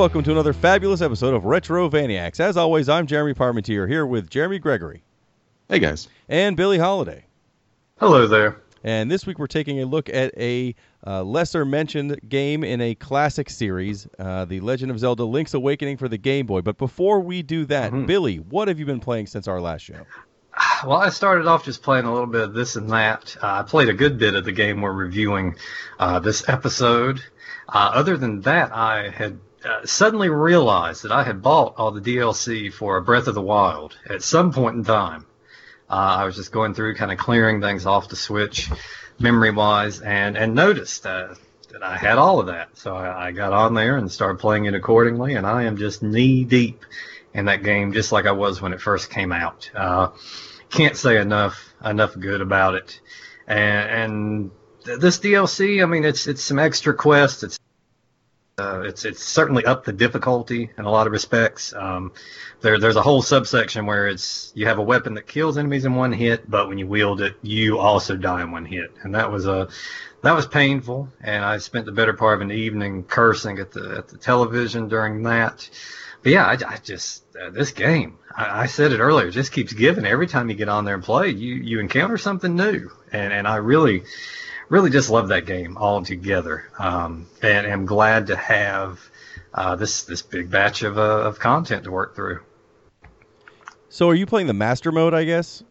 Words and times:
And 0.00 0.04
welcome 0.04 0.22
to 0.22 0.32
another 0.32 0.54
fabulous 0.54 1.02
episode 1.02 1.34
of 1.34 1.44
Retro 1.44 1.90
Vaniacs. 1.90 2.40
As 2.40 2.56
always, 2.56 2.88
I'm 2.88 3.06
Jeremy 3.06 3.34
Parmentier 3.34 3.86
here 3.86 4.06
with 4.06 4.30
Jeremy 4.30 4.58
Gregory 4.58 5.02
Hey 5.68 5.78
guys. 5.78 6.08
and 6.26 6.56
Billy 6.56 6.78
Holiday. 6.78 7.26
Hello 7.98 8.26
there. 8.26 8.56
And 8.82 9.10
this 9.10 9.26
week 9.26 9.38
we're 9.38 9.46
taking 9.46 9.82
a 9.82 9.84
look 9.84 10.08
at 10.08 10.32
a 10.38 10.74
uh, 11.06 11.22
lesser 11.22 11.66
mentioned 11.66 12.18
game 12.30 12.64
in 12.64 12.80
a 12.80 12.94
classic 12.94 13.50
series, 13.50 14.08
uh, 14.18 14.46
The 14.46 14.60
Legend 14.60 14.90
of 14.90 14.98
Zelda 14.98 15.24
Link's 15.24 15.52
Awakening 15.52 15.98
for 15.98 16.08
the 16.08 16.16
Game 16.16 16.46
Boy. 16.46 16.62
But 16.62 16.78
before 16.78 17.20
we 17.20 17.42
do 17.42 17.66
that, 17.66 17.90
Billy, 18.06 18.36
what 18.36 18.68
have 18.68 18.78
you 18.78 18.86
been 18.86 19.00
playing 19.00 19.26
since 19.26 19.46
our 19.48 19.60
last 19.60 19.82
show? 19.82 20.06
Well, 20.82 20.96
I 20.96 21.10
started 21.10 21.46
off 21.46 21.66
just 21.66 21.82
playing 21.82 22.06
a 22.06 22.10
little 22.10 22.26
bit 22.26 22.40
of 22.40 22.54
this 22.54 22.74
and 22.74 22.88
that. 22.88 23.36
Uh, 23.42 23.48
I 23.48 23.62
played 23.64 23.90
a 23.90 23.94
good 23.94 24.16
bit 24.16 24.34
of 24.34 24.46
the 24.46 24.52
game 24.52 24.80
we're 24.80 24.94
reviewing 24.94 25.56
uh, 25.98 26.20
this 26.20 26.48
episode. 26.48 27.22
Uh, 27.68 27.90
other 27.92 28.16
than 28.16 28.40
that, 28.40 28.74
I 28.74 29.10
had 29.10 29.38
uh, 29.64 29.84
suddenly 29.84 30.28
realized 30.28 31.04
that 31.04 31.12
I 31.12 31.22
had 31.22 31.42
bought 31.42 31.74
all 31.76 31.90
the 31.90 32.00
DLC 32.00 32.72
for 32.72 32.96
A 32.96 33.02
Breath 33.02 33.26
of 33.26 33.34
the 33.34 33.42
Wild 33.42 33.96
at 34.08 34.22
some 34.22 34.52
point 34.52 34.76
in 34.76 34.84
time. 34.84 35.26
Uh, 35.88 36.18
I 36.20 36.24
was 36.24 36.36
just 36.36 36.52
going 36.52 36.74
through, 36.74 36.94
kind 36.94 37.10
of 37.10 37.18
clearing 37.18 37.60
things 37.60 37.84
off 37.84 38.08
the 38.08 38.16
Switch, 38.16 38.70
memory-wise, 39.18 40.00
and 40.00 40.36
and 40.36 40.54
noticed 40.54 41.04
uh, 41.04 41.34
that 41.72 41.82
I 41.82 41.96
had 41.96 42.16
all 42.16 42.40
of 42.40 42.46
that. 42.46 42.76
So 42.76 42.94
I, 42.94 43.28
I 43.28 43.32
got 43.32 43.52
on 43.52 43.74
there 43.74 43.96
and 43.96 44.10
started 44.10 44.38
playing 44.38 44.66
it 44.66 44.74
accordingly, 44.74 45.34
and 45.34 45.46
I 45.46 45.64
am 45.64 45.76
just 45.76 46.02
knee 46.02 46.44
deep 46.44 46.84
in 47.34 47.46
that 47.46 47.62
game, 47.62 47.92
just 47.92 48.12
like 48.12 48.26
I 48.26 48.32
was 48.32 48.62
when 48.62 48.72
it 48.72 48.80
first 48.80 49.10
came 49.10 49.32
out. 49.32 49.70
Uh, 49.74 50.10
can't 50.70 50.96
say 50.96 51.20
enough 51.20 51.74
enough 51.84 52.18
good 52.18 52.40
about 52.40 52.76
it, 52.76 53.00
and, 53.46 54.50
and 54.86 55.00
this 55.00 55.18
DLC, 55.18 55.82
I 55.82 55.86
mean, 55.86 56.04
it's 56.04 56.26
it's 56.26 56.42
some 56.42 56.58
extra 56.58 56.94
quests. 56.94 57.42
It's 57.42 57.59
uh, 58.60 58.82
it's 58.82 59.04
it's 59.04 59.24
certainly 59.24 59.64
up 59.64 59.84
the 59.84 59.92
difficulty 59.92 60.70
in 60.76 60.84
a 60.84 60.90
lot 60.90 61.06
of 61.06 61.12
respects. 61.12 61.72
Um, 61.72 62.12
there 62.60 62.78
there's 62.78 62.96
a 62.96 63.02
whole 63.02 63.22
subsection 63.22 63.86
where 63.86 64.06
it's 64.06 64.52
you 64.54 64.66
have 64.66 64.78
a 64.78 64.82
weapon 64.82 65.14
that 65.14 65.26
kills 65.26 65.56
enemies 65.56 65.84
in 65.84 65.94
one 65.94 66.12
hit, 66.12 66.48
but 66.48 66.68
when 66.68 66.78
you 66.78 66.86
wield 66.86 67.20
it, 67.20 67.36
you 67.42 67.78
also 67.78 68.16
die 68.16 68.42
in 68.42 68.50
one 68.50 68.66
hit, 68.66 68.92
and 69.02 69.14
that 69.14 69.32
was 69.32 69.46
a 69.46 69.68
that 70.22 70.32
was 70.32 70.46
painful. 70.46 71.08
And 71.22 71.44
I 71.44 71.58
spent 71.58 71.86
the 71.86 71.92
better 71.92 72.12
part 72.12 72.34
of 72.34 72.42
an 72.42 72.52
evening 72.52 73.04
cursing 73.04 73.58
at 73.58 73.72
the 73.72 73.96
at 73.98 74.08
the 74.08 74.18
television 74.18 74.88
during 74.88 75.22
that. 75.22 75.68
But 76.22 76.32
yeah, 76.32 76.44
I, 76.44 76.52
I 76.52 76.76
just 76.76 77.24
uh, 77.36 77.50
this 77.50 77.72
game. 77.72 78.18
I, 78.36 78.62
I 78.62 78.66
said 78.66 78.92
it 78.92 79.00
earlier. 79.00 79.30
Just 79.30 79.52
keeps 79.52 79.72
giving. 79.72 80.04
Every 80.04 80.26
time 80.26 80.50
you 80.50 80.54
get 80.54 80.68
on 80.68 80.84
there 80.84 80.94
and 80.94 81.02
play, 81.02 81.30
you 81.30 81.54
you 81.54 81.80
encounter 81.80 82.18
something 82.18 82.54
new, 82.54 82.90
and 83.10 83.32
and 83.32 83.48
I 83.48 83.56
really 83.56 84.04
really 84.70 84.88
just 84.88 85.10
love 85.10 85.28
that 85.28 85.44
game 85.44 85.76
altogether, 85.76 86.64
um, 86.78 87.26
and 87.42 87.66
am 87.66 87.84
glad 87.84 88.28
to 88.28 88.36
have 88.36 88.98
uh, 89.52 89.76
this 89.76 90.04
this 90.04 90.22
big 90.22 90.50
batch 90.50 90.82
of 90.82 90.96
uh, 90.96 91.02
of 91.02 91.38
content 91.38 91.84
to 91.84 91.90
work 91.90 92.14
through. 92.16 92.40
So, 93.90 94.08
are 94.08 94.14
you 94.14 94.24
playing 94.24 94.46
the 94.46 94.54
Master 94.54 94.90
Mode, 94.92 95.12
I 95.12 95.24
guess? 95.24 95.62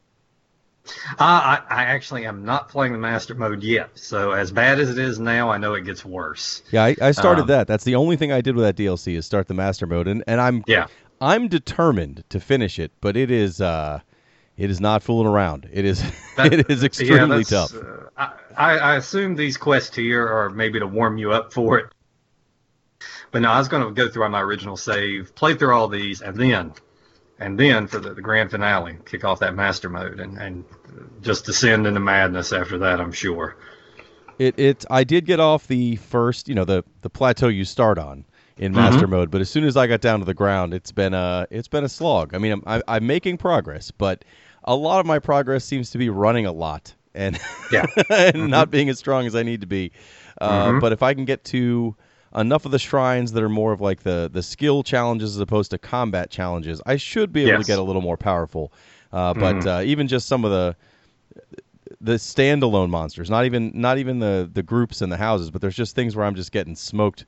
Uh, 0.85 1.13
I, 1.19 1.61
I 1.69 1.83
actually 1.85 2.25
am 2.25 2.45
not 2.45 2.69
playing 2.69 2.93
the 2.93 2.97
master 2.99 3.35
mode 3.35 3.61
yet, 3.61 3.91
so 3.93 4.31
as 4.31 4.51
bad 4.51 4.79
as 4.79 4.89
it 4.89 4.97
is 4.97 5.19
now, 5.19 5.49
I 5.51 5.57
know 5.59 5.75
it 5.75 5.85
gets 5.85 6.03
worse. 6.03 6.63
Yeah, 6.71 6.83
I, 6.83 6.95
I 6.99 7.11
started 7.11 7.41
Um, 7.41 7.47
that. 7.47 7.67
That's 7.67 7.83
the 7.83 7.95
only 7.95 8.15
thing 8.15 8.31
I 8.31 8.41
did 8.41 8.55
with 8.55 8.65
that 8.65 8.75
DLC 8.75 9.15
is 9.15 9.23
start 9.25 9.47
the 9.47 9.53
Master 9.53 9.85
Mode, 9.85 10.07
and, 10.07 10.23
and 10.25 10.41
I'm 10.41 10.63
Yeah. 10.67 10.87
I'm 11.21 11.47
determined 11.47 12.23
to 12.29 12.39
finish 12.39 12.79
it, 12.79 12.91
but 13.01 13.15
it 13.15 13.29
is 13.29 13.61
uh, 13.61 13.99
it 14.59 14.69
is 14.69 14.79
not 14.81 15.01
fooling 15.01 15.27
around. 15.27 15.69
It 15.71 15.85
is 15.85 16.03
That- 16.37 16.53
it 16.53 16.69
is 16.69 16.83
extremely 16.83 17.43
that's, 17.43 17.49
tough. 17.49 17.75
uh, 17.75 18.09
I, 18.17 18.33
I 18.57 18.77
I 18.77 18.95
assume 18.97 19.35
these 19.35 19.57
quests 19.57 19.95
here 19.95 20.27
are 20.27 20.49
maybe 20.49 20.79
to 20.79 20.87
warm 20.87 21.17
you 21.17 21.31
up 21.31 21.53
for 21.53 21.79
it. 21.79 21.87
But 23.31 23.41
no, 23.43 23.49
I 23.49 23.59
was 23.59 23.67
going 23.67 23.83
to 23.83 23.91
go 23.91 24.09
through 24.09 24.23
on 24.23 24.31
my 24.31 24.41
original 24.41 24.75
save, 24.75 25.33
play 25.35 25.53
through 25.53 25.73
all 25.73 25.87
these, 25.87 26.21
and 26.21 26.35
then, 26.35 26.73
and 27.39 27.59
then 27.59 27.87
for 27.87 27.99
the, 27.99 28.13
the 28.15 28.21
grand 28.21 28.49
finale, 28.49 28.97
kick 29.05 29.23
off 29.23 29.39
that 29.39 29.53
master 29.55 29.87
mode, 29.87 30.19
and, 30.19 30.37
and 30.37 30.65
just 31.21 31.45
descend 31.45 31.85
into 31.85 31.99
madness 31.99 32.51
after 32.51 32.79
that. 32.79 32.99
I'm 32.99 33.11
sure. 33.11 33.55
It 34.39 34.57
it 34.57 34.85
I 34.89 35.03
did 35.03 35.25
get 35.25 35.39
off 35.39 35.67
the 35.67 35.97
first, 35.97 36.49
you 36.49 36.55
know, 36.55 36.65
the 36.65 36.83
the 37.01 37.09
plateau 37.09 37.47
you 37.49 37.65
start 37.65 37.99
on 37.99 38.25
in 38.57 38.73
master 38.73 39.07
mode, 39.07 39.31
but 39.31 39.39
as 39.41 39.49
soon 39.49 39.63
as 39.63 39.77
I 39.77 39.87
got 39.87 40.01
down 40.01 40.19
to 40.19 40.25
the 40.25 40.33
ground, 40.33 40.73
it's 40.73 40.91
been 40.91 41.13
a 41.13 41.45
it's 41.51 41.67
been 41.67 41.83
a 41.83 41.89
slog. 41.89 42.33
I 42.33 42.39
mean, 42.39 42.53
I'm 42.53 42.63
I, 42.65 42.81
I'm 42.87 43.05
making 43.07 43.37
progress, 43.37 43.91
but 43.91 44.25
a 44.69 44.75
lot 44.75 44.99
of 44.99 45.05
my 45.05 45.19
progress 45.19 45.65
seems 45.65 45.89
to 45.91 45.97
be 45.97 46.09
running 46.09 46.45
a 46.45 46.51
lot 46.51 46.93
and 47.15 47.39
Yeah. 47.69 47.85
and 48.09 48.49
not 48.49 48.69
being 48.71 48.89
as 48.89 48.99
strong 48.99 49.25
as 49.27 49.35
I 49.35 49.43
need 49.43 49.61
to 49.61 49.67
be. 49.67 49.91
Uh, 50.39 50.73
But 50.73 50.91
if 50.93 51.01
I 51.03 51.13
can 51.13 51.25
get 51.25 51.43
to 51.45 51.95
enough 52.35 52.65
of 52.65 52.71
the 52.71 52.79
shrines 52.79 53.31
that 53.33 53.41
are 53.43 53.49
more 53.49 53.73
of 53.73 53.81
like 53.81 54.03
the 54.03 54.29
the 54.31 54.43
skill 54.43 54.83
challenges 54.83 55.35
as 55.35 55.41
opposed 55.41 55.71
to 55.71 55.77
combat 55.77 56.29
challenges, 56.29 56.81
I 56.85 56.97
should 56.97 57.33
be 57.33 57.41
able 57.43 57.57
to 57.57 57.63
get 57.63 57.79
a 57.79 57.83
little 57.83 58.01
more 58.01 58.17
powerful. 58.17 58.71
Uh, 59.11 59.33
But 59.33 59.65
uh, 59.65 59.81
even 59.83 60.07
just 60.07 60.27
some 60.27 60.45
of 60.45 60.51
the 60.51 60.75
the 62.01 62.13
standalone 62.13 62.89
monsters, 62.89 63.29
not 63.29 63.45
even 63.45 63.71
not 63.73 63.97
even 63.97 64.19
the 64.19 64.49
the 64.53 64.63
groups 64.63 65.01
in 65.01 65.09
the 65.09 65.17
houses, 65.17 65.49
but 65.51 65.61
there's 65.61 65.75
just 65.75 65.95
things 65.95 66.15
where 66.15 66.25
I'm 66.25 66.35
just 66.35 66.51
getting 66.51 66.75
smoked 66.75 67.25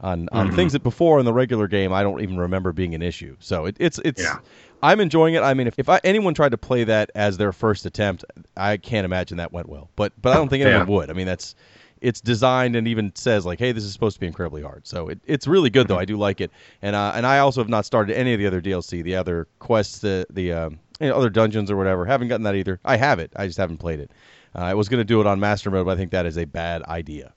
on 0.00 0.28
on 0.32 0.46
Mm-hmm. 0.46 0.56
things 0.56 0.72
that 0.72 0.82
before 0.82 1.18
in 1.18 1.24
the 1.24 1.32
regular 1.32 1.66
game 1.68 1.92
I 1.92 2.02
don't 2.02 2.20
even 2.20 2.36
remember 2.38 2.72
being 2.72 2.94
an 2.94 3.02
issue. 3.02 3.36
So 3.40 3.66
it, 3.66 3.76
it's 3.80 3.98
it's 4.04 4.20
Yeah. 4.22 4.38
I'm 4.84 5.00
enjoying 5.00 5.34
it. 5.34 5.42
I 5.42 5.54
mean, 5.54 5.66
if, 5.66 5.74
if 5.78 5.88
I, 5.88 6.00
anyone 6.04 6.34
tried 6.34 6.50
to 6.50 6.58
play 6.58 6.84
that 6.84 7.10
as 7.14 7.36
their 7.36 7.52
first 7.52 7.86
attempt, 7.86 8.24
I 8.56 8.76
can't 8.76 9.04
imagine 9.04 9.38
that 9.38 9.52
went 9.52 9.68
well. 9.68 9.88
But 9.96 10.12
but 10.20 10.32
I 10.32 10.36
don't 10.36 10.48
think 10.48 10.62
anyone 10.64 10.86
Yeah. 10.86 10.94
would. 10.94 11.10
I 11.10 11.14
mean, 11.14 11.26
that's 11.26 11.54
it's 12.00 12.20
designed 12.20 12.76
and 12.76 12.86
even 12.86 13.12
says 13.14 13.46
like, 13.46 13.58
hey, 13.58 13.72
this 13.72 13.82
is 13.82 13.92
supposed 13.92 14.16
to 14.16 14.20
be 14.20 14.26
incredibly 14.26 14.62
hard. 14.62 14.86
So 14.86 15.08
it, 15.08 15.20
it's 15.24 15.46
really 15.46 15.70
good 15.70 15.88
though. 15.88 15.98
I 15.98 16.04
do 16.04 16.16
like 16.18 16.40
it, 16.40 16.50
and 16.82 16.94
uh, 16.94 17.12
and 17.14 17.26
I 17.26 17.38
also 17.38 17.60
have 17.62 17.68
not 17.68 17.86
started 17.86 18.16
any 18.16 18.34
of 18.34 18.38
the 18.40 18.46
other 18.46 18.60
DLC, 18.60 19.02
the 19.02 19.16
other 19.16 19.48
quests, 19.58 19.98
the 20.00 20.26
the 20.30 20.52
um, 20.52 20.78
you 21.00 21.08
know, 21.08 21.16
other 21.16 21.30
dungeons 21.30 21.70
or 21.70 21.76
whatever. 21.76 22.04
Haven't 22.04 22.28
gotten 22.28 22.44
that 22.44 22.54
either. 22.54 22.78
I 22.84 22.96
have 22.96 23.18
it. 23.18 23.32
I 23.36 23.46
just 23.46 23.58
haven't 23.58 23.78
played 23.78 24.00
it. 24.00 24.10
Uh, 24.54 24.58
I 24.60 24.74
was 24.74 24.88
going 24.88 25.00
to 25.00 25.04
do 25.04 25.20
it 25.20 25.26
on 25.26 25.40
Master 25.40 25.70
Mode, 25.70 25.86
but 25.86 25.92
I 25.92 25.96
think 25.96 26.10
that 26.12 26.26
is 26.26 26.36
a 26.38 26.44
bad 26.44 26.82
idea. 26.84 27.32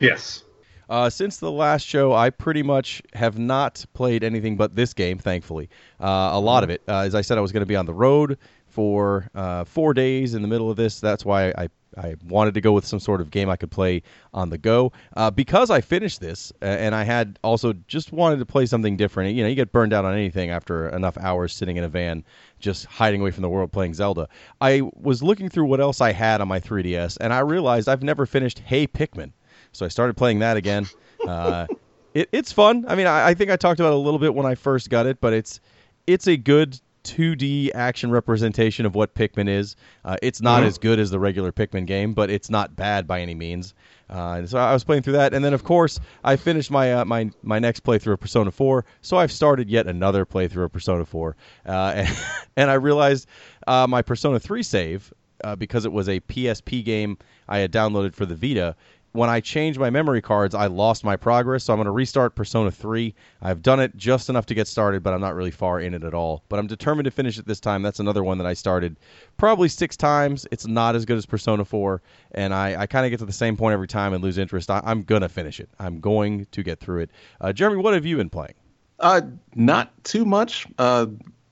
Yes. 0.00 0.44
Uh, 0.90 1.08
since 1.08 1.36
the 1.36 1.50
last 1.50 1.86
show, 1.86 2.12
I 2.12 2.30
pretty 2.30 2.64
much 2.64 3.00
have 3.14 3.38
not 3.38 3.84
played 3.94 4.24
anything 4.24 4.56
but 4.56 4.74
this 4.74 4.92
game, 4.92 5.18
thankfully. 5.18 5.70
Uh, 6.00 6.30
a 6.32 6.40
lot 6.40 6.64
of 6.64 6.70
it. 6.70 6.82
Uh, 6.88 6.98
as 6.98 7.14
I 7.14 7.20
said, 7.20 7.38
I 7.38 7.40
was 7.40 7.52
going 7.52 7.60
to 7.60 7.66
be 7.66 7.76
on 7.76 7.86
the 7.86 7.94
road 7.94 8.38
for 8.66 9.30
uh, 9.36 9.62
four 9.62 9.94
days 9.94 10.34
in 10.34 10.42
the 10.42 10.48
middle 10.48 10.68
of 10.68 10.76
this. 10.76 10.98
That's 10.98 11.24
why 11.24 11.50
I, 11.50 11.68
I 11.96 12.16
wanted 12.26 12.54
to 12.54 12.60
go 12.60 12.72
with 12.72 12.84
some 12.84 12.98
sort 12.98 13.20
of 13.20 13.30
game 13.30 13.48
I 13.48 13.54
could 13.54 13.70
play 13.70 14.02
on 14.34 14.50
the 14.50 14.58
go. 14.58 14.90
Uh, 15.16 15.30
because 15.30 15.70
I 15.70 15.80
finished 15.80 16.20
this, 16.20 16.52
uh, 16.60 16.64
and 16.64 16.92
I 16.92 17.04
had 17.04 17.38
also 17.44 17.72
just 17.86 18.10
wanted 18.10 18.40
to 18.40 18.46
play 18.46 18.66
something 18.66 18.96
different. 18.96 19.36
You 19.36 19.44
know, 19.44 19.48
you 19.48 19.54
get 19.54 19.70
burned 19.70 19.92
out 19.92 20.04
on 20.04 20.14
anything 20.14 20.50
after 20.50 20.88
enough 20.88 21.16
hours 21.18 21.54
sitting 21.54 21.76
in 21.76 21.84
a 21.84 21.88
van, 21.88 22.24
just 22.58 22.86
hiding 22.86 23.20
away 23.20 23.30
from 23.30 23.42
the 23.42 23.48
world 23.48 23.70
playing 23.70 23.94
Zelda. 23.94 24.28
I 24.60 24.82
was 24.96 25.22
looking 25.22 25.50
through 25.50 25.66
what 25.66 25.80
else 25.80 26.00
I 26.00 26.10
had 26.10 26.40
on 26.40 26.48
my 26.48 26.58
3DS, 26.58 27.16
and 27.20 27.32
I 27.32 27.40
realized 27.40 27.88
I've 27.88 28.02
never 28.02 28.26
finished 28.26 28.58
Hey 28.58 28.88
Pikmin. 28.88 29.30
So 29.72 29.84
I 29.84 29.88
started 29.88 30.16
playing 30.16 30.40
that 30.40 30.56
again. 30.56 30.86
Uh, 31.26 31.66
it, 32.14 32.28
it's 32.32 32.52
fun. 32.52 32.84
I 32.88 32.94
mean, 32.94 33.06
I, 33.06 33.28
I 33.28 33.34
think 33.34 33.50
I 33.50 33.56
talked 33.56 33.80
about 33.80 33.92
it 33.92 33.96
a 33.96 33.98
little 33.98 34.18
bit 34.18 34.34
when 34.34 34.46
I 34.46 34.54
first 34.54 34.90
got 34.90 35.06
it, 35.06 35.20
but 35.20 35.32
it's 35.32 35.60
it's 36.06 36.26
a 36.26 36.36
good 36.36 36.80
2D 37.04 37.70
action 37.74 38.10
representation 38.10 38.84
of 38.84 38.94
what 38.94 39.14
Pikmin 39.14 39.48
is. 39.48 39.76
Uh, 40.04 40.16
it's 40.22 40.40
not 40.40 40.62
as 40.62 40.78
good 40.78 40.98
as 40.98 41.10
the 41.10 41.18
regular 41.18 41.52
Pikmin 41.52 41.86
game, 41.86 42.12
but 42.12 42.30
it's 42.30 42.50
not 42.50 42.76
bad 42.76 43.06
by 43.06 43.20
any 43.20 43.34
means. 43.34 43.74
Uh, 44.08 44.44
so 44.44 44.58
I 44.58 44.72
was 44.72 44.84
playing 44.84 45.02
through 45.02 45.14
that, 45.14 45.32
and 45.32 45.44
then 45.44 45.54
of 45.54 45.64
course 45.64 46.00
I 46.24 46.36
finished 46.36 46.70
my 46.70 46.92
uh, 46.92 47.04
my 47.04 47.30
my 47.42 47.58
next 47.58 47.84
playthrough 47.84 48.14
of 48.14 48.20
Persona 48.20 48.50
4. 48.50 48.84
So 49.02 49.16
I've 49.16 49.32
started 49.32 49.70
yet 49.70 49.86
another 49.86 50.26
playthrough 50.26 50.64
of 50.64 50.72
Persona 50.72 51.04
4, 51.04 51.36
uh, 51.66 51.70
and, 51.96 52.18
and 52.56 52.70
I 52.70 52.74
realized 52.74 53.28
uh, 53.66 53.86
my 53.86 54.02
Persona 54.02 54.40
3 54.40 54.62
save 54.62 55.12
uh, 55.44 55.56
because 55.56 55.84
it 55.84 55.92
was 55.92 56.08
a 56.08 56.20
PSP 56.20 56.84
game 56.84 57.18
I 57.48 57.58
had 57.58 57.72
downloaded 57.72 58.14
for 58.14 58.26
the 58.26 58.34
Vita. 58.34 58.76
When 59.12 59.28
I 59.28 59.40
changed 59.40 59.80
my 59.80 59.90
memory 59.90 60.22
cards, 60.22 60.54
I 60.54 60.66
lost 60.66 61.02
my 61.02 61.16
progress, 61.16 61.64
so 61.64 61.72
I'm 61.72 61.78
going 61.78 61.86
to 61.86 61.90
restart 61.90 62.36
Persona 62.36 62.70
3. 62.70 63.12
I've 63.42 63.60
done 63.60 63.80
it 63.80 63.96
just 63.96 64.28
enough 64.28 64.46
to 64.46 64.54
get 64.54 64.68
started, 64.68 65.02
but 65.02 65.12
I'm 65.12 65.20
not 65.20 65.34
really 65.34 65.50
far 65.50 65.80
in 65.80 65.94
it 65.94 66.04
at 66.04 66.14
all. 66.14 66.44
But 66.48 66.60
I'm 66.60 66.68
determined 66.68 67.06
to 67.06 67.10
finish 67.10 67.36
it 67.36 67.44
this 67.44 67.58
time. 67.58 67.82
That's 67.82 67.98
another 67.98 68.22
one 68.22 68.38
that 68.38 68.46
I 68.46 68.54
started 68.54 68.96
probably 69.36 69.68
six 69.68 69.96
times. 69.96 70.46
It's 70.52 70.66
not 70.66 70.94
as 70.94 71.04
good 71.04 71.18
as 71.18 71.26
Persona 71.26 71.64
4, 71.64 72.00
and 72.32 72.54
I, 72.54 72.82
I 72.82 72.86
kind 72.86 73.04
of 73.04 73.10
get 73.10 73.18
to 73.18 73.26
the 73.26 73.32
same 73.32 73.56
point 73.56 73.72
every 73.72 73.88
time 73.88 74.12
and 74.12 74.22
lose 74.22 74.38
interest. 74.38 74.70
I, 74.70 74.80
I'm 74.84 75.02
going 75.02 75.22
to 75.22 75.28
finish 75.28 75.58
it. 75.58 75.68
I'm 75.80 75.98
going 75.98 76.46
to 76.52 76.62
get 76.62 76.78
through 76.78 77.00
it. 77.00 77.10
Uh, 77.40 77.52
Jeremy, 77.52 77.82
what 77.82 77.94
have 77.94 78.06
you 78.06 78.16
been 78.16 78.30
playing? 78.30 78.54
Uh, 79.00 79.22
not 79.56 79.92
too 80.04 80.24
much. 80.24 80.66
Uh, 80.78 81.06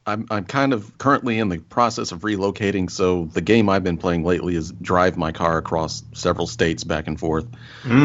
I'm 0.09 0.27
I'm 0.31 0.45
kind 0.45 0.73
of 0.73 0.97
currently 0.99 1.39
in 1.39 1.49
the 1.51 1.59
process 1.59 2.13
of 2.13 2.21
relocating, 2.21 2.91
so 2.91 3.27
the 3.27 3.41
game 3.43 3.69
I've 3.69 3.85
been 3.85 3.99
playing 3.99 4.25
lately 4.25 4.57
is 4.57 4.73
drive 4.73 5.17
my 5.17 5.33
car 5.33 5.59
across 5.59 6.03
several 6.15 6.47
states 6.47 6.83
back 6.85 7.07
and 7.07 7.19
forth. 7.21 7.47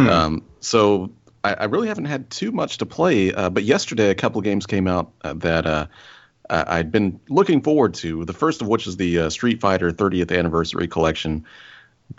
Um, 0.10 0.44
so 0.60 1.12
I, 1.44 1.54
I 1.54 1.64
really 1.66 1.88
haven't 1.88 2.06
had 2.06 2.30
too 2.30 2.52
much 2.52 2.80
to 2.80 2.86
play. 2.86 3.34
Uh, 3.34 3.50
but 3.50 3.64
yesterday, 3.64 4.10
a 4.10 4.16
couple 4.16 4.40
of 4.40 4.44
games 4.44 4.66
came 4.66 4.88
out 4.88 5.12
uh, 5.24 5.34
that 5.38 5.66
uh, 5.66 5.88
I'd 6.50 6.92
been 6.92 7.20
looking 7.30 7.62
forward 7.62 7.94
to. 7.96 8.26
The 8.26 8.34
first 8.34 8.62
of 8.62 8.68
which 8.68 8.86
is 8.86 8.98
the 8.98 9.20
uh, 9.20 9.30
Street 9.30 9.62
Fighter 9.62 9.92
30th 9.92 10.38
Anniversary 10.38 10.88
Collection. 10.88 11.46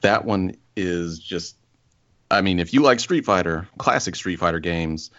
That 0.00 0.24
one 0.24 0.56
is 0.76 1.18
just, 1.18 1.56
I 2.30 2.40
mean, 2.40 2.58
if 2.58 2.72
you 2.72 2.80
like 2.82 3.00
Street 3.00 3.24
Fighter, 3.24 3.68
classic 3.78 4.16
Street 4.16 4.36
Fighter 4.38 4.60
games, 4.60 5.10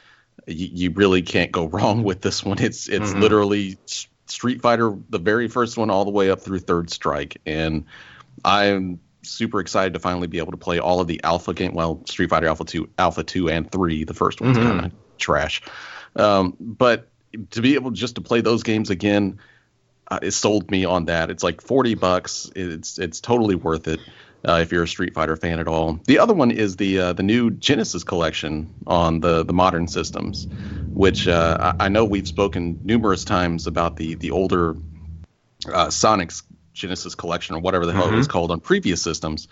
you, 0.47 0.69
you 0.71 0.91
really 0.91 1.21
can't 1.21 1.51
go 1.51 1.65
wrong 1.75 2.03
with 2.03 2.21
this 2.21 2.43
one. 2.43 2.59
It's 2.59 2.89
it's 2.89 3.13
Mhm. 3.13 3.21
literally 3.21 3.77
Street 4.27 4.61
Fighter, 4.61 4.95
the 5.09 5.19
very 5.19 5.47
first 5.47 5.77
one, 5.77 5.89
all 5.89 6.05
the 6.05 6.11
way 6.11 6.29
up 6.31 6.41
through 6.41 6.59
Third 6.59 6.89
Strike, 6.89 7.41
and 7.45 7.85
I'm 8.43 8.99
super 9.23 9.59
excited 9.59 9.93
to 9.93 9.99
finally 9.99 10.27
be 10.27 10.37
able 10.37 10.51
to 10.51 10.57
play 10.57 10.79
all 10.79 10.99
of 10.99 11.07
the 11.07 11.21
Alpha 11.23 11.53
game. 11.53 11.73
Well, 11.73 12.01
Street 12.05 12.29
Fighter 12.29 12.47
Alpha 12.47 12.63
Two, 12.63 12.89
Alpha 12.97 13.23
Two, 13.23 13.49
and 13.49 13.71
Three. 13.71 14.03
The 14.03 14.13
first 14.13 14.41
one's 14.41 14.57
Mhm. 14.57 14.63
kind 14.63 14.85
of 14.85 14.91
trash, 15.17 15.61
um, 16.15 16.55
but 16.59 17.09
to 17.51 17.61
be 17.61 17.75
able 17.75 17.91
just 17.91 18.15
to 18.15 18.21
play 18.21 18.41
those 18.41 18.63
games 18.63 18.89
again, 18.89 19.39
uh, 20.09 20.19
it 20.21 20.31
sold 20.31 20.71
me 20.71 20.85
on 20.85 21.05
that. 21.05 21.29
It's 21.29 21.43
like 21.43 21.61
forty 21.61 21.95
bucks. 21.95 22.49
It's 22.55 22.97
it's 22.99 23.19
totally 23.21 23.55
worth 23.55 23.87
it 23.87 23.99
uh, 24.47 24.59
if 24.61 24.71
you're 24.71 24.83
a 24.83 24.87
Street 24.87 25.13
Fighter 25.13 25.35
fan 25.35 25.59
at 25.59 25.67
all. 25.67 25.99
The 26.05 26.19
other 26.19 26.33
one 26.33 26.51
is 26.51 26.75
the 26.75 26.99
uh, 26.99 27.13
the 27.13 27.23
new 27.23 27.51
Genesis 27.51 28.03
collection 28.03 28.69
on 28.87 29.19
the 29.19 29.43
the 29.43 29.53
modern 29.53 29.87
systems, 29.87 30.47
which 30.93 31.27
uh, 31.27 31.73
I, 31.79 31.85
I 31.85 31.89
know 31.89 32.05
we've 32.05 32.27
spoken 32.27 32.79
numerous 32.83 33.23
times 33.23 33.67
about 33.67 33.95
the 33.97 34.15
the 34.15 34.31
older 34.31 34.75
uh, 35.71 35.89
Sonic's 35.89 36.43
Genesis 36.73 37.15
collection 37.15 37.55
or 37.55 37.59
whatever 37.59 37.85
the 37.85 37.93
hell 37.93 38.09
it 38.09 38.15
was 38.15 38.27
called 38.27 38.51
on 38.51 38.59
previous 38.59 39.01
systems. 39.01 39.47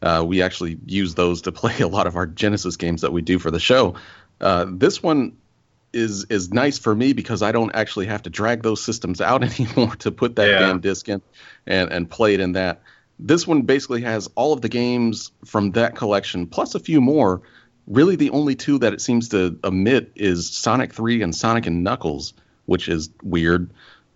Uh, 0.00 0.24
we 0.24 0.42
actually 0.42 0.78
use 0.86 1.14
those 1.16 1.42
to 1.42 1.52
play 1.60 1.78
a 1.80 1.88
lot 1.88 2.06
of 2.06 2.16
our 2.16 2.26
Genesis 2.26 2.76
games 2.76 3.02
that 3.02 3.12
we 3.12 3.20
do 3.20 3.38
for 3.38 3.50
the 3.50 3.58
show. 3.60 3.94
Uh, 4.40 4.64
this 4.68 5.02
one 5.02 5.36
is 5.92 6.24
is 6.30 6.52
nice 6.52 6.78
for 6.78 6.94
me 6.94 7.14
because 7.14 7.42
I 7.42 7.50
don't 7.50 7.74
actually 7.74 8.06
have 8.06 8.22
to 8.24 8.30
drag 8.30 8.62
those 8.62 8.82
systems 8.84 9.20
out 9.20 9.42
anymore 9.60 9.96
to 9.96 10.12
put 10.12 10.36
that 10.36 10.48
Yeah. 10.48 10.58
damn 10.60 10.80
disc 10.80 11.08
in 11.08 11.20
and 11.66 11.90
and 11.90 12.08
play 12.08 12.34
it 12.34 12.40
in 12.40 12.52
that. 12.52 12.82
This 13.18 13.46
one 13.46 13.62
basically 13.62 14.02
has 14.02 14.28
all 14.34 14.52
of 14.52 14.60
the 14.60 14.68
games 14.68 15.32
from 15.44 15.72
that 15.72 15.96
collection 15.96 16.46
plus 16.46 16.74
a 16.74 16.80
few 16.80 17.00
more. 17.00 17.42
Really, 17.86 18.16
the 18.16 18.30
only 18.30 18.54
two 18.54 18.78
that 18.78 18.92
it 18.92 19.00
seems 19.00 19.30
to 19.30 19.58
omit 19.64 20.12
is 20.14 20.48
Sonic 20.50 20.92
3 20.92 21.22
and 21.22 21.34
Sonic 21.34 21.66
and 21.66 21.82
Knuckles, 21.82 22.34
which 22.66 22.88
is 22.88 23.08
weird. 23.22 23.70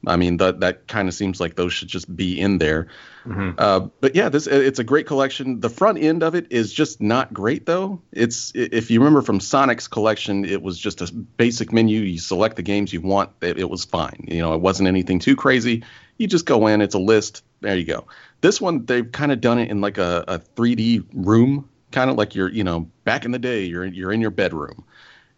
I 0.07 0.17
mean, 0.17 0.39
that 0.39 0.61
that 0.61 0.89
kind 0.89 1.07
of 1.09 1.15
seems 1.15 1.41
like 1.41 1.55
those 1.55 1.73
should 1.73 1.89
just 1.89 2.15
be 2.15 2.39
in 2.41 2.59
there. 2.59 2.89
Mhm. 3.25 3.55
Uh, 3.57 3.89
but 4.01 4.17
yeah, 4.17 4.29
this 4.29 4.49
it's 4.49 4.81
a 4.81 4.85
great 4.85 5.07
collection. 5.07 5.61
The 5.61 5.71
front 5.71 5.99
end 5.99 6.25
of 6.25 6.35
it 6.35 6.49
is 6.51 6.73
just 6.73 7.01
not 7.01 7.33
great 7.33 7.67
though. 7.67 8.03
It's 8.11 8.51
if 8.55 8.91
you 8.91 8.99
remember 8.99 9.23
from 9.23 9.39
Sonic's 9.39 9.87
collection, 9.87 10.45
it 10.45 10.61
was 10.61 10.77
just 10.77 11.01
a 11.03 11.13
basic 11.13 11.73
menu. 11.73 12.01
You 12.01 12.19
select 12.19 12.57
the 12.57 12.63
games 12.63 12.93
you 12.93 13.01
want. 13.01 13.31
It, 13.41 13.59
it 13.59 13.71
was 13.71 13.85
fine. 13.85 14.25
You 14.27 14.41
know, 14.43 14.55
it 14.55 14.61
wasn't 14.61 14.89
anything 14.89 15.21
too 15.21 15.37
crazy. 15.37 15.85
You 16.19 16.27
just 16.27 16.47
go 16.47 16.67
in. 16.67 16.81
It's 16.81 16.97
a 16.97 16.99
list. 17.01 17.45
There 17.63 17.77
you 17.77 17.85
go. 17.85 18.07
This 18.43 18.61
one 18.61 18.85
they've 18.85 19.11
kind 19.11 19.33
of 19.33 19.41
done 19.41 19.59
it 19.59 19.71
in 19.71 19.81
like 19.81 19.99
a, 19.99 20.25
a 20.29 20.39
3D 20.39 21.05
room, 21.15 21.69
kind 21.91 22.11
of 22.11 22.17
like 22.17 22.35
you're 22.35 22.51
you 22.51 22.65
know 22.65 22.91
back 23.05 23.25
in 23.25 23.31
the 23.31 23.39
day. 23.39 23.65
You're 23.65 23.85
you're 23.87 24.13
in 24.13 24.21
your 24.21 24.31
bedroom 24.31 24.85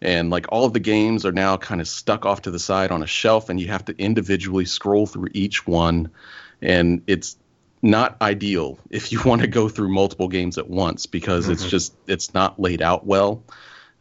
and 0.01 0.29
like 0.29 0.45
all 0.49 0.65
of 0.65 0.73
the 0.73 0.79
games 0.79 1.25
are 1.25 1.31
now 1.31 1.55
kind 1.55 1.79
of 1.79 1.87
stuck 1.87 2.25
off 2.25 2.41
to 2.41 2.51
the 2.51 2.59
side 2.59 2.91
on 2.91 3.01
a 3.01 3.07
shelf 3.07 3.47
and 3.49 3.59
you 3.59 3.67
have 3.67 3.85
to 3.85 3.95
individually 3.97 4.65
scroll 4.65 5.05
through 5.07 5.29
each 5.33 5.65
one 5.65 6.11
and 6.61 7.01
it's 7.07 7.37
not 7.81 8.21
ideal 8.21 8.77
if 8.89 9.13
you 9.13 9.21
want 9.25 9.39
to 9.41 9.47
go 9.47 9.69
through 9.69 9.87
multiple 9.87 10.27
games 10.27 10.57
at 10.57 10.69
once 10.69 11.05
because 11.05 11.47
it's 11.47 11.63
Mhm. 11.63 11.69
just 11.69 11.93
it's 12.07 12.33
not 12.33 12.59
laid 12.59 12.81
out 12.81 13.05
well 13.05 13.41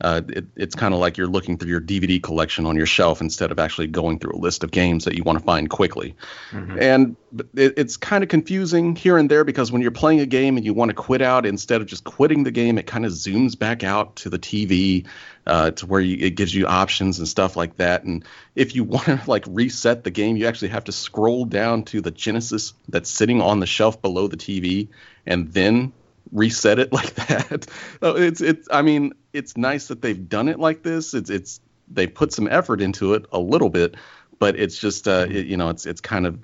uh, 0.01 0.23
it, 0.29 0.47
it's 0.57 0.75
kind 0.75 0.93
of 0.93 1.01
like 1.01 1.17
you're 1.17 1.29
looking 1.29 1.57
through 1.57 1.71
your 1.71 1.81
DVD 1.81 2.21
collection 2.21 2.67
on 2.67 2.77
your 2.77 2.87
shelf 2.87 3.21
instead 3.21 3.53
of 3.53 3.59
actually 3.59 3.87
going 3.87 4.19
through 4.19 4.33
a 4.33 4.39
list 4.39 4.65
of 4.65 4.71
games 4.71 5.05
that 5.05 5.15
you 5.15 5.23
want 5.23 5.39
to 5.39 5.45
find 5.45 5.71
quickly. 5.71 6.17
Mhm. 6.51 6.81
And 6.81 7.17
it, 7.55 7.75
it's 7.77 7.97
kind 7.97 8.25
of 8.25 8.29
confusing 8.29 8.97
here 8.97 9.17
and 9.17 9.31
there 9.31 9.45
because 9.45 9.71
when 9.71 9.83
you're 9.83 9.93
playing 9.93 10.21
a 10.21 10.27
game 10.27 10.57
and 10.57 10.67
you 10.67 10.75
want 10.75 10.89
to 10.89 10.95
quit 10.95 11.23
out, 11.23 11.47
instead 11.47 11.81
of 11.81 11.87
just 11.87 12.03
quitting 12.03 12.43
the 12.43 12.51
game, 12.51 12.77
it 12.77 12.87
kind 12.87 13.07
of 13.07 13.13
zooms 13.13 13.57
back 13.57 13.85
out 13.85 14.17
to 14.17 14.31
the 14.31 14.39
TV 14.39 15.07
uh, 15.47 15.71
to 15.71 15.87
where 15.87 16.01
you, 16.01 16.17
it 16.27 16.35
gives 16.35 16.53
you 16.53 16.67
options 16.67 17.21
and 17.21 17.29
stuff 17.29 17.57
like 17.57 17.77
that. 17.77 18.03
And 18.03 18.25
if 18.57 18.75
you 18.75 18.83
want 18.85 19.07
to 19.07 19.21
like 19.29 19.45
reset 19.49 20.03
the 20.03 20.11
game, 20.11 20.37
you 20.37 20.49
actually 20.49 20.69
have 20.69 20.85
to 20.85 20.93
scroll 20.93 21.45
down 21.45 21.85
to 21.85 22.01
the 22.01 22.11
Genesis 22.11 22.75
that's 22.89 23.11
sitting 23.11 23.41
on 23.41 23.61
the 23.61 23.67
shelf 23.67 24.03
below 24.03 24.27
the 24.27 24.37
TV 24.37 24.89
and 25.25 25.53
then 25.53 25.93
reset 26.35 26.79
it 26.79 26.93
like 26.99 27.15
that. 27.15 27.67
So 28.03 28.17
it's 28.17 28.43
it's 28.43 28.69
I 28.71 28.83
mean 28.83 29.15
it's 29.33 29.57
nice 29.57 29.89
that 29.89 30.03
they've 30.03 30.29
done 30.29 30.49
it 30.51 30.61
like 30.61 30.83
this. 30.83 31.15
It's 31.15 31.31
it's 31.31 31.61
they 31.89 32.07
put 32.07 32.33
some 32.33 32.49
effort 32.49 32.83
into 32.83 33.15
it 33.15 33.25
a 33.33 33.39
little 33.39 33.71
bit, 33.71 33.95
but 34.39 34.59
it's 34.59 34.79
just 34.79 35.09
uh 35.09 35.27
it, 35.31 35.47
you 35.47 35.57
know 35.57 35.71
it's 35.71 35.87
it's 35.87 36.03
kind 36.03 36.27
of 36.27 36.39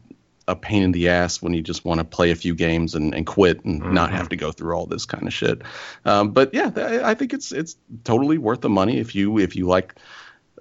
a 0.48 0.56
pain 0.56 0.82
in 0.82 0.90
the 0.92 1.08
ass 1.10 1.40
when 1.40 1.52
you 1.54 1.62
just 1.62 1.84
want 1.84 1.98
to 2.00 2.04
play 2.04 2.32
a 2.32 2.34
few 2.34 2.56
games 2.56 2.96
and, 2.96 3.14
and 3.14 3.24
quit 3.24 3.64
and 3.64 3.80
not 3.92 4.10
Mhm. 4.10 4.14
have 4.14 4.28
to 4.30 4.36
go 4.36 4.50
through 4.50 4.74
all 4.74 4.86
this 4.86 5.06
kind 5.06 5.26
of 5.28 5.32
shit. 5.32 5.62
Um, 6.04 6.30
but 6.30 6.52
yeah, 6.54 6.70
th- 6.70 7.02
I 7.02 7.14
think 7.14 7.32
it's 7.34 7.52
it's 7.52 7.76
totally 8.02 8.38
worth 8.38 8.60
the 8.62 8.70
money 8.70 8.98
if 8.98 9.14
you 9.14 9.38
if 9.38 9.54
you 9.54 9.66
like 9.66 9.94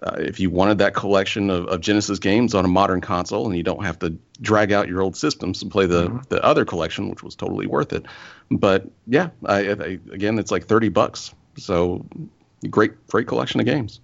uh, 0.04 0.16
if 0.18 0.40
you 0.40 0.50
wanted 0.50 0.78
that 0.78 0.94
collection 0.96 1.50
of, 1.50 1.68
of 1.68 1.82
Genesis 1.82 2.20
games 2.20 2.54
on 2.56 2.64
a 2.66 2.68
modern 2.68 3.02
console 3.02 3.46
and 3.46 3.56
you 3.56 3.64
don't 3.64 3.84
have 3.84 4.00
to 4.00 4.18
drag 4.42 4.72
out 4.72 4.88
your 4.88 5.02
old 5.02 5.18
systems 5.18 5.62
and 5.62 5.72
play 5.72 5.86
the, 5.86 6.10
Mhm. 6.10 6.28
the 6.30 6.44
other 6.44 6.64
collection, 6.66 7.10
which 7.10 7.22
was 7.24 7.36
totally 7.36 7.68
worth 7.68 7.92
it. 7.94 8.06
But 8.50 8.88
yeah, 9.08 9.30
I, 9.46 9.60
I, 9.72 10.00
again, 10.12 10.40
it's 10.40 10.52
like 10.52 10.66
30 10.68 10.90
bucks. 10.90 11.34
So 11.58 12.06
great, 12.70 13.08
great 13.08 13.28
collection 13.28 13.60
of 13.60 13.66
games. 13.66 14.00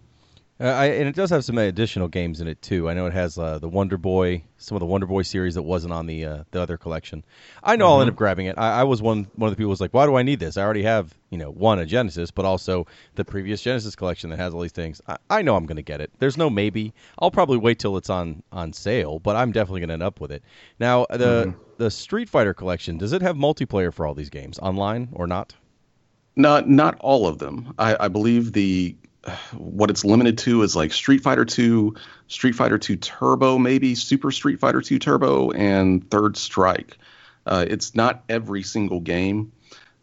Uh, 0.57 0.67
I, 0.67 0.85
and 0.85 1.09
it 1.09 1.15
does 1.15 1.29
have 1.31 1.43
some 1.43 1.57
additional 1.57 2.07
games 2.07 2.39
in 2.39 2.47
it 2.47 2.61
too. 2.61 2.89
I 2.89 2.93
know 2.93 3.07
it 3.07 3.13
has 3.13 3.37
uh, 3.37 3.59
the 3.59 3.67
Wonder 3.67 3.97
Boy, 3.97 4.41
some 4.55 4.77
of 4.77 4.79
the 4.79 4.85
Wonder 4.85 5.05
Boy 5.05 5.21
series 5.23 5.55
that 5.55 5.63
wasn't 5.63 5.91
on 5.91 6.05
the 6.05 6.23
uh, 6.23 6.43
the 6.51 6.61
other 6.61 6.77
collection. 6.77 7.25
I 7.61 7.75
know 7.75 7.87
I'll 7.87 7.99
end 7.99 8.09
up 8.09 8.15
grabbing 8.15 8.45
it. 8.45 8.57
I, 8.57 8.79
I 8.79 8.83
was 8.83 9.01
one 9.01 9.27
one 9.35 9.49
of 9.49 9.51
the 9.51 9.57
people 9.57 9.67
who 9.67 9.71
was 9.71 9.81
like, 9.81 9.93
"Why 9.93 10.05
do 10.05 10.15
I 10.15 10.23
need 10.23 10.39
this? 10.39 10.55
I 10.55 10.63
already 10.63 10.83
have 10.83 11.13
you 11.29 11.37
know 11.37 11.51
one 11.51 11.79
a 11.79 11.85
Genesis, 11.85 12.31
but 12.31 12.45
also 12.45 12.87
the 13.15 13.25
previous 13.25 13.61
Genesis 13.61 13.97
collection 13.97 14.29
that 14.29 14.39
has 14.39 14.53
all 14.53 14.61
these 14.61 14.71
things." 14.71 15.01
I, 15.07 15.17
I 15.29 15.41
know 15.41 15.57
I'm 15.57 15.65
going 15.65 15.75
to 15.75 15.81
get 15.81 15.99
it. 15.99 16.09
There's 16.19 16.37
no 16.37 16.49
maybe. 16.49 16.93
I'll 17.19 17.31
probably 17.31 17.57
wait 17.57 17.77
till 17.77 17.97
it's 17.97 18.09
on 18.09 18.41
on 18.53 18.71
sale, 18.71 19.19
but 19.19 19.35
I'm 19.35 19.51
definitely 19.51 19.81
going 19.81 19.89
to 19.89 19.93
end 19.95 20.03
up 20.03 20.21
with 20.21 20.31
it. 20.31 20.41
Now 20.79 21.05
the 21.09 21.53
the 21.77 21.91
Street 21.91 22.29
Fighter 22.29 22.53
collection 22.53 22.97
does 22.97 23.11
it 23.11 23.21
have 23.21 23.35
multiplayer 23.35 23.93
for 23.93 24.07
all 24.07 24.13
these 24.13 24.29
games 24.29 24.57
online 24.59 25.09
or 25.11 25.27
not? 25.27 25.53
Not 26.37 26.69
not 26.69 26.95
all 27.01 27.27
of 27.27 27.39
them. 27.39 27.73
I, 27.77 28.05
I 28.05 28.07
believe 28.07 28.53
the 28.53 28.95
what 29.53 29.89
it's 29.89 30.05
limited 30.05 30.37
to 30.39 30.61
is 30.61 30.75
like 30.75 30.93
Street 30.93 31.21
Fighter 31.21 31.45
2, 31.45 31.95
Street 32.27 32.53
Fighter 32.53 32.77
2 32.77 32.95
Turbo, 32.97 33.57
maybe 33.57 33.95
Super 33.95 34.31
Street 34.31 34.59
Fighter 34.59 34.81
2 34.81 34.99
Turbo, 34.99 35.51
and 35.51 36.09
Third 36.09 36.37
Strike. 36.37 36.97
Uh, 37.45 37.65
it's 37.67 37.95
not 37.95 38.23
every 38.29 38.63
single 38.63 38.99
game. 38.99 39.51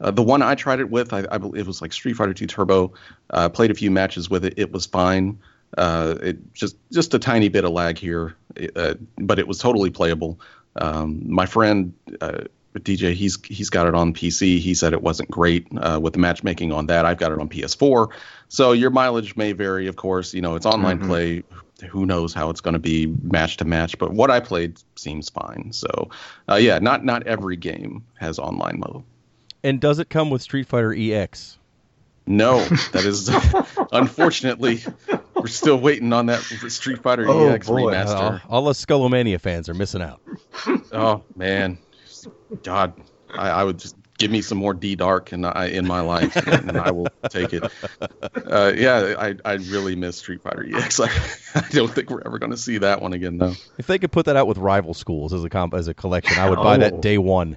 Uh, 0.00 0.10
the 0.10 0.22
one 0.22 0.42
I 0.42 0.54
tried 0.54 0.80
it 0.80 0.90
with, 0.90 1.12
I, 1.12 1.24
I 1.30 1.38
believe 1.38 1.60
it 1.62 1.66
was 1.66 1.80
like 1.80 1.92
Street 1.92 2.14
Fighter 2.14 2.34
2 2.34 2.46
Turbo. 2.46 2.92
Uh, 3.30 3.48
played 3.48 3.70
a 3.70 3.74
few 3.74 3.90
matches 3.90 4.28
with 4.28 4.44
it. 4.44 4.54
It 4.56 4.72
was 4.72 4.86
fine. 4.86 5.38
Uh, 5.76 6.16
it 6.20 6.52
just 6.52 6.76
just 6.92 7.14
a 7.14 7.18
tiny 7.18 7.48
bit 7.48 7.64
of 7.64 7.70
lag 7.70 7.96
here, 7.96 8.36
uh, 8.76 8.94
but 9.16 9.38
it 9.38 9.48
was 9.48 9.58
totally 9.58 9.88
playable. 9.88 10.38
Um, 10.76 11.22
my 11.24 11.46
friend 11.46 11.94
uh, 12.74 12.78
DJ, 12.78 13.12
he's 13.14 13.38
he's 13.44 13.70
got 13.70 13.86
it 13.86 13.94
on 13.94 14.12
PC. 14.14 14.58
He 14.58 14.74
said 14.74 14.92
it 14.92 15.02
wasn't 15.02 15.30
great 15.30 15.66
uh, 15.76 15.98
with 16.02 16.12
the 16.12 16.18
matchmaking 16.18 16.72
on 16.72 16.86
that. 16.86 17.04
I've 17.06 17.18
got 17.18 17.32
it 17.32 17.38
on 17.38 17.48
PS4, 17.48 18.08
so 18.48 18.72
your 18.72 18.90
mileage 18.90 19.36
may 19.36 19.52
vary. 19.52 19.86
Of 19.86 19.96
course, 19.96 20.32
you 20.34 20.40
know 20.42 20.54
it's 20.56 20.66
online 20.66 20.98
Mhm. 21.00 21.06
play. 21.06 21.42
Who 21.90 22.06
knows 22.06 22.32
how 22.32 22.48
it's 22.50 22.60
going 22.60 22.74
to 22.74 22.78
be 22.78 23.06
match 23.24 23.56
to 23.56 23.64
match? 23.64 23.98
But 23.98 24.12
what 24.12 24.30
I 24.30 24.38
played 24.38 24.78
seems 24.94 25.28
fine. 25.30 25.70
So, 25.72 26.10
uh, 26.48 26.54
yeah, 26.54 26.78
not 26.78 27.04
not 27.04 27.26
every 27.26 27.56
game 27.56 28.04
has 28.20 28.38
online 28.38 28.78
mode. 28.78 29.02
And 29.64 29.80
does 29.80 29.98
it 29.98 30.08
come 30.08 30.30
with 30.30 30.42
Street 30.42 30.66
Fighter 30.68 30.94
EX? 30.94 31.58
No, 32.26 32.60
that 32.92 33.04
is 33.04 33.28
unfortunately 33.92 34.80
we're 35.34 35.48
still 35.48 35.76
waiting 35.78 36.12
on 36.12 36.26
that 36.26 36.40
Street 36.42 37.02
Fighter 37.02 37.26
Oh, 37.28 37.48
EX 37.48 37.66
boy. 37.66 37.80
remaster. 37.92 38.34
Uh, 38.36 38.38
all 38.48 38.64
the 38.64 38.72
Skullomania 38.72 39.40
fans 39.40 39.68
are 39.68 39.74
missing 39.74 40.02
out. 40.02 40.20
Oh 40.92 41.22
man, 41.34 41.78
God, 42.62 42.94
I, 43.34 43.48
I 43.50 43.64
would 43.64 43.78
just 43.78 43.96
give 44.18 44.30
me 44.30 44.42
some 44.42 44.58
more 44.58 44.74
D 44.74 44.94
Dark 44.94 45.32
in 45.32 45.44
I, 45.44 45.66
in 45.70 45.86
my 45.86 46.00
life, 46.00 46.36
and 46.36 46.76
I 46.76 46.90
will 46.90 47.08
take 47.30 47.52
it. 47.52 47.64
Uh, 48.00 48.72
yeah, 48.76 49.14
I 49.18 49.34
I 49.44 49.52
really 49.54 49.96
miss 49.96 50.16
Street 50.18 50.42
Fighter 50.42 50.66
EX. 50.74 51.00
I, 51.00 51.08
I 51.54 51.64
don't 51.70 51.92
think 51.92 52.10
we're 52.10 52.22
ever 52.24 52.38
going 52.38 52.50
to 52.52 52.56
see 52.58 52.78
that 52.78 53.00
one 53.02 53.12
again, 53.12 53.38
though. 53.38 53.54
If 53.78 53.86
they 53.86 53.98
could 53.98 54.12
put 54.12 54.26
that 54.26 54.36
out 54.36 54.46
with 54.46 54.58
rival 54.58 54.94
schools 54.94 55.32
as 55.32 55.42
a 55.44 55.48
comp 55.48 55.74
as 55.74 55.88
a 55.88 55.94
collection, 55.94 56.38
I 56.38 56.48
would 56.50 56.56
buy 56.56 56.76
Oh. 56.76 56.78
that 56.78 57.00
day 57.00 57.18
one. 57.18 57.56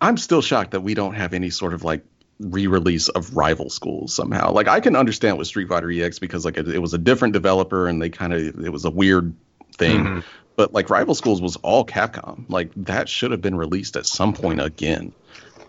I'm 0.00 0.16
still 0.16 0.40
shocked 0.42 0.70
that 0.72 0.80
we 0.80 0.94
don't 0.94 1.14
have 1.14 1.34
any 1.34 1.50
sort 1.50 1.74
of 1.74 1.84
like 1.84 2.04
re-release 2.38 3.08
of 3.10 3.36
rival 3.36 3.68
schools 3.68 4.14
somehow. 4.14 4.50
Like 4.52 4.66
I 4.66 4.80
can 4.80 4.96
understand 4.96 5.36
with 5.36 5.46
Street 5.46 5.68
Fighter 5.68 5.90
EX 5.90 6.18
because 6.18 6.44
like 6.46 6.56
it, 6.56 6.66
it 6.68 6.78
was 6.78 6.94
a 6.94 6.98
different 6.98 7.34
developer 7.34 7.86
and 7.86 8.00
they 8.00 8.08
kind 8.08 8.32
of 8.32 8.64
it 8.64 8.72
was 8.72 8.86
a 8.86 8.90
weird 8.90 9.34
thing. 9.76 10.04
Mhm. 10.04 10.24
But 10.60 10.74
like 10.74 10.90
rival 10.90 11.14
schools 11.14 11.40
was 11.40 11.56
all 11.62 11.86
Capcom. 11.86 12.44
Like 12.50 12.70
that 12.76 13.08
should 13.08 13.30
have 13.30 13.40
been 13.40 13.54
released 13.54 13.96
at 13.96 14.04
some 14.04 14.34
point 14.34 14.60
again. 14.60 15.14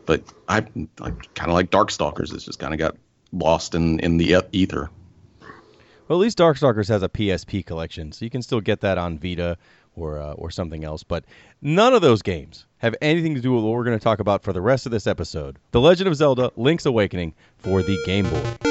But 0.06 0.22
I 0.50 0.66
like 1.00 1.34
kind 1.34 1.50
of 1.50 1.54
like 1.54 1.72
Darkstalkers. 1.72 2.34
It's 2.34 2.44
just 2.44 2.60
kind 2.60 2.74
of 2.74 2.78
got 2.78 2.98
lost 3.32 3.74
in 3.74 4.02
in 4.02 4.18
the 4.18 4.44
ether. 4.52 4.90
Well, 6.10 6.20
at 6.20 6.22
least 6.22 6.38
Darkstalkers 6.40 6.90
has 6.90 7.04
a 7.04 7.08
PSP 7.08 7.66
collection, 7.66 8.12
so 8.12 8.26
you 8.26 8.30
can 8.30 8.42
still 8.42 8.60
get 8.60 8.82
that 8.82 8.98
on 8.98 9.18
Vita 9.18 9.58
or 9.96 10.20
uh, 10.20 10.34
or 10.34 10.52
something 10.52 10.84
else. 10.84 11.04
But 11.04 11.24
none 11.62 11.94
of 11.94 12.02
those 12.02 12.22
games 12.22 12.66
have 12.80 12.94
anything 13.02 13.36
to 13.36 13.40
do 13.40 13.54
with 13.54 13.64
what 13.64 13.72
we're 13.72 13.86
going 13.86 13.98
to 13.98 14.04
talk 14.04 14.20
about 14.20 14.44
for 14.44 14.52
the 14.52 14.60
rest 14.60 14.86
of 14.86 14.92
this 14.92 15.08
episode: 15.08 15.58
The 15.72 15.80
Legend 15.80 16.10
of 16.10 16.18
Zelda: 16.18 16.52
Link's 16.58 16.86
Awakening 16.86 17.34
for 17.60 17.82
the 17.82 17.98
Game 18.06 18.30
Boy. 18.30 18.71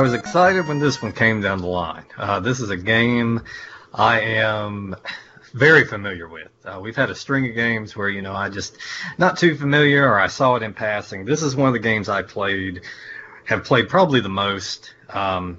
Was 0.00 0.14
excited 0.14 0.66
when 0.66 0.78
this 0.78 1.02
one 1.02 1.12
came 1.12 1.40
down 1.40 1.60
the 1.60 1.66
line. 1.66 2.04
Uh, 2.16 2.40
this 2.40 2.60
is 2.60 2.70
a 2.70 2.76
game 2.76 3.42
I 3.92 4.20
am 4.20 4.96
very 5.52 5.84
familiar 5.84 6.28
with. 6.28 6.48
Uh, 6.64 6.80
we've 6.80 6.96
had 6.96 7.10
a 7.10 7.14
string 7.14 7.48
of 7.48 7.54
games 7.54 7.96
where 7.96 8.08
you 8.08 8.22
know 8.22 8.34
I 8.34 8.48
just 8.48 8.76
not 9.18 9.36
too 9.36 9.56
familiar 9.56 10.08
or 10.08 10.18
I 10.18 10.28
saw 10.28 10.56
it 10.56 10.62
in 10.62 10.74
passing. 10.74 11.24
This 11.24 11.42
is 11.42 11.56
one 11.56 11.68
of 11.68 11.72
the 11.72 11.80
games 11.80 12.08
I 12.08 12.22
played, 12.22 12.82
have 13.46 13.64
played 13.64 13.88
probably 13.88 14.20
the 14.20 14.28
most 14.28 14.94
um, 15.08 15.58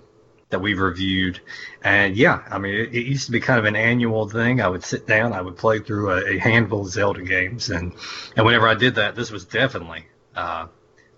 that 0.49 0.59
we've 0.59 0.79
reviewed. 0.79 1.41
And 1.83 2.15
yeah, 2.15 2.43
I 2.49 2.57
mean 2.57 2.73
it, 2.73 2.95
it, 2.95 3.05
used 3.05 3.25
to 3.25 3.31
be 3.31 3.41
kind 3.41 3.59
of 3.59 3.65
an 3.65 3.75
annual 3.75 4.29
thing. 4.29 4.61
I 4.61 4.67
would 4.69 4.83
sit 4.83 5.07
down, 5.07 5.33
I 5.33 5.41
would 5.41 5.57
play 5.57 5.79
through 5.79 6.11
a, 6.11 6.35
a 6.35 6.37
handful 6.37 6.81
of 6.81 6.87
Zelda 6.87 7.21
games, 7.21 7.69
and 7.69 7.93
and 8.35 8.45
whenever 8.45 8.67
I 8.67 8.75
did 8.75 8.95
that, 8.95 9.15
this 9.15 9.31
was 9.31 9.45
definitely 9.45 10.05
uh, 10.35 10.67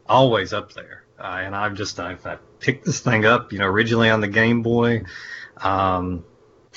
always 0.08 0.52
up 0.52 0.74
there. 0.74 1.03
Uh, 1.24 1.42
and 1.42 1.56
I've 1.56 1.74
just 1.74 2.00
I've, 2.00 2.26
i 2.28 2.38
picked 2.60 2.86
this 2.86 3.00
thing 3.00 3.26
up, 3.26 3.54
you 3.54 3.60
know, 3.60 3.66
originally 3.66 4.10
on 4.10 4.20
the 4.22 4.28
Game 4.28 4.62
Boy. 4.62 5.04
Um, 5.58 6.26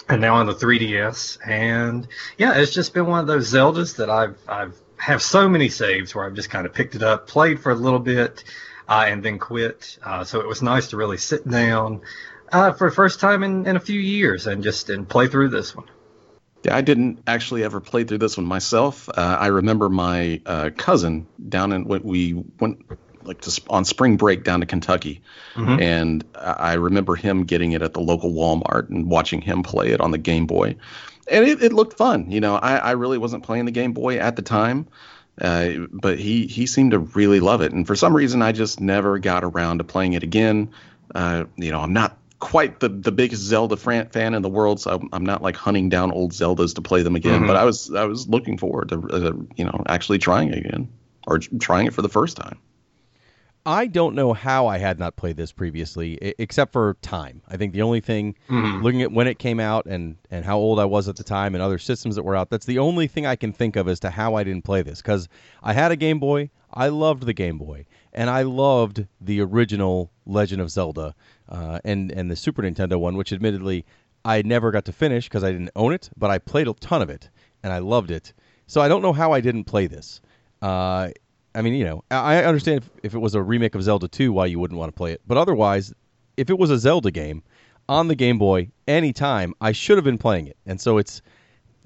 and 0.08 0.20
now 0.20 0.36
on 0.36 0.46
the 0.46 0.54
3DS. 0.54 1.38
And 1.46 2.06
yeah, 2.38 2.54
it's 2.58 2.72
just 2.72 2.94
been 2.94 3.06
one 3.06 3.20
of 3.20 3.26
those 3.26 3.52
Zeldas 3.52 3.96
that 3.96 4.10
I've 4.10 4.38
I've 4.48 4.78
have 4.98 5.22
so 5.22 5.48
many 5.48 5.68
saves 5.68 6.14
where 6.14 6.24
I've 6.24 6.34
just 6.34 6.50
kind 6.50 6.66
of 6.66 6.72
picked 6.72 6.94
it 6.94 7.02
up, 7.02 7.26
played 7.26 7.60
for 7.60 7.70
a 7.70 7.74
little 7.74 7.98
bit, 7.98 8.44
uh, 8.88 9.04
and 9.08 9.22
then 9.22 9.38
quit. 9.38 9.98
Uh, 10.02 10.24
so 10.24 10.40
it 10.40 10.46
was 10.46 10.62
nice 10.62 10.88
to 10.88 10.96
really 10.96 11.18
sit 11.18 11.46
down 11.48 12.00
uh, 12.52 12.72
for 12.72 12.88
the 12.88 12.94
first 12.94 13.20
time 13.20 13.42
in, 13.42 13.66
in 13.66 13.76
a 13.76 13.80
few 13.80 14.00
years 14.00 14.46
and 14.46 14.62
just 14.62 14.90
and 14.90 15.08
play 15.08 15.26
through 15.26 15.48
this 15.48 15.74
one. 15.74 15.86
Yeah, 16.62 16.76
I 16.76 16.80
didn't 16.80 17.22
actually 17.26 17.62
ever 17.62 17.80
play 17.80 18.04
through 18.04 18.18
this 18.18 18.36
one 18.36 18.46
myself. 18.46 19.08
Uh, 19.08 19.36
I 19.38 19.48
remember 19.48 19.88
my 19.88 20.40
uh, 20.46 20.70
cousin 20.76 21.26
down 21.48 21.72
in 21.72 21.84
when 21.84 22.02
we 22.02 22.32
went 22.58 22.80
like 23.26 23.40
to, 23.42 23.60
on 23.68 23.84
spring 23.84 24.16
break 24.16 24.44
down 24.44 24.60
to 24.60 24.66
Kentucky, 24.66 25.22
mm-hmm. 25.54 25.80
and 25.80 26.24
I 26.34 26.74
remember 26.74 27.14
him 27.14 27.44
getting 27.44 27.72
it 27.72 27.82
at 27.82 27.94
the 27.94 28.00
local 28.00 28.32
Walmart 28.32 28.88
and 28.88 29.10
watching 29.10 29.40
him 29.40 29.62
play 29.62 29.90
it 29.90 30.00
on 30.00 30.10
the 30.10 30.18
Game 30.18 30.46
Boy, 30.46 30.76
and 31.30 31.44
it, 31.44 31.62
it 31.62 31.72
looked 31.72 31.96
fun. 31.96 32.30
You 32.30 32.40
know, 32.40 32.56
I, 32.56 32.76
I 32.76 32.90
really 32.92 33.18
wasn't 33.18 33.44
playing 33.44 33.64
the 33.64 33.72
Game 33.72 33.92
Boy 33.92 34.18
at 34.18 34.36
the 34.36 34.42
time. 34.42 34.86
Uh, 35.38 35.86
but 35.92 36.18
he 36.18 36.46
he 36.46 36.64
seemed 36.64 36.92
to 36.92 36.98
really 36.98 37.40
love 37.40 37.60
it, 37.60 37.70
and 37.70 37.86
for 37.86 37.94
some 37.94 38.16
reason, 38.16 38.40
I 38.40 38.52
just 38.52 38.80
never 38.80 39.18
got 39.18 39.44
around 39.44 39.78
to 39.78 39.84
playing 39.84 40.14
it 40.14 40.22
again. 40.22 40.70
Uh, 41.14 41.44
you 41.56 41.70
know, 41.70 41.80
I'm 41.80 41.92
not 41.92 42.16
quite 42.38 42.80
the, 42.80 42.88
the 42.88 43.12
biggest 43.12 43.42
Zelda 43.42 43.76
fan 43.76 44.34
in 44.34 44.42
the 44.42 44.48
world, 44.48 44.80
so 44.80 44.92
I'm, 44.92 45.08
I'm, 45.12 45.24
not 45.24 45.42
like 45.42 45.56
hunting 45.56 45.88
down 45.88 46.12
old 46.12 46.32
Zeldas 46.32 46.74
to 46.74 46.82
play 46.82 47.02
them 47.02 47.16
again. 47.16 47.40
Mm-hmm. 47.40 47.46
But 47.46 47.56
I 47.56 47.64
was 47.64 47.92
I 47.92 48.04
was 48.04 48.28
looking 48.28 48.58
forward 48.58 48.90
to 48.90 48.96
uh, 49.10 49.32
you 49.56 49.64
know 49.64 49.82
actually 49.86 50.18
trying 50.18 50.48
it 50.48 50.58
again 50.58 50.88
or 51.26 51.38
trying 51.38 51.86
it 51.86 51.94
for 51.94 52.02
the 52.02 52.08
first 52.08 52.36
time. 52.36 52.58
I 53.66 53.88
don't 53.88 54.14
know 54.14 54.32
how 54.32 54.68
I 54.68 54.78
had 54.78 55.00
not 55.00 55.16
played 55.16 55.36
this 55.36 55.50
previously, 55.50 56.18
except 56.38 56.72
for 56.72 56.96
time. 57.02 57.42
I 57.48 57.56
think 57.56 57.72
the 57.72 57.82
only 57.82 58.00
thing, 58.00 58.36
mm-hmm. 58.48 58.80
looking 58.82 59.02
at 59.02 59.10
when 59.10 59.26
it 59.26 59.40
came 59.40 59.58
out 59.58 59.86
and, 59.86 60.16
and 60.30 60.44
how 60.44 60.56
old 60.56 60.78
I 60.78 60.84
was 60.84 61.08
at 61.08 61.16
the 61.16 61.24
time 61.24 61.54
and 61.54 61.62
other 61.62 61.78
systems 61.78 62.14
that 62.14 62.22
were 62.22 62.36
out, 62.36 62.48
that's 62.48 62.66
the 62.66 62.78
only 62.78 63.08
thing 63.08 63.26
I 63.26 63.34
can 63.34 63.52
think 63.52 63.74
of 63.74 63.88
as 63.88 63.98
to 64.00 64.10
how 64.10 64.36
I 64.36 64.44
didn't 64.44 64.62
play 64.62 64.82
this. 64.82 65.02
Because 65.02 65.28
I 65.64 65.72
had 65.72 65.90
a 65.90 65.96
Game 65.96 66.20
Boy, 66.20 66.50
I 66.72 66.88
loved 66.88 67.26
the 67.26 67.32
Game 67.32 67.58
Boy, 67.58 67.86
and 68.12 68.30
I 68.30 68.42
loved 68.42 69.04
the 69.20 69.40
original 69.40 70.12
Legend 70.26 70.62
of 70.62 70.70
Zelda 70.70 71.16
uh, 71.48 71.80
and, 71.84 72.12
and 72.12 72.30
the 72.30 72.36
Super 72.36 72.62
Nintendo 72.62 73.00
one, 73.00 73.16
which 73.16 73.32
admittedly 73.32 73.84
I 74.24 74.42
never 74.42 74.70
got 74.70 74.84
to 74.84 74.92
finish 74.92 75.28
because 75.28 75.42
I 75.42 75.50
didn't 75.50 75.70
own 75.74 75.92
it, 75.92 76.08
but 76.16 76.30
I 76.30 76.38
played 76.38 76.68
a 76.68 76.74
ton 76.74 77.02
of 77.02 77.10
it 77.10 77.30
and 77.64 77.72
I 77.72 77.78
loved 77.78 78.12
it. 78.12 78.32
So 78.68 78.80
I 78.80 78.86
don't 78.86 79.02
know 79.02 79.12
how 79.12 79.32
I 79.32 79.40
didn't 79.40 79.64
play 79.64 79.88
this. 79.88 80.20
Uh, 80.62 81.10
I 81.56 81.62
mean, 81.62 81.74
you 81.74 81.84
know, 81.84 82.04
I 82.10 82.44
understand 82.44 82.82
if, 82.82 82.90
if 83.02 83.14
it 83.14 83.18
was 83.18 83.34
a 83.34 83.42
remake 83.42 83.74
of 83.74 83.82
Zelda 83.82 84.08
2, 84.08 84.30
why 84.32 84.46
you 84.46 84.58
wouldn't 84.58 84.78
want 84.78 84.88
to 84.88 84.96
play 84.96 85.12
it. 85.12 85.22
But 85.26 85.38
otherwise, 85.38 85.92
if 86.36 86.50
it 86.50 86.58
was 86.58 86.70
a 86.70 86.78
Zelda 86.78 87.10
game 87.10 87.42
on 87.88 88.08
the 88.08 88.14
Game 88.14 88.38
Boy 88.38 88.68
anytime, 88.86 89.54
I 89.60 89.72
should 89.72 89.96
have 89.96 90.04
been 90.04 90.18
playing 90.18 90.48
it. 90.48 90.58
And 90.66 90.78
so 90.78 90.98
it's, 90.98 91.22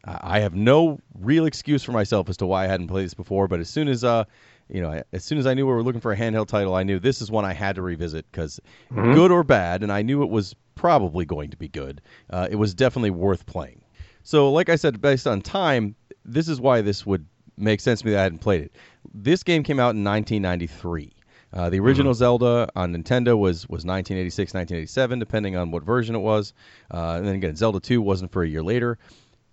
I 0.05 0.41
have 0.41 0.55
no 0.55 0.99
real 1.21 1.47
excuse 1.47 1.85
for 1.85 1.93
myself 1.93 2.29
as 2.29 2.37
to 2.39 2.47
why 2.47 2.65
I 2.65 2.67
hadn't 2.67 2.89
played 2.89 3.05
this 3.05 3.15
before. 3.15 3.47
But 3.47 3.61
as 3.61 3.71
soon 3.71 3.87
as, 3.87 4.03
uh, 4.03 4.25
you 4.69 4.81
know, 4.81 5.03
as 5.13 5.25
soon 5.25 5.39
as 5.39 5.47
I 5.47 5.55
knew 5.55 5.67
we 5.67 5.73
were 5.73 5.85
looking 5.85 6.01
for 6.01 6.13
a 6.13 6.17
handheld 6.17 6.49
title, 6.49 6.75
I 6.75 6.83
knew 6.83 6.99
this 6.99 7.23
is 7.23 7.31
one 7.31 7.45
I 7.45 7.53
had 7.53 7.77
to 7.77 7.83
revisit 7.83 8.27
because, 8.33 8.61
mm-hmm. 8.91 9.13
good 9.13 9.31
or 9.31 9.45
bad, 9.45 9.85
and 9.85 9.93
I 9.93 10.03
knew 10.03 10.25
it 10.25 10.31
was 10.31 10.57
probably 10.75 11.25
going 11.25 11.51
to 11.51 11.57
be 11.57 11.69
good. 11.69 12.01
Uh, 12.31 12.49
it 12.51 12.57
was 12.57 12.75
definitely 12.75 13.11
worth 13.11 13.47
playing. 13.47 13.83
So, 14.25 14.51
like 14.51 14.69
I 14.69 14.77
said, 14.77 15.01
based 15.01 15.27
on 15.27 15.43
time, 15.43 15.95
this 16.25 16.49
is 16.49 16.61
why 16.61 16.81
this 16.81 17.07
would 17.07 17.27
make 17.61 17.81
sense 17.81 18.01
to 18.01 18.07
me 18.07 18.13
that 18.13 18.21
I 18.21 18.23
hadn't 18.23 18.39
played 18.39 18.63
it. 18.63 18.73
This 19.13 19.43
game 19.43 19.63
came 19.63 19.79
out 19.79 19.95
in 19.95 20.05
1993. 20.05 21.13
Uh, 21.53 21.69
the 21.69 21.81
original 21.81 22.13
mm-hmm. 22.13 22.19
Zelda 22.19 22.69
on 22.77 22.93
Nintendo 22.93 23.37
was 23.37 23.69
was 23.69 23.85
1986, 23.85 24.55
1987, 24.55 25.19
depending 25.19 25.57
on 25.57 25.71
what 25.71 25.83
version 25.83 26.15
it 26.15 26.21
was. 26.21 26.53
Uh, 26.93 27.15
and 27.17 27.27
then 27.27 27.35
again, 27.35 27.57
Zelda 27.57 27.81
2 27.81 28.01
wasn't 28.01 28.31
for 28.31 28.43
a 28.43 28.49
year 28.49 28.63
later. 28.63 28.99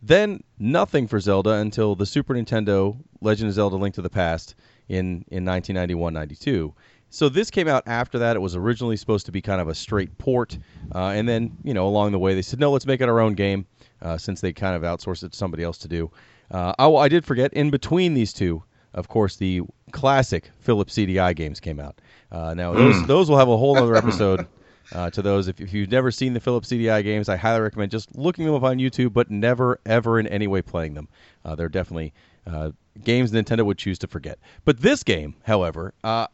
Then 0.02 0.44
nothing 0.60 1.08
for 1.08 1.20
Zelda 1.20 1.54
until 1.54 1.96
the 1.96 2.06
Super 2.06 2.36
Nintendo 2.36 2.96
Legend 3.22 3.50
of 3.50 3.56
Zelda: 3.56 3.78
Link 3.78 3.96
to 3.96 4.04
the 4.04 4.10
Past 4.10 4.56
in 4.90 5.26
in 5.30 5.44
1991-92. 5.44 6.74
So 7.10 7.30
this 7.30 7.50
came 7.50 7.68
out 7.68 7.84
after 7.88 8.20
that. 8.20 8.36
It 8.36 8.40
was 8.40 8.56
originally 8.56 8.98
supposed 8.98 9.26
to 9.28 9.32
be 9.32 9.42
kind 9.42 9.62
of 9.62 9.68
a 9.70 9.76
straight 9.76 10.16
port, 10.20 10.60
uh, 10.94 11.14
and 11.16 11.28
then 11.28 11.58
you 11.64 11.74
know 11.74 11.88
along 11.88 12.12
the 12.12 12.20
way 12.20 12.36
they 12.36 12.44
said 12.44 12.60
no, 12.60 12.72
let's 12.72 12.86
make 12.86 13.02
it 13.02 13.10
our 13.10 13.20
own 13.20 13.34
game, 13.34 13.66
uh, 14.04 14.18
since 14.18 14.40
they 14.40 14.54
kind 14.54 14.76
of 14.76 14.84
outsourced 14.84 15.24
it 15.24 15.32
to 15.32 15.38
somebody 15.38 15.64
else 15.64 15.80
to 15.80 15.88
do. 15.88 16.12
Uh, 16.52 16.74
oh, 16.80 16.96
I 16.96 17.08
did 17.08 17.26
forget. 17.26 17.54
In 17.54 17.70
between 17.70 18.14
these 18.14 18.34
two, 18.34 18.64
of 18.94 19.08
course, 19.08 19.36
the 19.36 19.62
classic 19.92 20.50
Philips 20.60 20.96
CDI 20.96 21.36
games 21.36 21.60
came 21.60 21.80
out. 21.80 22.00
Uh, 22.32 22.54
now 22.54 22.74
those 22.74 22.96
mm. 22.96 23.08
those 23.08 23.30
will 23.30 23.38
have 23.38 23.50
a 23.50 23.58
whole 23.58 23.78
other 23.78 23.96
episode 23.96 24.48
uh, 24.94 25.10
to 25.12 25.22
those. 25.22 25.48
If, 25.48 25.60
if 25.60 25.74
you've 25.74 25.92
never 25.92 26.12
seen 26.12 26.34
the 26.34 26.40
Philips 26.40 26.70
CDI 26.70 27.04
games, 27.04 27.30
I 27.30 27.36
highly 27.36 27.62
recommend 27.62 27.92
just 27.92 28.16
looking 28.16 28.46
them 28.46 28.56
up 28.56 28.64
on 28.64 28.78
YouTube, 28.78 29.14
but 29.14 29.30
never 29.30 29.80
ever 29.86 30.20
in 30.20 30.28
any 30.28 30.48
way 30.48 30.62
playing 30.62 30.94
them. 30.94 31.08
Uh, 31.46 31.56
they're 31.56 31.70
definitely 31.70 32.14
uh, 32.46 32.72
games 33.04 33.32
Nintendo 33.32 33.66
would 33.66 33.78
choose 33.78 34.00
to 34.00 34.08
forget. 34.08 34.40
But 34.66 34.80
this 34.80 35.04
game, 35.04 35.36
however, 35.44 35.94
uh, 36.04 36.28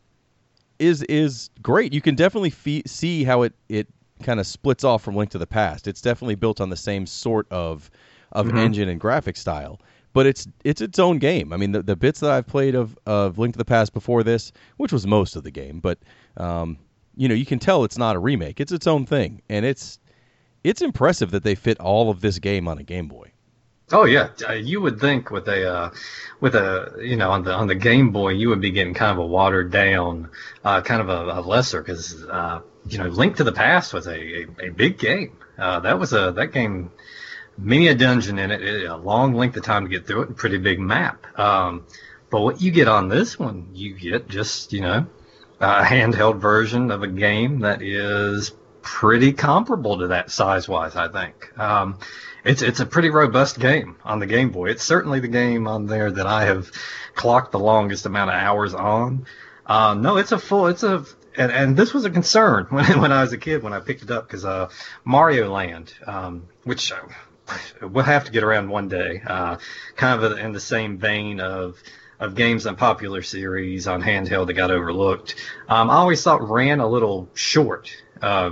is 0.80 1.04
is 1.04 1.50
great. 1.62 1.94
You 1.94 2.02
can 2.02 2.16
definitely 2.16 2.50
fee- 2.50 2.84
see 2.86 3.24
how 3.24 3.44
it 3.44 3.54
it 3.70 3.88
kind 4.22 4.40
of 4.40 4.48
splits 4.48 4.84
off 4.84 5.04
from 5.04 5.16
Link 5.16 5.32
to 5.32 5.38
the 5.38 5.48
Past. 5.48 5.88
It's 5.88 6.02
definitely 6.02 6.36
built 6.36 6.62
on 6.62 6.70
the 6.70 6.78
same 6.78 7.06
sort 7.06 7.48
of 7.52 7.90
of 8.32 8.48
mm-hmm. 8.48 8.58
engine 8.58 8.90
and 8.90 9.00
graphic 9.00 9.38
style 9.38 9.80
but 10.14 10.26
it's 10.26 10.48
it's 10.64 10.82
its 10.82 11.00
own 11.00 11.18
game. 11.18 11.52
I 11.52 11.58
mean, 11.58 11.72
the, 11.72 11.84
the 11.84 11.96
bits 11.96 12.20
that 12.22 12.32
I've 12.32 12.48
played 12.48 12.76
of, 12.76 12.98
of 13.06 13.38
Link 13.38 13.56
to 13.56 13.58
the 13.58 13.66
Past 13.66 13.94
before 13.94 14.24
this, 14.24 14.52
which 14.78 14.94
was 14.94 15.06
most 15.06 15.36
of 15.36 15.44
the 15.44 15.52
game, 15.52 15.80
but 15.80 16.00
um, 16.38 16.78
you 17.16 17.28
know, 17.28 17.36
you 17.36 17.46
can 17.46 17.60
tell 17.60 17.84
it's 17.84 17.98
not 17.98 18.16
a 18.16 18.20
remake. 18.20 18.60
It's 18.60 18.72
its 18.72 18.88
own 18.88 19.06
thing, 19.06 19.42
and 19.50 19.66
it's 19.66 20.00
it's 20.64 20.82
impressive 20.82 21.32
that 21.32 21.44
they 21.44 21.56
fit 21.56 21.80
all 21.80 22.10
of 22.10 22.22
this 22.22 22.40
game 22.40 22.68
on 22.68 22.78
a 22.78 22.84
Game 22.84 23.08
Boy. 23.08 23.32
Oh 23.92 24.06
yeah, 24.06 24.30
uh, 24.48 24.54
you 24.54 24.82
would 24.82 25.00
think 25.00 25.30
with 25.30 25.48
a 25.48 25.70
uh, 25.70 25.92
with 26.40 26.56
a 26.56 26.96
you 27.00 27.16
know 27.16 27.32
on 27.32 27.44
the 27.44 27.54
on 27.54 27.68
the 27.68 27.76
Game 27.76 28.12
Boy 28.12 28.30
you 28.30 28.50
would 28.50 28.62
be 28.62 28.72
getting 28.72 28.94
kind 28.94 29.12
of 29.12 29.18
a 29.18 29.26
watered 29.26 29.72
down, 29.72 30.30
uh, 30.64 30.82
kind 30.82 31.02
of 31.02 31.10
a, 31.10 31.40
a 31.40 31.42
lesser 31.42 31.82
because 31.82 32.24
uh, 32.26 32.62
you 32.88 32.98
know 32.98 33.08
Link 33.08 33.36
to 33.38 33.44
the 33.44 33.52
Past 33.52 33.94
was 33.94 34.08
a, 34.08 34.16
a, 34.16 34.48
a 34.68 34.70
big 34.70 34.98
game. 34.98 35.38
Uh, 35.58 35.80
that 35.82 36.00
was 36.00 36.14
a 36.14 36.32
that 36.32 36.48
game 36.48 36.92
many 37.58 37.88
a 37.88 37.96
dungeon 37.96 38.40
in 38.40 38.52
it, 38.52 38.86
a 38.86 38.96
long 38.96 39.34
length 39.34 39.58
of 39.58 39.64
time 39.64 39.84
to 39.84 39.90
get 39.90 40.08
through 40.08 40.24
it, 40.24 40.28
and 40.30 40.38
pretty 40.38 40.58
big 40.58 40.80
map. 40.80 41.26
Um, 41.40 41.86
but 42.30 42.42
what 42.42 42.62
you 42.62 42.72
get 42.72 42.88
on 42.88 43.10
this 43.10 43.38
one, 43.38 43.70
you 43.74 43.94
get 43.94 44.28
just 44.28 44.74
you 44.74 44.82
know 44.82 45.06
a 45.60 45.84
handheld 45.84 46.40
version 46.40 46.92
of 46.92 47.04
a 47.04 47.08
game 47.08 47.60
that 47.60 47.82
is 47.82 48.52
pretty 48.82 49.32
comparable 49.34 50.00
to 50.00 50.08
that 50.08 50.30
size 50.30 50.68
wise. 50.68 50.96
I 50.96 51.08
think 51.08 51.58
um, 51.58 52.00
it's 52.44 52.62
it's 52.62 52.80
a 52.80 52.86
pretty 52.86 53.10
robust 53.10 53.60
game 53.60 53.96
on 54.04 54.20
the 54.20 54.26
Game 54.26 54.52
Boy. 54.52 54.72
It's 54.72 54.84
certainly 54.84 55.20
the 55.20 55.28
game 55.28 55.68
on 55.68 55.86
there 55.86 56.12
that 56.12 56.28
I 56.28 56.46
have 56.46 56.72
clocked 57.16 57.52
the 57.52 57.60
longest 57.60 58.06
amount 58.06 58.30
of 58.30 58.36
hours 58.36 58.74
on. 58.74 59.26
Uh, 59.66 59.94
no, 59.94 60.18
it's 60.18 60.32
a 60.32 60.40
full. 60.40 60.68
It's 60.68 60.84
a 60.84 61.06
and, 61.36 61.52
and 61.52 61.78
this 61.78 61.94
was 61.94 62.06
a 62.06 62.10
concern 62.10 62.66
when 62.70 63.00
when 63.00 63.12
I 63.12 63.22
was 63.22 63.34
a 63.34 63.38
kid 63.38 63.64
when 63.64 63.74
I 63.74 63.80
picked 63.80 64.04
it 64.04 64.12
up 64.12 64.28
because 64.28 64.46
uh, 64.46 64.70
Mario 65.04 65.52
Land, 65.52 65.94
um, 66.06 66.48
which 66.64 66.82
we'll 67.82 68.04
have 68.04 68.26
to 68.26 68.32
get 68.32 68.44
around 68.44 68.70
one 68.70 68.88
day. 68.88 69.22
Uh, 69.26 69.58
kind 69.96 70.24
of 70.24 70.38
in 70.38 70.52
the 70.54 70.60
same 70.60 70.98
vein 70.98 71.40
of 71.40 71.82
of 72.20 72.36
games 72.36 72.66
on 72.66 72.76
popular 72.76 73.22
series 73.22 73.88
on 73.88 74.02
handheld 74.02 74.48
that 74.48 74.54
got 74.54 74.72
overlooked. 74.72 75.36
Um, 75.68 75.90
I 75.90 75.96
always 75.96 76.24
thought 76.24 76.48
ran 76.48 76.80
a 76.80 76.88
little 76.88 77.28
short, 77.34 77.92
uh, 78.22 78.52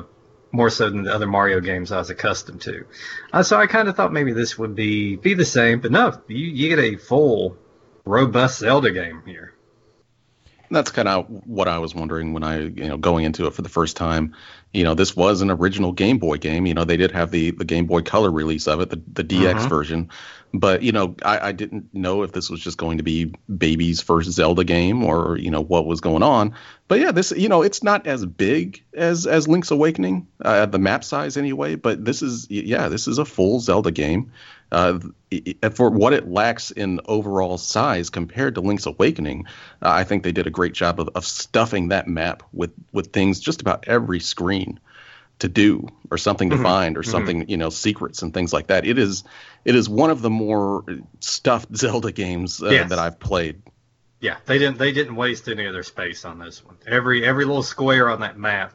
more 0.52 0.70
so 0.70 0.90
than 0.90 1.04
the 1.04 1.14
other 1.14 1.28
Mario 1.28 1.62
games 1.62 1.92
I 1.92 1.98
was 2.00 2.10
accustomed 2.10 2.62
to. 2.62 2.86
Uh, 3.32 3.44
so 3.44 3.58
I 3.58 3.68
kind 3.68 3.88
of 3.88 3.96
thought 3.96 4.12
maybe 4.12 4.34
this 4.34 4.58
would 4.58 4.76
be 4.76 5.16
be 5.16 5.36
the 5.36 5.46
same, 5.46 5.80
but 5.80 5.92
no, 5.92 6.22
you, 6.28 6.48
you 6.48 6.76
get 6.76 6.80
a 6.80 6.98
full, 6.98 7.56
robust 8.04 8.60
Zelda 8.60 8.92
game 8.92 9.22
here. 9.26 9.54
that's 10.70 10.92
kind 10.92 11.08
of 11.08 11.28
what 11.46 11.68
I 11.68 11.80
was 11.80 11.94
wondering 11.94 12.34
when 12.34 12.44
I, 12.44 12.60
you 12.60 12.88
know, 12.88 12.98
going 12.98 13.26
into 13.26 13.48
it 13.48 13.54
for 13.54 13.62
the 13.62 13.70
first 13.70 13.96
time. 13.96 14.36
You 14.74 14.84
know, 14.84 14.94
this 14.94 15.16
was 15.16 15.42
an 15.42 15.52
original 15.52 15.92
Game 15.92 16.18
Boy 16.18 16.38
game. 16.38 16.66
You 16.66 16.74
know, 16.74 16.86
they 16.86 16.98
did 16.98 17.12
have 17.12 17.32
the 17.32 17.52
the 17.52 17.66
Game 17.66 17.86
Boy 17.86 18.02
Color 18.02 18.32
release 18.32 18.68
of 18.68 18.80
it, 18.82 18.90
the 18.90 19.02
the 19.14 19.24
DX 19.24 19.54
mm-hmm. 19.54 19.68
version. 19.68 20.10
But 20.54 20.82
you 20.82 20.92
know, 20.92 21.16
I, 21.24 21.50
I 21.50 21.52
didn't 21.52 21.94
know 21.94 22.24
if 22.24 22.32
this 22.32 22.50
was 22.50 22.60
just 22.60 22.78
going 22.78 22.98
to 22.98 23.04
be 23.04 23.34
baby's 23.56 24.02
first 24.02 24.32
Zelda 24.32 24.64
game 24.64 25.04
or 25.04 25.38
you 25.38 25.52
know 25.52 25.62
what 25.62 25.86
was 25.86 26.02
going 26.02 26.24
on. 26.24 26.56
But 26.88 27.00
yeah, 27.00 27.12
this 27.12 27.32
you 27.32 27.50
know 27.50 27.62
it's 27.62 27.84
not 27.84 28.08
as 28.08 28.26
big 28.26 28.84
as 28.94 29.28
as 29.28 29.48
Link's 29.48 29.72
Awakening, 29.72 30.28
uh, 30.44 30.66
the 30.66 30.80
map 30.80 31.04
size 31.04 31.38
anyway. 31.38 31.76
But 31.76 32.04
this 32.04 32.22
is 32.22 32.48
yeah, 32.50 32.90
this 32.90 33.08
is 33.08 33.18
a 33.18 33.26
full 33.26 33.60
Zelda 33.60 33.92
game 33.92 34.32
uh, 34.72 35.00
for 35.74 35.90
what 35.90 36.14
it 36.14 36.28
lacks 36.28 36.72
in 36.72 37.02
overall 37.06 37.58
size 37.58 38.10
compared 38.10 38.56
to 38.56 38.62
Link's 38.62 38.86
Awakening, 38.86 39.46
uh, 39.82 39.90
I 39.90 40.04
think 40.04 40.24
they 40.24 40.32
did 40.32 40.48
a 40.48 40.52
great 40.52 40.74
job 40.74 41.00
of, 41.00 41.10
of 41.16 41.26
stuffing 41.26 41.90
that 41.90 42.08
map 42.08 42.44
with 42.54 42.72
with 42.92 43.12
things 43.12 43.40
just 43.40 43.62
about 43.62 43.86
every 43.88 44.20
screen 44.20 44.80
to 45.40 45.50
do 45.50 45.88
or 46.10 46.18
something 46.18 46.52
to 46.52 46.56
mm-hmm. 46.56 46.64
find 46.64 46.98
or 46.98 47.02
mm-hmm. 47.02 47.12
something 47.12 47.50
you 47.50 47.58
know 47.58 47.70
secrets 47.70 48.22
and 48.22 48.34
things 48.34 48.54
like 48.54 48.68
that. 48.68 48.86
It 48.86 48.98
is 48.98 49.24
it 49.66 49.76
is 49.76 49.90
one 49.90 50.10
of 50.10 50.22
the 50.22 50.30
more 50.30 50.86
stuffed 51.20 51.76
Zelda 51.76 52.12
games 52.12 52.62
uh, 52.62 52.70
yes. 52.70 52.90
that 52.90 53.00
I've 53.00 53.20
played. 53.20 53.62
Yeah, 54.20 54.38
they 54.46 54.60
didn't 54.60 54.78
they 54.78 54.92
didn't 54.92 55.16
waste 55.16 55.48
any 55.48 55.66
of 55.66 55.74
their 55.74 55.84
space 55.84 56.26
on 56.26 56.40
this 56.40 56.64
one. 56.64 56.78
Every 56.88 57.26
every 57.26 57.44
little 57.46 57.64
square 57.64 58.10
on 58.10 58.22
that 58.22 58.38
map 58.38 58.74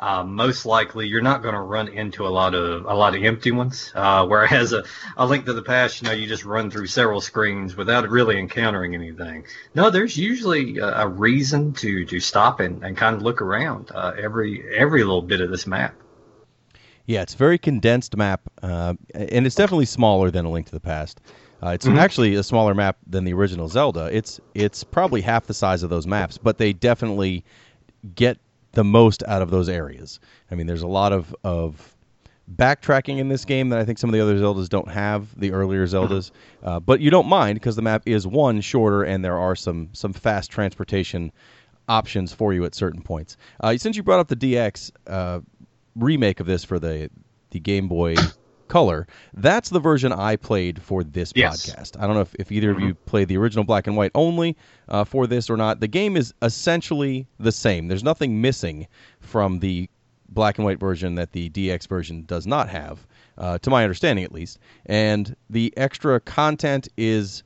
uh, 0.00 0.22
most 0.22 0.64
likely 0.64 1.08
you're 1.08 1.20
not 1.20 1.42
going 1.42 1.54
to 1.54 1.60
run 1.60 1.88
into 1.88 2.26
a 2.26 2.28
lot 2.28 2.54
of 2.54 2.84
a 2.84 2.94
lot 2.94 3.14
of 3.14 3.24
empty 3.24 3.50
ones. 3.50 3.92
Uh, 3.94 4.26
whereas 4.26 4.72
a, 4.72 4.84
a 5.16 5.26
link 5.26 5.44
to 5.46 5.52
the 5.52 5.62
past, 5.62 6.00
you 6.00 6.08
know, 6.08 6.14
you 6.14 6.26
just 6.26 6.44
run 6.44 6.70
through 6.70 6.86
several 6.86 7.20
screens 7.20 7.76
without 7.76 8.08
really 8.08 8.38
encountering 8.38 8.94
anything. 8.94 9.44
No, 9.74 9.90
there's 9.90 10.16
usually 10.16 10.78
a, 10.78 11.02
a 11.02 11.08
reason 11.08 11.72
to 11.74 12.04
to 12.04 12.20
stop 12.20 12.60
and, 12.60 12.82
and 12.84 12.96
kind 12.96 13.16
of 13.16 13.22
look 13.22 13.42
around 13.42 13.90
uh, 13.94 14.12
every 14.20 14.64
every 14.76 15.02
little 15.02 15.22
bit 15.22 15.40
of 15.40 15.50
this 15.50 15.66
map. 15.66 15.94
Yeah, 17.06 17.22
it's 17.22 17.34
a 17.34 17.38
very 17.38 17.56
condensed 17.56 18.16
map, 18.16 18.42
uh, 18.62 18.92
and 19.14 19.46
it's 19.46 19.56
definitely 19.56 19.86
smaller 19.86 20.30
than 20.30 20.44
a 20.44 20.50
Link 20.50 20.66
to 20.66 20.72
the 20.72 20.80
Past. 20.80 21.22
Uh, 21.62 21.70
it's 21.70 21.86
mm-hmm. 21.86 21.98
actually 21.98 22.34
a 22.34 22.42
smaller 22.42 22.74
map 22.74 22.98
than 23.06 23.24
the 23.24 23.32
original 23.32 23.66
Zelda. 23.66 24.10
It's 24.12 24.40
it's 24.54 24.84
probably 24.84 25.22
half 25.22 25.46
the 25.46 25.54
size 25.54 25.82
of 25.82 25.90
those 25.90 26.06
maps, 26.06 26.38
but 26.38 26.58
they 26.58 26.72
definitely 26.72 27.44
get 28.14 28.38
the 28.72 28.84
most 28.84 29.22
out 29.26 29.42
of 29.42 29.50
those 29.50 29.68
areas. 29.68 30.20
I 30.50 30.54
mean, 30.54 30.66
there's 30.66 30.82
a 30.82 30.88
lot 30.88 31.12
of, 31.12 31.34
of 31.44 31.96
backtracking 32.54 33.18
in 33.18 33.28
this 33.28 33.44
game 33.44 33.68
that 33.70 33.78
I 33.78 33.84
think 33.84 33.98
some 33.98 34.10
of 34.10 34.14
the 34.14 34.20
other 34.20 34.38
Zeldas 34.38 34.68
don't 34.68 34.90
have, 34.90 35.38
the 35.38 35.52
earlier 35.52 35.86
Zeldas. 35.86 36.30
Uh, 36.60 36.80
but 36.80 36.98
you 36.98 37.08
don't 37.08 37.28
mind 37.28 37.54
because 37.54 37.76
the 37.76 37.82
map 37.82 38.02
is 38.04 38.26
one 38.26 38.60
shorter 38.60 39.04
and 39.04 39.24
there 39.24 39.38
are 39.38 39.54
some 39.54 39.88
some 39.92 40.12
fast 40.12 40.50
transportation 40.50 41.30
options 41.88 42.32
for 42.32 42.52
you 42.52 42.64
at 42.64 42.74
certain 42.74 43.00
points. 43.00 43.36
Uh, 43.60 43.76
since 43.76 43.96
you 43.96 44.02
brought 44.02 44.18
up 44.18 44.26
the 44.26 44.34
DX 44.34 44.90
uh, 45.06 45.38
remake 45.94 46.40
of 46.40 46.46
this 46.46 46.64
for 46.64 46.80
the 46.80 47.08
the 47.50 47.60
Game 47.60 47.86
Boy 47.86 48.16
color. 48.68 49.06
That's 49.34 49.70
the 49.70 49.80
version 49.80 50.12
I 50.12 50.36
played 50.36 50.80
for 50.82 51.02
this 51.02 51.32
yes. 51.34 51.66
podcast. 51.66 52.00
I 52.00 52.06
don't 52.06 52.14
know 52.14 52.22
if, 52.22 52.34
if 52.36 52.52
either 52.52 52.74
mm-hmm. 52.74 52.82
of 52.82 52.88
you 52.88 52.94
played 52.94 53.28
the 53.28 53.36
original 53.36 53.64
black 53.64 53.86
and 53.86 53.96
white 53.96 54.12
only 54.14 54.56
uh, 54.88 55.04
for 55.04 55.26
this 55.26 55.50
or 55.50 55.56
not. 55.56 55.80
The 55.80 55.88
game 55.88 56.16
is 56.16 56.34
essentially 56.42 57.26
the 57.38 57.52
same. 57.52 57.88
There's 57.88 58.04
nothing 58.04 58.40
missing 58.40 58.86
from 59.20 59.58
the 59.58 59.88
black 60.28 60.58
and 60.58 60.64
white 60.64 60.78
version 60.78 61.14
that 61.16 61.32
the 61.32 61.50
DX 61.50 61.88
version 61.88 62.24
does 62.26 62.46
not 62.46 62.68
have, 62.68 63.06
uh, 63.38 63.58
to 63.58 63.70
my 63.70 63.82
understanding 63.82 64.24
at 64.24 64.32
least. 64.32 64.58
And 64.86 65.34
the 65.48 65.72
extra 65.76 66.20
content 66.20 66.88
is 66.96 67.42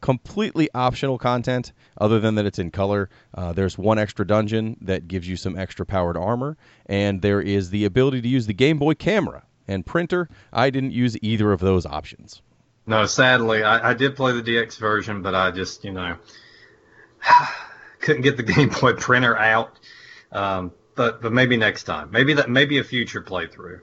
completely 0.00 0.68
optional 0.74 1.16
content 1.16 1.72
other 1.98 2.20
than 2.20 2.34
that 2.34 2.44
it's 2.44 2.58
in 2.58 2.70
color. 2.70 3.08
Uh, 3.34 3.52
there's 3.52 3.78
one 3.78 3.98
extra 3.98 4.26
dungeon 4.26 4.76
that 4.82 5.08
gives 5.08 5.28
you 5.28 5.36
some 5.36 5.58
extra 5.58 5.86
powered 5.86 6.16
armor, 6.16 6.56
and 6.86 7.22
there 7.22 7.40
is 7.40 7.70
the 7.70 7.84
ability 7.84 8.20
to 8.20 8.28
use 8.28 8.46
the 8.46 8.54
Game 8.54 8.78
Boy 8.78 8.94
camera 8.94 9.44
and 9.68 9.84
printer. 9.84 10.28
I 10.52 10.70
didn't 10.70 10.92
use 10.92 11.16
either 11.22 11.52
of 11.52 11.60
those 11.60 11.86
options. 11.86 12.42
No, 12.86 13.06
sadly, 13.06 13.62
I, 13.62 13.90
I 13.90 13.94
did 13.94 14.16
play 14.16 14.32
the 14.32 14.42
DX 14.42 14.78
version, 14.78 15.22
but 15.22 15.34
I 15.34 15.50
just, 15.50 15.84
you 15.84 15.92
know, 15.92 16.16
couldn't 18.00 18.22
get 18.22 18.36
the 18.36 18.42
Game 18.54 18.70
Boy 18.80 18.94
printer 18.94 19.36
out. 19.36 19.78
Um, 20.32 20.72
but 20.94 21.22
but 21.22 21.32
maybe 21.32 21.56
next 21.56 21.84
time, 21.84 22.10
maybe 22.10 22.34
that 22.34 22.50
maybe 22.50 22.78
a 22.78 22.84
future 22.84 23.22
playthrough. 23.22 23.80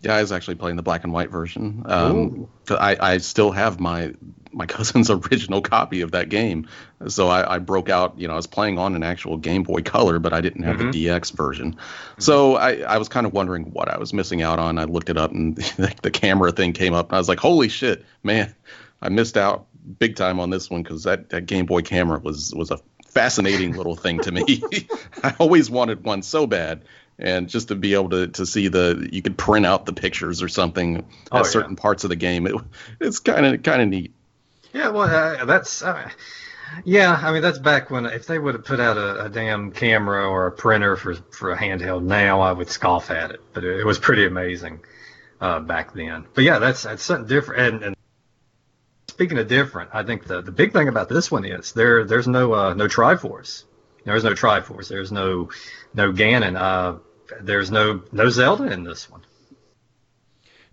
Yeah, 0.00 0.14
I 0.14 0.20
was 0.20 0.30
actually 0.30 0.56
playing 0.56 0.76
the 0.76 0.82
black 0.82 1.04
and 1.04 1.12
white 1.12 1.30
version. 1.30 1.82
Um, 1.86 2.48
I, 2.68 2.96
I 3.00 3.18
still 3.18 3.50
have 3.50 3.80
my 3.80 4.14
my 4.52 4.66
cousin's 4.66 5.10
original 5.10 5.60
copy 5.60 6.00
of 6.02 6.12
that 6.12 6.28
game, 6.28 6.68
so 7.08 7.28
I, 7.28 7.56
I, 7.56 7.58
broke 7.58 7.88
out. 7.88 8.18
You 8.18 8.28
know, 8.28 8.34
I 8.34 8.36
was 8.36 8.46
playing 8.46 8.78
on 8.78 8.94
an 8.94 9.02
actual 9.02 9.36
Game 9.36 9.62
Boy 9.62 9.82
Color, 9.82 10.18
but 10.18 10.32
I 10.32 10.40
didn't 10.40 10.62
have 10.62 10.76
mm-hmm. 10.76 10.90
the 10.90 11.06
DX 11.06 11.32
version. 11.32 11.72
Mm-hmm. 11.72 12.20
So 12.20 12.56
I, 12.56 12.76
I 12.76 12.98
was 12.98 13.08
kind 13.08 13.26
of 13.26 13.32
wondering 13.32 13.64
what 13.72 13.88
I 13.88 13.98
was 13.98 14.12
missing 14.12 14.42
out 14.42 14.58
on. 14.58 14.78
I 14.78 14.84
looked 14.84 15.08
it 15.08 15.16
up, 15.16 15.32
and 15.32 15.56
the 16.02 16.10
camera 16.10 16.52
thing 16.52 16.72
came 16.72 16.94
up, 16.94 17.08
and 17.08 17.16
I 17.16 17.18
was 17.18 17.28
like, 17.28 17.40
"Holy 17.40 17.68
shit, 17.68 18.04
man! 18.22 18.54
I 19.00 19.08
missed 19.08 19.36
out 19.36 19.66
big 19.98 20.16
time 20.16 20.40
on 20.40 20.50
this 20.50 20.68
one 20.68 20.82
because 20.82 21.04
that, 21.04 21.30
that 21.30 21.46
Game 21.46 21.66
Boy 21.66 21.82
camera 21.82 22.18
was 22.18 22.54
was 22.54 22.70
a 22.70 22.78
fascinating 23.08 23.72
little 23.72 23.96
thing 23.96 24.20
to 24.20 24.30
me. 24.30 24.62
I 25.22 25.34
always 25.38 25.70
wanted 25.70 26.04
one 26.04 26.22
so 26.22 26.46
bad, 26.46 26.82
and 27.18 27.48
just 27.48 27.68
to 27.68 27.74
be 27.74 27.94
able 27.94 28.10
to, 28.10 28.28
to 28.28 28.46
see 28.46 28.68
the 28.68 29.08
you 29.10 29.22
could 29.22 29.38
print 29.38 29.66
out 29.66 29.86
the 29.86 29.92
pictures 29.92 30.42
or 30.42 30.48
something 30.48 31.06
oh, 31.32 31.38
at 31.38 31.44
yeah. 31.44 31.50
certain 31.50 31.76
parts 31.76 32.04
of 32.04 32.10
the 32.10 32.16
game. 32.16 32.46
It, 32.46 32.54
it's 33.00 33.20
kind 33.20 33.46
of 33.46 33.62
kind 33.62 33.82
of 33.82 33.88
neat. 33.88 34.12
Yeah, 34.72 34.88
well, 34.88 35.08
uh, 35.08 35.44
that's 35.46 35.82
uh, 35.82 36.10
yeah. 36.84 37.18
I 37.22 37.32
mean, 37.32 37.42
that's 37.42 37.58
back 37.58 37.90
when 37.90 38.06
if 38.06 38.26
they 38.26 38.38
would 38.38 38.54
have 38.54 38.64
put 38.64 38.80
out 38.80 38.96
a, 38.98 39.24
a, 39.24 39.28
damn 39.30 39.72
camera 39.72 40.28
or 40.28 40.46
a 40.46 40.52
printer 40.52 40.96
for 40.96 41.14
for 41.14 41.52
a 41.52 41.56
handheld 41.56 42.02
now, 42.02 42.40
I 42.40 42.52
would 42.52 42.68
scoff 42.68 43.10
at 43.10 43.30
it. 43.30 43.40
But 43.54 43.64
it, 43.64 43.80
it 43.80 43.86
was 43.86 43.98
pretty 43.98 44.26
amazing 44.26 44.80
uh, 45.40 45.60
back 45.60 45.94
then. 45.94 46.26
But 46.34 46.44
yeah, 46.44 46.58
that's 46.58 46.82
that's 46.82 47.02
something 47.02 47.26
different. 47.26 47.74
And, 47.74 47.84
and 47.84 47.96
speaking 49.08 49.38
of 49.38 49.48
different, 49.48 49.90
I 49.94 50.02
think 50.02 50.26
the 50.26 50.42
the 50.42 50.52
big 50.52 50.74
thing 50.74 50.88
about 50.88 51.08
this 51.08 51.30
one 51.30 51.46
is 51.46 51.72
there 51.72 52.04
there's 52.04 52.28
no 52.28 52.52
uh, 52.52 52.74
no 52.74 52.86
Triforce. 52.86 53.64
There's 54.06 54.22
no 54.22 54.34
Triforce. 54.34 54.88
There's 54.88 55.10
no 55.10 55.50
no 55.94 56.12
Ganon. 56.12 56.56
Uh, 56.56 56.98
there's 57.40 57.72
no 57.72 58.02
no 58.12 58.30
Zelda 58.30 58.72
in 58.72 58.84
this 58.84 59.10
one. 59.10 59.20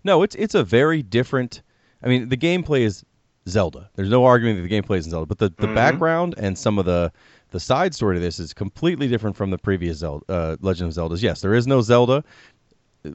No, 0.04 0.22
it's 0.22 0.36
it's 0.36 0.54
a 0.54 0.62
very 0.62 1.02
different. 1.02 1.60
I 2.02 2.08
mean, 2.08 2.28
the 2.28 2.36
gameplay 2.36 2.82
is 2.82 3.04
Zelda. 3.48 3.90
There's 3.96 4.08
no 4.08 4.24
argument 4.24 4.62
that 4.62 4.68
the 4.68 4.80
gameplay 4.80 4.98
is 4.98 5.06
Zelda, 5.06 5.26
but 5.26 5.38
the, 5.38 5.48
the 5.48 5.66
mm-hmm. 5.66 5.74
background 5.74 6.36
and 6.38 6.56
some 6.56 6.78
of 6.78 6.84
the 6.84 7.12
the 7.50 7.58
side 7.58 7.92
story 7.92 8.16
to 8.16 8.20
this 8.20 8.38
is 8.38 8.54
completely 8.54 9.08
different 9.08 9.36
from 9.36 9.50
the 9.50 9.58
previous 9.58 9.98
Zelda, 9.98 10.24
uh, 10.28 10.56
Legend 10.60 10.88
of 10.88 10.94
Zelda's. 10.94 11.22
Yes, 11.22 11.40
there 11.40 11.54
is 11.54 11.66
no 11.66 11.80
Zelda. 11.80 12.22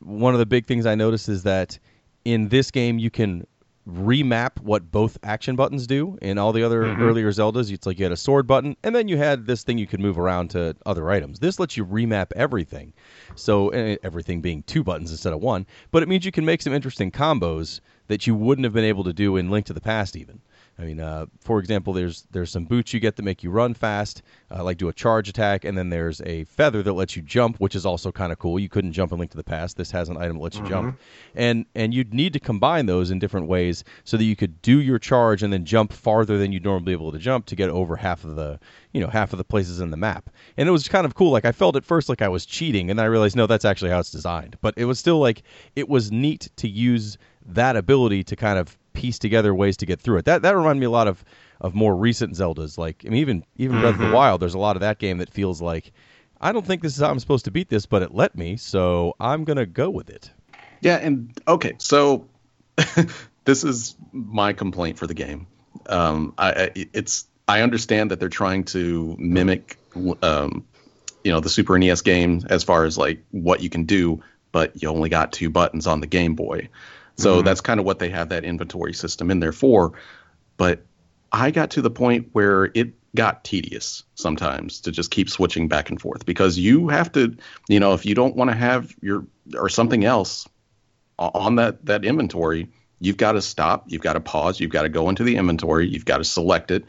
One 0.02 0.34
of 0.34 0.40
the 0.40 0.46
big 0.46 0.68
things 0.68 0.86
I 0.86 0.96
noticed 0.96 1.30
is 1.30 1.44
that 1.44 1.80
in 2.26 2.50
this 2.50 2.72
game 2.72 3.00
you 3.00 3.10
can 3.10 3.48
remap 3.90 4.60
what 4.62 4.92
both 4.92 5.18
action 5.24 5.56
buttons 5.56 5.88
do. 5.88 6.18
In 6.22 6.38
all 6.38 6.52
the 6.52 6.64
other 6.64 6.84
mm-hmm. 6.84 7.02
earlier 7.02 7.32
Zeldas, 7.32 7.72
it's 7.72 7.86
like 7.86 8.00
you 8.00 8.06
had 8.06 8.12
a 8.12 8.18
sword 8.18 8.48
button, 8.48 8.76
and 8.84 8.96
then 8.96 9.08
you 9.08 9.18
had 9.18 9.46
this 9.46 9.64
thing 9.64 9.78
you 9.78 9.88
could 9.88 10.00
move 10.00 10.18
around 10.18 10.50
to 10.52 10.76
other 10.86 11.10
items. 11.10 11.40
This 11.40 11.60
lets 11.60 11.78
you 11.78 11.86
remap 11.86 12.32
everything. 12.36 12.94
So 13.36 13.70
eh, 13.70 13.98
everything 14.04 14.42
being 14.42 14.64
two 14.64 14.84
buttons 14.84 15.12
instead 15.12 15.34
of 15.34 15.42
one, 15.42 15.66
but 15.92 16.04
it 16.04 16.10
means 16.10 16.26
you 16.26 16.32
can 16.32 16.46
make 16.46 16.62
some 16.62 16.74
interesting 16.74 17.12
combos 17.12 17.80
that 18.08 18.26
you 18.26 18.36
wouldn't 18.36 18.64
have 18.66 18.74
been 18.74 18.84
able 18.84 19.04
to 19.04 19.14
do 19.14 19.38
in 19.38 19.50
Link 19.50 19.66
to 19.68 19.74
the 19.74 19.82
Past 19.82 20.16
even. 20.16 20.42
I 20.80 20.84
mean, 20.84 21.02
uh, 21.02 21.26
for 21.42 21.60
example, 21.60 21.92
there's 21.92 22.26
there's 22.32 22.52
some 22.52 22.64
boots 22.64 22.94
you 22.94 23.02
get 23.02 23.18
that 23.18 23.24
make 23.24 23.44
you 23.44 23.52
run 23.52 23.74
fast, 23.74 24.22
uh, 24.50 24.64
like 24.64 24.78
do 24.78 24.88
a 24.88 24.94
charge 24.94 25.28
attack, 25.28 25.66
and 25.66 25.78
then 25.78 25.90
there's 25.90 26.22
a 26.22 26.46
feather 26.46 26.82
that 26.82 26.94
lets 26.94 27.18
you 27.18 27.22
jump, 27.22 27.58
which 27.58 27.76
is 27.76 27.86
also 27.86 28.14
kind 28.14 28.32
of 28.32 28.40
cool. 28.40 28.58
You 28.58 28.70
couldn't 28.70 28.94
jump 28.94 29.12
in 29.12 29.20
Link 29.20 29.32
to 29.32 29.38
the 29.38 29.44
Past. 29.44 29.76
This 29.76 29.92
has 29.92 30.08
an 30.08 30.16
item 30.16 30.38
that 30.38 30.44
lets 30.44 30.56
you 30.56 30.62
mm-hmm. 30.62 30.72
jump, 30.72 31.00
and 31.36 31.66
and 31.76 31.94
you'd 31.94 32.14
need 32.14 32.32
to 32.32 32.40
combine 32.40 32.86
those 32.86 33.12
in 33.12 33.20
different 33.20 33.48
ways 33.48 33.84
so 34.06 34.16
that 34.16 34.24
you 34.24 34.38
could 34.38 34.62
do 34.62 34.80
your 34.80 35.00
charge 35.00 35.44
and 35.44 35.52
then 35.52 35.66
jump 35.66 35.92
farther 35.92 36.38
than 36.38 36.54
you'd 36.54 36.64
normally 36.64 36.86
be 36.86 36.92
able 36.94 37.12
to 37.12 37.20
jump 37.20 37.46
to 37.48 37.58
get 37.58 37.70
over 37.70 37.98
half 37.98 38.24
of 38.24 38.38
the 38.38 38.58
you 38.94 39.02
know 39.02 39.08
half 39.08 39.34
of 39.34 39.38
the 39.38 39.44
places 39.44 39.82
in 39.82 39.92
the 39.92 39.98
map. 39.98 40.30
And 40.56 40.70
it 40.70 40.72
was 40.72 40.88
kind 40.88 41.06
of 41.06 41.14
cool. 41.14 41.32
Like 41.32 41.46
I 41.46 41.52
felt 41.52 41.76
at 41.76 41.84
first 41.84 42.08
like 42.08 42.22
I 42.22 42.30
was 42.30 42.46
cheating, 42.46 42.90
and 42.90 42.98
then 42.98 43.06
I 43.06 43.10
realized 43.10 43.36
no, 43.36 43.48
that's 43.48 43.66
actually 43.66 43.92
how 43.92 44.00
it's 44.00 44.12
designed. 44.12 44.58
But 44.62 44.76
it 44.78 44.86
was 44.86 44.98
still 44.98 45.20
like 45.20 45.44
it 45.76 45.90
was 45.90 46.10
neat 46.10 46.50
to 46.56 46.70
use 46.70 47.18
that 47.46 47.76
ability 47.76 48.24
to 48.24 48.36
kind 48.36 48.58
of 48.60 48.78
piece 49.00 49.18
together 49.18 49.56
ways 49.56 49.78
to 49.78 49.86
get 49.86 50.02
through 50.02 50.18
it. 50.18 50.26
That 50.26 50.42
that 50.42 50.56
reminded 50.56 50.82
me 50.82 50.86
a 50.86 50.92
lot 50.92 51.08
of 51.08 51.24
of 51.62 51.74
more 51.74 51.96
recent 51.96 52.34
Zeldas. 52.34 52.78
Like 52.78 53.04
I 53.06 53.10
mean, 53.10 53.22
even 53.22 53.46
even 53.58 53.76
mm-hmm. 53.76 53.82
Breath 53.82 53.94
of 53.94 54.00
the 54.00 54.06
mm-hmm. 54.06 54.14
Wild. 54.14 54.42
There's 54.42 54.54
a 54.54 54.60
lot 54.60 54.76
of 54.76 54.82
that 54.82 55.00
game 55.00 55.20
that 55.20 55.30
feels 55.30 55.62
like 55.62 55.94
I 56.42 56.52
don't 56.52 56.66
think 56.66 56.82
this 56.82 56.96
is 56.96 57.02
how 57.02 57.10
I'm 57.10 57.20
supposed 57.20 57.46
to 57.46 57.52
beat 57.52 57.70
this, 57.70 57.86
but 57.86 58.02
it 58.02 58.14
let 58.14 58.38
me, 58.38 58.58
so 58.58 59.16
I'm 59.20 59.46
gonna 59.46 59.66
go 59.66 59.90
with 59.90 60.10
it. 60.10 60.32
Yeah, 60.82 60.98
and 60.98 61.32
okay, 61.48 61.76
so 61.78 62.28
this 63.46 63.64
is 63.64 63.96
my 64.12 64.54
complaint 64.54 64.98
for 64.98 65.08
the 65.08 65.14
game. 65.14 65.48
Um, 65.88 66.34
I, 66.38 66.72
it's 66.76 67.26
I 67.48 67.62
understand 67.62 68.12
that 68.12 68.20
they're 68.20 68.30
trying 68.30 68.66
to 68.66 69.16
mimic, 69.18 69.78
um, 70.22 70.66
you 71.24 71.32
know, 71.32 71.40
the 71.40 71.50
Super 71.50 71.78
NES 71.78 72.02
game 72.02 72.46
as 72.50 72.64
far 72.64 72.86
as 72.86 72.98
like 72.98 73.24
what 73.32 73.62
you 73.62 73.70
can 73.70 73.86
do, 73.86 74.22
but 74.52 74.82
you 74.82 74.90
only 74.90 75.10
got 75.10 75.32
two 75.32 75.50
buttons 75.50 75.88
on 75.88 76.00
the 76.00 76.08
Game 76.08 76.36
Boy. 76.36 76.70
So 77.20 77.38
mm-hmm. 77.38 77.46
that's 77.46 77.62
kind 77.62 77.80
of 77.80 77.86
what 77.86 78.00
they 78.00 78.10
have 78.10 78.30
that 78.30 78.46
inventory 78.46 78.94
system 78.94 79.30
in 79.30 79.40
there 79.40 79.52
for. 79.52 79.94
But 80.58 80.86
I 81.32 81.52
got 81.52 81.72
to 81.72 81.82
the 81.82 81.92
point 81.92 82.30
where 82.32 82.72
it 82.74 82.94
got 83.16 83.44
tedious 83.44 84.04
sometimes 84.16 84.82
to 84.82 84.92
just 84.92 85.12
keep 85.12 85.30
switching 85.30 85.68
back 85.68 85.90
and 85.90 86.00
forth 86.00 86.26
because 86.26 86.58
you 86.58 86.88
have 86.88 87.12
to, 87.14 87.36
you 87.68 87.80
know, 87.80 87.94
if 87.94 88.06
you 88.06 88.16
don't 88.16 88.36
want 88.36 88.52
to 88.52 88.56
have 88.56 88.96
your 89.02 89.26
or 89.56 89.68
something 89.68 90.06
else 90.06 90.48
on 91.18 91.56
that 91.56 91.86
that 91.86 92.06
inventory, 92.06 92.70
you've 93.00 93.18
got 93.18 93.34
to 93.34 93.42
stop, 93.42 93.86
you've 93.88 94.02
got 94.02 94.14
to 94.14 94.22
pause, 94.22 94.60
you've 94.60 94.72
got 94.72 94.84
to 94.84 94.90
go 94.90 95.10
into 95.10 95.24
the 95.24 95.36
inventory, 95.36 95.88
you've 95.88 96.06
got 96.06 96.20
to 96.20 96.24
select 96.24 96.72
it, 96.72 96.86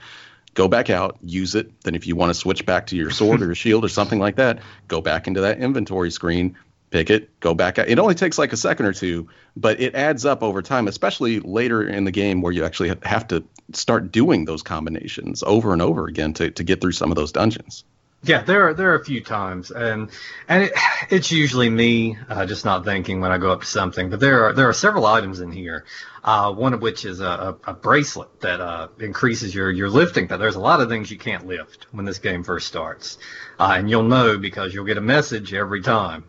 go 0.55 0.69
back 0.69 0.91
out, 0.91 1.19
use 1.23 1.55
it. 1.55 1.81
Then 1.83 1.95
if 1.95 2.07
you 2.07 2.15
want 2.15 2.31
to 2.31 2.35
switch 2.35 2.65
back 2.65 2.87
to 2.89 2.97
your 2.97 3.11
sword 3.11 3.43
or 3.43 3.47
your 3.47 3.55
shield 3.55 3.85
or 3.85 3.89
something 3.89 4.21
like 4.21 4.37
that, 4.37 4.61
go 4.87 5.01
back 5.01 5.27
into 5.27 5.41
that 5.41 5.59
inventory 5.59 6.11
screen, 6.11 6.57
pick 6.91 7.11
it, 7.11 7.41
go 7.41 7.55
back. 7.55 7.79
It 7.79 7.99
only 7.99 8.15
takes 8.15 8.39
like 8.39 8.53
a 8.53 8.57
second 8.57 8.87
or 8.87 8.93
two, 8.93 9.29
but 9.57 9.81
it 9.81 9.95
adds 9.95 10.25
up 10.25 10.43
over 10.43 10.63
time, 10.63 10.89
especially 10.89 11.41
later 11.41 11.83
in 11.83 12.05
the 12.05 12.11
game 12.11 12.43
where 12.43 12.53
you 12.53 12.65
actually 12.65 12.93
have 13.03 13.29
to 13.29 13.45
start 13.73 14.13
doing 14.13 14.45
those 14.45 14.63
combinations 14.63 15.43
over 15.45 15.73
and 15.73 15.81
over 15.81 16.07
again 16.07 16.35
to, 16.35 16.51
to 16.51 16.65
get 16.65 16.81
through 16.81 16.93
some 16.93 17.11
of 17.11 17.17
those 17.17 17.33
dungeons. 17.33 17.85
Yeah, 18.23 18.43
there 18.43 18.69
are 18.69 18.75
there 18.75 18.91
are 18.91 18.97
a 18.97 19.05
few 19.05 19.23
times, 19.23 19.71
and 19.71 20.11
and 20.47 20.65
it, 20.65 20.73
it's 21.11 21.33
usually 21.33 21.71
me 21.71 22.19
uh, 22.29 22.45
just 22.45 22.67
not 22.67 22.85
thinking 22.85 23.21
when 23.21 23.33
I 23.33 23.39
go 23.39 23.51
up 23.51 23.61
to 23.61 23.67
something. 23.67 24.11
But 24.11 24.21
there 24.21 24.45
are 24.45 24.53
there 24.53 24.69
are 24.69 24.75
several 24.75 25.07
items 25.07 25.41
in 25.41 25.51
here, 25.51 25.87
uh, 26.23 26.53
one 26.53 26.75
of 26.75 26.83
which 26.83 27.07
is 27.07 27.21
a, 27.21 27.25
a, 27.25 27.71
a 27.71 27.73
bracelet 27.73 28.43
that 28.43 28.61
uh, 28.61 28.89
increases 28.99 29.55
your 29.55 29.71
your 29.71 29.89
lifting. 29.89 30.27
But 30.27 30.37
there's 30.37 30.57
a 30.57 30.61
lot 30.61 30.83
of 30.83 30.91
things 30.91 31.11
you 31.11 31.17
can't 31.17 31.47
lift 31.47 31.87
when 31.93 32.05
this 32.05 32.19
game 32.19 32.45
first 32.45 32.67
starts, 32.67 33.17
uh, 33.59 33.77
and 33.79 33.89
you'll 33.89 34.03
know 34.03 34.37
because 34.37 34.75
you'll 34.75 34.85
get 34.85 34.99
a 34.99 35.03
message 35.03 35.55
every 35.55 35.81
time, 35.81 36.25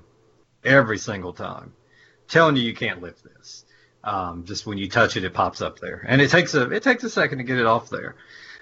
every 0.64 0.98
single 0.98 1.34
time, 1.34 1.74
telling 2.28 2.56
you 2.56 2.64
you 2.64 2.74
can't 2.74 3.02
lift 3.02 3.24
this. 3.24 3.66
Um, 4.04 4.46
just 4.46 4.66
when 4.66 4.78
you 4.78 4.90
touch 4.90 5.16
it, 5.16 5.24
it 5.24 5.34
pops 5.34 5.62
up 5.62 5.80
there, 5.80 6.04
and 6.08 6.22
it 6.22 6.32
takes 6.32 6.56
a 6.56 6.70
it 6.72 6.84
takes 6.84 7.04
a 7.04 7.10
second 7.10 7.38
to 7.38 7.44
get 7.44 7.60
it 7.60 7.66
off 7.66 7.90
there. 7.90 8.16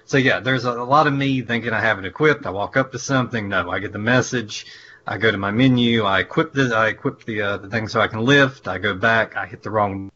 So 0.06 0.18
yeah, 0.18 0.40
there's 0.40 0.66
a, 0.66 0.72
a 0.72 0.84
lot 0.84 1.08
of 1.08 1.14
me 1.14 1.42
thinking 1.42 1.72
I 1.72 1.80
have 1.80 2.00
it 2.00 2.06
equipped. 2.06 2.46
I 2.46 2.50
walk 2.50 2.76
up 2.76 2.92
to 2.92 3.00
something. 3.00 3.48
No, 3.48 3.70
I 3.70 3.80
get 3.80 3.94
the 3.94 4.00
message. 4.00 4.66
I 5.08 5.18
go 5.18 5.32
to 5.32 5.38
my 5.38 5.52
menu. 5.52 6.04
I 6.04 6.20
equip 6.20 6.52
the 6.54 6.76
I 6.76 6.90
equip 6.90 7.24
the 7.26 7.42
uh, 7.42 7.58
the 7.58 7.70
thing 7.70 7.88
so 7.88 8.02
I 8.02 8.08
can 8.08 8.22
lift. 8.22 8.68
I 8.68 8.80
go 8.80 8.94
back. 8.96 9.38
I 9.38 9.46
hit 9.46 9.64
the 9.64 9.70
wrong 9.72 10.12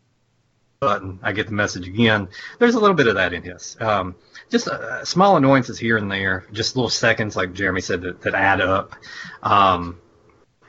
button. 0.84 1.20
I 1.24 1.32
get 1.32 1.48
the 1.48 1.54
message 1.54 1.88
again. 1.88 2.28
There's 2.60 2.76
a 2.76 2.80
little 2.80 2.96
bit 2.96 3.08
of 3.08 3.16
that 3.16 3.34
in 3.34 3.42
his. 3.44 3.78
Um, 3.80 4.16
just 4.50 4.68
uh, 4.68 5.06
small 5.06 5.38
annoyances 5.38 5.80
here 5.80 5.98
and 5.98 6.12
there, 6.12 6.46
just 6.52 6.76
little 6.76 6.90
seconds, 6.90 7.36
like 7.36 7.54
Jeremy 7.54 7.82
said, 7.82 8.02
that, 8.02 8.22
that 8.22 8.36
add 8.36 8.60
up. 8.60 8.94
Um, 9.42 10.00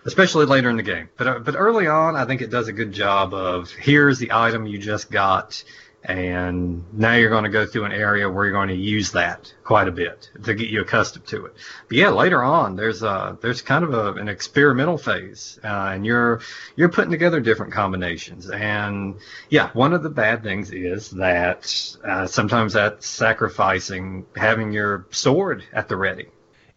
especially 0.07 0.47
later 0.47 0.71
in 0.71 0.77
the 0.77 0.83
game. 0.83 1.09
But 1.17 1.27
uh, 1.27 1.39
but 1.41 1.55
early 1.57 1.87
on, 1.87 2.17
I 2.17 2.25
think 2.25 2.43
it 2.43 2.51
does 2.51 2.69
a 2.69 2.73
good 2.73 2.93
job 2.93 3.35
of 3.35 3.71
here's 3.71 4.19
the 4.19 4.33
item 4.33 4.67
you 4.67 4.79
just 4.79 5.11
got 5.11 5.63
and 6.05 6.85
now 6.93 7.15
you're 7.15 7.31
going 7.31 7.45
to 7.45 7.51
go 7.51 7.65
through 7.65 7.85
an 7.85 7.93
area 7.93 8.29
where 8.31 8.45
you're 8.45 8.53
going 8.53 8.69
to 8.69 8.75
use 8.75 9.13
that 9.13 9.53
quite 9.65 9.89
a 9.89 9.93
bit 9.93 10.31
to 10.43 10.55
get 10.55 10.69
you 10.69 10.83
accustomed 10.83 11.27
to 11.27 11.47
it. 11.47 11.55
But 11.89 11.97
yeah, 11.97 12.11
later 12.11 12.43
on, 12.43 12.77
there's 12.77 13.03
a 13.03 13.39
there's 13.41 13.63
kind 13.63 13.85
of 13.85 13.95
a, 13.95 14.13
an 14.21 14.29
experimental 14.29 14.99
phase, 14.99 15.59
uh, 15.65 15.93
and 15.95 16.05
you're 16.05 16.43
you're 16.77 16.91
putting 16.91 17.11
together 17.11 17.41
different 17.41 17.73
combinations. 17.73 18.51
And 18.51 19.17
yeah, 19.49 19.71
one 19.73 19.95
of 19.95 20.03
the 20.03 20.11
bad 20.11 20.43
things 20.43 20.71
is 20.73 21.11
that 21.13 21.97
uh, 22.05 22.27
sometimes 22.27 22.75
that's 22.75 23.07
sacrificing 23.07 24.27
having 24.37 24.73
your 24.73 25.07
sword 25.11 25.65
at 25.73 25.89
the 25.89 25.97
ready. 25.97 26.27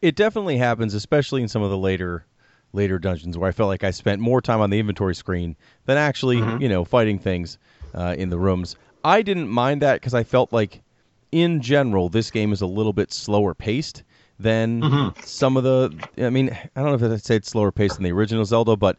It 0.01 0.15
definitely 0.15 0.57
happens, 0.57 0.93
especially 0.93 1.41
in 1.41 1.49
some 1.49 1.63
of 1.63 1.69
the 1.69 1.77
later 1.77 2.25
later 2.77 2.99
dungeons 2.99 3.37
where 3.37 3.49
I 3.49 3.51
felt 3.51 3.67
like 3.67 3.83
I 3.83 3.91
spent 3.91 4.21
more 4.21 4.41
time 4.41 4.61
on 4.61 4.69
the 4.69 4.79
inventory 4.79 5.15
screen 5.15 5.57
than 5.85 5.97
actually, 5.97 6.37
mm-hmm. 6.37 6.61
you 6.61 6.69
know, 6.69 6.85
fighting 6.85 7.19
things 7.19 7.57
uh, 7.93 8.15
in 8.17 8.29
the 8.29 8.37
rooms. 8.37 8.77
I 9.03 9.21
didn't 9.21 9.49
mind 9.49 9.81
that 9.81 9.95
because 9.95 10.13
I 10.13 10.23
felt 10.23 10.53
like, 10.53 10.81
in 11.31 11.61
general, 11.61 12.07
this 12.07 12.31
game 12.31 12.53
is 12.53 12.61
a 12.61 12.67
little 12.67 12.93
bit 12.93 13.11
slower 13.11 13.53
paced 13.53 14.03
than 14.39 14.81
mm-hmm. 14.81 15.19
some 15.23 15.57
of 15.57 15.63
the. 15.63 15.91
I 16.17 16.29
mean, 16.29 16.51
I 16.51 16.81
don't 16.81 16.89
know 16.89 17.05
if 17.05 17.11
I'd 17.11 17.25
say 17.25 17.35
it's 17.35 17.49
slower 17.49 17.71
paced 17.71 17.95
than 17.95 18.03
the 18.03 18.11
original 18.11 18.45
Zelda, 18.45 18.77
but 18.77 18.97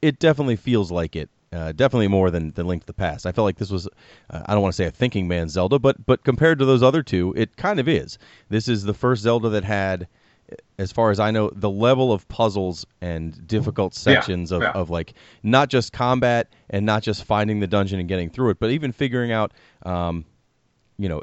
it 0.00 0.18
definitely 0.18 0.56
feels 0.56 0.90
like 0.90 1.16
it. 1.16 1.28
Uh, 1.52 1.72
definitely 1.72 2.06
more 2.06 2.30
than, 2.30 2.52
than 2.52 2.66
Link 2.68 2.82
to 2.82 2.86
the 2.86 2.92
Past. 2.92 3.26
I 3.26 3.32
felt 3.32 3.44
like 3.44 3.58
this 3.58 3.72
was, 3.72 3.88
uh, 4.30 4.42
I 4.46 4.52
don't 4.52 4.62
want 4.62 4.72
to 4.72 4.76
say 4.76 4.86
a 4.86 4.90
thinking 4.92 5.26
man 5.26 5.48
Zelda, 5.48 5.80
but 5.80 6.06
but 6.06 6.22
compared 6.22 6.60
to 6.60 6.64
those 6.64 6.82
other 6.82 7.02
two, 7.02 7.34
it 7.36 7.56
kind 7.56 7.80
of 7.80 7.88
is. 7.88 8.18
This 8.48 8.68
is 8.68 8.84
the 8.84 8.94
first 8.94 9.22
Zelda 9.22 9.48
that 9.48 9.64
had 9.64 10.06
as 10.78 10.92
far 10.92 11.10
as 11.10 11.20
I 11.20 11.30
know, 11.30 11.50
the 11.54 11.70
level 11.70 12.12
of 12.12 12.26
puzzles 12.28 12.86
and 13.00 13.46
difficult 13.46 13.94
sections 13.94 14.50
yeah, 14.50 14.56
of, 14.56 14.62
yeah. 14.62 14.72
of 14.72 14.90
like 14.90 15.14
not 15.42 15.68
just 15.68 15.92
combat 15.92 16.52
and 16.70 16.86
not 16.86 17.02
just 17.02 17.24
finding 17.24 17.60
the 17.60 17.66
dungeon 17.66 18.00
and 18.00 18.08
getting 18.08 18.30
through 18.30 18.50
it, 18.50 18.58
but 18.58 18.70
even 18.70 18.92
figuring 18.92 19.32
out, 19.32 19.52
um, 19.84 20.24
you 20.98 21.08
know, 21.08 21.22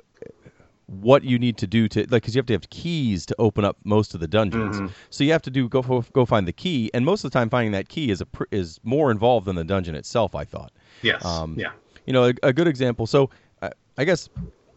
what 0.88 1.24
you 1.24 1.38
need 1.38 1.58
to 1.58 1.68
do 1.68 1.88
to 1.90 2.02
like 2.02 2.22
because 2.22 2.34
you 2.34 2.40
have 2.40 2.46
to 2.46 2.54
have 2.54 2.70
keys 2.70 3.26
to 3.26 3.36
open 3.40 3.66
up 3.66 3.78
most 3.84 4.14
of 4.14 4.22
the 4.22 4.28
dungeons. 4.28 4.78
Mm-hmm. 4.78 4.94
So 5.10 5.24
you 5.24 5.32
have 5.34 5.42
to 5.44 5.50
do 5.52 5.68
go 5.68 5.82
go 6.14 6.26
find 6.26 6.48
the 6.48 6.54
key, 6.54 6.90
and 6.94 7.04
most 7.04 7.24
of 7.26 7.32
the 7.32 7.38
time 7.38 7.50
finding 7.50 7.74
that 7.74 7.90
key 7.90 8.10
is 8.10 8.22
a 8.22 8.28
is 8.52 8.80
more 8.84 9.12
involved 9.12 9.48
than 9.48 9.56
the 9.56 9.66
dungeon 9.66 9.96
itself. 9.96 10.34
I 10.34 10.46
thought. 10.46 10.72
Yes. 11.02 11.24
Um, 11.26 11.56
yeah. 11.58 11.72
You 12.06 12.14
know, 12.14 12.26
a, 12.26 12.34
a 12.44 12.54
good 12.54 12.68
example. 12.68 13.06
So 13.06 13.30
uh, 13.62 13.70
I 13.98 14.06
guess 14.06 14.30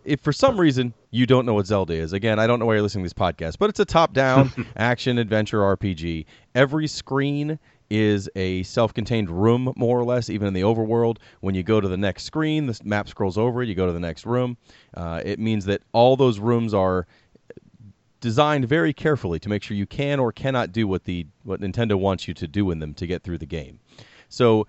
if 0.04 0.20
for 0.20 0.32
some 0.32 0.58
reason 0.58 0.94
you 1.10 1.26
don't 1.26 1.46
know 1.46 1.54
what 1.54 1.66
Zelda 1.66 1.94
is, 1.94 2.12
again, 2.12 2.38
I 2.38 2.46
don't 2.46 2.58
know 2.58 2.66
why 2.66 2.74
you're 2.74 2.82
listening 2.82 3.04
to 3.04 3.06
this 3.06 3.14
podcast, 3.14 3.58
but 3.58 3.70
it's 3.70 3.80
a 3.80 3.84
top-down 3.84 4.66
action 4.76 5.18
adventure 5.18 5.58
RPG. 5.58 6.26
Every 6.54 6.86
screen 6.86 7.58
is 7.90 8.30
a 8.36 8.62
self-contained 8.62 9.28
room, 9.30 9.72
more 9.76 9.98
or 9.98 10.04
less, 10.04 10.30
even 10.30 10.46
in 10.46 10.54
the 10.54 10.62
overworld. 10.62 11.18
When 11.40 11.54
you 11.54 11.62
go 11.62 11.80
to 11.80 11.88
the 11.88 11.96
next 11.96 12.24
screen, 12.24 12.66
the 12.66 12.78
map 12.84 13.08
scrolls 13.08 13.36
over. 13.36 13.62
You 13.62 13.74
go 13.74 13.86
to 13.86 13.92
the 13.92 14.00
next 14.00 14.24
room. 14.24 14.56
Uh, 14.94 15.20
it 15.24 15.38
means 15.38 15.64
that 15.64 15.82
all 15.92 16.16
those 16.16 16.38
rooms 16.38 16.72
are 16.72 17.06
designed 18.20 18.68
very 18.68 18.92
carefully 18.92 19.38
to 19.40 19.48
make 19.48 19.62
sure 19.62 19.76
you 19.76 19.86
can 19.86 20.20
or 20.20 20.30
cannot 20.30 20.72
do 20.72 20.86
what 20.86 21.04
the 21.04 21.26
what 21.42 21.60
Nintendo 21.60 21.98
wants 21.98 22.28
you 22.28 22.34
to 22.34 22.46
do 22.46 22.70
in 22.70 22.78
them 22.78 22.94
to 22.94 23.06
get 23.06 23.22
through 23.22 23.38
the 23.38 23.46
game. 23.46 23.80
So 24.28 24.66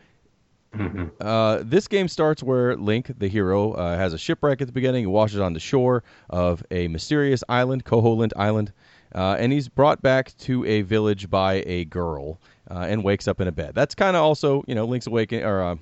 Mm-hmm. 0.75 1.07
Uh, 1.19 1.59
this 1.63 1.87
game 1.87 2.07
starts 2.07 2.41
where 2.41 2.77
Link, 2.77 3.11
the 3.17 3.27
hero, 3.27 3.73
uh, 3.73 3.97
has 3.97 4.13
a 4.13 4.17
shipwreck 4.17 4.61
at 4.61 4.67
the 4.67 4.73
beginning. 4.73 5.03
He 5.03 5.07
washes 5.07 5.39
on 5.39 5.53
the 5.53 5.59
shore 5.59 6.03
of 6.29 6.63
a 6.71 6.87
mysterious 6.87 7.43
island, 7.49 7.83
Koholint 7.83 8.31
Island, 8.37 8.71
uh, 9.13 9.35
and 9.37 9.51
he's 9.51 9.67
brought 9.67 10.01
back 10.01 10.35
to 10.39 10.63
a 10.65 10.81
village 10.83 11.29
by 11.29 11.63
a 11.65 11.85
girl 11.85 12.39
uh, 12.69 12.85
and 12.87 13.03
wakes 13.03 13.27
up 13.27 13.41
in 13.41 13.47
a 13.49 13.51
bed. 13.51 13.75
That's 13.75 13.93
kind 13.93 14.15
of 14.15 14.23
also, 14.23 14.63
you 14.65 14.75
know, 14.75 14.85
Link's 14.85 15.07
Awakening, 15.07 15.43
or 15.43 15.61
uh, 15.61 15.75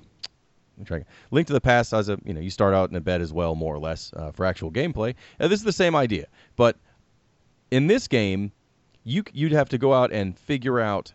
Link 1.30 1.46
to 1.46 1.52
the 1.52 1.60
Past 1.60 1.92
as 1.92 2.08
a, 2.08 2.18
you 2.24 2.34
know, 2.34 2.40
you 2.40 2.50
start 2.50 2.74
out 2.74 2.90
in 2.90 2.96
a 2.96 3.00
bed 3.00 3.20
as 3.20 3.32
well, 3.32 3.54
more 3.54 3.74
or 3.74 3.78
less, 3.78 4.12
uh, 4.16 4.32
for 4.32 4.44
actual 4.44 4.72
gameplay. 4.72 5.14
this 5.38 5.52
is 5.52 5.62
the 5.62 5.72
same 5.72 5.94
idea, 5.94 6.26
but 6.56 6.76
in 7.70 7.86
this 7.86 8.08
game, 8.08 8.50
you 9.04 9.22
you'd 9.32 9.52
have 9.52 9.68
to 9.68 9.78
go 9.78 9.94
out 9.94 10.12
and 10.12 10.36
figure 10.36 10.80
out 10.80 11.12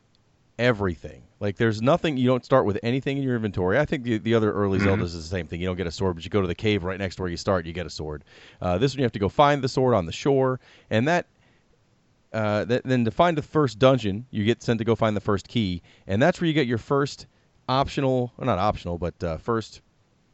everything 0.57 1.24
like 1.39 1.57
there's 1.57 1.81
nothing 1.81 2.17
you 2.17 2.27
don't 2.27 2.45
start 2.45 2.65
with 2.65 2.79
anything 2.83 3.17
in 3.17 3.23
your 3.23 3.35
inventory. 3.35 3.77
I 3.77 3.85
think 3.85 4.03
the, 4.03 4.17
the 4.17 4.33
other 4.33 4.51
early 4.51 4.79
mm-hmm. 4.79 4.87
Zeldas 4.87 5.03
is 5.03 5.29
the 5.29 5.35
same 5.35 5.47
thing. 5.47 5.59
You 5.59 5.67
don't 5.67 5.75
get 5.75 5.87
a 5.87 5.91
sword, 5.91 6.15
but 6.15 6.23
you 6.23 6.29
go 6.29 6.41
to 6.41 6.47
the 6.47 6.55
cave 6.55 6.83
right 6.83 6.97
next 6.99 7.17
to 7.17 7.23
where 7.23 7.31
you 7.31 7.37
start, 7.37 7.65
you 7.65 7.73
get 7.73 7.85
a 7.85 7.89
sword. 7.89 8.23
Uh, 8.61 8.77
this 8.77 8.93
one 8.93 8.99
you 8.99 9.03
have 9.03 9.11
to 9.13 9.19
go 9.19 9.29
find 9.29 9.61
the 9.61 9.69
sword 9.69 9.93
on 9.93 10.05
the 10.05 10.11
shore, 10.11 10.59
and 10.89 11.07
that, 11.07 11.25
uh, 12.33 12.65
that 12.65 12.83
then 12.83 13.05
to 13.05 13.11
find 13.11 13.37
the 13.37 13.41
first 13.41 13.79
dungeon, 13.79 14.25
you 14.31 14.45
get 14.45 14.63
sent 14.63 14.79
to 14.79 14.85
go 14.85 14.95
find 14.95 15.15
the 15.15 15.21
first 15.21 15.47
key, 15.47 15.81
and 16.07 16.21
that's 16.21 16.39
where 16.39 16.47
you 16.47 16.53
get 16.53 16.67
your 16.67 16.77
first 16.77 17.27
optional, 17.67 18.31
well, 18.37 18.45
not 18.45 18.59
optional, 18.59 18.97
but 18.97 19.21
uh, 19.23 19.37
first 19.37 19.81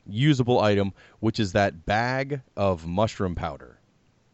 usable 0.08 0.60
item, 0.60 0.94
which 1.20 1.40
is 1.40 1.54
that 1.54 1.86
bag 1.86 2.42
of 2.56 2.86
mushroom 2.86 3.36
powder. 3.36 3.78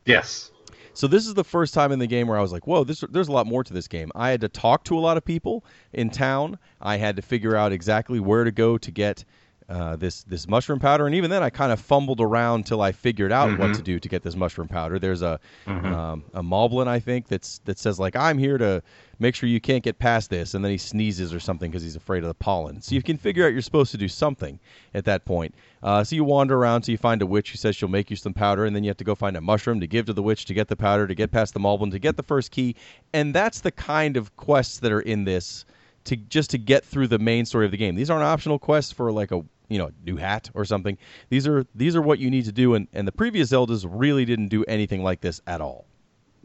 Yes. 0.05 0.51
So 0.93 1.07
this 1.07 1.27
is 1.27 1.33
the 1.33 1.43
first 1.43 1.73
time 1.73 1.91
in 1.91 1.99
the 1.99 2.07
game 2.07 2.27
where 2.27 2.37
I 2.37 2.41
was 2.41 2.51
like, 2.51 2.67
"Whoa, 2.67 2.83
this, 2.83 3.03
there's 3.09 3.27
a 3.27 3.31
lot 3.31 3.47
more 3.47 3.63
to 3.63 3.73
this 3.73 3.87
game." 3.87 4.11
I 4.15 4.29
had 4.29 4.41
to 4.41 4.49
talk 4.49 4.83
to 4.85 4.97
a 4.97 5.01
lot 5.01 5.17
of 5.17 5.25
people 5.25 5.63
in 5.93 6.09
town. 6.09 6.57
I 6.81 6.97
had 6.97 7.15
to 7.15 7.21
figure 7.21 7.55
out 7.55 7.71
exactly 7.71 8.19
where 8.19 8.43
to 8.43 8.51
go 8.51 8.77
to 8.77 8.91
get 8.91 9.25
uh, 9.69 9.97
this 9.97 10.23
this 10.23 10.47
mushroom 10.47 10.79
powder, 10.79 11.05
and 11.05 11.15
even 11.15 11.29
then, 11.29 11.43
I 11.43 11.49
kind 11.49 11.73
of 11.73 11.79
fumbled 11.81 12.21
around 12.21 12.65
till 12.65 12.81
I 12.81 12.93
figured 12.93 13.33
out 13.33 13.49
mm-hmm. 13.49 13.61
what 13.61 13.75
to 13.75 13.81
do 13.81 13.99
to 13.99 14.07
get 14.07 14.23
this 14.23 14.35
mushroom 14.35 14.69
powder. 14.69 14.97
There's 14.97 15.21
a 15.21 15.41
mm-hmm. 15.65 15.93
um, 15.93 16.23
a 16.33 16.41
moblin, 16.41 16.87
I 16.87 16.99
think, 16.99 17.27
that's 17.27 17.59
that 17.65 17.77
says 17.77 17.99
like, 17.99 18.15
"I'm 18.15 18.37
here 18.37 18.57
to 18.57 18.81
make 19.19 19.35
sure 19.35 19.49
you 19.49 19.59
can't 19.59 19.83
get 19.83 19.99
past 19.99 20.29
this," 20.29 20.53
and 20.53 20.63
then 20.63 20.71
he 20.71 20.77
sneezes 20.77 21.33
or 21.33 21.41
something 21.41 21.69
because 21.69 21.83
he's 21.83 21.97
afraid 21.97 22.23
of 22.23 22.29
the 22.29 22.33
pollen. 22.33 22.81
So 22.81 22.95
you 22.95 23.03
can 23.03 23.17
figure 23.17 23.45
out 23.45 23.51
you're 23.51 23.61
supposed 23.61 23.91
to 23.91 23.97
do 23.97 24.07
something 24.07 24.57
at 24.93 25.03
that 25.03 25.25
point. 25.25 25.53
Uh, 25.83 26.01
so 26.01 26.15
you 26.15 26.23
wander 26.23 26.57
around 26.57 26.83
till 26.83 26.93
you 26.93 26.97
find 26.97 27.21
a 27.21 27.25
witch 27.25 27.51
who 27.51 27.57
says 27.57 27.75
she'll 27.75 27.89
make 27.89 28.09
you 28.09 28.15
some 28.15 28.33
powder, 28.33 28.63
and 28.63 28.73
then 28.73 28.85
you 28.85 28.89
have 28.89 28.97
to 28.97 29.03
go 29.03 29.15
find 29.15 29.35
a 29.35 29.41
mushroom 29.41 29.81
to 29.81 29.87
give 29.87 30.05
to 30.05 30.13
the 30.13 30.23
witch 30.23 30.45
to 30.45 30.53
get 30.53 30.69
the 30.69 30.77
powder 30.77 31.07
to 31.07 31.15
get 31.15 31.29
past 31.29 31.53
the 31.53 31.59
moblin 31.59 31.91
to 31.91 31.99
get 31.99 32.15
the 32.15 32.23
first 32.23 32.51
key, 32.51 32.73
and 33.11 33.35
that's 33.35 33.59
the 33.59 33.71
kind 33.71 34.15
of 34.15 34.33
quests 34.37 34.79
that 34.79 34.93
are 34.93 35.01
in 35.01 35.25
this 35.25 35.65
to 36.05 36.15
just 36.15 36.51
to 36.51 36.57
get 36.57 36.85
through 36.85 37.07
the 37.07 37.19
main 37.19 37.45
story 37.45 37.65
of 37.65 37.71
the 37.71 37.77
game. 37.77 37.95
These 37.95 38.09
aren't 38.09 38.23
optional 38.23 38.59
quests 38.59 38.93
for 38.93 39.11
like 39.11 39.31
a 39.31 39.43
you 39.69 39.77
know 39.77 39.91
new 40.05 40.17
hat 40.17 40.49
or 40.53 40.65
something. 40.65 40.97
These 41.29 41.47
are 41.47 41.65
these 41.75 41.95
are 41.95 42.01
what 42.01 42.19
you 42.19 42.29
need 42.29 42.45
to 42.45 42.51
do, 42.51 42.73
and 42.75 42.87
and 42.93 43.07
the 43.07 43.11
previous 43.11 43.51
Zeldas 43.51 43.85
really 43.89 44.25
didn't 44.25 44.49
do 44.49 44.63
anything 44.65 45.03
like 45.03 45.21
this 45.21 45.41
at 45.47 45.61
all. 45.61 45.85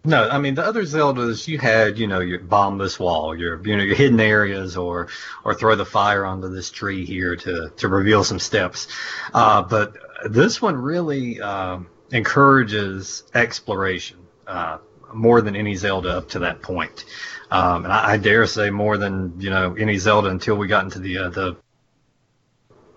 No, 0.04 0.28
I 0.28 0.38
mean 0.38 0.56
the 0.56 0.64
other 0.64 0.82
Zeldas 0.82 1.46
you 1.46 1.58
had, 1.58 1.96
you 1.96 2.08
know, 2.08 2.18
your 2.18 2.40
bomb 2.40 2.78
this 2.78 2.98
wall, 2.98 3.36
your 3.36 3.64
you 3.64 3.76
know 3.76 3.84
your 3.84 3.94
hidden 3.94 4.18
areas, 4.18 4.76
or 4.76 5.08
or 5.44 5.54
throw 5.54 5.76
the 5.76 5.86
fire 5.86 6.24
onto 6.24 6.48
this 6.48 6.70
tree 6.70 7.04
here 7.04 7.36
to 7.36 7.72
to 7.76 7.88
reveal 7.88 8.24
some 8.24 8.40
steps. 8.40 8.88
Uh, 9.32 9.62
but 9.62 9.96
this 10.28 10.60
one 10.60 10.76
really 10.76 11.40
uh, 11.40 11.78
encourages 12.10 13.24
exploration. 13.34 14.18
Uh, 14.46 14.78
more 15.14 15.42
than 15.42 15.54
any 15.54 15.74
Zelda 15.74 16.16
up 16.16 16.28
to 16.30 16.38
that 16.40 16.62
point. 16.62 17.04
Um, 17.50 17.84
and 17.84 17.92
I, 17.92 18.12
I, 18.12 18.16
dare 18.16 18.46
say 18.46 18.70
more 18.70 18.96
than 18.96 19.38
you 19.40 19.50
know 19.50 19.74
any 19.74 19.98
Zelda 19.98 20.28
until 20.28 20.56
we 20.56 20.66
got 20.66 20.84
into 20.84 20.98
the 20.98 21.18
uh, 21.18 21.28
the 21.28 21.56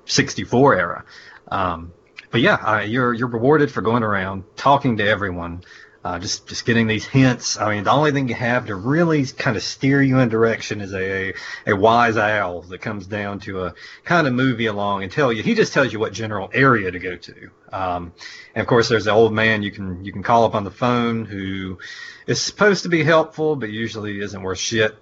64 0.06 0.80
era. 0.80 1.06
Um, 1.50 1.94
but 2.32 2.42
yeah, 2.42 2.56
uh, 2.56 2.82
you're 2.82 3.14
you're 3.14 3.30
rewarded 3.30 3.72
for 3.72 3.82
going 3.82 4.04
around 4.04 4.44
talking 4.56 4.98
to 4.98 5.08
everyone, 5.08 5.64
uh, 6.04 6.20
just 6.20 6.48
just 6.48 6.66
getting 6.66 6.86
these 6.86 7.06
hints. 7.06 7.58
I 7.58 7.74
mean, 7.74 7.86
the 7.86 7.92
only 7.92 8.12
thing 8.12 8.28
you 8.28 8.36
have 8.36 8.68
to 8.68 8.76
really 8.76 9.26
kind 9.26 9.56
of 9.56 9.64
steer 9.64 10.02
you 10.02 10.20
in 10.20 10.30
direction 10.30 10.82
is 10.82 10.94
a, 10.94 11.34
a, 11.66 11.76
wise 11.76 12.18
owl 12.18 12.62
that 12.64 12.80
comes 12.80 13.08
down 13.08 13.40
to 13.42 13.64
a 13.64 13.74
kind 14.04 14.28
of 14.28 14.34
move 14.34 14.60
you 14.60 14.70
along 14.70 15.04
and 15.04 15.12
tell 15.12 15.32
you. 15.32 15.44
He 15.44 15.56
just 15.56 15.74
tells 15.74 15.94
you 15.94 16.00
what 16.00 16.14
general 16.14 16.50
area 16.54 16.92
to 16.92 17.00
go 17.00 17.16
to. 17.16 17.50
Um, 17.72 18.14
and 18.54 18.62
of 18.62 18.68
course, 18.68 18.90
there's 18.90 19.06
the 19.06 19.12
old 19.12 19.34
man 19.34 19.64
you 19.64 19.72
can 19.72 20.04
you 20.04 20.12
can 20.12 20.22
call 20.22 20.44
up 20.44 20.56
on 20.56 20.64
the 20.64 20.72
phone 20.72 21.26
who 21.26 21.80
is 22.28 22.42
supposed 22.42 22.84
to 22.84 22.90
be 22.90 23.04
helpful, 23.04 23.56
but 23.56 23.70
usually 23.70 24.20
isn't 24.20 24.42
worth 24.42 24.60
shit. 24.60 24.96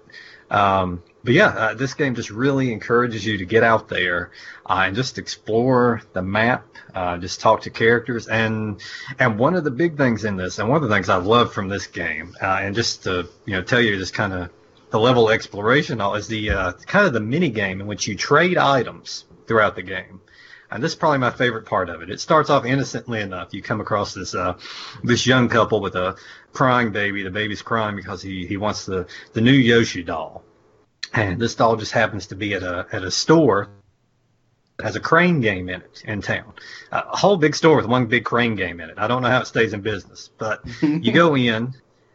Um, 0.50 1.02
but 1.24 1.32
yeah, 1.32 1.46
uh, 1.46 1.74
this 1.74 1.94
game 1.94 2.14
just 2.14 2.28
really 2.28 2.70
encourages 2.70 3.24
you 3.24 3.38
to 3.38 3.46
get 3.46 3.64
out 3.64 3.88
there 3.88 4.30
uh, 4.66 4.82
and 4.86 4.94
just 4.94 5.16
explore 5.16 6.02
the 6.12 6.20
map, 6.20 6.66
uh, 6.94 7.16
just 7.16 7.40
talk 7.40 7.62
to 7.62 7.70
characters, 7.70 8.28
and 8.28 8.82
and 9.18 9.38
one 9.38 9.54
of 9.54 9.64
the 9.64 9.70
big 9.70 9.96
things 9.96 10.26
in 10.26 10.36
this, 10.36 10.58
and 10.58 10.68
one 10.68 10.82
of 10.82 10.88
the 10.88 10.94
things 10.94 11.08
I 11.08 11.16
love 11.16 11.54
from 11.54 11.68
this 11.68 11.86
game, 11.86 12.36
uh, 12.42 12.58
and 12.60 12.74
just 12.74 13.04
to 13.04 13.26
you 13.46 13.54
know 13.54 13.62
tell 13.62 13.80
you 13.80 13.96
just 13.96 14.12
kind 14.12 14.34
of 14.34 14.50
the 14.90 15.00
level 15.00 15.28
of 15.28 15.34
exploration 15.34 15.98
is 16.00 16.28
the 16.28 16.50
uh, 16.50 16.72
kind 16.86 17.06
of 17.06 17.14
the 17.14 17.20
mini 17.20 17.48
game 17.48 17.80
in 17.80 17.86
which 17.86 18.06
you 18.06 18.14
trade 18.14 18.58
items 18.58 19.24
throughout 19.46 19.76
the 19.76 19.82
game. 19.82 20.20
And 20.70 20.82
this 20.82 20.92
is 20.92 20.96
probably 20.96 21.18
my 21.18 21.30
favorite 21.30 21.66
part 21.66 21.88
of 21.88 22.02
it. 22.02 22.10
It 22.10 22.20
starts 22.20 22.50
off 22.50 22.66
innocently 22.66 23.20
enough. 23.20 23.54
You 23.54 23.62
come 23.62 23.80
across 23.80 24.12
this 24.12 24.34
uh, 24.34 24.58
this 25.02 25.26
young 25.26 25.48
couple 25.48 25.80
with 25.80 25.94
a 25.94 26.16
crying 26.52 26.92
baby. 26.92 27.22
The 27.22 27.30
baby's 27.30 27.62
crying 27.62 27.96
because 27.96 28.20
he, 28.20 28.46
he 28.46 28.58
wants 28.58 28.84
the, 28.84 29.06
the 29.32 29.40
new 29.40 29.52
Yoshi 29.52 30.02
doll 30.02 30.44
and 31.14 31.40
this 31.40 31.54
doll 31.54 31.76
just 31.76 31.92
happens 31.92 32.26
to 32.28 32.36
be 32.36 32.54
at 32.54 32.62
a 32.62 32.86
at 32.92 33.04
a 33.04 33.10
store 33.10 33.68
that 34.76 34.84
has 34.84 34.96
a 34.96 35.00
crane 35.00 35.40
game 35.40 35.68
in 35.68 35.80
it 35.80 36.02
in 36.04 36.20
town. 36.20 36.52
Uh, 36.90 37.02
a 37.12 37.16
whole 37.16 37.36
big 37.36 37.54
store 37.54 37.76
with 37.76 37.86
one 37.86 38.06
big 38.06 38.24
crane 38.24 38.56
game 38.56 38.80
in 38.80 38.90
it. 38.90 38.98
I 38.98 39.06
don't 39.06 39.22
know 39.22 39.28
how 39.28 39.40
it 39.40 39.46
stays 39.46 39.72
in 39.72 39.80
business, 39.80 40.30
but 40.36 40.64
you 40.82 41.12
go 41.12 41.36
in 41.36 41.74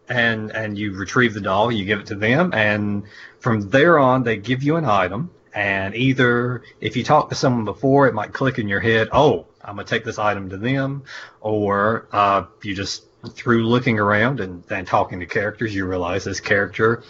and 0.10 0.52
and 0.52 0.78
you 0.78 0.94
retrieve 0.94 1.34
the 1.34 1.42
doll, 1.42 1.72
you 1.72 1.86
give 1.86 2.00
it 2.00 2.08
to 2.08 2.16
them, 2.16 2.54
and 2.54 3.04
from 3.40 3.70
there 3.70 3.98
on 3.98 4.24
they 4.24 4.38
give 4.38 4.64
you 4.64 4.76
an 4.76 4.86
item. 4.86 5.32
And 5.54 5.96
either 5.96 6.64
if 6.80 6.96
you 6.96 7.04
talk 7.04 7.30
to 7.30 7.36
someone 7.36 7.66
before, 7.66 8.08
it 8.08 8.14
might 8.14 8.34
click 8.34 8.60
in 8.60 8.68
your 8.68 8.80
head, 8.80 9.10
oh, 9.12 9.48
I'm 9.64 9.76
gonna 9.76 9.88
take 9.88 10.04
this 10.04 10.20
item 10.20 10.50
to 10.50 10.58
them, 10.58 11.04
or 11.42 12.08
uh, 12.12 12.46
you 12.62 12.76
just 12.76 13.06
through 13.32 13.66
looking 13.66 14.00
around 14.00 14.40
and, 14.40 14.64
and 14.70 14.88
talking 14.88 15.20
to 15.20 15.26
characters, 15.26 15.76
you 15.76 15.86
realize 15.86 16.24
this 16.24 16.40
character 16.40 17.04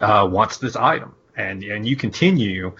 uh, 0.00 0.28
wants 0.30 0.58
this 0.58 0.76
item 0.76 1.14
and 1.36 1.62
and 1.62 1.86
you 1.86 1.96
continue 1.96 2.72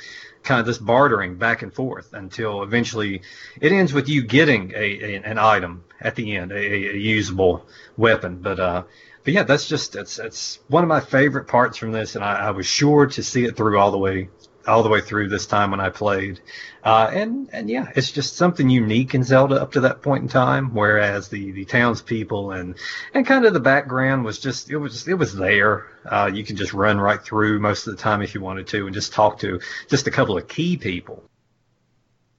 kind 0.43 0.61
of 0.61 0.67
this 0.67 0.79
bartering 0.79 1.37
back 1.37 1.63
and 1.63 1.75
forth 1.75 2.13
until 2.13 2.63
eventually 2.63 3.23
it 3.61 3.73
ends 3.73 3.93
with 3.93 4.09
you 4.09 4.23
getting 4.23 4.73
a, 4.73 4.77
a 4.77 5.15
an 5.25 5.39
item 5.39 5.85
at 6.01 6.15
the 6.15 6.37
end, 6.37 6.53
a, 6.53 6.57
a 6.57 6.97
usable 6.97 7.67
weapon. 7.97 8.41
But 8.41 8.61
uh, 8.61 8.83
but 9.25 9.35
yeah, 9.35 9.43
that's 9.43 9.69
just 9.69 9.97
it's 9.97 10.19
it's 10.19 10.61
one 10.69 10.85
of 10.85 10.89
my 10.89 11.01
favorite 11.01 11.49
parts 11.49 11.77
from 11.77 11.93
this, 11.93 12.15
and 12.15 12.25
I, 12.25 12.47
I 12.47 12.51
was 12.51 12.67
sure 12.67 13.07
to 13.07 13.23
see 13.23 13.45
it 13.45 13.57
through 13.57 13.79
all 13.79 13.91
the 13.91 13.99
way 13.99 14.29
all 14.67 14.83
the 14.83 14.89
way 14.89 15.01
through 15.01 15.29
this 15.29 15.47
time 15.47 15.71
when 15.71 15.81
I 15.81 15.91
played. 15.91 16.41
Uh, 16.85 17.11
and 17.13 17.49
and 17.53 17.69
yeah, 17.69 17.91
it's 17.95 18.11
just 18.13 18.37
something 18.37 18.69
unique 18.69 19.15
in 19.15 19.25
Zelda 19.25 19.61
up 19.61 19.73
to 19.73 19.81
that 19.81 20.03
point 20.03 20.23
in 20.23 20.29
time. 20.29 20.75
Whereas 20.75 21.29
the 21.29 21.53
the 21.53 21.65
townspeople 21.65 22.53
and 22.53 22.77
and 23.15 23.27
kind 23.27 23.45
of 23.45 23.53
the 23.53 23.61
background 23.61 24.25
was 24.25 24.39
just 24.39 24.71
it 24.71 24.77
was 24.77 25.09
it 25.09 25.15
was 25.15 25.35
there. 25.35 25.87
Uh, 26.05 26.31
you 26.33 26.45
can 26.45 26.57
just 26.57 26.73
run 26.73 27.01
right 27.01 27.23
through 27.23 27.61
most 27.61 27.87
of 27.87 27.97
the 27.97 28.03
time 28.03 28.23
if 28.23 28.35
you 28.35 28.41
wanted 28.41 28.67
to, 28.69 28.87
and 28.87 28.95
just 28.95 29.13
talk 29.13 29.41
to 29.41 29.61
just 29.89 30.07
a 30.07 30.11
couple 30.11 30.37
of 30.37 30.49
key 30.49 30.77
people. 30.77 31.23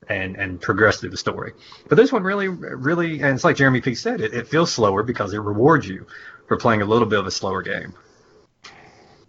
And, 0.10 0.38
and 0.38 0.62
progress 0.62 1.02
through 1.02 1.10
the 1.10 1.18
story, 1.18 1.52
but 1.90 1.96
this 1.96 2.14
one 2.14 2.24
really, 2.24 2.48
really, 2.48 3.16
and 3.22 3.36
it's 3.36 3.44
like 3.44 3.58
Jeremy 3.58 3.82
P 3.82 3.94
said, 3.94 4.22
it, 4.22 4.34
it 4.34 4.48
feels 4.48 4.72
slower 4.72 5.04
because 5.04 5.34
it 5.34 5.40
rewards 5.40 5.86
you 5.86 6.08
for 6.48 6.56
playing 6.56 6.82
a 6.82 6.86
little 6.86 7.10
bit 7.10 7.20
of 7.20 7.28
a 7.28 7.32
slower 7.32 7.62
game. 7.62 7.94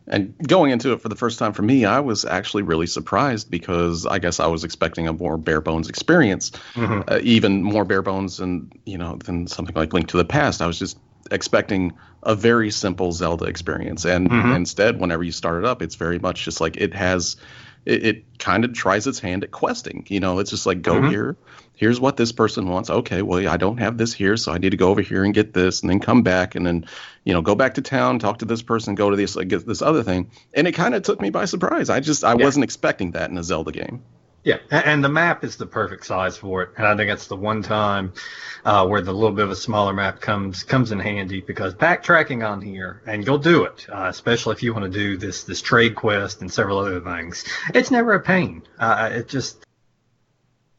And 0.09 0.35
going 0.47 0.71
into 0.71 0.93
it 0.93 1.01
for 1.01 1.09
the 1.09 1.17
first 1.17 1.39
time 1.39 1.53
for 1.53 1.63
me, 1.63 1.85
I 1.85 2.01
was 2.01 2.25
actually 2.25 2.63
really 2.63 2.87
surprised 2.87 3.51
because 3.51 4.07
I 4.07 4.19
guess 4.19 4.41
I 4.41 4.47
was 4.47 4.65
expecting 4.65 5.07
a 5.07 5.13
more 5.13 5.37
bare 5.37 5.61
bones 5.61 5.89
experience, 5.89 6.51
mm-hmm. 6.75 7.03
uh, 7.07 7.19
even 7.23 7.63
more 7.63 7.85
bare 7.85 8.03
bones 8.03 8.39
than 8.39 8.73
you 8.87 8.97
know 8.97 9.17
than 9.17 9.47
something 9.47 9.75
like 9.75 9.93
Link 9.93 10.09
to 10.09 10.17
the 10.17 10.25
Past. 10.25 10.63
I 10.63 10.67
was 10.67 10.79
just 10.79 10.99
expecting 11.31 11.93
a 12.23 12.35
very 12.35 12.71
simple 12.71 13.13
Zelda 13.13 13.45
experience, 13.45 14.07
and 14.07 14.31
mm-hmm. 14.31 14.53
instead, 14.53 14.99
whenever 14.99 15.23
you 15.23 15.33
start 15.33 15.63
it 15.63 15.69
up, 15.69 15.83
it's 15.83 15.95
very 15.95 16.19
much 16.19 16.45
just 16.45 16.61
like 16.61 16.77
it 16.77 16.95
has. 16.95 17.37
It, 17.85 18.07
it 18.07 18.39
kind 18.39 18.65
of 18.65 18.73
tries 18.73 19.07
its 19.07 19.19
hand 19.19 19.45
at 19.45 19.51
questing. 19.51 20.07
You 20.09 20.21
know, 20.21 20.39
it's 20.39 20.51
just 20.51 20.67
like 20.67 20.83
go 20.83 20.95
mm-hmm. 20.95 21.11
here, 21.11 21.37
here's 21.75 22.01
what 22.01 22.17
this 22.17 22.33
person 22.33 22.69
wants. 22.69 22.91
Okay, 22.91 23.23
well, 23.23 23.49
I 23.49 23.57
don't 23.57 23.79
have 23.79 23.97
this 23.97 24.13
here, 24.13 24.37
so 24.37 24.53
I 24.53 24.59
need 24.59 24.71
to 24.71 24.77
go 24.77 24.89
over 24.89 25.01
here 25.01 25.25
and 25.25 25.33
get 25.33 25.55
this, 25.55 25.81
and 25.81 25.91
then 25.91 26.01
come 26.01 26.23
back, 26.23 26.55
and 26.55 26.67
then, 26.67 26.87
you 27.25 27.33
know, 27.33 27.41
go 27.41 27.55
back 27.55 27.75
to 27.75 27.83
town, 27.83 28.19
talk 28.19 28.39
to 28.39 28.45
this 28.45 28.63
person, 28.63 28.95
go 28.95 29.11
to 29.11 29.17
this, 29.17 29.37
like, 29.37 29.49
get 29.49 29.67
this 29.67 29.81
other 29.81 30.03
thing. 30.03 30.31
And 30.55 30.67
it 30.67 30.73
kind 30.73 30.95
of 30.95 31.03
took 31.03 31.21
me 31.21 31.31
by 31.31 31.45
surprise. 31.45 31.89
I 31.89 32.01
just, 32.01 32.25
I 32.25 32.35
yeah. 32.35 32.45
wasn't 32.45 32.65
expecting 32.65 33.13
that 33.13 33.31
in 33.31 33.39
a 33.39 33.45
Zelda 33.45 33.73
game. 33.73 34.03
Yeah, 34.49 34.61
and 34.71 35.05
the 35.05 35.11
map 35.11 35.45
is 35.45 35.57
the 35.57 35.67
perfect 35.67 36.07
size 36.07 36.39
for 36.39 36.63
it, 36.63 36.71
and 36.79 36.87
I 36.87 36.97
think 36.97 37.11
that's 37.11 37.27
the 37.27 37.37
one 37.37 37.61
time 37.61 38.15
uh, 38.65 38.87
where 38.87 39.03
the 39.03 39.13
little 39.13 39.37
bit 39.37 39.45
of 39.45 39.51
a 39.51 39.57
smaller 39.57 39.93
map 39.93 40.23
comes 40.23 40.63
comes 40.63 40.91
in 40.91 40.99
handy 40.99 41.43
because 41.43 41.75
backtracking 41.75 42.49
on 42.49 42.63
here, 42.63 43.03
and 43.05 43.27
you'll 43.27 43.37
do 43.37 43.65
it, 43.65 43.87
uh, 43.91 44.07
especially 44.09 44.55
if 44.55 44.63
you 44.63 44.73
want 44.73 44.91
to 44.91 44.91
do 44.91 45.19
this 45.19 45.45
this 45.45 45.61
trade 45.61 45.95
quest 45.95 46.41
and 46.41 46.51
several 46.51 46.79
other 46.79 46.99
things. 46.99 47.45
It's 47.75 47.91
never 47.91 48.15
a 48.15 48.21
pain. 48.21 48.63
Uh, 48.79 49.11
it 49.13 49.29
just 49.29 49.67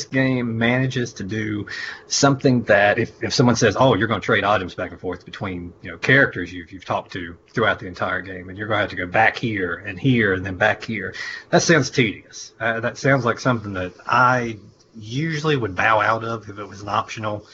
game 0.06 0.58
manages 0.58 1.14
to 1.14 1.24
do 1.24 1.68
something 2.08 2.64
that 2.64 2.98
if, 2.98 3.24
if 3.24 3.34
someone 3.34 3.56
says, 3.56 3.76
oh, 3.78 3.96
you're 3.96 4.08
going 4.08 4.22
to 4.22 4.26
trade 4.26 4.44
items 4.44 4.76
back 4.76 4.92
and 4.92 5.00
forth 5.00 5.26
between 5.26 5.74
you 5.82 5.92
know 5.92 5.98
characters 5.98 6.52
you've, 6.52 6.72
you've 6.72 6.86
talked 6.86 7.12
to 7.14 7.38
throughout 7.52 7.80
the 7.80 7.88
entire 7.88 8.22
game, 8.22 8.50
and 8.50 8.58
you're 8.58 8.68
going 8.68 8.78
to 8.78 8.82
have 8.82 8.90
to 8.90 8.96
go 8.96 9.08
back 9.08 9.38
here 9.38 9.76
and 9.76 10.00
here 10.00 10.34
and 10.34 10.46
then 10.46 10.56
back 10.56 10.84
here, 10.84 11.14
that 11.50 11.62
sounds 11.62 11.90
tedious. 11.90 12.54
Uh, 12.60 12.80
that 12.80 12.98
sounds 12.98 13.26
like 13.26 13.40
something 13.40 13.74
that 13.74 13.94
I 14.06 14.58
usually 14.96 15.56
would 15.56 15.76
bow 15.76 16.00
out 16.00 16.24
of 16.24 16.50
if 16.50 16.58
it 16.58 16.66
was 16.66 16.82
an 16.82 16.90
optional 16.90 17.46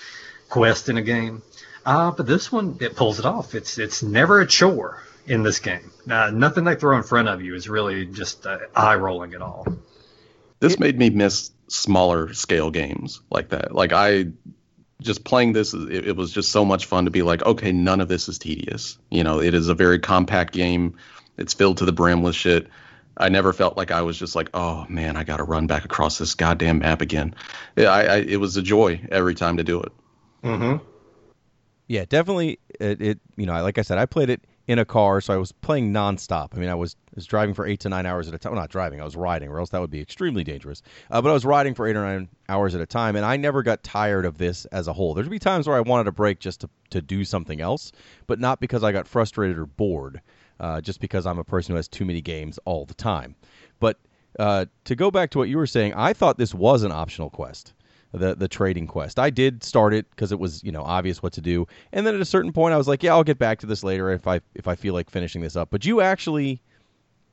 quest 0.50 0.90
in 0.90 0.98
a 0.98 1.02
game. 1.02 1.42
Uh, 1.86 2.12
but 2.12 2.26
this 2.26 2.52
one, 2.52 2.78
it 2.80 2.96
pulls 2.96 3.20
it 3.20 3.26
off. 3.26 3.54
It's 3.54 3.78
it's 3.78 4.02
never 4.02 4.42
a 4.42 4.48
chore 4.48 5.04
in 5.28 5.44
this 5.44 5.60
game. 5.60 5.92
Uh, 6.10 6.32
nothing 6.32 6.64
they 6.64 6.76
throw 6.76 6.98
in 6.98 7.04
front 7.04 7.28
of 7.28 7.42
you 7.42 7.56
is 7.56 7.68
really 7.70 8.06
just 8.06 8.46
uh, 8.46 8.60
eye 8.76 8.96
rolling 8.96 9.34
at 9.34 9.42
all. 9.42 9.68
This 10.60 10.80
made 10.80 10.98
me 10.98 11.10
miss 11.10 11.52
smaller 11.68 12.34
scale 12.34 12.72
games 12.72 13.22
like 13.30 13.50
that. 13.50 13.74
Like 13.74 13.94
I 13.94 14.28
just 15.02 15.24
playing 15.24 15.54
this, 15.54 15.74
it, 15.74 16.08
it, 16.08 16.16
was 16.16 16.32
just 16.32 16.52
so 16.52 16.64
much 16.64 16.86
fun 16.86 17.06
to 17.06 17.12
be 17.12 17.22
like, 17.22 17.44
okay, 17.44 17.72
none 17.72 18.02
of 18.02 18.08
this 18.08 18.30
is 18.30 18.40
tedious. 18.40 18.98
You 19.10 19.24
know, 19.24 19.42
it 19.42 19.54
is 19.54 19.68
a 19.68 19.76
very 19.76 20.00
compact 20.00 20.54
game. 20.54 20.98
It's 21.38 21.54
filled 21.54 21.78
to 21.78 21.86
the 21.86 21.92
brim 21.92 22.22
with 22.22 22.36
shit. 22.36 22.68
I 23.18 23.30
never 23.30 23.54
felt 23.54 23.78
like 23.78 23.92
I 23.92 24.02
was 24.02 24.18
just 24.18 24.36
like, 24.36 24.50
oh 24.54 24.86
man, 24.90 25.16
I 25.16 25.24
got 25.24 25.38
to 25.38 25.44
run 25.44 25.68
back 25.68 25.86
across 25.86 26.18
this 26.18 26.34
goddamn 26.34 26.80
map 26.80 27.02
again. 27.02 27.36
I, 27.78 27.84
I, 27.84 28.16
it 28.18 28.40
was 28.40 28.58
a 28.58 28.62
joy 28.62 29.02
every 29.12 29.36
time 29.36 29.58
to 29.58 29.64
do 29.64 29.82
it. 29.82 29.92
Mm-hmm. 30.44 30.84
Yeah, 31.88 32.06
definitely. 32.06 32.60
It, 32.80 33.02
it, 33.02 33.20
you 33.38 33.46
know, 33.46 33.62
like 33.64 33.78
I 33.78 33.84
said, 33.84 33.98
I 33.98 34.06
played 34.06 34.30
it 34.30 34.42
in 34.68 34.80
a 34.80 34.86
car, 34.86 35.22
so 35.22 35.34
I 35.34 35.38
was 35.38 35.52
playing 35.52 35.94
nonstop. 35.94 36.56
I 36.56 36.60
mean, 36.60 36.70
I 36.70 36.76
was, 36.76 36.96
was 37.14 37.26
driving 37.26 37.54
for 37.54 37.68
eight 37.68 37.80
to 37.82 37.90
nine 37.90 38.06
hours 38.06 38.28
at 38.28 38.34
a 38.34 38.38
time. 38.38 38.54
Well, 38.54 38.62
not 38.62 38.70
driving, 38.70 39.00
I 39.00 39.04
was 39.04 39.16
riding, 39.16 39.50
or 39.50 39.60
else 39.60 39.70
that 39.70 39.82
would 39.82 39.92
be 39.92 40.02
extremely 40.02 40.44
dangerous. 40.44 40.82
Uh, 41.12 41.22
but 41.22 41.30
I 41.30 41.34
was 41.34 41.46
riding 41.46 41.76
for 41.76 41.88
eight 41.88 41.96
or 41.96 42.04
nine 42.04 42.30
hours 42.50 42.74
at 42.74 42.82
a 42.82 42.86
time, 42.86 43.16
and 43.16 43.26
I 43.26 43.38
never 43.38 43.62
got 43.62 43.84
tired 43.84 44.26
of 44.26 44.38
this 44.38 44.66
as 44.66 44.88
a 44.88 44.94
whole. 44.94 45.14
There'd 45.14 45.30
be 45.30 45.40
times 45.40 45.68
where 45.68 45.78
I 45.78 45.82
wanted 45.82 46.08
a 46.08 46.12
break 46.12 46.40
just 46.40 46.62
to, 46.62 46.70
to 46.90 47.02
do 47.02 47.24
something 47.24 47.62
else, 47.62 47.92
but 48.26 48.40
not 48.40 48.60
because 48.60 48.84
I 48.84 48.92
got 48.92 49.08
frustrated 49.08 49.60
or 49.60 49.68
bored, 49.68 50.22
uh, 50.60 50.82
just 50.82 51.00
because 51.00 51.28
I'm 51.28 51.38
a 51.40 51.44
person 51.44 51.74
who 51.74 51.78
has 51.78 51.88
too 51.88 52.06
many 52.06 52.22
games 52.22 52.58
all 52.66 52.86
the 52.86 52.96
time. 52.96 53.36
But 53.80 54.00
uh, 54.40 54.66
to 54.86 54.96
go 54.96 55.12
back 55.12 55.30
to 55.32 55.38
what 55.38 55.50
you 55.50 55.58
were 55.58 55.68
saying, 55.68 55.94
I 55.94 56.14
thought 56.14 56.38
this 56.38 56.56
was 56.56 56.84
an 56.84 56.92
optional 56.92 57.30
quest 57.30 57.74
the 58.18 58.36
the 58.36 58.48
trading 58.48 58.88
quest. 58.88 59.20
I 59.20 59.30
did 59.30 59.64
start 59.64 59.94
it 59.94 60.10
because 60.10 60.32
it 60.32 60.40
was 60.40 60.64
you 60.64 60.72
know 60.72 60.84
obvious 60.84 61.22
what 61.22 61.34
to 61.34 61.42
do, 61.42 61.68
and 61.92 62.06
then 62.06 62.16
at 62.16 62.22
a 62.22 62.26
certain 62.26 62.52
point 62.52 62.74
I 62.74 62.78
was 62.78 62.88
like, 62.88 63.04
yeah, 63.04 63.12
I'll 63.12 63.24
get 63.24 63.38
back 63.38 63.60
to 63.60 63.66
this 63.66 63.84
later 63.84 64.12
if 64.12 64.28
I 64.28 64.42
if 64.54 64.68
I 64.68 64.76
feel 64.76 64.94
like 64.94 65.10
finishing 65.10 65.42
this 65.42 65.56
up. 65.56 65.70
But 65.70 65.86
you 65.86 66.02
actually 66.02 66.62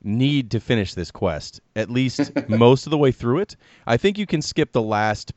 need 0.03 0.51
to 0.51 0.59
finish 0.59 0.93
this 0.93 1.11
quest 1.11 1.61
at 1.75 1.89
least 1.89 2.31
most 2.49 2.85
of 2.85 2.91
the 2.91 2.97
way 2.97 3.11
through 3.11 3.39
it. 3.39 3.55
I 3.87 3.97
think 3.97 4.17
you 4.17 4.25
can 4.25 4.41
skip 4.41 4.71
the 4.71 4.81
last 4.81 5.33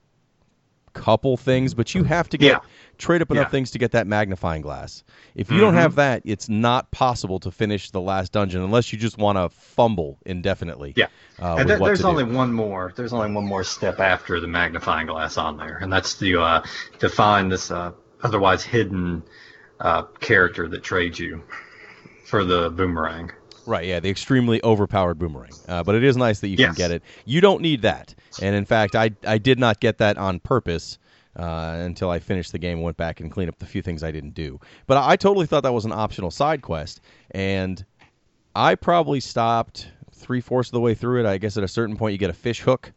couple 0.96 1.36
things, 1.36 1.74
but 1.74 1.94
you 1.94 2.04
have 2.04 2.28
to 2.30 2.38
get 2.38 2.52
yeah. 2.52 2.58
trade 2.98 3.22
up 3.22 3.30
enough 3.30 3.46
yeah. 3.46 3.50
things 3.50 3.70
to 3.72 3.78
get 3.78 3.92
that 3.92 4.06
magnifying 4.06 4.62
glass. 4.62 5.04
If 5.34 5.50
you 5.50 5.56
mm-hmm. 5.56 5.66
don't 5.66 5.74
have 5.74 5.96
that, 5.96 6.22
it's 6.24 6.48
not 6.48 6.90
possible 6.90 7.38
to 7.40 7.50
finish 7.50 7.90
the 7.90 8.00
last 8.00 8.32
dungeon 8.32 8.62
unless 8.62 8.92
you 8.92 8.98
just 8.98 9.18
want 9.18 9.38
to 9.38 9.48
fumble 9.48 10.18
indefinitely. 10.24 10.94
Yeah, 10.96 11.06
uh, 11.40 11.56
and 11.58 11.68
th- 11.68 11.80
there's 11.80 12.04
only 12.04 12.24
do. 12.24 12.32
one 12.32 12.52
more. 12.52 12.92
There's 12.96 13.12
only 13.12 13.32
one 13.32 13.46
more 13.46 13.64
step 13.64 14.00
after 14.00 14.40
the 14.40 14.48
magnifying 14.48 15.06
glass 15.06 15.36
on 15.36 15.56
there, 15.56 15.78
and 15.78 15.92
that's 15.92 16.14
to 16.14 16.40
uh, 16.40 16.64
to 17.00 17.08
find 17.08 17.52
this 17.52 17.70
uh, 17.70 17.92
otherwise 18.22 18.64
hidden 18.64 19.22
uh, 19.80 20.02
character 20.20 20.68
that 20.68 20.82
trades 20.82 21.18
you 21.18 21.42
for 22.24 22.44
the 22.44 22.70
boomerang. 22.70 23.30
Right, 23.66 23.84
yeah, 23.86 23.98
the 24.00 24.08
extremely 24.08 24.62
overpowered 24.62 25.18
boomerang. 25.18 25.58
Uh, 25.68 25.82
but 25.82 25.96
it 25.96 26.04
is 26.04 26.16
nice 26.16 26.38
that 26.40 26.48
you 26.48 26.56
Yes. 26.56 26.68
can 26.68 26.74
get 26.76 26.90
it. 26.92 27.02
You 27.24 27.40
don't 27.40 27.60
need 27.60 27.82
that. 27.82 28.14
And 28.40 28.54
in 28.54 28.64
fact, 28.64 28.94
I, 28.94 29.10
I 29.26 29.38
did 29.38 29.58
not 29.58 29.80
get 29.80 29.98
that 29.98 30.16
on 30.16 30.38
purpose 30.38 30.98
uh, 31.36 31.74
until 31.80 32.08
I 32.08 32.20
finished 32.20 32.52
the 32.52 32.58
game 32.58 32.80
went 32.80 32.96
back 32.96 33.20
and 33.20 33.30
cleaned 33.30 33.48
up 33.48 33.58
the 33.58 33.66
few 33.66 33.82
things 33.82 34.04
I 34.04 34.12
didn't 34.12 34.34
do. 34.34 34.60
But 34.86 34.98
I, 34.98 35.10
I 35.12 35.16
totally 35.16 35.46
thought 35.46 35.64
that 35.64 35.74
was 35.74 35.84
an 35.84 35.92
optional 35.92 36.30
side 36.30 36.62
quest. 36.62 37.00
And 37.32 37.84
I 38.54 38.76
probably 38.76 39.18
stopped 39.20 39.88
three 40.14 40.40
fourths 40.40 40.68
of 40.68 40.72
the 40.72 40.80
way 40.80 40.94
through 40.94 41.20
it. 41.20 41.26
I 41.26 41.36
guess 41.38 41.56
at 41.56 41.64
a 41.64 41.68
certain 41.68 41.96
point, 41.96 42.12
you 42.12 42.18
get 42.18 42.30
a 42.30 42.34
fish 42.34 42.60
hook. 42.60 42.92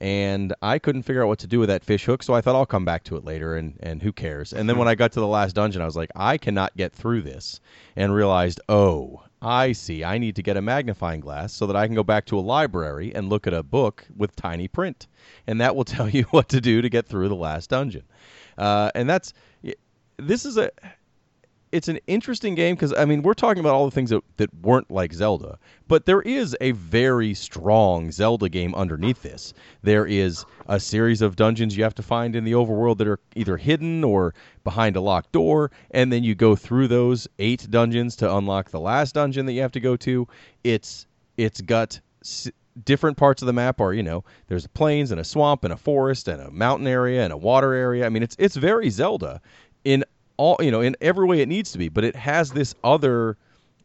And 0.00 0.54
I 0.62 0.78
couldn't 0.78 1.02
figure 1.02 1.22
out 1.22 1.28
what 1.28 1.40
to 1.40 1.48
do 1.48 1.58
with 1.58 1.68
that 1.70 1.84
fish 1.84 2.04
hook, 2.04 2.22
so 2.22 2.32
I 2.32 2.40
thought 2.40 2.54
I'll 2.54 2.66
come 2.66 2.84
back 2.84 3.02
to 3.04 3.16
it 3.16 3.24
later, 3.24 3.56
and, 3.56 3.76
and 3.80 4.00
who 4.00 4.12
cares? 4.12 4.52
And 4.52 4.68
then 4.68 4.78
when 4.78 4.86
I 4.86 4.94
got 4.94 5.10
to 5.12 5.20
the 5.20 5.26
last 5.26 5.56
dungeon, 5.56 5.82
I 5.82 5.86
was 5.86 5.96
like, 5.96 6.10
I 6.14 6.38
cannot 6.38 6.76
get 6.76 6.92
through 6.92 7.22
this, 7.22 7.58
and 7.96 8.14
realized, 8.14 8.60
oh, 8.68 9.24
I 9.40 9.72
see. 9.72 10.02
I 10.02 10.18
need 10.18 10.36
to 10.36 10.42
get 10.42 10.56
a 10.56 10.62
magnifying 10.62 11.20
glass 11.20 11.52
so 11.52 11.66
that 11.66 11.76
I 11.76 11.86
can 11.86 11.94
go 11.94 12.02
back 12.02 12.26
to 12.26 12.38
a 12.38 12.40
library 12.40 13.14
and 13.14 13.28
look 13.28 13.46
at 13.46 13.54
a 13.54 13.62
book 13.62 14.06
with 14.16 14.34
tiny 14.34 14.66
print, 14.66 15.06
and 15.46 15.60
that 15.60 15.76
will 15.76 15.84
tell 15.96 16.08
you 16.08 16.24
what 16.24 16.48
to 16.50 16.60
do 16.60 16.82
to 16.82 16.88
get 16.88 17.06
through 17.06 17.28
the 17.28 17.36
last 17.36 17.70
dungeon. 17.70 18.04
Uh, 18.56 18.90
and 18.94 19.08
that's 19.08 19.32
this 20.16 20.44
is 20.44 20.56
a 20.56 20.70
it's 21.72 21.88
an 21.88 21.98
interesting 22.06 22.54
game 22.54 22.74
because 22.74 22.94
I 22.94 23.04
mean 23.04 23.22
we're 23.22 23.34
talking 23.34 23.60
about 23.60 23.74
all 23.74 23.84
the 23.84 23.90
things 23.90 24.10
that, 24.10 24.22
that 24.36 24.52
weren't 24.62 24.90
like 24.90 25.12
Zelda, 25.12 25.58
but 25.86 26.06
there 26.06 26.22
is 26.22 26.56
a 26.60 26.72
very 26.72 27.34
strong 27.34 28.10
Zelda 28.10 28.48
game 28.48 28.74
underneath 28.74 29.22
this. 29.22 29.52
There 29.82 30.06
is 30.06 30.44
a 30.66 30.80
series 30.80 31.22
of 31.22 31.36
dungeons 31.36 31.76
you 31.76 31.82
have 31.84 31.94
to 31.96 32.02
find 32.02 32.34
in 32.34 32.44
the 32.44 32.52
overworld 32.52 32.98
that 32.98 33.08
are 33.08 33.20
either 33.36 33.56
hidden 33.56 34.04
or 34.04 34.34
behind 34.64 34.96
a 34.96 35.00
locked 35.00 35.32
door, 35.32 35.70
and 35.90 36.12
then 36.12 36.24
you 36.24 36.34
go 36.34 36.56
through 36.56 36.88
those 36.88 37.28
eight 37.38 37.70
dungeons 37.70 38.16
to 38.16 38.36
unlock 38.36 38.70
the 38.70 38.80
last 38.80 39.14
dungeon 39.14 39.46
that 39.46 39.52
you 39.52 39.62
have 39.62 39.72
to 39.72 39.80
go 39.80 39.96
to. 39.96 40.26
It's 40.64 41.06
it's 41.36 41.60
got 41.60 42.00
s- 42.22 42.50
different 42.84 43.16
parts 43.16 43.42
of 43.42 43.46
the 43.46 43.52
map 43.52 43.80
are 43.80 43.92
you 43.92 44.02
know 44.02 44.24
there's 44.46 44.66
plains 44.68 45.10
and 45.10 45.20
a 45.20 45.24
swamp 45.24 45.64
and 45.64 45.72
a 45.72 45.76
forest 45.76 46.28
and 46.28 46.40
a 46.40 46.50
mountain 46.50 46.86
area 46.86 47.24
and 47.24 47.32
a 47.32 47.36
water 47.36 47.72
area. 47.74 48.06
I 48.06 48.08
mean 48.08 48.22
it's 48.22 48.36
it's 48.38 48.56
very 48.56 48.90
Zelda 48.90 49.40
in 49.84 50.04
all 50.38 50.56
you 50.60 50.70
know 50.70 50.80
in 50.80 50.96
every 51.00 51.26
way 51.26 51.40
it 51.40 51.48
needs 51.48 51.72
to 51.72 51.78
be 51.78 51.88
but 51.88 52.04
it 52.04 52.16
has 52.16 52.52
this 52.52 52.74
other 52.82 53.36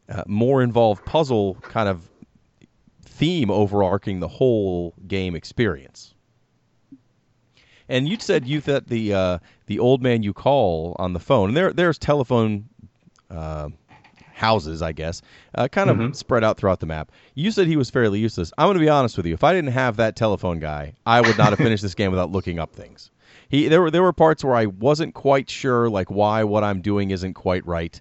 uh, 0.10 0.24
more 0.28 0.64
involved 0.64 1.04
puzzle 1.06 1.56
kind 1.62 1.90
of 1.90 2.10
theme 3.14 3.52
overarching 3.52 4.20
the 4.20 4.28
whole 4.28 4.94
game 5.08 5.36
experience. 5.36 6.14
And 7.90 8.08
you 8.08 8.18
said 8.20 8.48
you 8.48 8.62
that 8.62 8.88
the 8.88 9.14
uh, 9.14 9.40
the 9.68 9.80
old 9.80 10.02
man 10.02 10.24
you 10.24 10.34
call 10.34 10.96
on 11.00 11.14
the 11.14 11.20
phone 11.20 11.50
and 11.50 11.58
there 11.58 11.72
there's 11.72 11.98
telephone 11.98 12.70
uh, 13.30 13.70
houses 14.34 14.82
i 14.82 14.92
guess 14.92 15.22
uh, 15.56 15.68
kind 15.68 15.90
of 15.90 16.16
spread 16.16 16.44
out 16.44 16.58
throughout 16.58 16.80
the 16.80 16.86
map. 16.86 17.12
You 17.36 17.52
said 17.52 17.68
he 17.68 17.78
was 17.78 17.90
fairly 17.90 18.20
useless. 18.20 18.52
I'm 18.58 18.68
going 18.68 18.76
to 18.76 18.80
be 18.80 18.90
honest 18.90 19.16
with 19.18 19.26
you. 19.26 19.34
If 19.34 19.44
i 19.44 19.54
didn't 19.54 19.72
have 19.72 19.98
that 19.98 20.16
telephone 20.16 20.60
guy 20.60 20.94
i 21.06 21.22
would 21.22 21.38
not 21.38 21.50
have 21.50 21.60
finished 21.60 21.84
this 21.84 21.96
game 21.96 22.12
without 22.12 22.32
looking 22.32 22.58
up 22.58 22.74
things 22.74 23.12
he 23.50 23.68
there 23.68 23.82
were 23.82 23.92
there 23.92 24.04
were 24.04 24.14
parts 24.14 24.44
where 24.44 24.56
I 24.56 24.66
wasn't 24.68 25.14
quite 25.14 25.50
sure 25.50 25.90
like 25.90 26.10
why 26.12 26.44
what 26.44 26.64
I'm 26.64 26.82
doing 26.82 27.12
isn't 27.12 27.34
quite 27.34 27.66
right. 27.66 28.00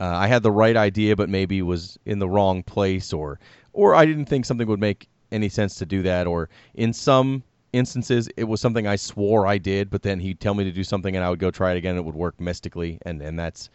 Uh, 0.00 0.06
I 0.06 0.26
had 0.26 0.42
the 0.42 0.50
right 0.50 0.76
idea, 0.76 1.14
but 1.14 1.28
maybe 1.28 1.62
was 1.62 1.98
in 2.04 2.18
the 2.18 2.28
wrong 2.28 2.62
place, 2.62 3.12
or 3.12 3.38
or 3.72 3.94
I 3.94 4.06
didn't 4.06 4.26
think 4.26 4.44
something 4.44 4.66
would 4.68 4.80
make 4.80 5.08
any 5.30 5.48
sense 5.48 5.76
to 5.76 5.86
do 5.86 6.02
that, 6.02 6.26
or 6.26 6.48
in 6.74 6.92
some 6.92 7.42
instances 7.72 8.28
it 8.36 8.44
was 8.44 8.60
something 8.60 8.86
I 8.86 8.96
swore 8.96 9.46
I 9.48 9.58
did, 9.58 9.90
but 9.90 10.02
then 10.02 10.20
he'd 10.20 10.38
tell 10.40 10.54
me 10.54 10.62
to 10.64 10.70
do 10.70 10.84
something 10.84 11.16
and 11.16 11.24
I 11.24 11.30
would 11.30 11.40
go 11.40 11.50
try 11.50 11.72
it 11.72 11.76
again. 11.76 11.92
And 11.92 11.98
it 12.00 12.04
would 12.04 12.14
work 12.14 12.40
mystically, 12.40 12.98
and 13.02 13.20
and 13.22 13.38
that's. 13.38 13.70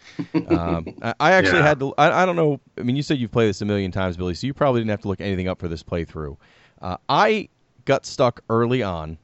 Um, 0.45 0.89
I, 1.01 1.13
I 1.19 1.31
actually 1.33 1.61
Yeah. 1.61 1.63
had 1.63 1.79
to. 1.79 1.93
I, 1.97 2.23
I 2.23 2.25
don't 2.25 2.35
know. 2.35 2.59
I 2.77 2.81
mean, 2.83 2.95
you 2.95 3.03
said 3.03 3.17
you've 3.19 3.31
played 3.31 3.49
this 3.49 3.61
a 3.61 3.65
million 3.65 3.91
times, 3.91 4.17
Billy, 4.17 4.33
so 4.33 4.47
you 4.47 4.53
probably 4.53 4.81
didn't 4.81 4.91
have 4.91 5.01
to 5.01 5.07
look 5.07 5.21
anything 5.21 5.47
up 5.47 5.59
for 5.59 5.67
this 5.67 5.83
playthrough. 5.83 6.37
Uh, 6.81 6.97
I 7.07 7.49
got 7.85 8.05
stuck 8.05 8.41
early 8.49 8.81
on 8.83 9.17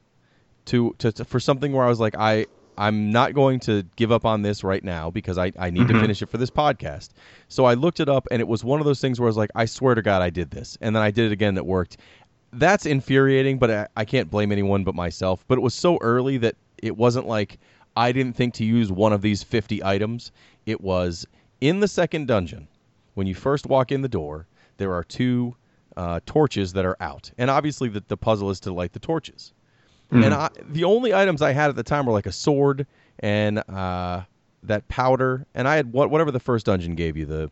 to, 0.65 0.95
to, 0.99 1.12
to 1.12 1.25
for 1.25 1.39
something 1.39 1.71
where 1.71 1.86
I 1.86 1.89
was 1.89 1.99
like, 1.99 2.15
I 2.17 2.47
I'm 2.78 3.12
not 3.12 3.34
going 3.34 3.60
to 3.62 3.84
give 3.95 4.12
up 4.12 4.25
on 4.25 4.41
this 4.41 4.63
right 4.63 4.84
now 4.84 5.10
because 5.10 5.38
I, 5.38 5.51
I 5.58 5.69
need 5.69 5.88
to 5.88 5.99
finish 5.99 6.21
it 6.21 6.30
for 6.30 6.38
this 6.38 6.49
podcast. 6.49 7.10
So 7.47 7.65
I 7.65 7.73
looked 7.73 7.99
it 7.99 8.10
up 8.10 8.28
and 8.32 8.41
it 8.41 8.47
was 8.47 8.63
one 8.63 8.80
of 8.80 8.86
those 8.86 8.99
things 8.99 9.19
where 9.19 9.28
I 9.28 9.30
was 9.30 9.38
like, 9.38 9.51
I 9.56 9.65
swear 9.65 9.95
to 9.95 10.01
God 10.01 10.21
I 10.21 10.30
did 10.30 10.51
this. 10.51 10.78
And 10.82 10.95
then 10.95 11.01
I 11.01 11.12
did 11.12 11.28
it 11.28 11.32
again 11.32 11.49
and 11.49 11.58
it 11.58 11.65
worked. 11.65 11.97
That's 12.51 12.86
infuriating, 12.86 13.60
but 13.60 13.71
I, 13.71 13.88
I 13.95 14.06
can't 14.06 14.30
blame 14.30 14.51
anyone 14.51 14.84
but 14.84 14.95
myself. 14.95 15.45
But 15.47 15.58
it 15.58 15.62
was 15.62 15.73
so 15.73 15.97
early 16.01 16.38
that 16.39 16.56
it 16.82 16.95
wasn't 16.97 17.28
like 17.28 17.60
I 17.95 18.12
didn't 18.12 18.36
think 18.36 18.54
to 18.56 18.65
use 18.65 18.91
one 18.91 19.13
of 19.13 19.21
these 19.21 19.41
50 19.41 19.84
items. 19.84 20.32
It 20.65 20.82
was 20.82 21.25
in 21.62 21.80
the 21.80 21.88
second 21.88 22.28
dungeon. 22.28 22.67
When 23.13 23.28
you 23.28 23.36
first 23.36 23.67
walk 23.67 23.93
in 23.93 24.01
the 24.01 24.10
door, 24.10 24.47
there 24.78 24.93
are 24.93 25.04
two 25.04 25.56
uh, 25.95 26.19
torches 26.25 26.73
that 26.73 26.84
are 26.84 26.97
out. 26.99 27.32
And 27.38 27.49
obviously 27.49 27.88
the, 27.88 28.04
the 28.06 28.17
puzzle 28.17 28.49
is 28.49 28.60
to 28.62 28.73
light 28.73 28.91
the 28.91 28.99
torches. 28.99 29.54
And 30.12 30.34
I, 30.34 30.50
the 30.70 30.84
only 30.84 31.13
items 31.13 31.41
I 31.41 31.52
had 31.52 31.70
at 31.70 31.76
the 31.76 31.84
time 31.84 32.06
were 32.06 32.13
like 32.13 32.26
a 32.28 32.32
sword 32.32 32.86
and 33.20 33.60
uh, 33.70 34.22
that 34.63 34.88
powder, 34.88 35.46
and 35.56 35.68
I 35.68 35.76
had 35.76 35.91
what 35.91 36.10
whatever 36.10 36.32
the 36.32 36.39
first 36.39 36.65
dungeon 36.68 36.96
gave 36.96 37.18
you. 37.18 37.26
The 37.26 37.50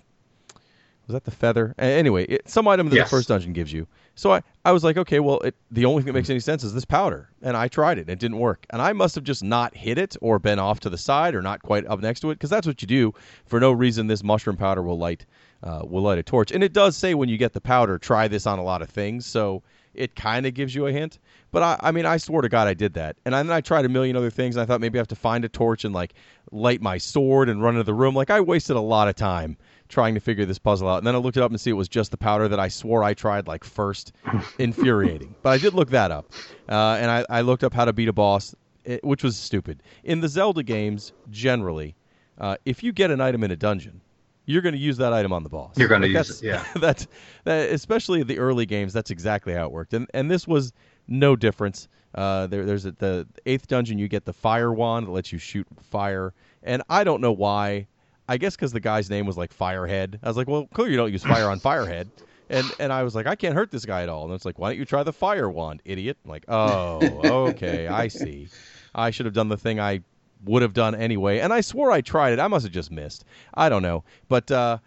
was 1.07 1.13
that 1.13 1.25
the 1.25 1.31
feather? 1.31 1.75
Anyway, 1.77 2.23
it, 2.25 2.49
some 2.49 2.65
item 2.67 2.87
that 2.89 2.95
Yes. 2.95 3.09
the 3.09 3.17
first 3.17 3.27
dungeon 3.27 3.51
gives 3.51 3.73
you. 3.73 3.85
So 4.15 4.31
I, 4.31 4.41
I 4.63 4.71
was 4.71 4.85
like, 4.85 4.95
okay, 4.95 5.19
well, 5.19 5.39
it, 5.39 5.53
the 5.69 5.83
only 5.83 6.01
thing 6.01 6.13
that 6.13 6.17
makes 6.17 6.29
any 6.29 6.39
sense 6.39 6.63
is 6.63 6.73
this 6.73 6.85
powder, 6.85 7.29
and 7.41 7.57
I 7.57 7.67
tried 7.67 7.97
it. 7.97 8.01
And 8.01 8.11
it 8.11 8.19
didn't 8.19 8.39
work, 8.39 8.65
and 8.69 8.81
I 8.81 8.93
must 8.93 9.15
have 9.15 9.25
just 9.25 9.43
not 9.43 9.75
hit 9.75 9.97
it 9.97 10.15
or 10.21 10.39
been 10.39 10.59
off 10.59 10.79
to 10.81 10.89
the 10.89 10.97
side 10.97 11.35
or 11.35 11.41
not 11.41 11.61
quite 11.61 11.85
up 11.87 11.99
next 11.99 12.21
to 12.21 12.29
it 12.29 12.35
because 12.35 12.49
that's 12.49 12.65
what 12.67 12.81
you 12.81 12.87
do. 12.87 13.13
For 13.45 13.59
no 13.59 13.71
reason, 13.73 14.07
this 14.07 14.23
mushroom 14.23 14.55
powder 14.55 14.81
will 14.81 14.97
light 14.97 15.25
uh, 15.61 15.81
will 15.85 16.03
light 16.03 16.19
a 16.19 16.23
torch, 16.23 16.51
and 16.51 16.63
it 16.63 16.71
does 16.71 16.95
say 16.95 17.13
when 17.15 17.27
you 17.27 17.37
get 17.37 17.51
the 17.53 17.61
powder, 17.61 17.97
try 17.97 18.27
this 18.29 18.45
on 18.47 18.59
a 18.59 18.63
lot 18.63 18.81
of 18.81 18.89
things. 18.89 19.25
So 19.25 19.61
it 19.93 20.15
kind 20.15 20.45
of 20.45 20.53
gives 20.53 20.73
you 20.73 20.87
a 20.87 20.91
hint. 20.91 21.19
But 21.53 21.61
I, 21.61 21.89
I 21.89 21.91
mean, 21.91 22.07
I 22.07 22.17
swore 22.17 22.41
to 22.41 22.49
God 22.49 22.67
I 22.67 22.73
did 22.73 22.95
that, 22.95 23.15
and 23.25 23.33
then 23.35 23.51
I 23.51 23.61
tried 23.61 23.85
a 23.85 23.89
million 23.89 24.17
other 24.17 24.31
things. 24.31 24.55
And 24.55 24.63
I 24.63 24.65
thought 24.65 24.81
maybe 24.81 24.97
I 24.97 25.01
have 25.01 25.07
to 25.09 25.15
find 25.15 25.45
a 25.45 25.49
torch 25.49 25.85
and 25.85 25.93
like 25.93 26.15
light 26.51 26.81
my 26.81 26.97
sword 26.97 27.47
and 27.47 27.61
run 27.61 27.75
into 27.75 27.83
the 27.83 27.93
room. 27.93 28.15
Like 28.15 28.31
I 28.31 28.41
wasted 28.41 28.75
a 28.75 28.81
lot 28.81 29.07
of 29.07 29.15
time 29.15 29.55
trying 29.87 30.15
to 30.15 30.19
figure 30.19 30.45
this 30.45 30.57
puzzle 30.57 30.89
out. 30.89 30.97
And 30.97 31.05
then 31.05 31.13
I 31.13 31.19
looked 31.19 31.37
it 31.37 31.43
up 31.43 31.51
and 31.51 31.61
see 31.61 31.69
it 31.69 31.73
was 31.73 31.87
just 31.87 32.09
the 32.09 32.17
powder 32.17 32.47
that 32.47 32.59
I 32.59 32.69
swore 32.69 33.03
I 33.03 33.13
tried 33.13 33.47
like 33.47 33.63
first. 33.63 34.13
Infuriating. 34.57 35.35
But 35.43 35.51
I 35.51 35.59
did 35.59 35.75
look 35.75 35.91
that 35.91 36.09
up, 36.09 36.25
uh, 36.67 36.97
and 36.99 37.11
I, 37.11 37.23
I 37.29 37.41
looked 37.41 37.63
up 37.63 37.71
how 37.71 37.85
to 37.85 37.93
beat 37.93 38.07
a 38.07 38.13
boss, 38.13 38.55
eh, 38.87 38.97
which 39.03 39.23
was 39.23 39.37
stupid. 39.37 39.83
In 40.03 40.21
the 40.21 40.27
Zelda 40.27 40.63
games, 40.63 41.13
generally, 41.29 41.95
uh, 42.39 42.57
if 42.65 42.81
you 42.81 42.91
get 42.91 43.11
an 43.11 43.21
item 43.21 43.43
in 43.43 43.51
a 43.51 43.55
dungeon, 43.55 44.01
you're 44.45 44.63
going 44.63 44.73
to 44.73 44.79
use 44.79 44.97
that 44.97 45.13
item 45.13 45.31
on 45.31 45.43
the 45.43 45.49
boss. 45.49 45.77
You're 45.77 45.87
gonna 45.87 46.07
use 46.07 46.41
it, 46.41 46.47
yeah. 46.47 46.65
that's 46.75 47.07
that, 47.43 47.69
especially 47.69 48.23
the 48.23 48.39
early 48.39 48.65
games. 48.65 48.91
That's 48.91 49.11
exactly 49.11 49.53
how 49.53 49.65
it 49.65 49.71
worked, 49.71 49.93
and 49.93 50.07
and 50.13 50.29
this 50.29 50.47
was 50.47 50.73
no 51.07 51.35
difference. 51.35 51.87
Uh, 52.15 52.47
there, 52.47 52.65
there's 52.65 52.85
a, 52.85 52.91
the 52.91 53.27
eighth 53.45 53.67
dungeon. 53.67 53.97
You 53.97 54.07
get 54.07 54.25
the 54.25 54.33
fire 54.33 54.71
wand 54.71 55.07
that 55.07 55.11
lets 55.11 55.31
you 55.31 55.39
shoot 55.39 55.67
fire, 55.81 56.33
and 56.61 56.83
I 56.89 57.03
don't 57.03 57.21
know 57.21 57.31
why. 57.31 57.87
I 58.27 58.37
guess 58.37 58.55
because 58.55 58.71
the 58.71 58.79
guy's 58.79 59.09
name 59.09 59.25
was 59.25 59.37
like 59.37 59.55
Firehead. 59.55 60.19
I 60.23 60.27
was 60.27 60.37
like, 60.37 60.47
well, 60.47 60.67
clearly 60.73 60.91
you 60.91 60.97
don't 60.97 61.11
use 61.11 61.23
fire 61.23 61.49
on 61.49 61.59
Firehead. 61.59 62.07
And 62.49 62.71
and 62.79 62.93
I 62.93 63.03
was 63.03 63.15
like, 63.15 63.25
I 63.25 63.35
can't 63.35 63.55
hurt 63.55 63.71
this 63.71 63.85
guy 63.85 64.03
at 64.03 64.09
all. 64.09 64.25
And 64.25 64.33
it's 64.33 64.45
like, 64.45 64.59
why 64.59 64.69
don't 64.69 64.77
you 64.77 64.85
try 64.85 65.03
the 65.03 65.13
fire 65.13 65.49
wand, 65.49 65.81
idiot? 65.85 66.17
I'm 66.23 66.29
like, 66.29 66.45
oh, 66.47 66.99
okay, 67.49 67.87
I 67.87 68.07
see. 68.07 68.47
I 68.95 69.09
should 69.11 69.25
have 69.25 69.33
done 69.33 69.49
the 69.49 69.57
thing 69.57 69.79
I 69.79 70.01
would 70.45 70.61
have 70.61 70.73
done 70.73 70.93
anyway. 70.95 71.39
And 71.39 71.51
I 71.51 71.61
swore 71.61 71.91
I 71.91 72.01
tried 72.01 72.33
it. 72.33 72.39
I 72.39 72.47
must 72.47 72.63
have 72.63 72.73
just 72.73 72.91
missed. 72.91 73.25
I 73.53 73.69
don't 73.69 73.81
know. 73.81 74.03
But 74.27 74.51
uh, 74.51 74.77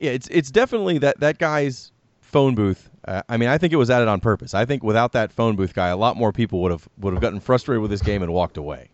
yeah, 0.00 0.12
it's 0.12 0.28
it's 0.28 0.50
definitely 0.50 0.98
that 0.98 1.20
that 1.20 1.38
guy's 1.38 1.92
phone 2.20 2.54
booth. 2.54 2.90
Uh, 3.06 3.22
I 3.28 3.36
mean, 3.36 3.48
I 3.48 3.58
think 3.58 3.72
it 3.72 3.76
was 3.76 3.88
added 3.88 4.08
on 4.08 4.20
purpose. 4.20 4.52
I 4.52 4.64
think 4.64 4.82
without 4.82 5.12
that 5.12 5.32
phone 5.32 5.56
booth 5.56 5.74
guy, 5.74 5.88
a 5.88 5.96
lot 5.96 6.16
more 6.16 6.32
people 6.32 6.60
would 6.62 6.72
have 6.72 6.88
would 6.98 7.12
have 7.14 7.22
gotten 7.22 7.40
frustrated 7.40 7.80
with 7.80 7.90
this 7.90 8.02
game 8.02 8.22
and 8.22 8.32
walked 8.32 8.56
away. 8.56 8.90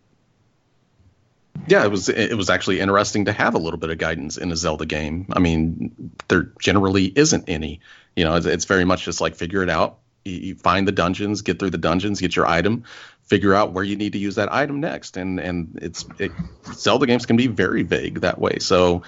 Yeah, 1.67 1.85
it 1.85 1.91
was 1.91 2.09
it 2.09 2.37
was 2.37 2.51
actually 2.51 2.81
interesting 2.81 3.27
to 3.27 3.33
have 3.33 3.55
a 3.55 3.59
little 3.59 3.79
bit 3.79 3.91
of 3.91 3.99
guidance 3.99 4.37
in 4.37 4.51
a 4.53 4.57
Zelda 4.57 4.87
game. 4.87 5.27
I 5.33 5.39
mean, 5.39 6.13
there 6.29 6.51
generally 6.61 7.07
isn't 7.07 7.49
any. 7.49 7.81
You 8.17 8.25
know, 8.25 8.35
it's, 8.35 8.47
it's 8.47 8.65
very 8.65 8.85
much 8.85 9.05
just 9.05 9.21
like 9.21 9.35
figure 9.37 9.63
it 9.63 9.71
out. 9.71 9.99
You, 10.25 10.55
find 10.55 10.87
the 10.87 10.93
dungeons, 10.93 11.43
get 11.43 11.59
through 11.59 11.71
the 11.71 11.79
dungeons, 11.79 12.21
get 12.21 12.37
your 12.37 12.47
item, 12.47 12.85
figure 13.25 13.55
out 13.55 13.73
where 13.73 13.83
you 13.83 13.97
need 13.97 14.13
to 14.13 14.19
use 14.19 14.37
that 14.37 14.53
item 14.53 14.81
next. 14.81 15.17
And 15.17 15.41
and 15.41 15.79
it's 15.81 16.05
it, 16.19 16.33
Zelda 16.73 17.07
games 17.07 17.27
can 17.27 17.37
be 17.37 17.47
very 17.47 17.83
vague 17.83 18.21
that 18.21 18.39
way. 18.39 18.59
So 18.59 19.03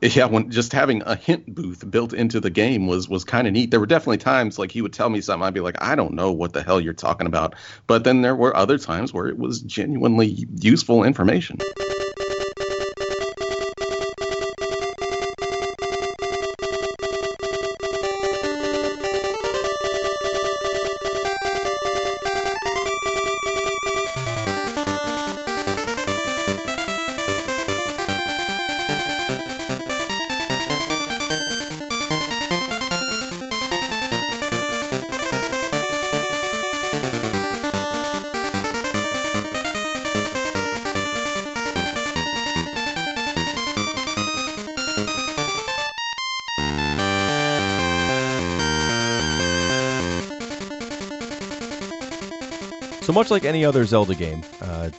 yeah, 0.00 0.26
when 0.26 0.50
just 0.50 0.72
having 0.72 1.02
a 1.04 1.16
hint 1.16 1.52
booth 1.54 1.88
built 1.90 2.12
into 2.12 2.40
the 2.40 2.50
game 2.50 2.86
was 2.86 3.08
was 3.08 3.24
kind 3.24 3.46
of 3.46 3.52
neat. 3.52 3.70
There 3.70 3.80
were 3.80 3.86
definitely 3.86 4.18
times 4.18 4.58
like 4.58 4.70
he 4.70 4.82
would 4.82 4.92
tell 4.92 5.08
me 5.08 5.20
something, 5.20 5.46
I'd 5.46 5.54
be 5.54 5.60
like, 5.60 5.80
I 5.82 5.94
don't 5.94 6.14
know 6.14 6.32
what 6.32 6.52
the 6.52 6.62
hell 6.62 6.80
you're 6.80 6.92
talking 6.92 7.26
about. 7.26 7.54
But 7.86 8.04
then 8.04 8.22
there 8.22 8.36
were 8.36 8.56
other 8.56 8.78
times 8.78 9.12
where 9.12 9.26
it 9.26 9.38
was 9.38 9.60
genuinely 9.60 10.46
useful 10.60 11.04
information. 11.04 11.58
Much 53.24 53.30
like 53.30 53.44
any 53.46 53.64
other 53.64 53.86
Zelda 53.86 54.14
game, 54.14 54.42
uh, 54.60 54.90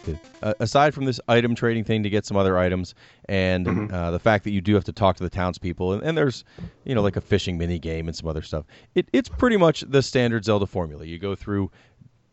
uh, 0.41 0.53
aside 0.59 0.95
from 0.95 1.05
this 1.05 1.19
item 1.27 1.53
trading 1.53 1.83
thing 1.83 2.01
to 2.01 2.09
get 2.09 2.25
some 2.25 2.35
other 2.35 2.57
items, 2.57 2.95
and 3.29 3.67
Mm-hmm. 3.67 3.93
uh, 3.93 4.11
the 4.11 4.19
fact 4.19 4.43
that 4.45 4.51
you 4.51 4.61
do 4.61 4.73
have 4.73 4.83
to 4.85 4.91
talk 4.91 5.15
to 5.17 5.23
the 5.23 5.29
townspeople, 5.29 5.93
and, 5.93 6.01
and 6.01 6.17
there's, 6.17 6.43
you 6.85 6.95
know, 6.95 7.01
like 7.03 7.15
a 7.17 7.21
fishing 7.21 7.55
mini 7.57 7.77
game 7.77 8.07
and 8.07 8.15
some 8.15 8.27
other 8.27 8.41
stuff. 8.41 8.65
It, 8.95 9.09
it's 9.13 9.29
pretty 9.29 9.57
much 9.57 9.81
the 9.81 10.01
standard 10.01 10.43
Zelda 10.43 10.65
formula. 10.65 11.05
You 11.05 11.19
go 11.19 11.35
through, 11.35 11.69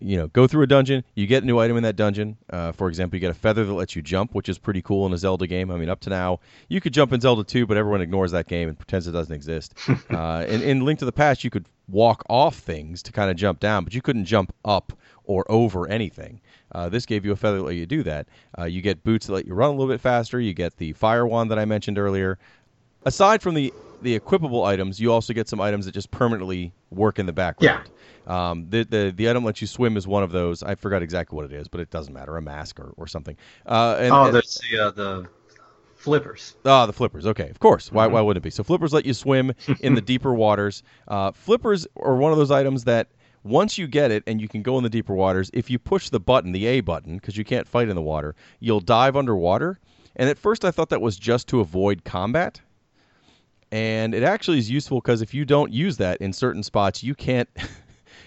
you 0.02 0.16
know, 0.16 0.26
go 0.28 0.46
through 0.46 0.62
a 0.62 0.66
dungeon, 0.66 1.04
you 1.14 1.26
get 1.26 1.42
a 1.42 1.46
new 1.46 1.58
item 1.58 1.76
in 1.76 1.82
that 1.84 1.96
dungeon. 1.96 2.36
Uh, 2.50 2.72
for 2.72 2.88
example, 2.88 3.16
you 3.16 3.20
get 3.20 3.30
a 3.30 3.34
feather 3.34 3.64
that 3.64 3.72
lets 3.72 3.94
you 3.94 4.02
jump, 4.02 4.34
which 4.34 4.48
is 4.48 4.58
pretty 4.58 4.82
cool 4.82 5.06
in 5.06 5.12
a 5.12 5.18
Zelda 5.18 5.46
game. 5.46 5.70
I 5.70 5.76
mean, 5.76 5.88
up 5.88 6.00
to 6.00 6.10
now, 6.10 6.40
you 6.68 6.80
could 6.80 6.92
jump 6.92 7.12
in 7.12 7.20
Zelda 7.20 7.44
2, 7.44 7.66
but 7.66 7.76
everyone 7.76 8.00
ignores 8.00 8.32
that 8.32 8.48
game 8.48 8.68
and 8.68 8.78
pretends 8.78 9.06
it 9.06 9.12
doesn't 9.12 9.34
exist. 9.34 9.74
uh, 10.10 10.44
in, 10.48 10.60
in 10.62 10.84
Link 10.84 10.98
to 10.98 11.04
the 11.04 11.12
Past, 11.12 11.44
you 11.44 11.50
could 11.50 11.66
walk 11.88 12.24
off 12.28 12.56
things 12.56 13.02
to 13.04 13.12
kind 13.12 13.30
of 13.30 13.36
jump 13.36 13.60
down, 13.60 13.84
but 13.84 13.94
you 13.94 14.02
couldn't 14.02 14.24
jump 14.24 14.52
up 14.64 14.92
or 15.24 15.44
over 15.50 15.88
anything. 15.88 16.40
Uh, 16.72 16.88
this 16.88 17.06
gave 17.06 17.24
you 17.24 17.32
a 17.32 17.36
feather 17.36 17.58
that 17.58 17.64
let 17.64 17.76
you 17.76 17.86
do 17.86 18.02
that. 18.02 18.26
Uh, 18.58 18.64
you 18.64 18.80
get 18.82 19.04
boots 19.04 19.26
that 19.26 19.32
let 19.32 19.46
you 19.46 19.54
run 19.54 19.68
a 19.68 19.72
little 19.72 19.92
bit 19.92 20.00
faster. 20.00 20.40
You 20.40 20.54
get 20.54 20.76
the 20.76 20.92
fire 20.94 21.26
wand 21.26 21.50
that 21.50 21.58
I 21.58 21.64
mentioned 21.64 21.98
earlier. 21.98 22.38
Aside 23.04 23.42
from 23.42 23.54
the 23.54 23.72
the 24.02 24.18
equipable 24.18 24.66
items, 24.66 25.00
you 25.00 25.12
also 25.12 25.32
get 25.32 25.48
some 25.48 25.60
items 25.60 25.86
that 25.86 25.92
just 25.92 26.10
permanently 26.10 26.72
work 26.90 27.18
in 27.18 27.26
the 27.26 27.32
background. 27.32 27.90
Um, 28.26 28.66
the, 28.70 28.84
the 28.84 29.12
the 29.14 29.28
item 29.28 29.44
lets 29.44 29.60
you 29.60 29.66
swim 29.66 29.96
is 29.96 30.06
one 30.06 30.22
of 30.22 30.30
those. 30.32 30.62
I 30.62 30.74
forgot 30.74 31.02
exactly 31.02 31.36
what 31.36 31.44
it 31.44 31.52
is, 31.52 31.66
but 31.68 31.80
it 31.80 31.90
doesn't 31.90 32.12
matter. 32.14 32.36
A 32.36 32.42
mask 32.42 32.78
or, 32.78 32.92
or 32.96 33.06
something. 33.06 33.36
Uh, 33.66 33.96
and, 33.98 34.12
oh, 34.12 34.24
and- 34.26 34.34
there's 34.34 34.60
the 34.70 34.78
uh, 34.78 34.90
the 34.92 35.28
flippers. 35.96 36.56
Ah, 36.64 36.86
the 36.86 36.92
flippers. 36.92 37.26
Okay, 37.26 37.48
of 37.48 37.58
course. 37.60 37.90
Why, 37.92 38.06
why 38.06 38.20
wouldn't 38.20 38.42
it 38.42 38.46
be? 38.46 38.50
So 38.50 38.62
flippers 38.64 38.92
let 38.92 39.06
you 39.06 39.14
swim 39.14 39.52
in 39.80 39.94
the 39.94 40.00
deeper 40.12 40.34
waters. 40.34 40.82
Uh, 41.08 41.30
flippers 41.32 41.86
are 41.96 42.16
one 42.16 42.32
of 42.32 42.38
those 42.38 42.50
items 42.50 42.84
that 42.84 43.08
once 43.44 43.78
you 43.78 43.86
get 43.86 44.10
it 44.10 44.22
and 44.26 44.40
you 44.40 44.48
can 44.48 44.62
go 44.62 44.76
in 44.78 44.84
the 44.84 44.90
deeper 44.90 45.14
waters, 45.14 45.50
if 45.52 45.70
you 45.70 45.78
push 45.78 46.08
the 46.08 46.20
button, 46.20 46.52
the 46.52 46.66
A 46.66 46.80
button, 46.80 47.16
because 47.16 47.36
you 47.36 47.44
can't 47.44 47.66
fight 47.68 47.88
in 47.88 47.96
the 47.96 48.02
water, 48.02 48.34
you'll 48.60 48.80
dive 48.80 49.16
underwater. 49.16 49.78
And 50.16 50.28
at 50.28 50.38
first, 50.38 50.64
I 50.64 50.70
thought 50.70 50.90
that 50.90 51.00
was 51.00 51.16
just 51.16 51.48
to 51.48 51.60
avoid 51.60 52.04
combat. 52.04 52.60
And 53.72 54.14
it 54.14 54.22
actually 54.22 54.58
is 54.58 54.70
useful 54.70 55.00
because 55.00 55.22
if 55.22 55.32
you 55.32 55.44
don't 55.46 55.72
use 55.72 55.96
that 55.96 56.20
in 56.20 56.32
certain 56.32 56.62
spots, 56.62 57.02
you 57.02 57.14
can't. 57.14 57.48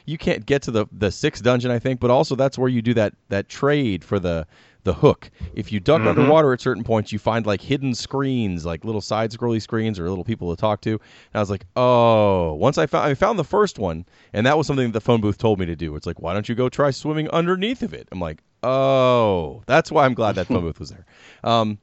You 0.08 0.20
can't 0.20 0.46
get 0.46 0.62
to 0.64 0.72
the 0.72 0.86
the 0.92 1.10
sixth 1.10 1.44
dungeon, 1.44 1.72
I 1.72 1.80
think, 1.80 2.00
but 2.00 2.12
also 2.12 2.36
that's 2.36 2.60
where 2.60 2.70
you 2.70 2.84
do 2.84 2.94
that 2.94 3.16
that 3.30 3.50
trade 3.50 4.04
for 4.04 4.20
the 4.20 4.46
the 4.84 4.94
hook. 4.94 5.32
If 5.56 5.72
you 5.72 5.80
duck 5.80 6.02
underwater 6.02 6.54
at 6.54 6.62
certain 6.62 6.84
points, 6.84 7.12
you 7.12 7.18
find 7.18 7.46
like 7.46 7.60
hidden 7.60 7.96
screens, 7.96 8.66
like 8.66 8.86
little 8.86 9.02
side 9.02 9.32
scrolly 9.32 9.60
screens 9.62 10.00
or 10.00 10.08
little 10.08 10.24
people 10.24 10.56
to 10.56 10.62
talk 10.62 10.82
to. 10.82 10.92
And 10.92 11.00
I 11.34 11.40
was 11.40 11.50
like, 11.50 11.66
oh. 11.76 12.54
Once 12.54 12.78
I 12.78 12.86
found 12.86 13.10
I 13.10 13.16
found 13.16 13.40
the 13.40 13.44
first 13.44 13.80
one, 13.80 14.06
and 14.32 14.46
that 14.46 14.58
was 14.58 14.68
something 14.68 14.86
that 14.86 14.94
the 14.94 15.02
phone 15.02 15.22
booth 15.22 15.40
told 15.40 15.60
me 15.60 15.66
to 15.66 15.76
do. 15.76 15.96
It's 15.96 16.06
like, 16.06 16.22
why 16.22 16.34
don't 16.34 16.48
you 16.48 16.56
go 16.56 16.70
try 16.70 16.92
swimming 16.92 17.28
underneath 17.32 17.82
of 17.82 17.94
it? 17.94 18.08
I'm 18.12 18.20
like, 18.20 18.44
oh, 18.62 19.64
that's 19.66 19.92
why 19.92 20.06
I'm 20.06 20.14
glad 20.14 20.36
that 20.36 20.46
phone 20.48 20.62
booth 20.62 20.80
was 20.80 20.92
there. 20.92 21.06
Um, 21.44 21.80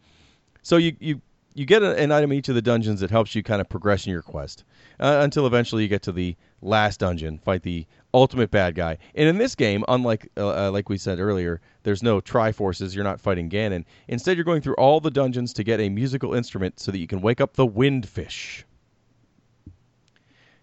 so 0.63 0.77
you 0.77 0.97
you 1.01 1.21
you 1.55 1.67
get 1.67 1.83
a, 1.83 1.97
an 1.99 2.13
item 2.13 2.33
in 2.33 2.39
each 2.39 2.49
of 2.49 2.55
the 2.55 2.63
dungeons 2.63 3.01
that 3.01 3.11
helps 3.11 3.35
you 3.35 3.43
kind 3.43 3.61
of 3.61 3.69
progress 3.69 4.07
in 4.07 4.13
your 4.13 4.23
quest 4.23 4.65
uh, 5.01 5.21
until 5.23 5.47
eventually 5.47 5.83
you 5.83 5.89
get 5.89 6.03
to 6.03 6.13
the 6.13 6.37
last 6.61 7.01
dungeon, 7.01 7.39
fight 7.39 7.63
the 7.63 7.87
ultimate 8.15 8.51
bad 8.51 8.75
guy. 8.75 8.99
And 9.15 9.29
in 9.29 9.39
this 9.39 9.55
game, 9.55 9.85
unlike 9.89 10.29
uh, 10.37 10.67
uh, 10.67 10.71
like 10.71 10.89
we 10.89 10.99
said 10.99 11.19
earlier, 11.19 11.61
there's 11.83 12.03
no 12.03 12.21
Triforces. 12.21 12.95
You're 12.95 13.05
not 13.05 13.21
fighting 13.21 13.51
Ganon. 13.51 13.85
Instead, 14.09 14.37
you're 14.37 14.45
going 14.45 14.63
through 14.63 14.77
all 14.77 15.01
the 15.01 15.11
dungeons 15.11 15.53
to 15.55 15.65
get 15.65 15.81
a 15.81 15.89
musical 15.89 16.35
instrument 16.35 16.81
so 16.81 16.93
that 16.93 16.99
you 16.99 17.07
can 17.07 17.21
wake 17.21 17.41
up 17.41 17.55
the 17.55 17.67
Windfish. 17.67 18.65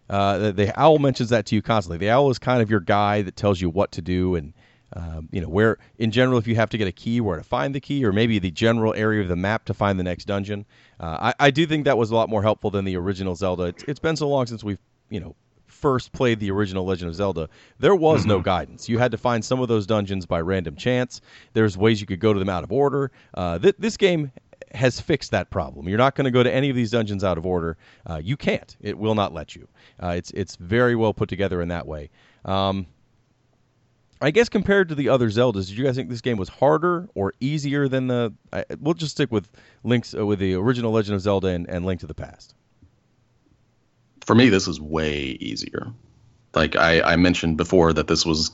Uh, 0.09 0.39
the, 0.39 0.51
the 0.51 0.79
owl 0.79 0.97
mentions 0.97 1.29
that 1.29 1.45
to 1.45 1.55
you 1.55 1.61
constantly. 1.61 1.99
The 1.99 2.09
owl 2.09 2.31
is 2.31 2.39
kind 2.39 2.61
of 2.61 2.69
your 2.69 2.79
guy 2.79 3.21
that 3.21 3.35
tells 3.35 3.61
you 3.61 3.69
what 3.69 3.91
to 3.91 4.01
do 4.01 4.35
and 4.35 4.53
um, 4.93 5.29
you 5.31 5.41
know 5.41 5.49
where 5.49 5.77
in 5.97 6.11
general 6.11 6.37
if 6.37 6.47
you 6.47 6.55
have 6.55 6.69
to 6.69 6.77
get 6.77 6.87
a 6.87 6.91
key 6.91 7.21
where 7.21 7.37
to 7.37 7.43
find 7.43 7.75
the 7.75 7.79
key 7.79 8.03
or 8.05 8.11
maybe 8.11 8.39
the 8.39 8.51
general 8.51 8.93
area 8.95 9.21
of 9.21 9.27
the 9.27 9.35
map 9.35 9.65
to 9.65 9.73
find 9.73 9.99
the 9.99 10.03
next 10.03 10.25
dungeon 10.25 10.65
uh, 10.99 11.31
I, 11.39 11.47
I 11.47 11.51
do 11.51 11.65
think 11.65 11.85
that 11.85 11.97
was 11.97 12.11
a 12.11 12.15
lot 12.15 12.29
more 12.29 12.41
helpful 12.41 12.71
than 12.71 12.85
the 12.85 12.95
original 12.95 13.35
zelda 13.35 13.63
it's, 13.63 13.83
it's 13.83 13.99
been 13.99 14.15
so 14.15 14.27
long 14.27 14.45
since 14.47 14.63
we've 14.63 14.79
you 15.09 15.19
know 15.19 15.35
first 15.67 16.11
played 16.11 16.39
the 16.39 16.51
original 16.51 16.85
legend 16.85 17.09
of 17.09 17.15
zelda 17.15 17.47
there 17.79 17.95
was 17.95 18.25
no 18.25 18.39
guidance 18.39 18.89
you 18.89 18.97
had 18.97 19.11
to 19.11 19.17
find 19.17 19.45
some 19.45 19.61
of 19.61 19.67
those 19.67 19.85
dungeons 19.85 20.25
by 20.25 20.41
random 20.41 20.75
chance 20.75 21.21
there's 21.53 21.77
ways 21.77 22.01
you 22.01 22.07
could 22.07 22.19
go 22.19 22.33
to 22.33 22.39
them 22.39 22.49
out 22.49 22.63
of 22.63 22.71
order 22.71 23.11
uh, 23.35 23.57
th- 23.59 23.75
this 23.77 23.95
game 23.95 24.31
has 24.73 24.99
fixed 24.99 25.31
that 25.31 25.49
problem. 25.49 25.87
You're 25.87 25.97
not 25.97 26.15
going 26.15 26.25
to 26.25 26.31
go 26.31 26.43
to 26.43 26.53
any 26.53 26.69
of 26.69 26.75
these 26.75 26.91
dungeons 26.91 27.23
out 27.23 27.37
of 27.37 27.45
order. 27.45 27.77
Uh, 28.05 28.21
you 28.23 28.37
can't. 28.37 28.75
It 28.81 28.97
will 28.97 29.15
not 29.15 29.33
let 29.33 29.55
you. 29.55 29.67
Uh, 30.01 30.09
it's 30.09 30.31
it's 30.31 30.55
very 30.57 30.95
well 30.95 31.13
put 31.13 31.29
together 31.29 31.61
in 31.61 31.69
that 31.69 31.87
way. 31.87 32.09
Um, 32.45 32.87
I 34.21 34.31
guess 34.31 34.49
compared 34.49 34.89
to 34.89 34.95
the 34.95 35.09
other 35.09 35.29
Zeldas, 35.29 35.67
did 35.67 35.77
you 35.77 35.85
guys 35.85 35.95
think 35.95 36.09
this 36.09 36.21
game 36.21 36.37
was 36.37 36.49
harder 36.49 37.07
or 37.15 37.33
easier 37.39 37.87
than 37.87 38.07
the? 38.07 38.33
I, 38.51 38.65
we'll 38.79 38.93
just 38.93 39.13
stick 39.13 39.31
with 39.31 39.49
links 39.83 40.13
uh, 40.13 40.25
with 40.25 40.39
the 40.39 40.55
original 40.55 40.91
Legend 40.91 41.15
of 41.15 41.21
Zelda 41.21 41.47
and, 41.47 41.69
and 41.69 41.85
Link 41.85 42.01
to 42.01 42.07
the 42.07 42.13
Past. 42.13 42.53
For 44.25 44.35
me, 44.35 44.49
this 44.49 44.67
is 44.67 44.79
way 44.79 45.37
easier. 45.39 45.87
Like 46.53 46.75
I, 46.75 47.01
I 47.01 47.15
mentioned 47.15 47.55
before 47.55 47.93
that 47.93 48.07
this 48.07 48.25
was, 48.25 48.51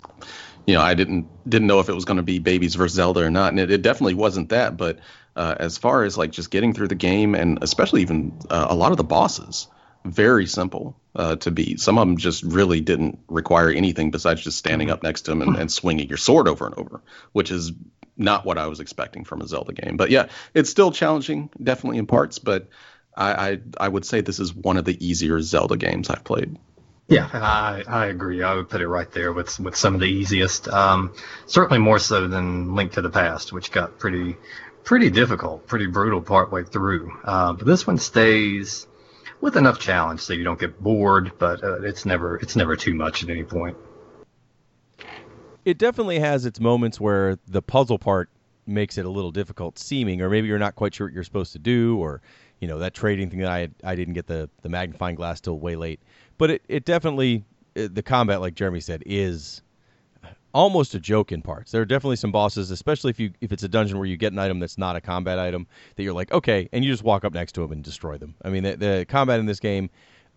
you 0.67 0.75
know, 0.75 0.81
I 0.81 0.93
didn't 0.93 1.27
didn't 1.49 1.67
know 1.67 1.79
if 1.79 1.89
it 1.89 1.93
was 1.93 2.05
going 2.05 2.17
to 2.17 2.23
be 2.23 2.37
Babies 2.37 2.75
versus 2.75 2.95
Zelda 2.95 3.21
or 3.21 3.31
not, 3.31 3.49
and 3.49 3.59
it, 3.59 3.71
it 3.71 3.81
definitely 3.81 4.13
wasn't 4.13 4.49
that. 4.49 4.77
But 4.77 4.99
uh, 5.35 5.55
as 5.59 5.79
far 5.79 6.03
as 6.03 6.15
like 6.15 6.31
just 6.31 6.51
getting 6.51 6.73
through 6.73 6.89
the 6.89 6.95
game, 6.95 7.33
and 7.33 7.57
especially 7.63 8.01
even 8.01 8.37
uh, 8.51 8.67
a 8.69 8.75
lot 8.75 8.91
of 8.91 8.97
the 8.97 9.03
bosses, 9.03 9.67
very 10.05 10.45
simple 10.45 10.95
uh, 11.15 11.35
to 11.37 11.51
beat. 11.51 11.79
Some 11.79 11.97
of 11.97 12.07
them 12.07 12.17
just 12.17 12.43
really 12.43 12.81
didn't 12.81 13.19
require 13.27 13.69
anything 13.69 14.11
besides 14.11 14.43
just 14.43 14.57
standing 14.57 14.91
up 14.91 15.03
next 15.03 15.21
to 15.21 15.31
them 15.31 15.41
and, 15.41 15.55
and 15.55 15.71
swinging 15.71 16.07
your 16.07 16.17
sword 16.17 16.47
over 16.47 16.65
and 16.65 16.75
over, 16.75 17.01
which 17.31 17.51
is 17.51 17.71
not 18.17 18.45
what 18.45 18.57
I 18.57 18.67
was 18.67 18.79
expecting 18.79 19.23
from 19.25 19.41
a 19.41 19.47
Zelda 19.47 19.73
game. 19.73 19.97
But 19.97 20.09
yeah, 20.09 20.27
it's 20.53 20.69
still 20.69 20.91
challenging, 20.91 21.49
definitely 21.61 21.97
in 21.97 22.07
parts. 22.07 22.39
But 22.39 22.69
I, 23.15 23.49
I, 23.49 23.59
I 23.79 23.87
would 23.87 24.05
say 24.05 24.21
this 24.21 24.39
is 24.39 24.53
one 24.53 24.77
of 24.77 24.85
the 24.85 25.05
easier 25.05 25.41
Zelda 25.41 25.77
games 25.77 26.09
I've 26.09 26.23
played. 26.23 26.57
Yeah, 27.07 27.29
I, 27.31 27.83
I 27.87 28.05
agree. 28.07 28.41
I 28.41 28.55
would 28.55 28.69
put 28.69 28.81
it 28.81 28.87
right 28.87 29.11
there 29.11 29.31
with 29.31 29.59
with 29.59 29.75
some 29.75 29.93
of 29.93 29.99
the 29.99 30.07
easiest. 30.07 30.67
Um, 30.67 31.13
certainly 31.45 31.77
more 31.77 31.99
so 31.99 32.27
than 32.27 32.73
Link 32.73 32.93
to 32.93 33.01
the 33.01 33.11
Past, 33.11 33.53
which 33.53 33.71
got 33.71 33.99
pretty 33.99 34.37
pretty 34.83 35.11
difficult, 35.11 35.67
pretty 35.67 35.85
brutal 35.85 36.21
partway 36.21 36.63
through. 36.63 37.15
Uh, 37.23 37.53
but 37.53 37.67
this 37.67 37.85
one 37.85 37.99
stays 37.99 38.87
with 39.41 39.55
enough 39.57 39.79
challenge 39.79 40.21
so 40.21 40.33
you 40.33 40.43
don't 40.43 40.59
get 40.59 40.81
bored, 40.81 41.31
but 41.37 41.63
uh, 41.63 41.81
it's 41.81 42.05
never 42.05 42.37
it's 42.37 42.55
never 42.55 42.75
too 42.75 42.93
much 42.93 43.23
at 43.23 43.29
any 43.29 43.43
point. 43.43 43.75
It 45.65 45.77
definitely 45.77 46.19
has 46.19 46.45
its 46.45 46.59
moments 46.59 46.99
where 46.99 47.37
the 47.47 47.61
puzzle 47.61 47.97
part 47.97 48.29
makes 48.67 48.97
it 48.97 49.05
a 49.05 49.09
little 49.09 49.31
difficult 49.31 49.77
seeming, 49.79 50.21
or 50.21 50.29
maybe 50.29 50.47
you're 50.47 50.59
not 50.59 50.75
quite 50.75 50.93
sure 50.93 51.07
what 51.07 51.13
you're 51.13 51.23
supposed 51.23 51.53
to 51.53 51.59
do, 51.59 51.97
or 51.97 52.21
you 52.59 52.67
know 52.67 52.79
that 52.79 52.93
trading 52.93 53.29
thing 53.29 53.39
that 53.39 53.51
I 53.51 53.69
I 53.83 53.95
didn't 53.95 54.13
get 54.13 54.27
the 54.27 54.49
the 54.61 54.69
magnifying 54.69 55.15
glass 55.15 55.41
till 55.41 55.59
way 55.59 55.75
late. 55.75 56.01
But 56.37 56.51
it 56.51 56.61
it 56.67 56.85
definitely 56.85 57.43
the 57.73 58.03
combat, 58.03 58.41
like 58.41 58.55
Jeremy 58.55 58.79
said, 58.79 59.03
is 59.05 59.61
almost 60.55 60.95
a 60.95 60.99
joke 60.99 61.33
in 61.33 61.41
parts. 61.41 61.73
There 61.73 61.81
are 61.81 61.85
definitely 61.85 62.15
some 62.15 62.31
bosses, 62.31 62.71
especially 62.71 63.09
if 63.09 63.19
you 63.19 63.31
if 63.41 63.51
it's 63.51 63.63
a 63.63 63.67
dungeon 63.67 63.97
where 63.97 64.07
you 64.07 64.15
get 64.15 64.31
an 64.31 64.39
item 64.39 64.59
that's 64.59 64.77
not 64.77 64.95
a 64.95 65.01
combat 65.01 65.37
item, 65.37 65.67
that 65.95 66.03
you're 66.03 66.13
like, 66.13 66.31
okay, 66.31 66.69
and 66.71 66.83
you 66.83 66.91
just 66.91 67.03
walk 67.03 67.25
up 67.25 67.33
next 67.33 67.51
to 67.55 67.61
them 67.61 67.73
and 67.73 67.83
destroy 67.83 68.17
them. 68.17 68.33
I 68.43 68.49
mean, 68.49 68.63
the, 68.63 68.77
the 68.77 69.05
combat 69.07 69.41
in 69.41 69.45
this 69.45 69.59
game, 69.59 69.89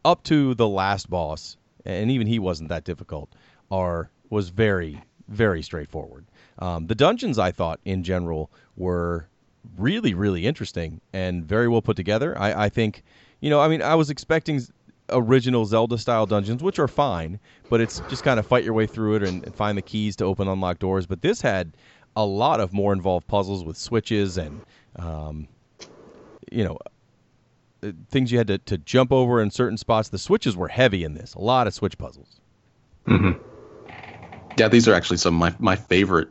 up 0.04 0.24
to 0.24 0.54
the 0.54 0.68
last 0.68 1.08
boss, 1.08 1.56
and 1.86 2.10
even 2.10 2.26
he 2.26 2.40
wasn't 2.40 2.68
that 2.70 2.82
difficult, 2.82 3.32
are 3.70 4.10
was 4.28 4.48
very 4.48 5.00
very 5.28 5.62
straightforward. 5.62 6.26
Um, 6.58 6.88
the 6.88 6.96
dungeons 6.96 7.38
I 7.38 7.52
thought 7.52 7.78
in 7.84 8.02
general 8.02 8.50
were 8.76 9.28
really 9.76 10.14
really 10.14 10.46
interesting 10.46 11.00
and 11.12 11.44
very 11.44 11.68
well 11.68 11.82
put 11.82 11.96
together. 11.96 12.36
I, 12.36 12.64
I 12.64 12.68
think, 12.70 13.04
you 13.40 13.50
know, 13.50 13.60
I 13.60 13.68
mean, 13.68 13.82
I 13.82 13.94
was 13.94 14.10
expecting 14.10 14.60
original 15.10 15.64
Zelda 15.64 15.98
style 15.98 16.26
dungeons, 16.26 16.62
which 16.62 16.78
are 16.78 16.88
fine, 16.88 17.40
but 17.68 17.80
it's 17.80 18.00
just 18.00 18.22
kind 18.22 18.38
of 18.38 18.46
fight 18.46 18.64
your 18.64 18.74
way 18.74 18.86
through 18.86 19.16
it 19.16 19.22
and, 19.22 19.44
and 19.44 19.54
find 19.54 19.76
the 19.78 19.82
keys 19.82 20.16
to 20.16 20.24
open 20.24 20.48
unlocked 20.48 20.80
doors. 20.80 21.06
But 21.06 21.22
this 21.22 21.42
had 21.42 21.76
a 22.16 22.24
lot 22.24 22.60
of 22.60 22.72
more 22.72 22.92
involved 22.92 23.26
puzzles 23.26 23.64
with 23.64 23.76
switches 23.76 24.36
and, 24.36 24.64
um, 24.96 25.48
you 26.50 26.64
know, 26.64 26.78
uh, 27.82 27.92
things 28.10 28.32
you 28.32 28.38
had 28.38 28.48
to, 28.48 28.58
to 28.58 28.78
jump 28.78 29.12
over 29.12 29.40
in 29.40 29.50
certain 29.50 29.78
spots. 29.78 30.08
The 30.08 30.18
switches 30.18 30.56
were 30.56 30.68
heavy 30.68 31.04
in 31.04 31.14
this, 31.14 31.34
a 31.34 31.40
lot 31.40 31.66
of 31.66 31.74
switch 31.74 31.98
puzzles. 31.98 32.40
Yeah, 34.56 34.68
these 34.68 34.88
are 34.88 34.94
actually 34.94 35.18
some 35.18 35.34
of 35.34 35.40
my, 35.40 35.54
my 35.58 35.76
favorite 35.76 36.28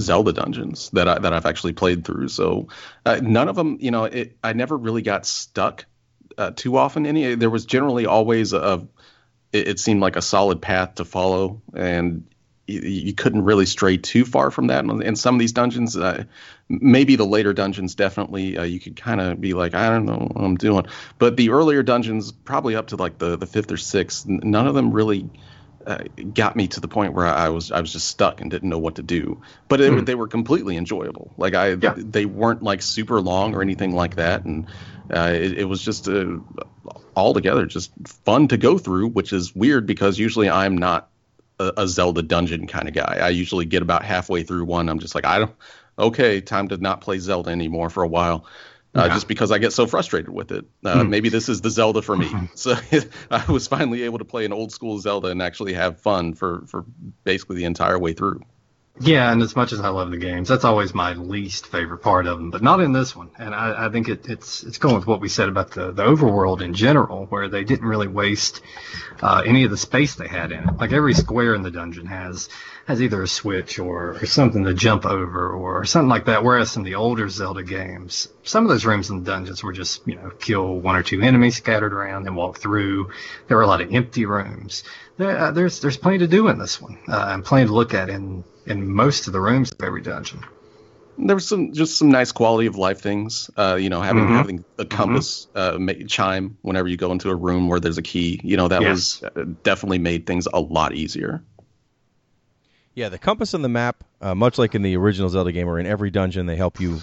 Zelda 0.00 0.32
dungeons 0.32 0.90
that 0.90 1.08
I 1.08 1.18
that 1.18 1.32
I've 1.32 1.46
actually 1.46 1.72
played 1.72 2.04
through. 2.04 2.28
So 2.28 2.68
uh, 3.04 3.20
none 3.22 3.48
of 3.48 3.56
them, 3.56 3.78
you 3.80 3.90
know, 3.90 4.04
it, 4.04 4.36
I 4.42 4.52
never 4.52 4.76
really 4.76 5.02
got 5.02 5.26
stuck 5.26 5.86
uh, 6.38 6.50
too 6.54 6.76
often. 6.76 7.06
Any 7.06 7.34
there 7.34 7.50
was 7.50 7.64
generally 7.66 8.06
always 8.06 8.52
a 8.52 8.86
it, 9.52 9.68
it 9.68 9.80
seemed 9.80 10.00
like 10.00 10.16
a 10.16 10.22
solid 10.22 10.60
path 10.60 10.96
to 10.96 11.04
follow, 11.04 11.62
and 11.74 12.26
you, 12.66 12.80
you 12.80 13.14
couldn't 13.14 13.42
really 13.42 13.66
stray 13.66 13.96
too 13.96 14.24
far 14.24 14.50
from 14.50 14.68
that. 14.68 14.84
And 14.84 15.18
some 15.18 15.34
of 15.34 15.38
these 15.38 15.52
dungeons, 15.52 15.96
uh, 15.96 16.24
maybe 16.68 17.16
the 17.16 17.24
later 17.26 17.52
dungeons 17.52 17.94
definitely 17.94 18.58
uh, 18.58 18.64
you 18.64 18.80
could 18.80 18.96
kind 18.96 19.20
of 19.20 19.40
be 19.40 19.54
like, 19.54 19.74
I 19.74 19.88
don't 19.88 20.06
know 20.06 20.28
what 20.32 20.44
I'm 20.44 20.56
doing. 20.56 20.86
But 21.18 21.36
the 21.36 21.50
earlier 21.50 21.82
dungeons, 21.82 22.32
probably 22.32 22.76
up 22.76 22.88
to 22.88 22.96
like 22.96 23.18
the 23.18 23.36
the 23.36 23.46
fifth 23.46 23.72
or 23.72 23.76
sixth, 23.76 24.26
none 24.26 24.66
of 24.66 24.74
them 24.74 24.92
really 24.92 25.28
uh, 25.86 25.98
got 26.34 26.56
me 26.56 26.66
to 26.66 26.80
the 26.80 26.88
point 26.88 27.14
where 27.14 27.26
I 27.26 27.48
was 27.48 27.70
I 27.70 27.80
was 27.80 27.92
just 27.92 28.08
stuck 28.08 28.40
and 28.40 28.50
didn't 28.50 28.68
know 28.68 28.78
what 28.78 28.96
to 28.96 29.02
do. 29.02 29.40
But 29.68 29.80
it, 29.80 29.92
mm. 29.92 30.04
they 30.04 30.16
were 30.16 30.26
completely 30.26 30.76
enjoyable. 30.76 31.32
Like 31.36 31.54
I, 31.54 31.74
yeah. 31.74 31.94
they 31.96 32.26
weren't 32.26 32.62
like 32.62 32.82
super 32.82 33.20
long 33.20 33.54
or 33.54 33.62
anything 33.62 33.94
like 33.94 34.16
that, 34.16 34.44
and 34.44 34.66
uh, 35.14 35.30
it, 35.32 35.58
it, 35.58 35.64
was 35.64 35.80
just 35.80 36.08
uh, 36.08 36.38
altogether 37.14 37.66
just 37.66 37.92
fun 38.24 38.48
to 38.48 38.56
go 38.56 38.78
through. 38.78 39.08
Which 39.08 39.32
is 39.32 39.54
weird 39.54 39.86
because 39.86 40.18
usually 40.18 40.50
I'm 40.50 40.76
not 40.76 41.08
a, 41.60 41.72
a, 41.76 41.88
Zelda 41.88 42.22
dungeon 42.22 42.66
kind 42.66 42.88
of 42.88 42.94
guy. 42.94 43.18
I 43.22 43.28
usually 43.28 43.64
get 43.64 43.82
about 43.82 44.04
halfway 44.04 44.42
through 44.42 44.64
one. 44.64 44.88
I'm 44.88 44.98
just 44.98 45.14
like 45.14 45.24
I 45.24 45.38
don't. 45.38 45.54
Okay, 45.98 46.40
time 46.40 46.68
to 46.68 46.76
not 46.78 47.00
play 47.00 47.18
Zelda 47.18 47.50
anymore 47.50 47.90
for 47.90 48.02
a 48.02 48.08
while 48.08 48.44
uh, 48.94 49.06
yeah. 49.06 49.14
just 49.14 49.28
because 49.28 49.50
I 49.50 49.58
get 49.58 49.72
so 49.72 49.86
frustrated 49.86 50.30
with 50.30 50.52
it. 50.52 50.64
Uh, 50.84 50.96
mm. 50.96 51.08
Maybe 51.08 51.28
this 51.28 51.48
is 51.48 51.60
the 51.60 51.70
Zelda 51.70 52.02
for 52.02 52.16
me. 52.16 52.30
so 52.54 52.74
I 53.30 53.50
was 53.50 53.68
finally 53.68 54.02
able 54.02 54.18
to 54.18 54.24
play 54.24 54.44
an 54.44 54.52
old 54.52 54.72
school 54.72 54.98
Zelda 54.98 55.28
and 55.28 55.42
actually 55.42 55.74
have 55.74 56.00
fun 56.00 56.34
for, 56.34 56.64
for 56.66 56.84
basically 57.24 57.56
the 57.56 57.64
entire 57.64 57.98
way 57.98 58.12
through. 58.12 58.42
Yeah, 58.98 59.30
and 59.30 59.42
as 59.42 59.54
much 59.54 59.72
as 59.72 59.80
I 59.80 59.88
love 59.88 60.10
the 60.10 60.16
games, 60.16 60.48
that's 60.48 60.64
always 60.64 60.94
my 60.94 61.12
least 61.12 61.66
favorite 61.66 61.98
part 61.98 62.26
of 62.26 62.38
them. 62.38 62.50
But 62.50 62.62
not 62.62 62.80
in 62.80 62.92
this 62.92 63.14
one, 63.14 63.28
and 63.38 63.54
I, 63.54 63.86
I 63.86 63.88
think 63.90 64.08
it, 64.08 64.26
it's 64.26 64.62
it's 64.62 64.78
going 64.78 64.94
with 64.94 65.06
what 65.06 65.20
we 65.20 65.28
said 65.28 65.50
about 65.50 65.72
the 65.72 65.92
the 65.92 66.02
overworld 66.02 66.62
in 66.62 66.72
general, 66.72 67.26
where 67.26 67.48
they 67.50 67.62
didn't 67.62 67.86
really 67.86 68.08
waste 68.08 68.62
uh, 69.20 69.42
any 69.44 69.64
of 69.64 69.70
the 69.70 69.76
space 69.76 70.14
they 70.14 70.28
had 70.28 70.50
in 70.50 70.66
it. 70.66 70.78
Like 70.78 70.92
every 70.92 71.12
square 71.12 71.54
in 71.54 71.60
the 71.60 71.70
dungeon 71.70 72.06
has 72.06 72.48
has 72.86 73.02
either 73.02 73.22
a 73.22 73.28
switch 73.28 73.78
or, 73.78 74.12
or 74.12 74.26
something 74.26 74.64
to 74.64 74.72
jump 74.72 75.04
over 75.04 75.50
or 75.50 75.84
something 75.84 76.08
like 76.08 76.24
that. 76.24 76.42
Whereas 76.42 76.74
in 76.76 76.82
the 76.82 76.94
older 76.94 77.28
Zelda 77.28 77.64
games, 77.64 78.28
some 78.44 78.64
of 78.64 78.70
those 78.70 78.86
rooms 78.86 79.10
in 79.10 79.18
the 79.18 79.30
dungeons 79.30 79.62
were 79.62 79.72
just 79.74 80.06
you 80.08 80.14
know 80.14 80.30
kill 80.30 80.80
one 80.80 80.96
or 80.96 81.02
two 81.02 81.20
enemies 81.20 81.56
scattered 81.56 81.92
around 81.92 82.26
and 82.26 82.34
walk 82.34 82.60
through. 82.60 83.10
There 83.46 83.58
were 83.58 83.62
a 83.62 83.66
lot 83.66 83.82
of 83.82 83.92
empty 83.92 84.24
rooms. 84.24 84.84
There, 85.18 85.36
uh, 85.36 85.50
there's 85.50 85.80
there's 85.80 85.98
plenty 85.98 86.18
to 86.18 86.28
do 86.28 86.48
in 86.48 86.58
this 86.58 86.80
one, 86.80 86.98
uh, 87.08 87.26
and 87.28 87.44
plenty 87.44 87.66
to 87.66 87.74
look 87.74 87.92
at 87.92 88.08
in 88.08 88.42
in 88.66 88.90
most 88.90 89.26
of 89.26 89.32
the 89.32 89.40
rooms 89.40 89.72
of 89.72 89.80
every 89.82 90.02
dungeon. 90.02 90.40
There 91.18 91.34
was 91.34 91.48
some 91.48 91.72
just 91.72 91.96
some 91.96 92.10
nice 92.10 92.30
quality 92.32 92.66
of 92.66 92.76
life 92.76 93.00
things. 93.00 93.50
Uh, 93.56 93.78
you 93.80 93.88
know, 93.88 94.02
having 94.02 94.24
mm-hmm. 94.24 94.36
having 94.36 94.64
a 94.78 94.84
compass 94.84 95.46
mm-hmm. 95.54 95.88
uh, 95.88 96.06
chime 96.08 96.58
whenever 96.60 96.88
you 96.88 96.98
go 96.98 97.10
into 97.12 97.30
a 97.30 97.34
room 97.34 97.68
where 97.68 97.80
there's 97.80 97.96
a 97.96 98.02
key. 98.02 98.38
You 98.44 98.58
know, 98.58 98.68
that 98.68 98.82
yes. 98.82 99.22
was 99.22 99.30
uh, 99.34 99.44
definitely 99.62 99.98
made 99.98 100.26
things 100.26 100.46
a 100.52 100.60
lot 100.60 100.94
easier. 100.94 101.42
Yeah, 102.94 103.10
the 103.10 103.18
compass 103.18 103.52
and 103.52 103.62
the 103.62 103.68
map, 103.68 104.04
uh, 104.22 104.34
much 104.34 104.58
like 104.58 104.74
in 104.74 104.82
the 104.82 104.96
original 104.96 105.28
Zelda 105.28 105.52
game, 105.52 105.68
or 105.68 105.78
in 105.78 105.86
every 105.86 106.10
dungeon, 106.10 106.46
they 106.46 106.56
help 106.56 106.80
you 106.80 107.00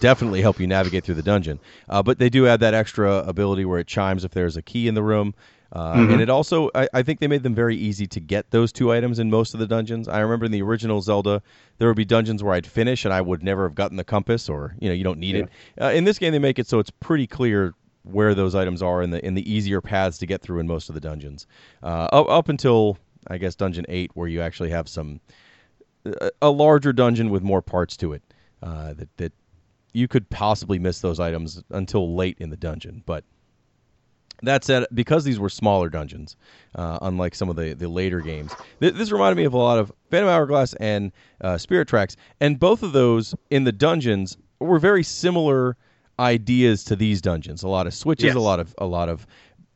definitely 0.00 0.42
help 0.42 0.60
you 0.60 0.66
navigate 0.66 1.04
through 1.04 1.14
the 1.14 1.22
dungeon. 1.22 1.58
Uh, 1.88 2.02
but 2.02 2.18
they 2.18 2.28
do 2.28 2.46
add 2.46 2.60
that 2.60 2.74
extra 2.74 3.18
ability 3.18 3.64
where 3.64 3.78
it 3.78 3.86
chimes 3.86 4.24
if 4.24 4.32
there's 4.32 4.56
a 4.56 4.62
key 4.62 4.88
in 4.88 4.94
the 4.94 5.02
room. 5.02 5.34
Uh, 5.74 5.94
mm-hmm. 5.94 6.12
And 6.12 6.20
it 6.20 6.30
also, 6.30 6.70
I, 6.74 6.88
I, 6.94 7.02
think 7.02 7.18
they 7.18 7.26
made 7.26 7.42
them 7.42 7.54
very 7.54 7.74
easy 7.76 8.06
to 8.06 8.20
get 8.20 8.52
those 8.52 8.72
two 8.72 8.92
items 8.92 9.18
in 9.18 9.28
most 9.28 9.54
of 9.54 9.60
the 9.60 9.66
dungeons. 9.66 10.06
I 10.06 10.20
remember 10.20 10.46
in 10.46 10.52
the 10.52 10.62
original 10.62 11.02
Zelda, 11.02 11.42
there 11.78 11.88
would 11.88 11.96
be 11.96 12.04
dungeons 12.04 12.44
where 12.44 12.54
I'd 12.54 12.66
finish 12.66 13.04
and 13.04 13.12
I 13.12 13.20
would 13.20 13.42
never 13.42 13.64
have 13.64 13.74
gotten 13.74 13.96
the 13.96 14.04
compass, 14.04 14.48
or 14.48 14.76
you 14.78 14.88
know, 14.88 14.94
you 14.94 15.02
don't 15.02 15.18
need 15.18 15.34
yeah. 15.34 15.42
it. 15.42 15.82
Uh, 15.82 15.86
in 15.86 16.04
this 16.04 16.18
game, 16.18 16.30
they 16.30 16.38
make 16.38 16.60
it 16.60 16.68
so 16.68 16.78
it's 16.78 16.90
pretty 16.90 17.26
clear 17.26 17.74
where 18.04 18.34
those 18.34 18.54
items 18.54 18.82
are 18.82 19.02
in 19.02 19.10
the 19.10 19.24
in 19.26 19.34
the 19.34 19.52
easier 19.52 19.80
paths 19.80 20.18
to 20.18 20.26
get 20.26 20.42
through 20.42 20.60
in 20.60 20.66
most 20.68 20.88
of 20.88 20.94
the 20.94 21.00
dungeons. 21.00 21.48
Uh, 21.82 22.08
up, 22.12 22.28
up 22.28 22.48
until 22.48 22.96
I 23.26 23.38
guess 23.38 23.56
dungeon 23.56 23.84
eight, 23.88 24.12
where 24.14 24.28
you 24.28 24.42
actually 24.42 24.70
have 24.70 24.88
some 24.88 25.20
a 26.40 26.50
larger 26.50 26.92
dungeon 26.92 27.30
with 27.30 27.42
more 27.42 27.62
parts 27.62 27.96
to 27.96 28.12
it 28.12 28.22
uh, 28.62 28.92
that 28.94 29.16
that 29.16 29.32
you 29.92 30.08
could 30.08 30.28
possibly 30.30 30.78
miss 30.78 31.00
those 31.00 31.20
items 31.20 31.62
until 31.70 32.14
late 32.14 32.36
in 32.38 32.50
the 32.50 32.56
dungeon, 32.56 33.02
but 33.06 33.24
that 34.44 34.64
said, 34.64 34.86
because 34.94 35.24
these 35.24 35.38
were 35.38 35.48
smaller 35.48 35.88
dungeons, 35.88 36.36
uh, 36.74 36.98
unlike 37.02 37.34
some 37.34 37.48
of 37.48 37.56
the, 37.56 37.74
the 37.74 37.88
later 37.88 38.20
games, 38.20 38.52
th- 38.80 38.94
this 38.94 39.10
reminded 39.10 39.36
me 39.36 39.44
of 39.44 39.52
a 39.52 39.58
lot 39.58 39.78
of 39.78 39.92
Phantom 40.10 40.28
Hourglass 40.28 40.74
and 40.74 41.12
uh, 41.40 41.58
Spirit 41.58 41.88
Tracks, 41.88 42.16
and 42.40 42.58
both 42.58 42.82
of 42.82 42.92
those 42.92 43.34
in 43.50 43.64
the 43.64 43.72
dungeons 43.72 44.36
were 44.60 44.78
very 44.78 45.02
similar 45.02 45.76
ideas 46.18 46.84
to 46.84 46.96
these 46.96 47.20
dungeons. 47.20 47.62
A 47.62 47.68
lot 47.68 47.86
of 47.86 47.94
switches, 47.94 48.26
yes. 48.26 48.34
a 48.34 48.40
lot 48.40 48.60
of 48.60 48.74
a 48.78 48.86
lot 48.86 49.08
of 49.08 49.26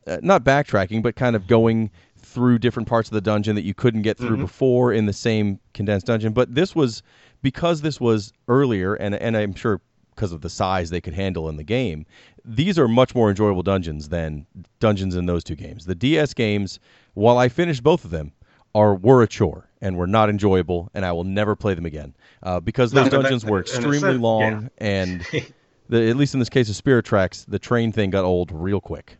uh, 0.06 0.18
not 0.22 0.44
backtracking, 0.44 1.02
but 1.02 1.16
kind 1.16 1.36
of 1.36 1.46
going 1.46 1.90
through 2.16 2.58
different 2.58 2.88
parts 2.88 3.08
of 3.08 3.14
the 3.14 3.20
dungeon 3.20 3.54
that 3.54 3.64
you 3.64 3.74
couldn't 3.74 4.02
get 4.02 4.18
through 4.18 4.30
mm-hmm. 4.30 4.42
before 4.42 4.92
in 4.92 5.06
the 5.06 5.12
same 5.12 5.58
condensed 5.74 6.06
dungeon. 6.06 6.32
But 6.32 6.54
this 6.54 6.74
was 6.74 7.02
because 7.42 7.80
this 7.80 8.00
was 8.00 8.32
earlier, 8.48 8.94
and 8.94 9.14
and 9.14 9.36
I'm 9.36 9.54
sure 9.54 9.80
because 10.18 10.32
of 10.32 10.40
the 10.40 10.50
size 10.50 10.90
they 10.90 11.00
could 11.00 11.14
handle 11.14 11.48
in 11.48 11.56
the 11.56 11.62
game 11.62 12.04
these 12.48 12.78
are 12.78 12.88
much 12.88 13.14
more 13.14 13.28
enjoyable 13.28 13.62
dungeons 13.62 14.08
than 14.08 14.46
dungeons 14.80 15.14
in 15.14 15.26
those 15.26 15.44
two 15.44 15.54
games. 15.54 15.84
The 15.84 15.94
DS 15.94 16.32
games, 16.32 16.80
while 17.12 17.36
I 17.36 17.48
finished 17.48 17.82
both 17.82 18.04
of 18.04 18.10
them, 18.10 18.32
are 18.74 18.94
were 18.94 19.22
a 19.22 19.28
chore 19.28 19.68
and 19.80 19.96
were 19.96 20.06
not 20.06 20.30
enjoyable, 20.30 20.90
and 20.94 21.04
I 21.04 21.12
will 21.12 21.24
never 21.24 21.54
play 21.54 21.74
them 21.74 21.86
again 21.86 22.14
uh, 22.42 22.60
because 22.60 22.90
those 22.90 23.12
no, 23.12 23.22
dungeons 23.22 23.44
were 23.44 23.60
extremely 23.60 24.16
long, 24.16 24.62
yeah. 24.62 24.68
and 24.78 25.20
the, 25.88 26.08
at 26.08 26.16
least 26.16 26.34
in 26.34 26.40
this 26.40 26.48
case 26.48 26.68
of 26.68 26.76
Spirit 26.76 27.04
Tracks, 27.04 27.44
the 27.46 27.58
train 27.58 27.92
thing 27.92 28.10
got 28.10 28.24
old 28.24 28.50
real 28.50 28.80
quick. 28.80 29.18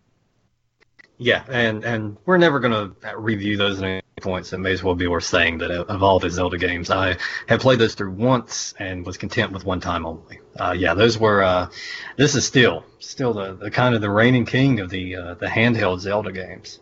Yeah, 1.19 1.43
and 1.49 1.85
and 1.85 2.17
we're 2.25 2.39
never 2.39 2.61
going 2.61 2.73
to 2.73 3.17
review 3.17 3.57
those 3.57 3.79
at 3.83 3.85
any 3.85 4.03
points. 4.21 4.53
It 4.53 4.59
may 4.59 4.73
as 4.73 4.85
well 4.85 4.95
be 4.95 5.09
worth 5.09 5.25
saying 5.25 5.59
that 5.59 5.71
of 5.73 6.03
all 6.03 6.21
the 6.21 6.31
Zelda 6.31 6.59
games, 6.59 6.91
I 6.91 7.17
have 7.49 7.61
played 7.61 7.81
those 7.81 7.95
through 7.95 8.13
once 8.13 8.73
and 8.79 9.05
was 9.05 9.17
content 9.17 9.53
with 9.53 9.65
one 9.65 9.81
time 9.81 10.07
only. 10.07 10.39
Uh, 10.57 10.77
yeah, 10.79 10.95
those 10.95 11.19
were. 11.19 11.43
Uh, 11.43 11.71
this 12.17 12.37
is 12.37 12.47
still 12.47 12.85
still 13.01 13.33
the, 13.33 13.55
the 13.55 13.71
kind 13.71 13.97
of 13.97 14.01
the 14.01 14.11
reigning 14.11 14.47
king 14.47 14.79
of 14.79 14.91
the 14.91 15.17
uh, 15.17 15.35
the 15.35 15.47
handheld 15.47 15.99
Zelda 15.99 16.31
games. 16.31 16.79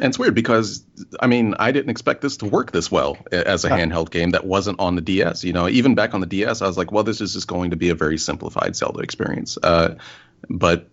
And 0.00 0.06
it's 0.06 0.18
weird 0.18 0.36
because 0.36 0.84
I 1.18 1.26
mean 1.26 1.56
I 1.58 1.72
didn't 1.72 1.90
expect 1.90 2.20
this 2.20 2.36
to 2.38 2.46
work 2.46 2.70
this 2.70 2.92
well 2.92 3.18
as 3.32 3.64
a 3.64 3.70
handheld 3.70 4.10
game 4.10 4.30
that 4.30 4.46
wasn't 4.46 4.78
on 4.78 4.94
the 4.94 5.00
DS. 5.00 5.42
You 5.42 5.52
know, 5.52 5.68
even 5.68 5.96
back 5.96 6.14
on 6.14 6.20
the 6.20 6.26
DS, 6.26 6.62
I 6.62 6.68
was 6.68 6.78
like, 6.78 6.92
well, 6.92 7.02
this 7.02 7.20
is 7.20 7.32
just 7.32 7.48
going 7.48 7.70
to 7.70 7.76
be 7.76 7.88
a 7.88 7.96
very 7.96 8.18
simplified 8.18 8.76
Zelda 8.76 9.00
experience. 9.00 9.58
Uh, 9.60 9.96
but 10.48 10.88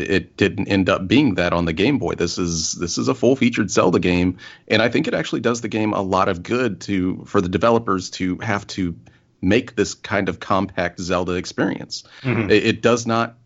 it 0.00 0.36
didn't 0.36 0.68
end 0.68 0.88
up 0.88 1.06
being 1.06 1.34
that 1.34 1.52
on 1.52 1.64
the 1.64 1.72
Game 1.72 1.98
Boy. 1.98 2.14
This 2.14 2.38
is 2.38 2.72
this 2.72 2.98
is 2.98 3.08
a 3.08 3.14
full 3.14 3.36
featured 3.36 3.70
Zelda 3.70 3.98
game, 3.98 4.38
and 4.68 4.82
I 4.82 4.88
think 4.88 5.06
it 5.06 5.14
actually 5.14 5.40
does 5.40 5.60
the 5.60 5.68
game 5.68 5.92
a 5.92 6.02
lot 6.02 6.28
of 6.28 6.42
good 6.42 6.80
to 6.82 7.24
for 7.26 7.40
the 7.40 7.48
developers 7.48 8.10
to 8.10 8.38
have 8.38 8.66
to 8.68 8.96
make 9.40 9.76
this 9.76 9.94
kind 9.94 10.28
of 10.28 10.40
compact 10.40 11.00
Zelda 11.00 11.32
experience. 11.34 12.04
Mm-hmm. 12.22 12.50
It, 12.50 12.66
it, 12.66 12.82
does 12.82 13.06
not 13.06 13.36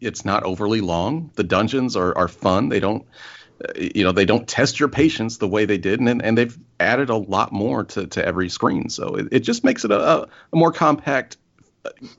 it's 0.00 0.24
not 0.24 0.44
overly 0.44 0.80
long. 0.80 1.30
The 1.34 1.44
dungeons 1.44 1.96
are 1.96 2.16
are 2.16 2.28
fun. 2.28 2.68
They 2.68 2.80
don't 2.80 3.06
you 3.76 4.04
know 4.04 4.12
they 4.12 4.26
don't 4.26 4.46
test 4.46 4.78
your 4.78 4.88
patience 4.88 5.38
the 5.38 5.48
way 5.48 5.64
they 5.64 5.78
did 5.78 5.98
and 5.98 6.22
and 6.22 6.36
they've 6.36 6.58
added 6.78 7.08
a 7.08 7.16
lot 7.16 7.52
more 7.52 7.84
to, 7.84 8.06
to 8.06 8.24
every 8.24 8.50
screen 8.50 8.90
so 8.90 9.14
it, 9.14 9.28
it 9.32 9.40
just 9.40 9.64
makes 9.64 9.84
it 9.84 9.90
a, 9.90 10.22
a 10.22 10.28
more 10.52 10.72
compact 10.72 11.38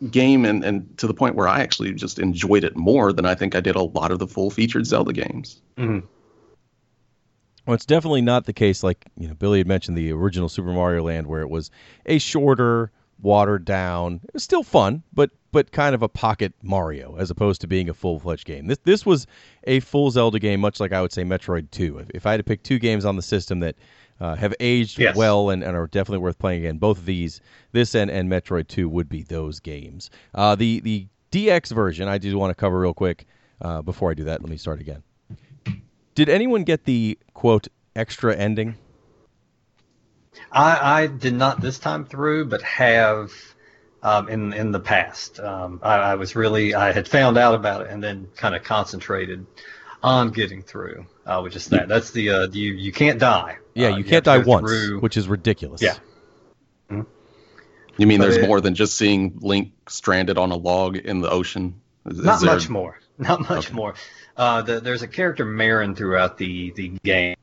game 0.10 0.46
and, 0.46 0.64
and 0.64 0.98
to 0.98 1.08
the 1.08 1.14
point 1.14 1.36
where 1.36 1.48
I 1.48 1.62
actually 1.62 1.94
just 1.94 2.20
enjoyed 2.20 2.64
it 2.64 2.76
more 2.76 3.14
than 3.14 3.26
I 3.26 3.36
think 3.36 3.56
I 3.56 3.62
did 3.62 3.76
a 3.76 3.82
lot 3.82 4.12
of 4.12 4.20
the 4.20 4.28
full 4.28 4.50
featured 4.50 4.86
Zelda 4.86 5.14
games. 5.14 5.62
Mm-hmm. 5.78 6.06
Well, 7.66 7.74
it's 7.74 7.86
definitely 7.86 8.22
not 8.22 8.46
the 8.46 8.54
case 8.54 8.82
like 8.82 9.06
you 9.18 9.28
know 9.28 9.34
Billy 9.34 9.60
had 9.60 9.68
mentioned 9.68 9.98
the 9.98 10.12
original 10.14 10.50
Super 10.50 10.72
Mario 10.72 11.04
Land 11.04 11.28
where 11.28 11.42
it 11.42 11.50
was 11.50 11.70
a 12.06 12.18
shorter, 12.18 12.92
watered 13.22 13.66
down. 13.66 14.22
It 14.24 14.34
was 14.34 14.44
still 14.44 14.64
fun, 14.64 15.04
but 15.14 15.32
but 15.52 15.72
kind 15.72 15.94
of 15.94 16.02
a 16.02 16.10
pocket 16.10 16.54
Mario 16.62 17.16
as 17.18 17.30
opposed 17.30 17.62
to 17.62 17.68
being 17.68 17.90
a 17.90 17.94
full 17.94 18.20
fledged 18.20 18.46
game. 18.46 18.68
This 18.68 18.80
this 18.84 19.06
was 19.06 19.28
a 19.66 19.82
full 19.82 20.12
Zelda 20.12 20.40
game, 20.40 20.62
much 20.62 20.80
like 20.80 20.94
I 20.94 21.02
would 21.02 21.12
say 21.12 21.24
Metroid 21.24 21.70
Two. 21.72 21.98
If, 21.98 22.10
if 22.12 22.26
I 22.26 22.32
had 22.32 22.38
to 22.38 22.44
pick 22.44 22.64
two 22.64 22.80
games 22.80 23.04
on 23.06 23.18
the 23.18 23.22
system 23.22 23.60
that 23.60 23.76
uh, 24.20 24.36
have 24.36 24.54
aged 24.60 25.00
yes. 25.00 25.16
well 25.16 25.50
and, 25.50 25.64
and, 25.64 25.76
are 25.76 25.88
definitely 25.88 26.20
worth 26.20 26.40
playing 26.40 26.66
again. 26.66 26.78
Both 26.78 27.00
of 27.00 27.06
these, 27.06 27.42
this 27.72 27.96
and, 27.96 28.10
and 28.10 28.30
Metroid 28.30 28.68
2, 28.68 28.90
would 28.90 29.10
be 29.10 29.24
those 29.24 29.60
games. 29.60 30.10
Uh, 30.34 30.56
the 30.56 30.80
the 30.82 31.08
DX 31.32 31.72
version, 31.74 32.08
I 32.08 32.18
do 32.18 32.38
want 32.38 32.52
to 32.52 32.56
cover 32.56 32.80
real 32.80 32.94
quick. 32.94 33.28
Uh, 33.60 33.82
before 33.82 34.12
I 34.12 34.14
do 34.14 34.26
that, 34.26 34.42
let 34.42 34.50
me 34.50 34.58
start 34.58 34.80
again. 34.80 35.04
Did 36.16 36.30
anyone 36.30 36.64
get 36.64 36.86
the 36.86 37.18
quote 37.34 37.68
extra 37.96 38.36
ending? 38.36 38.76
I, 40.52 41.02
I 41.04 41.08
did 41.08 41.34
not 41.34 41.62
this 41.62 41.80
time 41.80 42.06
through, 42.06 42.46
but 42.46 42.62
have 42.62 43.32
um, 44.04 44.30
in 44.30 44.54
in 44.54 44.72
the 44.72 44.80
past. 44.80 45.40
Um, 45.40 45.80
I, 45.84 45.96
I 45.96 46.16
was 46.16 46.36
really 46.36 46.74
I 46.74 46.92
had 46.92 47.08
found 47.08 47.38
out 47.38 47.56
about 47.56 47.82
it 47.82 47.90
and 47.90 48.04
then 48.04 48.30
kind 48.36 48.56
of 48.56 48.64
concentrated 48.64 49.46
on 50.04 50.32
getting 50.32 50.62
through, 50.62 51.06
uh, 51.26 51.42
which 51.42 51.56
is 51.56 51.68
that. 51.68 51.88
That's 51.88 52.12
the 52.12 52.30
uh, 52.30 52.48
you 52.48 52.74
you 52.74 52.92
can't 52.92 53.20
die. 53.20 53.58
Yeah, 53.74 53.90
uh, 53.90 53.98
you, 53.98 54.04
can't 54.04 54.26
die 54.26 54.40
once, 54.40 54.70
through. 54.70 55.00
which 55.00 55.18
is 55.18 55.28
ridiculous. 55.28 55.82
Yeah. 55.82 55.96
Mm-hmm. 56.90 57.02
You 57.98 58.08
mean 58.08 58.20
but 58.20 58.26
there's 58.26 58.38
it, 58.38 58.48
more 58.48 58.62
than 58.62 58.76
just 58.76 58.98
seeing 58.98 59.40
Link 59.42 59.72
stranded 59.88 60.38
on 60.38 60.52
a 60.52 60.56
log 60.56 60.98
in 60.98 61.22
the 61.22 61.30
ocean? 61.30 61.82
Is, 62.06 62.20
not 62.20 62.36
is 62.36 62.42
there... 62.42 62.54
much 62.54 62.70
more. 62.70 63.00
Not 63.20 63.50
much 63.50 63.68
okay. 63.68 63.74
more. 63.74 63.96
Uh, 64.36 64.62
the, 64.62 64.80
there's 64.80 65.02
a 65.02 65.08
character 65.08 65.44
Marin 65.44 65.96
throughout 65.96 66.38
the 66.38 66.70
the 66.72 66.90
game 67.04 67.36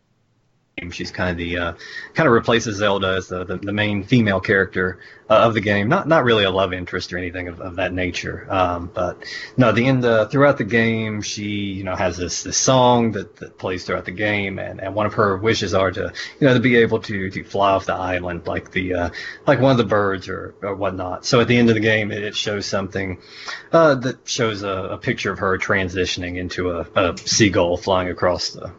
She's 0.91 1.13
kind 1.13 1.31
of 1.31 1.37
the 1.37 1.57
uh, 1.57 1.73
kind 2.15 2.27
of 2.27 2.33
replaces 2.33 2.77
Zelda 2.77 3.15
as 3.17 3.29
the, 3.29 3.45
the, 3.45 3.59
the 3.59 3.73
main 3.73 4.03
female 4.03 4.41
character 4.41 4.99
uh, 5.31 5.35
of 5.35 5.55
the 5.55 5.61
game. 5.61 5.89
Not 5.89 6.09
not 6.09 6.25
really 6.25 6.43
a 6.43 6.51
love 6.51 6.73
interest 6.73 7.13
or 7.13 7.19
anything 7.19 7.47
of, 7.47 7.61
of 7.61 7.77
that 7.77 7.93
nature. 7.93 8.47
Um, 8.51 8.91
but 8.93 9.25
no, 9.57 9.71
the 9.71 9.87
end 9.87 10.05
uh, 10.05 10.27
throughout 10.27 10.59
the 10.59 10.65
game, 10.65 11.23
she 11.23 11.45
you 11.45 11.85
know 11.85 11.95
has 11.95 12.17
this, 12.17 12.43
this 12.43 12.57
song 12.57 13.13
that, 13.13 13.37
that 13.37 13.57
plays 13.57 13.85
throughout 13.85 14.05
the 14.05 14.11
game, 14.11 14.59
and, 14.59 14.81
and 14.81 14.97
one 14.97 15.07
of 15.07 15.15
her 15.15 15.37
wishes 15.37 15.75
are 15.75 15.93
to 15.93 16.13
you 16.41 16.47
know 16.47 16.55
to 16.55 16.61
be 16.61 16.77
able 16.77 16.99
to 17.01 17.31
to 17.31 17.45
fly 17.45 17.71
off 17.71 17.87
the 17.87 17.95
island 17.95 18.49
like 18.49 18.73
the 18.73 18.95
uh, 18.95 19.11
like 19.47 19.61
one 19.61 19.71
of 19.71 19.79
the 19.79 19.85
birds 19.85 20.29
or, 20.29 20.57
or 20.61 20.75
whatnot. 20.75 21.25
So 21.25 21.41
at 21.41 21.47
the 21.47 21.57
end 21.57 21.69
of 21.69 21.77
the 21.77 21.81
game, 21.81 22.11
it, 22.11 22.25
it 22.25 22.35
shows 22.35 22.67
something 22.67 23.19
uh, 23.71 23.95
that 23.95 24.29
shows 24.29 24.65
a, 24.65 24.69
a, 24.69 24.99
picture 24.99 25.31
of 25.31 25.39
her 25.39 25.57
transitioning 25.57 26.37
into 26.37 26.71
a, 26.73 26.87
a 26.97 27.17
seagull 27.19 27.77
flying 27.77 28.09
across 28.09 28.51
the 28.51 28.73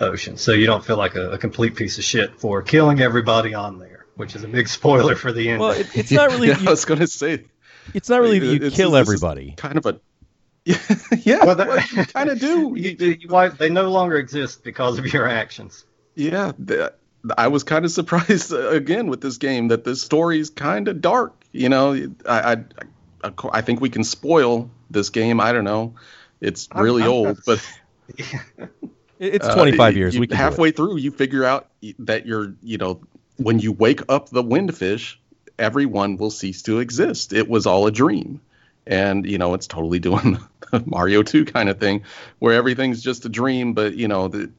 ocean. 0.00 0.36
So 0.36 0.52
you 0.52 0.66
don't 0.66 0.84
feel 0.84 0.96
like 0.96 1.14
a, 1.14 1.32
a, 1.32 1.38
complete 1.38 1.74
piece 1.74 1.98
of 1.98 2.04
shit 2.04 2.38
for 2.38 2.62
killing 2.62 3.00
everybody 3.00 3.54
on 3.54 3.78
there, 3.78 4.06
which 4.14 4.36
is 4.36 4.44
a 4.44 4.48
big 4.48 4.68
spoiler 4.68 5.14
for 5.16 5.32
the 5.32 5.50
end. 5.50 5.60
Well, 5.60 5.72
it, 5.72 5.88
it's 5.94 6.12
not 6.12 6.30
really. 6.30 6.48
yeah, 6.48 6.58
you, 6.58 6.68
I 6.68 6.70
was 6.70 6.84
going 6.84 7.00
to 7.00 7.06
say. 7.06 7.44
It's 7.94 8.08
not 8.08 8.20
really 8.20 8.38
that 8.40 8.64
you 8.64 8.70
kill 8.70 8.96
everybody. 8.96 9.52
Kind 9.56 9.78
of 9.78 9.86
a. 9.86 10.00
Yeah, 11.22 11.44
well, 11.44 11.56
well, 11.56 11.80
you 11.92 12.04
kind 12.06 12.30
of 12.30 12.40
do. 12.40 12.74
You, 12.76 12.96
you, 12.98 13.50
they 13.50 13.70
no 13.70 13.90
longer 13.90 14.16
exist 14.16 14.64
because 14.64 14.98
of 14.98 15.12
your 15.12 15.28
actions. 15.28 15.84
Yeah, 16.14 16.52
I 17.36 17.48
was 17.48 17.64
kind 17.64 17.84
of 17.84 17.90
surprised 17.90 18.52
uh, 18.52 18.70
again 18.70 19.08
with 19.08 19.20
this 19.20 19.38
game 19.38 19.68
that 19.68 19.84
the 19.84 19.94
story's 19.96 20.50
kind 20.50 20.88
of 20.88 21.00
dark. 21.00 21.34
You 21.52 21.68
know, 21.68 21.94
I, 22.26 22.52
I, 22.52 22.56
I, 23.24 23.30
I 23.52 23.60
think 23.62 23.80
we 23.80 23.90
can 23.90 24.04
spoil 24.04 24.70
this 24.90 25.10
game. 25.10 25.40
I 25.40 25.52
don't 25.52 25.64
know. 25.64 25.94
It's 26.40 26.68
really 26.74 27.02
I'm, 27.02 27.08
I'm 27.08 27.14
old, 27.14 27.38
but. 27.46 27.64
It's 29.18 29.46
25 29.46 29.80
uh, 29.80 29.96
years. 29.96 30.14
You, 30.14 30.20
we 30.20 30.28
halfway 30.30 30.70
through, 30.70 30.98
you 30.98 31.10
figure 31.10 31.44
out 31.44 31.68
that 32.00 32.26
you're, 32.26 32.54
you 32.62 32.78
know, 32.78 33.00
when 33.36 33.58
you 33.58 33.72
wake 33.72 34.02
up 34.08 34.28
the 34.28 34.42
windfish, 34.42 35.16
everyone 35.58 36.16
will 36.16 36.30
cease 36.30 36.62
to 36.62 36.80
exist. 36.80 37.32
It 37.32 37.48
was 37.48 37.66
all 37.66 37.86
a 37.86 37.92
dream. 37.92 38.40
And, 38.86 39.26
you 39.26 39.38
know, 39.38 39.54
it's 39.54 39.66
totally 39.66 39.98
doing 39.98 40.38
the 40.70 40.82
Mario 40.86 41.22
2 41.22 41.44
kind 41.44 41.68
of 41.68 41.80
thing 41.80 42.04
where 42.38 42.54
everything's 42.54 43.02
just 43.02 43.24
a 43.24 43.28
dream. 43.28 43.72
But, 43.72 43.94
you 43.94 44.08
know, 44.08 44.28
the, 44.28 44.50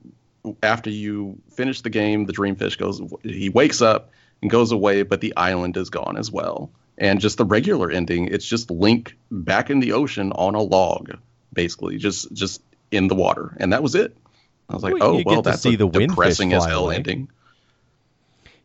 after 0.62 0.90
you 0.90 1.40
finish 1.56 1.82
the 1.82 1.90
game, 1.90 2.26
the 2.26 2.34
dreamfish 2.34 2.78
goes, 2.78 3.02
he 3.24 3.50
wakes 3.50 3.82
up 3.82 4.12
and 4.42 4.52
goes 4.52 4.72
away, 4.72 5.04
but 5.04 5.22
the 5.22 5.36
island 5.36 5.78
is 5.78 5.90
gone 5.90 6.18
as 6.18 6.32
well. 6.32 6.72
And 6.98 7.20
just 7.20 7.38
the 7.38 7.46
regular 7.46 7.92
ending, 7.92 8.28
it's 8.28 8.46
just 8.46 8.72
Link 8.72 9.16
back 9.30 9.70
in 9.70 9.80
the 9.80 9.94
ocean 9.94 10.32
on 10.32 10.56
a 10.56 10.62
log, 10.62 11.18
basically, 11.54 11.98
just 11.98 12.34
just 12.34 12.62
in 12.92 13.08
the 13.08 13.16
water, 13.16 13.56
and 13.60 13.74
that 13.74 13.84
was 13.84 13.94
it. 13.94 14.18
I 14.70 14.74
was 14.74 14.84
like, 14.84 14.94
well, 14.96 15.18
oh 15.18 15.24
well, 15.26 15.42
that's 15.42 15.62
see 15.62 15.76
a 15.76 15.78
the 15.78 15.88
depressing 15.88 16.54
as 16.54 16.66
hell 16.66 16.86
away. 16.86 16.96
ending. 16.96 17.30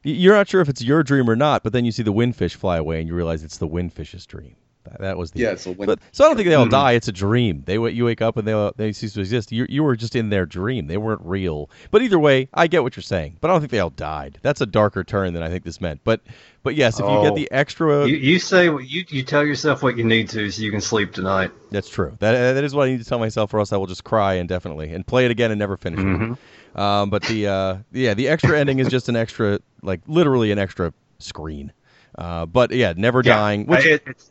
You're 0.02 0.34
not 0.34 0.48
sure 0.48 0.60
if 0.60 0.68
it's 0.68 0.82
your 0.82 1.04
dream 1.04 1.30
or 1.30 1.36
not, 1.36 1.62
but 1.62 1.72
then 1.72 1.84
you 1.84 1.92
see 1.92 2.02
the 2.02 2.12
windfish 2.12 2.56
fly 2.56 2.76
away, 2.76 2.98
and 2.98 3.08
you 3.08 3.14
realize 3.14 3.44
it's 3.44 3.58
the 3.58 3.68
windfish's 3.68 4.26
dream. 4.26 4.56
That 4.98 5.16
was 5.16 5.30
the 5.30 5.40
yeah. 5.40 5.54
So, 5.54 5.72
when, 5.72 5.86
but, 5.86 6.00
so 6.10 6.24
I 6.24 6.28
don't 6.28 6.36
think 6.36 6.48
they 6.48 6.54
all 6.54 6.64
mm-hmm. 6.64 6.70
die. 6.70 6.92
It's 6.92 7.08
a 7.08 7.12
dream. 7.12 7.62
They 7.66 7.74
you 7.74 8.04
wake 8.04 8.20
up 8.20 8.36
and 8.36 8.46
they 8.46 8.70
they 8.76 8.92
cease 8.92 9.12
to 9.14 9.20
exist. 9.20 9.52
You 9.52 9.66
you 9.68 9.82
were 9.82 9.96
just 9.96 10.16
in 10.16 10.30
their 10.30 10.46
dream. 10.46 10.86
They 10.86 10.96
weren't 10.96 11.20
real. 11.24 11.70
But 11.90 12.02
either 12.02 12.18
way, 12.18 12.48
I 12.52 12.66
get 12.66 12.82
what 12.82 12.96
you're 12.96 13.02
saying. 13.02 13.36
But 13.40 13.50
I 13.50 13.54
don't 13.54 13.60
think 13.60 13.70
they 13.70 13.78
all 13.78 13.90
died. 13.90 14.38
That's 14.42 14.60
a 14.60 14.66
darker 14.66 15.04
turn 15.04 15.34
than 15.34 15.42
I 15.42 15.48
think 15.48 15.64
this 15.64 15.80
meant. 15.80 16.00
But 16.04 16.20
but 16.62 16.74
yes, 16.74 16.98
if 16.98 17.04
oh, 17.04 17.22
you 17.22 17.28
get 17.28 17.36
the 17.36 17.50
extra, 17.52 18.06
you, 18.06 18.16
you 18.16 18.38
say 18.38 18.66
you 18.66 19.04
you 19.08 19.22
tell 19.22 19.44
yourself 19.44 19.82
what 19.82 19.96
you 19.96 20.04
need 20.04 20.28
to 20.30 20.50
so 20.50 20.62
you 20.62 20.70
can 20.70 20.80
sleep 20.80 21.12
tonight. 21.12 21.50
That's 21.70 21.88
true. 21.88 22.16
That 22.18 22.54
that 22.54 22.64
is 22.64 22.74
what 22.74 22.88
I 22.88 22.90
need 22.90 22.98
to 22.98 23.08
tell 23.08 23.18
myself, 23.18 23.54
or 23.54 23.60
else 23.60 23.72
I 23.72 23.76
will 23.76 23.86
just 23.86 24.04
cry 24.04 24.34
indefinitely 24.34 24.92
and 24.92 25.06
play 25.06 25.24
it 25.24 25.30
again 25.30 25.50
and 25.50 25.58
never 25.58 25.76
finish 25.76 26.00
mm-hmm. 26.00 26.32
it. 26.32 26.38
Um, 26.80 27.10
but 27.10 27.22
the 27.24 27.46
uh, 27.46 27.76
yeah, 27.92 28.14
the 28.14 28.28
extra 28.28 28.58
ending 28.58 28.78
is 28.78 28.88
just 28.88 29.08
an 29.08 29.16
extra, 29.16 29.60
like 29.82 30.00
literally 30.06 30.52
an 30.52 30.58
extra 30.58 30.92
screen. 31.18 31.72
Uh, 32.16 32.46
but 32.46 32.70
yeah, 32.72 32.92
never 32.96 33.22
yeah, 33.24 33.36
dying. 33.36 33.66
Which, 33.66 33.86
it, 33.86 34.02
it's 34.06 34.30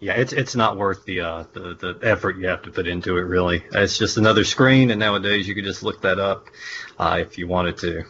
yeah, 0.00 0.14
it's 0.14 0.32
it's 0.32 0.56
not 0.56 0.76
worth 0.78 1.04
the 1.04 1.20
uh 1.20 1.44
the, 1.52 1.74
the 1.74 1.98
effort 2.02 2.38
you 2.38 2.48
have 2.48 2.62
to 2.62 2.70
put 2.70 2.88
into 2.88 3.18
it. 3.18 3.22
Really, 3.22 3.62
it's 3.72 3.98
just 3.98 4.16
another 4.16 4.44
screen, 4.44 4.90
and 4.90 4.98
nowadays 4.98 5.46
you 5.46 5.54
could 5.54 5.64
just 5.64 5.82
look 5.82 6.00
that 6.02 6.18
up 6.18 6.46
uh, 6.98 7.18
if 7.20 7.36
you 7.36 7.46
wanted 7.46 7.76
to. 7.78 8.04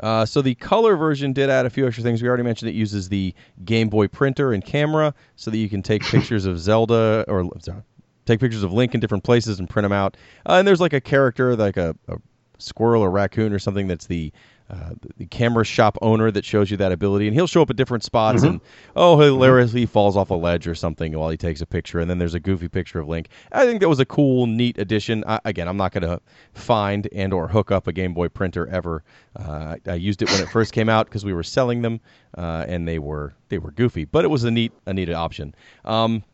Uh, 0.00 0.26
so 0.26 0.42
the 0.42 0.54
color 0.56 0.96
version 0.96 1.32
did 1.32 1.48
add 1.48 1.64
a 1.64 1.70
few 1.70 1.86
extra 1.86 2.04
things. 2.04 2.20
We 2.20 2.28
already 2.28 2.42
mentioned 2.42 2.68
it 2.68 2.74
uses 2.74 3.08
the 3.08 3.34
Game 3.64 3.88
Boy 3.88 4.06
printer 4.06 4.52
and 4.52 4.62
camera, 4.62 5.14
so 5.36 5.50
that 5.50 5.56
you 5.56 5.68
can 5.70 5.82
take 5.82 6.02
pictures 6.02 6.44
of 6.44 6.58
Zelda 6.58 7.24
or 7.26 7.48
sorry, 7.60 7.82
take 8.26 8.38
pictures 8.38 8.62
of 8.62 8.72
Link 8.72 8.94
in 8.94 9.00
different 9.00 9.24
places 9.24 9.58
and 9.60 9.70
print 9.70 9.84
them 9.84 9.92
out. 9.92 10.16
Uh, 10.46 10.54
and 10.54 10.68
there's 10.68 10.80
like 10.80 10.92
a 10.92 11.00
character, 11.00 11.56
like 11.56 11.78
a, 11.78 11.96
a 12.08 12.18
squirrel 12.58 13.02
or 13.02 13.10
raccoon 13.10 13.52
or 13.52 13.58
something 13.58 13.86
that's 13.86 14.06
the 14.06 14.30
uh, 14.70 14.90
the 15.18 15.26
camera 15.26 15.64
shop 15.64 15.98
owner 16.00 16.30
that 16.30 16.44
shows 16.44 16.70
you 16.70 16.76
that 16.78 16.90
ability, 16.90 17.26
and 17.26 17.34
he'll 17.34 17.46
show 17.46 17.60
up 17.60 17.68
at 17.68 17.76
different 17.76 18.02
spots, 18.02 18.38
mm-hmm. 18.42 18.52
and 18.52 18.60
oh, 18.96 19.18
hilariously 19.18 19.80
he 19.80 19.86
falls 19.86 20.16
off 20.16 20.30
a 20.30 20.34
ledge 20.34 20.66
or 20.66 20.74
something 20.74 21.12
while 21.18 21.28
he 21.28 21.36
takes 21.36 21.60
a 21.60 21.66
picture, 21.66 22.00
and 22.00 22.08
then 22.08 22.18
there's 22.18 22.34
a 22.34 22.40
goofy 22.40 22.68
picture 22.68 22.98
of 22.98 23.06
Link. 23.06 23.28
I 23.52 23.66
think 23.66 23.80
that 23.80 23.88
was 23.90 24.00
a 24.00 24.06
cool, 24.06 24.46
neat 24.46 24.78
addition. 24.78 25.22
I, 25.26 25.38
again, 25.44 25.68
I'm 25.68 25.76
not 25.76 25.92
going 25.92 26.02
to 26.02 26.18
find 26.54 27.06
and 27.12 27.34
or 27.34 27.46
hook 27.46 27.70
up 27.70 27.86
a 27.86 27.92
Game 27.92 28.14
Boy 28.14 28.28
printer 28.28 28.66
ever. 28.68 29.04
Uh, 29.38 29.76
I, 29.86 29.90
I, 29.90 29.94
used 29.94 30.22
it 30.22 30.30
when 30.30 30.40
it 30.40 30.48
first 30.48 30.72
came 30.72 30.88
out 30.88 31.06
because 31.06 31.26
we 31.26 31.34
were 31.34 31.42
selling 31.42 31.82
them, 31.82 32.00
uh, 32.38 32.64
and 32.66 32.88
they 32.88 32.98
were 32.98 33.34
they 33.50 33.58
were 33.58 33.70
goofy, 33.70 34.06
but 34.06 34.24
it 34.24 34.28
was 34.28 34.44
a 34.44 34.50
neat 34.50 34.72
a 34.86 34.94
neat 34.94 35.10
option. 35.10 35.54
Um, 35.84 36.24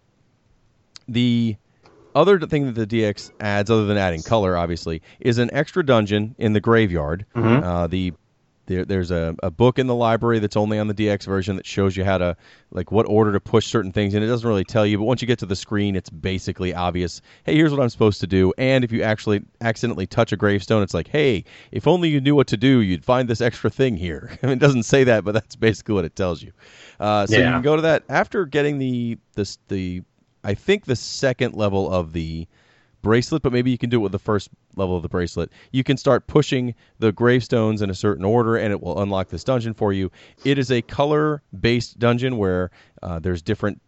the 1.08 1.56
other 2.14 2.38
thing 2.40 2.72
that 2.72 2.74
the 2.74 2.86
DX 2.86 3.32
adds, 3.40 3.70
other 3.70 3.86
than 3.86 3.96
adding 3.96 4.22
color, 4.22 4.56
obviously, 4.56 5.02
is 5.20 5.38
an 5.38 5.50
extra 5.52 5.84
dungeon 5.84 6.34
in 6.38 6.52
the 6.52 6.60
graveyard. 6.60 7.26
Mm-hmm. 7.34 7.64
Uh, 7.64 7.86
the 7.86 8.12
there, 8.70 8.84
there's 8.84 9.10
a, 9.10 9.34
a 9.42 9.50
book 9.50 9.80
in 9.80 9.88
the 9.88 9.94
library 9.96 10.38
that's 10.38 10.56
only 10.56 10.78
on 10.78 10.86
the 10.86 10.94
DX 10.94 11.26
version 11.26 11.56
that 11.56 11.66
shows 11.66 11.96
you 11.96 12.04
how 12.04 12.18
to 12.18 12.36
like 12.70 12.92
what 12.92 13.04
order 13.08 13.32
to 13.32 13.40
push 13.40 13.66
certain 13.66 13.90
things, 13.90 14.14
and 14.14 14.22
it 14.22 14.28
doesn't 14.28 14.48
really 14.48 14.62
tell 14.62 14.86
you. 14.86 14.96
But 14.96 15.04
once 15.04 15.20
you 15.20 15.26
get 15.26 15.40
to 15.40 15.46
the 15.46 15.56
screen, 15.56 15.96
it's 15.96 16.08
basically 16.08 16.72
obvious. 16.72 17.20
Hey, 17.42 17.56
here's 17.56 17.72
what 17.72 17.80
I'm 17.80 17.88
supposed 17.88 18.20
to 18.20 18.28
do. 18.28 18.52
And 18.58 18.84
if 18.84 18.92
you 18.92 19.02
actually 19.02 19.42
accidentally 19.60 20.06
touch 20.06 20.30
a 20.32 20.36
gravestone, 20.36 20.84
it's 20.84 20.94
like, 20.94 21.08
hey, 21.08 21.44
if 21.72 21.88
only 21.88 22.10
you 22.10 22.20
knew 22.20 22.36
what 22.36 22.46
to 22.46 22.56
do, 22.56 22.80
you'd 22.80 23.04
find 23.04 23.28
this 23.28 23.40
extra 23.40 23.70
thing 23.70 23.96
here. 23.96 24.38
I 24.42 24.46
mean, 24.46 24.58
it 24.58 24.60
doesn't 24.60 24.84
say 24.84 25.02
that, 25.02 25.24
but 25.24 25.32
that's 25.32 25.56
basically 25.56 25.96
what 25.96 26.04
it 26.04 26.14
tells 26.14 26.40
you. 26.40 26.52
Uh, 27.00 27.26
so 27.26 27.36
yeah. 27.36 27.46
you 27.46 27.52
can 27.54 27.62
go 27.62 27.74
to 27.74 27.82
that 27.82 28.04
after 28.08 28.46
getting 28.46 28.78
the 28.78 29.18
the 29.34 29.56
the 29.66 30.02
I 30.44 30.54
think 30.54 30.84
the 30.84 30.96
second 30.96 31.54
level 31.54 31.92
of 31.92 32.12
the 32.12 32.46
bracelet, 33.02 33.42
but 33.42 33.52
maybe 33.52 33.70
you 33.70 33.78
can 33.78 33.90
do 33.90 33.98
it 33.98 34.02
with 34.02 34.12
the 34.12 34.18
first 34.18 34.50
level 34.76 34.96
of 34.96 35.02
the 35.02 35.08
bracelet. 35.08 35.50
You 35.72 35.84
can 35.84 35.96
start 35.96 36.26
pushing 36.26 36.74
the 36.98 37.12
gravestones 37.12 37.82
in 37.82 37.90
a 37.90 37.94
certain 37.94 38.24
order, 38.24 38.56
and 38.56 38.72
it 38.72 38.82
will 38.82 39.00
unlock 39.00 39.28
this 39.28 39.44
dungeon 39.44 39.74
for 39.74 39.92
you. 39.92 40.10
It 40.44 40.58
is 40.58 40.70
a 40.70 40.82
color-based 40.82 41.98
dungeon 41.98 42.36
where 42.36 42.70
uh, 43.02 43.18
there's 43.18 43.42
different 43.42 43.80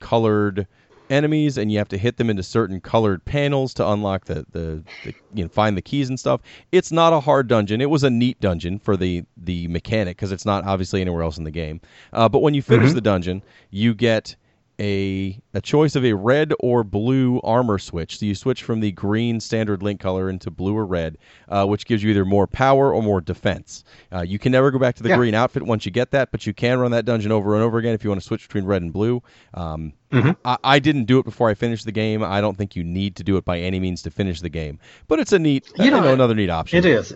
colored 0.00 0.66
enemies, 1.10 1.58
and 1.58 1.70
you 1.70 1.78
have 1.78 1.88
to 1.88 1.98
hit 1.98 2.16
them 2.16 2.30
into 2.30 2.42
certain 2.42 2.80
colored 2.80 3.24
panels 3.24 3.74
to 3.74 3.88
unlock 3.88 4.24
the, 4.24 4.46
the, 4.52 4.82
the, 5.04 5.14
you 5.34 5.44
know 5.44 5.48
find 5.48 5.76
the 5.76 5.82
keys 5.82 6.08
and 6.08 6.18
stuff. 6.18 6.40
It's 6.70 6.92
not 6.92 7.12
a 7.12 7.20
hard 7.20 7.48
dungeon. 7.48 7.80
It 7.80 7.90
was 7.90 8.02
a 8.02 8.10
neat 8.10 8.40
dungeon 8.40 8.78
for 8.78 8.96
the 8.96 9.24
the 9.36 9.68
mechanic 9.68 10.16
because 10.16 10.32
it's 10.32 10.46
not 10.46 10.64
obviously 10.64 11.00
anywhere 11.00 11.22
else 11.22 11.38
in 11.38 11.44
the 11.44 11.50
game. 11.50 11.80
Uh, 12.12 12.28
but 12.28 12.40
when 12.40 12.54
you 12.54 12.62
finish 12.62 12.88
mm-hmm. 12.88 12.94
the 12.94 13.00
dungeon, 13.02 13.42
you 13.70 13.94
get 13.94 14.36
a 14.80 15.40
a 15.54 15.60
choice 15.60 15.96
of 15.96 16.04
a 16.04 16.12
red 16.12 16.52
or 16.60 16.84
blue 16.84 17.40
armor 17.42 17.78
switch. 17.78 18.18
So 18.18 18.26
you 18.26 18.34
switch 18.34 18.62
from 18.62 18.80
the 18.80 18.92
green 18.92 19.40
standard 19.40 19.82
link 19.82 20.00
color 20.00 20.30
into 20.30 20.50
blue 20.50 20.76
or 20.76 20.86
red, 20.86 21.18
uh, 21.48 21.66
which 21.66 21.86
gives 21.86 22.02
you 22.02 22.10
either 22.10 22.24
more 22.24 22.46
power 22.46 22.92
or 22.92 23.02
more 23.02 23.20
defense. 23.20 23.84
Uh, 24.12 24.22
you 24.22 24.38
can 24.38 24.52
never 24.52 24.70
go 24.70 24.78
back 24.78 24.94
to 24.96 25.02
the 25.02 25.10
yeah. 25.10 25.16
green 25.16 25.34
outfit 25.34 25.62
once 25.62 25.84
you 25.84 25.92
get 25.92 26.10
that, 26.12 26.30
but 26.30 26.46
you 26.46 26.54
can 26.54 26.78
run 26.78 26.90
that 26.90 27.04
dungeon 27.04 27.32
over 27.32 27.54
and 27.54 27.62
over 27.62 27.78
again 27.78 27.94
if 27.94 28.02
you 28.02 28.10
want 28.10 28.20
to 28.20 28.26
switch 28.26 28.46
between 28.48 28.64
red 28.64 28.82
and 28.82 28.92
blue. 28.92 29.22
Um, 29.54 29.92
mm-hmm. 30.10 30.30
I, 30.44 30.56
I, 30.64 30.78
didn't 30.78 31.04
do 31.04 31.18
it 31.18 31.24
before 31.24 31.48
I 31.50 31.54
finished 31.54 31.84
the 31.84 31.92
game. 31.92 32.22
I 32.22 32.40
don't 32.40 32.56
think 32.56 32.74
you 32.74 32.84
need 32.84 33.16
to 33.16 33.24
do 33.24 33.36
it 33.36 33.44
by 33.44 33.58
any 33.58 33.78
means 33.78 34.02
to 34.02 34.10
finish 34.10 34.40
the 34.40 34.48
game, 34.48 34.78
but 35.08 35.20
it's 35.20 35.32
a 35.32 35.38
neat, 35.38 35.70
you 35.76 35.90
know, 35.90 36.00
know 36.00 36.12
another 36.12 36.34
neat 36.34 36.50
option. 36.50 36.78
It 36.78 36.86
is, 36.86 37.14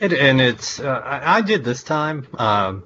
it, 0.00 0.12
and 0.12 0.40
it's 0.40 0.80
uh, 0.80 1.02
I, 1.04 1.38
I, 1.38 1.40
did 1.40 1.64
this 1.64 1.82
time. 1.82 2.26
Um, 2.38 2.84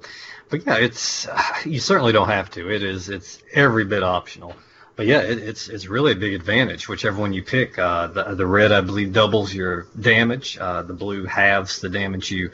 but 0.53 0.67
yeah, 0.67 0.77
it's 0.77 1.27
you 1.65 1.79
certainly 1.79 2.13
don't 2.13 2.29
have 2.29 2.51
to. 2.51 2.69
It 2.69 2.83
is 2.83 3.09
it's 3.09 3.41
every 3.53 3.85
bit 3.85 4.03
optional. 4.03 4.53
But 4.95 5.07
yeah, 5.07 5.21
it, 5.21 5.39
it's 5.39 5.67
it's 5.67 5.87
really 5.87 6.11
a 6.11 6.15
big 6.15 6.35
advantage. 6.35 6.87
Whichever 6.87 7.19
one 7.19 7.33
you 7.33 7.41
pick, 7.41 7.79
uh, 7.79 8.05
the 8.05 8.35
the 8.35 8.45
red 8.45 8.71
I 8.71 8.81
believe 8.81 9.13
doubles 9.13 9.51
your 9.51 9.87
damage. 9.99 10.59
Uh, 10.59 10.83
the 10.83 10.93
blue 10.93 11.25
halves 11.25 11.81
the 11.81 11.89
damage 11.89 12.29
you 12.29 12.51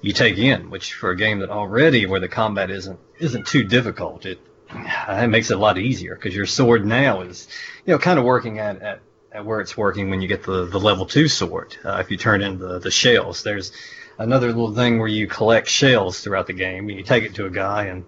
you 0.00 0.14
take 0.14 0.38
in. 0.38 0.70
Which 0.70 0.94
for 0.94 1.10
a 1.10 1.16
game 1.16 1.40
that 1.40 1.50
already 1.50 2.06
where 2.06 2.20
the 2.20 2.28
combat 2.28 2.70
isn't 2.70 2.98
isn't 3.18 3.46
too 3.46 3.64
difficult, 3.64 4.24
it 4.24 4.40
it 4.70 5.28
makes 5.28 5.50
it 5.50 5.58
a 5.58 5.60
lot 5.60 5.76
easier 5.76 6.14
because 6.14 6.34
your 6.34 6.46
sword 6.46 6.86
now 6.86 7.20
is 7.20 7.48
you 7.84 7.92
know 7.92 7.98
kind 7.98 8.18
of 8.18 8.24
working 8.24 8.60
at, 8.60 8.80
at 8.80 9.00
at 9.30 9.44
where 9.44 9.60
it's 9.60 9.76
working 9.76 10.08
when 10.08 10.22
you 10.22 10.28
get 10.28 10.42
the 10.42 10.64
the 10.64 10.80
level 10.80 11.04
two 11.04 11.28
sword. 11.28 11.76
Uh, 11.84 11.98
if 12.00 12.10
you 12.10 12.16
turn 12.16 12.40
in 12.40 12.56
the 12.56 12.78
the 12.78 12.90
shells, 12.90 13.42
there's 13.42 13.72
another 14.18 14.48
little 14.48 14.74
thing 14.74 14.98
where 14.98 15.08
you 15.08 15.26
collect 15.26 15.68
shells 15.68 16.20
throughout 16.20 16.46
the 16.46 16.52
game. 16.52 16.88
and 16.88 16.98
You 16.98 17.04
take 17.04 17.24
it 17.24 17.34
to 17.36 17.46
a 17.46 17.50
guy 17.50 17.84
and 17.84 18.04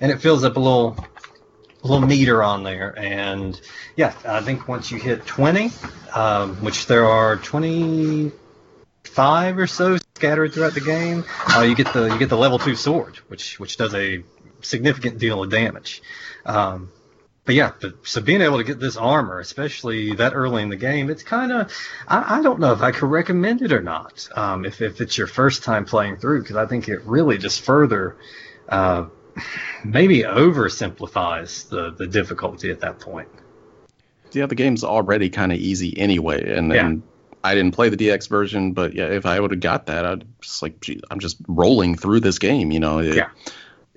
and 0.00 0.12
it 0.12 0.20
fills 0.20 0.44
up 0.44 0.56
a 0.56 0.60
little 0.60 0.96
a 1.82 1.86
little 1.86 2.06
meter 2.06 2.42
on 2.42 2.62
there. 2.62 2.98
And 2.98 3.58
yeah, 3.96 4.14
I 4.26 4.40
think 4.40 4.68
once 4.68 4.90
you 4.90 4.98
hit 4.98 5.26
20, 5.26 5.70
um, 6.14 6.56
which 6.56 6.86
there 6.86 7.06
are 7.06 7.36
25 7.36 9.58
or 9.58 9.66
so 9.66 9.98
scattered 10.16 10.52
throughout 10.52 10.74
the 10.74 10.80
game, 10.80 11.24
uh, 11.54 11.62
you 11.62 11.74
get 11.74 11.92
the 11.92 12.06
you 12.06 12.18
get 12.18 12.28
the 12.28 12.36
level 12.36 12.58
two 12.58 12.76
sword, 12.76 13.16
which 13.28 13.58
which 13.60 13.76
does 13.76 13.94
a 13.94 14.22
significant 14.62 15.18
deal 15.18 15.42
of 15.42 15.50
damage. 15.50 16.02
Um, 16.44 16.90
but 17.46 17.54
yeah, 17.54 17.72
but, 17.80 17.94
so 18.02 18.20
being 18.20 18.42
able 18.42 18.58
to 18.58 18.64
get 18.64 18.80
this 18.80 18.96
armor, 18.96 19.38
especially 19.38 20.14
that 20.16 20.34
early 20.34 20.64
in 20.64 20.68
the 20.68 20.76
game, 20.76 21.08
it's 21.08 21.22
kind 21.22 21.52
of 21.52 21.72
I, 22.06 22.38
I, 22.38 22.42
don't 22.42 22.58
know 22.58 22.72
if 22.72 22.82
I 22.82 22.90
could 22.90 23.08
recommend 23.08 23.62
it 23.62 23.72
or 23.72 23.80
not. 23.80 24.28
Um, 24.34 24.64
if 24.64 24.82
if 24.82 25.00
it's 25.00 25.16
your 25.16 25.28
first 25.28 25.62
time 25.62 25.84
playing 25.84 26.16
through, 26.16 26.42
because 26.42 26.56
I 26.56 26.66
think 26.66 26.88
it 26.88 27.02
really 27.04 27.38
just 27.38 27.62
further 27.62 28.16
uh, 28.68 29.06
maybe 29.84 30.24
oversimplifies 30.24 31.68
the 31.68 31.92
the 31.92 32.08
difficulty 32.08 32.70
at 32.72 32.80
that 32.80 32.98
point. 32.98 33.28
Yeah, 34.32 34.46
the 34.46 34.56
game's 34.56 34.82
already 34.82 35.30
kind 35.30 35.52
of 35.52 35.58
easy 35.58 35.96
anyway, 35.98 36.52
and 36.52 36.70
then. 36.70 36.92
Yeah. 36.96 37.12
I 37.44 37.54
didn't 37.54 37.76
play 37.76 37.90
the 37.90 37.96
DX 37.96 38.28
version, 38.28 38.72
but 38.72 38.92
yeah, 38.94 39.04
if 39.04 39.24
I 39.24 39.38
would 39.38 39.52
have 39.52 39.60
got 39.60 39.86
that, 39.86 40.04
I'd 40.04 40.24
just 40.40 40.62
like, 40.62 40.80
geez, 40.80 41.00
I'm 41.12 41.20
just 41.20 41.36
rolling 41.46 41.94
through 41.94 42.18
this 42.18 42.40
game, 42.40 42.72
you 42.72 42.80
know. 42.80 42.98
It, 42.98 43.14
yeah 43.14 43.28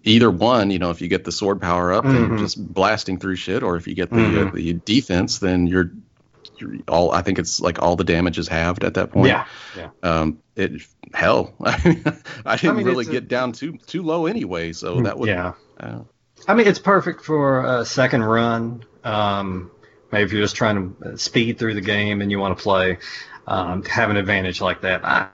either 0.04 0.30
one, 0.30 0.72
you 0.72 0.80
know, 0.80 0.92
if 0.92 1.02
you 1.02 1.08
get 1.08 1.24
the 1.24 1.32
sword 1.32 1.62
power 1.62 1.94
up, 1.94 2.06
mm-hmm. 2.06 2.30
then 2.30 2.38
just 2.38 2.74
blasting 2.74 3.20
through 3.20 3.36
shit, 3.36 3.64
or 3.64 3.76
if 3.76 3.88
you 3.88 3.96
get 3.96 4.10
the 4.10 4.16
mm-hmm. 4.16 4.48
uh, 4.50 4.52
the 4.52 4.74
defense, 4.74 5.40
then 5.40 5.68
you're, 5.68 5.92
you're, 6.58 6.78
all. 6.88 7.12
I 7.12 7.22
think 7.22 7.40
it's 7.40 7.60
like 7.60 7.82
all 7.82 7.96
the 7.96 8.04
damage 8.04 8.38
is 8.38 8.48
halved 8.48 8.84
at 8.84 8.96
that 8.96 9.12
point. 9.12 9.28
Yeah, 9.28 9.46
yeah. 9.76 9.90
Um, 10.04 10.40
it 10.56 10.82
hell, 11.14 11.54
I, 11.64 11.78
didn't 11.78 12.26
I 12.46 12.74
mean, 12.74 12.86
really 12.86 13.06
get 13.06 13.24
a, 13.24 13.28
down 13.28 13.52
too 13.52 13.78
too 13.86 14.04
low 14.04 14.26
anyway, 14.26 14.74
so 14.74 14.98
mm, 14.98 15.04
that 15.06 15.18
would. 15.18 15.30
Yeah. 15.30 15.54
Uh, 15.80 16.02
I 16.48 16.54
mean, 16.54 16.68
it's 16.68 16.80
perfect 16.80 17.24
for 17.24 17.80
a 17.80 17.86
second 17.86 18.24
run. 18.24 18.86
Um, 19.04 19.72
maybe 20.12 20.24
if 20.24 20.32
you're 20.32 20.42
just 20.42 20.56
trying 20.56 20.96
to 20.96 21.18
speed 21.18 21.60
through 21.60 21.74
the 21.74 21.82
game 21.82 22.22
and 22.22 22.32
you 22.32 22.40
want 22.40 22.58
to 22.58 22.64
play, 22.64 22.98
um, 23.46 23.84
have 23.84 24.10
an 24.10 24.18
advantage 24.18 24.62
like 24.62 24.82
that. 24.82 25.04
I, 25.04 25.28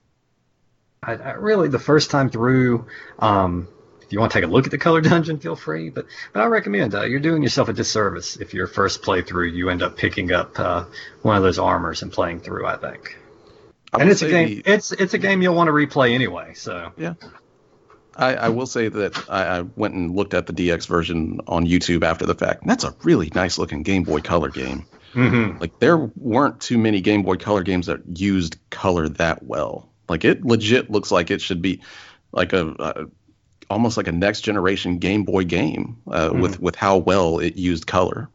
I, 1.02 1.14
I 1.14 1.30
really 1.32 1.68
the 1.68 1.78
first 1.78 2.10
time 2.10 2.30
through. 2.30 2.86
Um, 3.18 3.68
if 4.06 4.12
you 4.12 4.20
want 4.20 4.32
to 4.32 4.38
take 4.38 4.48
a 4.48 4.50
look 4.50 4.66
at 4.66 4.70
the 4.70 4.78
color 4.78 5.00
dungeon, 5.00 5.38
feel 5.38 5.56
free. 5.56 5.90
But 5.90 6.06
but 6.32 6.42
I 6.42 6.46
recommend 6.46 6.94
uh, 6.94 7.04
you're 7.04 7.20
doing 7.20 7.42
yourself 7.42 7.68
a 7.68 7.72
disservice 7.72 8.36
if 8.36 8.54
your 8.54 8.66
first 8.66 9.02
playthrough 9.02 9.52
you 9.52 9.68
end 9.68 9.82
up 9.82 9.96
picking 9.96 10.32
up 10.32 10.58
uh, 10.58 10.84
one 11.22 11.36
of 11.36 11.42
those 11.42 11.58
armors 11.58 12.02
and 12.02 12.12
playing 12.12 12.40
through. 12.40 12.66
I 12.66 12.76
think. 12.76 13.18
I 13.92 14.00
and 14.00 14.10
it's 14.10 14.22
a 14.22 14.28
game. 14.28 14.48
The, 14.48 14.62
it's 14.64 14.92
it's 14.92 15.14
a 15.14 15.18
game 15.18 15.42
you'll 15.42 15.54
want 15.54 15.68
to 15.68 15.72
replay 15.72 16.12
anyway. 16.12 16.54
So 16.54 16.92
yeah. 16.96 17.14
I, 18.18 18.34
I 18.34 18.48
will 18.48 18.66
say 18.66 18.88
that 18.88 19.28
I, 19.28 19.58
I, 19.58 19.60
went 19.60 19.92
and 19.92 20.16
looked 20.16 20.32
at 20.32 20.46
the 20.46 20.54
DX 20.54 20.86
version 20.86 21.40
on 21.46 21.66
YouTube 21.66 22.02
after 22.02 22.24
the 22.24 22.34
fact. 22.34 22.66
That's 22.66 22.84
a 22.84 22.96
really 23.02 23.30
nice 23.34 23.58
looking 23.58 23.82
Game 23.82 24.04
Boy 24.04 24.20
Color 24.20 24.48
game. 24.48 24.86
Mm-hmm. 25.12 25.58
Like 25.58 25.78
there 25.80 25.98
weren't 25.98 26.60
too 26.60 26.78
many 26.78 27.02
Game 27.02 27.22
Boy 27.22 27.36
Color 27.36 27.62
games 27.62 27.86
that 27.86 28.00
used 28.18 28.56
color 28.70 29.08
that 29.10 29.42
well. 29.42 29.90
Like 30.08 30.24
it 30.24 30.44
legit 30.44 30.90
looks 30.90 31.10
like 31.10 31.30
it 31.30 31.42
should 31.42 31.60
be 31.60 31.82
like 32.32 32.52
a, 32.52 32.68
a 32.78 33.06
almost 33.70 33.96
like 33.96 34.08
a 34.08 34.12
next 34.12 34.42
generation 34.42 34.98
Game 34.98 35.24
Boy 35.24 35.44
game 35.44 35.96
uh, 36.08 36.30
mm. 36.30 36.40
with 36.40 36.60
with 36.60 36.76
how 36.76 36.96
well 36.96 37.38
it 37.38 37.56
used 37.56 37.86
color. 37.86 38.28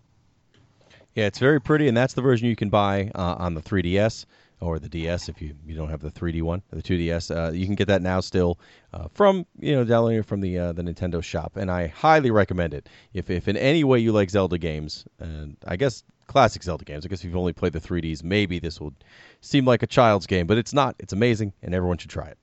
Yeah, 1.16 1.26
it's 1.26 1.40
very 1.40 1.60
pretty, 1.60 1.88
and 1.88 1.98
that's 1.98 2.14
the 2.14 2.22
version 2.22 2.48
you 2.48 2.56
can 2.56 2.70
buy 2.70 3.12
uh, 3.16 3.36
on 3.38 3.54
the 3.54 3.62
3DS 3.62 4.26
or 4.62 4.80
the 4.80 4.88
DS 4.88 5.28
if 5.28 5.42
you, 5.42 5.56
you 5.66 5.76
don't 5.76 5.90
have 5.90 6.00
the 6.00 6.12
3D 6.12 6.42
one, 6.42 6.62
the 6.70 6.82
2DS. 6.82 7.36
Uh, 7.36 7.52
you 7.52 7.66
can 7.66 7.76
get 7.76 7.88
that 7.88 8.02
now 8.02 8.20
still 8.20 8.60
uh, 8.94 9.08
from 9.14 9.46
you 9.60 9.76
know 9.76 9.84
downloading 9.84 10.24
from 10.24 10.40
the 10.40 10.58
uh, 10.58 10.72
the 10.72 10.84
Nintendo 10.84 11.22
shop, 11.22 11.58
and 11.58 11.70
I 11.70 11.88
highly 11.88 12.32
recommend 12.32 12.74
it. 12.74 12.88
If 13.14 13.30
if 13.30 13.48
in 13.48 13.58
any 13.58 13.84
way 13.84 14.00
you 14.00 14.12
like 14.12 14.30
Zelda 14.30 14.58
games, 14.58 15.06
and 15.20 15.58
I 15.68 15.76
guess 15.76 16.04
classic 16.28 16.64
Zelda 16.64 16.86
games, 16.86 17.06
I 17.06 17.10
guess 17.10 17.20
if 17.20 17.26
you've 17.26 17.36
only 17.36 17.54
played 17.54 17.74
the 17.74 17.82
3Ds, 17.82 18.24
maybe 18.24 18.60
this 18.60 18.80
will 18.80 18.94
seem 19.42 19.66
like 19.66 19.84
a 19.84 19.88
child's 19.88 20.28
game, 20.28 20.48
but 20.48 20.58
it's 20.58 20.74
not. 20.74 20.96
It's 21.00 21.14
amazing, 21.14 21.54
and 21.62 21.74
everyone 21.74 21.98
should 21.98 22.12
try 22.12 22.28
it. 22.28 22.38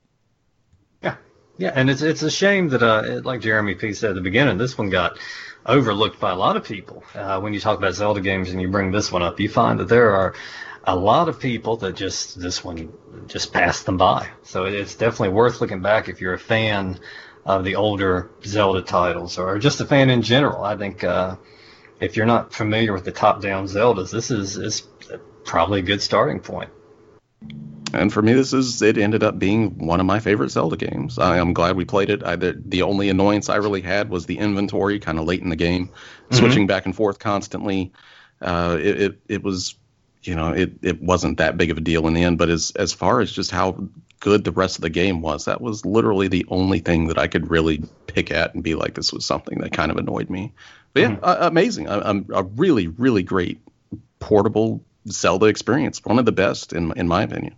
Yeah, 1.59 1.73
and 1.75 1.89
it's 1.89 2.01
it's 2.01 2.23
a 2.23 2.31
shame 2.31 2.69
that, 2.69 2.81
uh, 2.81 3.19
like 3.25 3.41
Jeremy 3.41 3.75
P 3.75 3.91
said 3.91 4.11
at 4.11 4.15
the 4.15 4.21
beginning, 4.21 4.57
this 4.57 4.77
one 4.77 4.89
got 4.89 5.19
overlooked 5.65 6.17
by 6.17 6.31
a 6.31 6.35
lot 6.35 6.55
of 6.55 6.63
people. 6.63 7.03
Uh, 7.13 7.41
when 7.41 7.53
you 7.53 7.59
talk 7.59 7.77
about 7.77 7.93
Zelda 7.95 8.21
games 8.21 8.49
and 8.49 8.61
you 8.61 8.69
bring 8.69 8.93
this 8.93 9.11
one 9.11 9.23
up, 9.23 9.41
you 9.41 9.49
find 9.49 9.77
that 9.81 9.89
there 9.89 10.15
are 10.15 10.35
a 10.85 10.95
lot 10.95 11.27
of 11.27 11.37
people 11.41 11.75
that 11.75 11.97
just 11.97 12.39
this 12.39 12.63
one 12.63 12.93
just 13.27 13.51
passed 13.51 13.85
them 13.85 13.97
by. 13.97 14.29
So 14.43 14.63
it's 14.63 14.95
definitely 14.95 15.35
worth 15.35 15.59
looking 15.59 15.81
back 15.81 16.07
if 16.07 16.21
you're 16.21 16.33
a 16.33 16.39
fan 16.39 16.97
of 17.45 17.65
the 17.65 17.75
older 17.75 18.31
Zelda 18.45 18.81
titles 18.81 19.37
or 19.37 19.59
just 19.59 19.81
a 19.81 19.85
fan 19.85 20.09
in 20.09 20.21
general. 20.21 20.63
I 20.63 20.77
think 20.77 21.03
uh, 21.03 21.35
if 21.99 22.15
you're 22.15 22.25
not 22.25 22.53
familiar 22.53 22.93
with 22.93 23.03
the 23.03 23.11
top-down 23.11 23.65
Zeldas, 23.65 24.11
this 24.11 24.31
is 24.31 24.55
is 24.55 24.87
probably 25.43 25.79
a 25.79 25.83
good 25.83 26.01
starting 26.01 26.39
point 26.39 26.69
and 27.93 28.11
for 28.11 28.21
me, 28.21 28.33
this 28.33 28.53
is 28.53 28.81
it 28.81 28.97
ended 28.97 29.23
up 29.23 29.39
being 29.39 29.77
one 29.77 29.99
of 29.99 30.05
my 30.05 30.19
favorite 30.19 30.51
Zelda 30.51 30.77
games. 30.77 31.17
I 31.17 31.37
am 31.37 31.53
glad 31.53 31.75
we 31.75 31.85
played 31.85 32.09
it. 32.09 32.23
I, 32.23 32.35
the, 32.35 32.61
the 32.63 32.83
only 32.83 33.09
annoyance 33.09 33.49
I 33.49 33.57
really 33.57 33.81
had 33.81 34.09
was 34.09 34.25
the 34.25 34.37
inventory 34.37 34.99
kind 34.99 35.19
of 35.19 35.25
late 35.25 35.41
in 35.41 35.49
the 35.49 35.55
game, 35.55 35.87
mm-hmm. 35.87 36.35
switching 36.35 36.67
back 36.67 36.85
and 36.85 36.95
forth 36.95 37.19
constantly. 37.19 37.91
Uh, 38.41 38.77
it, 38.79 39.01
it, 39.01 39.21
it 39.27 39.43
was, 39.43 39.75
you 40.23 40.35
know, 40.35 40.51
it 40.51 40.73
it 40.81 41.01
wasn't 41.01 41.37
that 41.37 41.57
big 41.57 41.71
of 41.71 41.77
a 41.77 41.81
deal 41.81 42.07
in 42.07 42.13
the 42.13 42.23
end. 42.23 42.37
But 42.37 42.49
as 42.49 42.71
as 42.71 42.93
far 42.93 43.21
as 43.21 43.31
just 43.31 43.51
how 43.51 43.87
good 44.19 44.43
the 44.43 44.51
rest 44.51 44.77
of 44.77 44.81
the 44.81 44.89
game 44.89 45.21
was, 45.21 45.45
that 45.45 45.61
was 45.61 45.85
literally 45.85 46.27
the 46.27 46.45
only 46.49 46.79
thing 46.79 47.07
that 47.07 47.17
I 47.17 47.27
could 47.27 47.49
really 47.49 47.83
pick 48.07 48.31
at 48.31 48.53
and 48.53 48.63
be 48.63 48.75
like, 48.75 48.93
this 48.93 49.13
was 49.13 49.25
something 49.25 49.59
that 49.59 49.71
kind 49.71 49.91
of 49.91 49.97
annoyed 49.97 50.29
me. 50.29 50.53
But 50.93 51.01
yeah, 51.01 51.11
mm-hmm. 51.11 51.25
uh, 51.25 51.37
amazing. 51.41 51.87
A 51.87 52.43
really 52.43 52.87
really 52.87 53.23
great 53.23 53.59
portable 54.19 54.83
Zelda 55.07 55.45
experience, 55.47 56.03
one 56.03 56.19
of 56.19 56.25
the 56.25 56.31
best 56.31 56.73
in 56.73 56.93
in 56.97 57.07
my 57.07 57.23
opinion. 57.23 57.55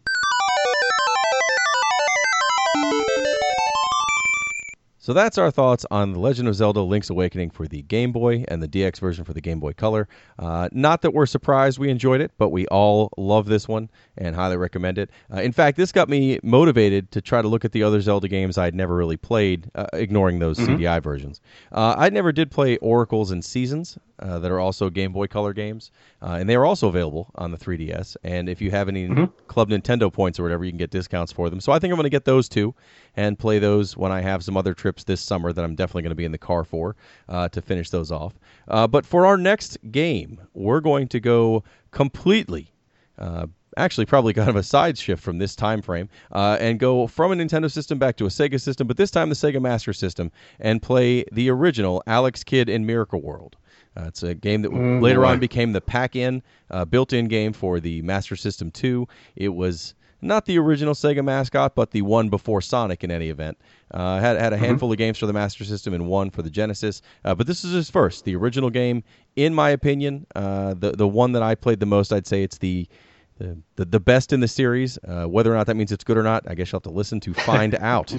So 5.12 5.16
that's 5.16 5.38
our 5.38 5.52
thoughts 5.52 5.86
on 5.92 6.14
The 6.14 6.20
Legend 6.20 6.48
of 6.48 6.56
Zelda 6.56 6.80
Link's 6.80 7.10
Awakening 7.10 7.50
for 7.50 7.68
the 7.68 7.82
Game 7.82 8.14
Boy 8.14 8.46
and 8.48 8.64
the 8.64 8.68
DX 8.70 8.98
version 8.98 9.26
for 9.26 9.34
the 9.34 9.42
Game 9.42 9.60
Boy 9.60 9.74
Color. 9.74 10.08
Uh, 10.40 10.70
not 10.72 11.02
that 11.02 11.14
we're 11.14 11.26
surprised 11.26 11.80
we 11.80 11.90
enjoyed 11.90 12.22
it, 12.22 12.32
but 12.38 12.48
we 12.48 12.66
all 12.68 13.12
love 13.18 13.48
this 13.48 13.68
one 13.68 13.90
and 14.18 14.34
highly 14.38 14.56
recommend 14.56 14.98
it. 14.98 15.10
Uh, 15.30 15.42
in 15.42 15.52
fact, 15.52 15.76
this 15.76 15.92
got 15.92 16.08
me 16.08 16.40
motivated 16.44 17.12
to 17.12 17.20
try 17.20 17.42
to 17.42 17.50
look 17.50 17.66
at 17.66 17.74
the 17.74 17.84
other 17.84 18.00
Zelda 18.00 18.30
games 18.30 18.58
I'd 18.58 18.74
never 18.74 18.96
really 18.96 19.18
played, 19.18 19.70
uh, 19.76 19.88
ignoring 19.92 20.40
those 20.40 20.58
mm-hmm. 20.58 20.76
CDI 20.76 21.04
versions. 21.04 21.42
Uh, 21.74 21.94
I 21.98 22.10
never 22.10 22.32
did 22.32 22.50
play 22.50 22.78
Oracles 22.78 23.32
and 23.32 23.44
Seasons. 23.44 23.98
Uh, 24.22 24.38
that 24.38 24.52
are 24.52 24.60
also 24.60 24.88
Game 24.88 25.12
Boy 25.12 25.26
Color 25.26 25.52
games, 25.52 25.90
uh, 26.22 26.38
and 26.40 26.48
they 26.48 26.54
are 26.54 26.64
also 26.64 26.88
available 26.88 27.32
on 27.36 27.50
the 27.50 27.58
3DS. 27.58 28.16
And 28.24 28.50
if 28.50 28.62
you 28.62 28.70
have 28.70 28.88
any 28.88 29.08
mm-hmm. 29.08 29.26
Club 29.48 29.72
Nintendo 29.72 30.14
points 30.14 30.40
or 30.40 30.44
whatever, 30.44 30.64
you 30.64 30.70
can 30.70 30.78
get 30.78 30.92
discounts 30.92 31.32
for 31.32 31.50
them. 31.50 31.60
So 31.60 31.72
I 31.72 31.80
think 31.80 31.92
I'm 31.92 31.96
going 31.96 32.04
to 32.04 32.12
get 32.12 32.26
those 32.26 32.48
two 32.48 32.76
and 33.16 33.40
play 33.40 33.58
those 33.58 33.98
when 33.98 34.12
I 34.12 34.22
have 34.22 34.44
some 34.44 34.56
other 34.56 34.76
trips 34.76 35.01
this 35.04 35.22
summer 35.22 35.54
that 35.54 35.64
I'm 35.64 35.76
definitely 35.76 36.04
going 36.04 36.12
to 36.12 36.16
be 36.16 36.26
in 36.26 36.32
the 36.32 36.38
car 36.38 36.64
for 36.64 36.96
uh, 37.30 37.50
to 37.50 37.62
finish 37.62 37.90
those 37.90 38.12
off. 38.12 38.34
Uh, 38.68 38.88
but 38.88 39.06
for 39.06 39.26
our 39.26 39.38
next 39.38 39.78
game, 39.92 40.40
we're 40.54 40.82
going 40.82 41.08
to 41.10 41.20
go 41.20 41.64
completely 41.92 42.72
uh, 43.18 43.46
actually 43.78 44.06
probably 44.06 44.34
kind 44.34 44.50
of 44.50 44.56
a 44.56 44.64
side 44.64 44.98
shift 44.98 45.24
from 45.24 45.38
this 45.38 45.56
time 45.56 45.82
frame 45.82 46.10
uh, 46.32 46.58
and 46.60 46.80
go 46.80 47.08
from 47.08 47.32
a 47.32 47.36
Nintendo 47.36 47.72
system 47.72 47.98
back 47.98 48.18
to 48.18 48.26
a 48.26 48.30
Sega 48.30 48.60
system, 48.60 48.88
but 48.88 48.98
this 48.98 49.12
time 49.12 49.30
the 49.30 49.36
Sega 49.36 49.62
Master 49.62 49.94
System, 49.94 50.32
and 50.60 50.82
play 50.82 51.24
the 51.32 51.50
original 51.50 52.04
Alex 52.08 52.44
Kidd 52.44 52.70
in 52.70 52.86
Miracle 52.86 53.22
World. 53.22 53.58
Uh, 53.98 54.06
it's 54.08 54.24
a 54.24 54.34
game 54.34 54.62
that 54.62 54.72
mm, 54.72 55.02
later 55.02 55.26
on 55.26 55.40
became 55.40 55.74
the 55.74 55.82
pack-in, 55.82 56.42
uh, 56.70 56.86
built-in 56.86 57.28
game 57.28 57.52
for 57.52 57.80
the 57.80 58.02
Master 58.04 58.36
System 58.36 58.72
2. 58.72 59.06
It 59.36 59.50
was 59.50 59.96
not 60.22 60.46
the 60.46 60.58
original 60.58 60.94
Sega 60.94 61.24
mascot, 61.24 61.76
but 61.76 61.92
the 61.92 62.02
one 62.02 62.30
before 62.30 62.62
Sonic 62.62 63.04
in 63.04 63.12
any 63.12 63.30
event. 63.30 63.58
Uh, 63.92 64.20
had 64.20 64.38
had 64.38 64.54
a 64.54 64.56
mm-hmm. 64.56 64.66
handful 64.66 64.92
of 64.92 64.98
games 64.98 65.18
for 65.18 65.26
the 65.26 65.34
Master 65.34 65.66
System 65.66 65.94
and 65.94 66.08
one 66.08 66.30
for 66.30 66.42
the 66.42 66.50
Genesis, 66.50 67.02
uh, 67.26 67.36
but 67.36 67.46
this 67.48 67.64
is 67.64 67.74
his 67.74 67.90
first, 67.90 68.24
the 68.24 68.36
original 68.36 68.70
game. 68.70 69.04
In 69.36 69.54
my 69.54 69.70
opinion, 69.70 70.26
uh, 70.36 70.74
the 70.76 70.92
the 70.92 71.08
one 71.08 71.34
that 71.34 71.44
I 71.44 71.56
played 71.56 71.80
the 71.80 71.86
most, 71.86 72.14
I'd 72.14 72.28
say 72.28 72.44
it's 72.44 72.58
the 72.58 72.88
the, 73.76 73.86
the, 73.86 74.00
best 74.00 74.34
in 74.34 74.40
the 74.40 74.48
series. 74.48 74.98
Uh, 75.08 75.26
whether 75.26 75.52
or 75.52 75.58
not 75.58 75.68
that 75.68 75.76
means 75.76 75.92
it's 75.92 76.04
good 76.04 76.18
or 76.18 76.24
not, 76.24 76.44
I 76.48 76.56
guess 76.56 76.72
you'll 76.72 76.78
have 76.78 76.84
to 76.84 76.92
listen 76.92 77.20
to 77.22 77.34
find 77.34 77.76
out. 77.80 78.10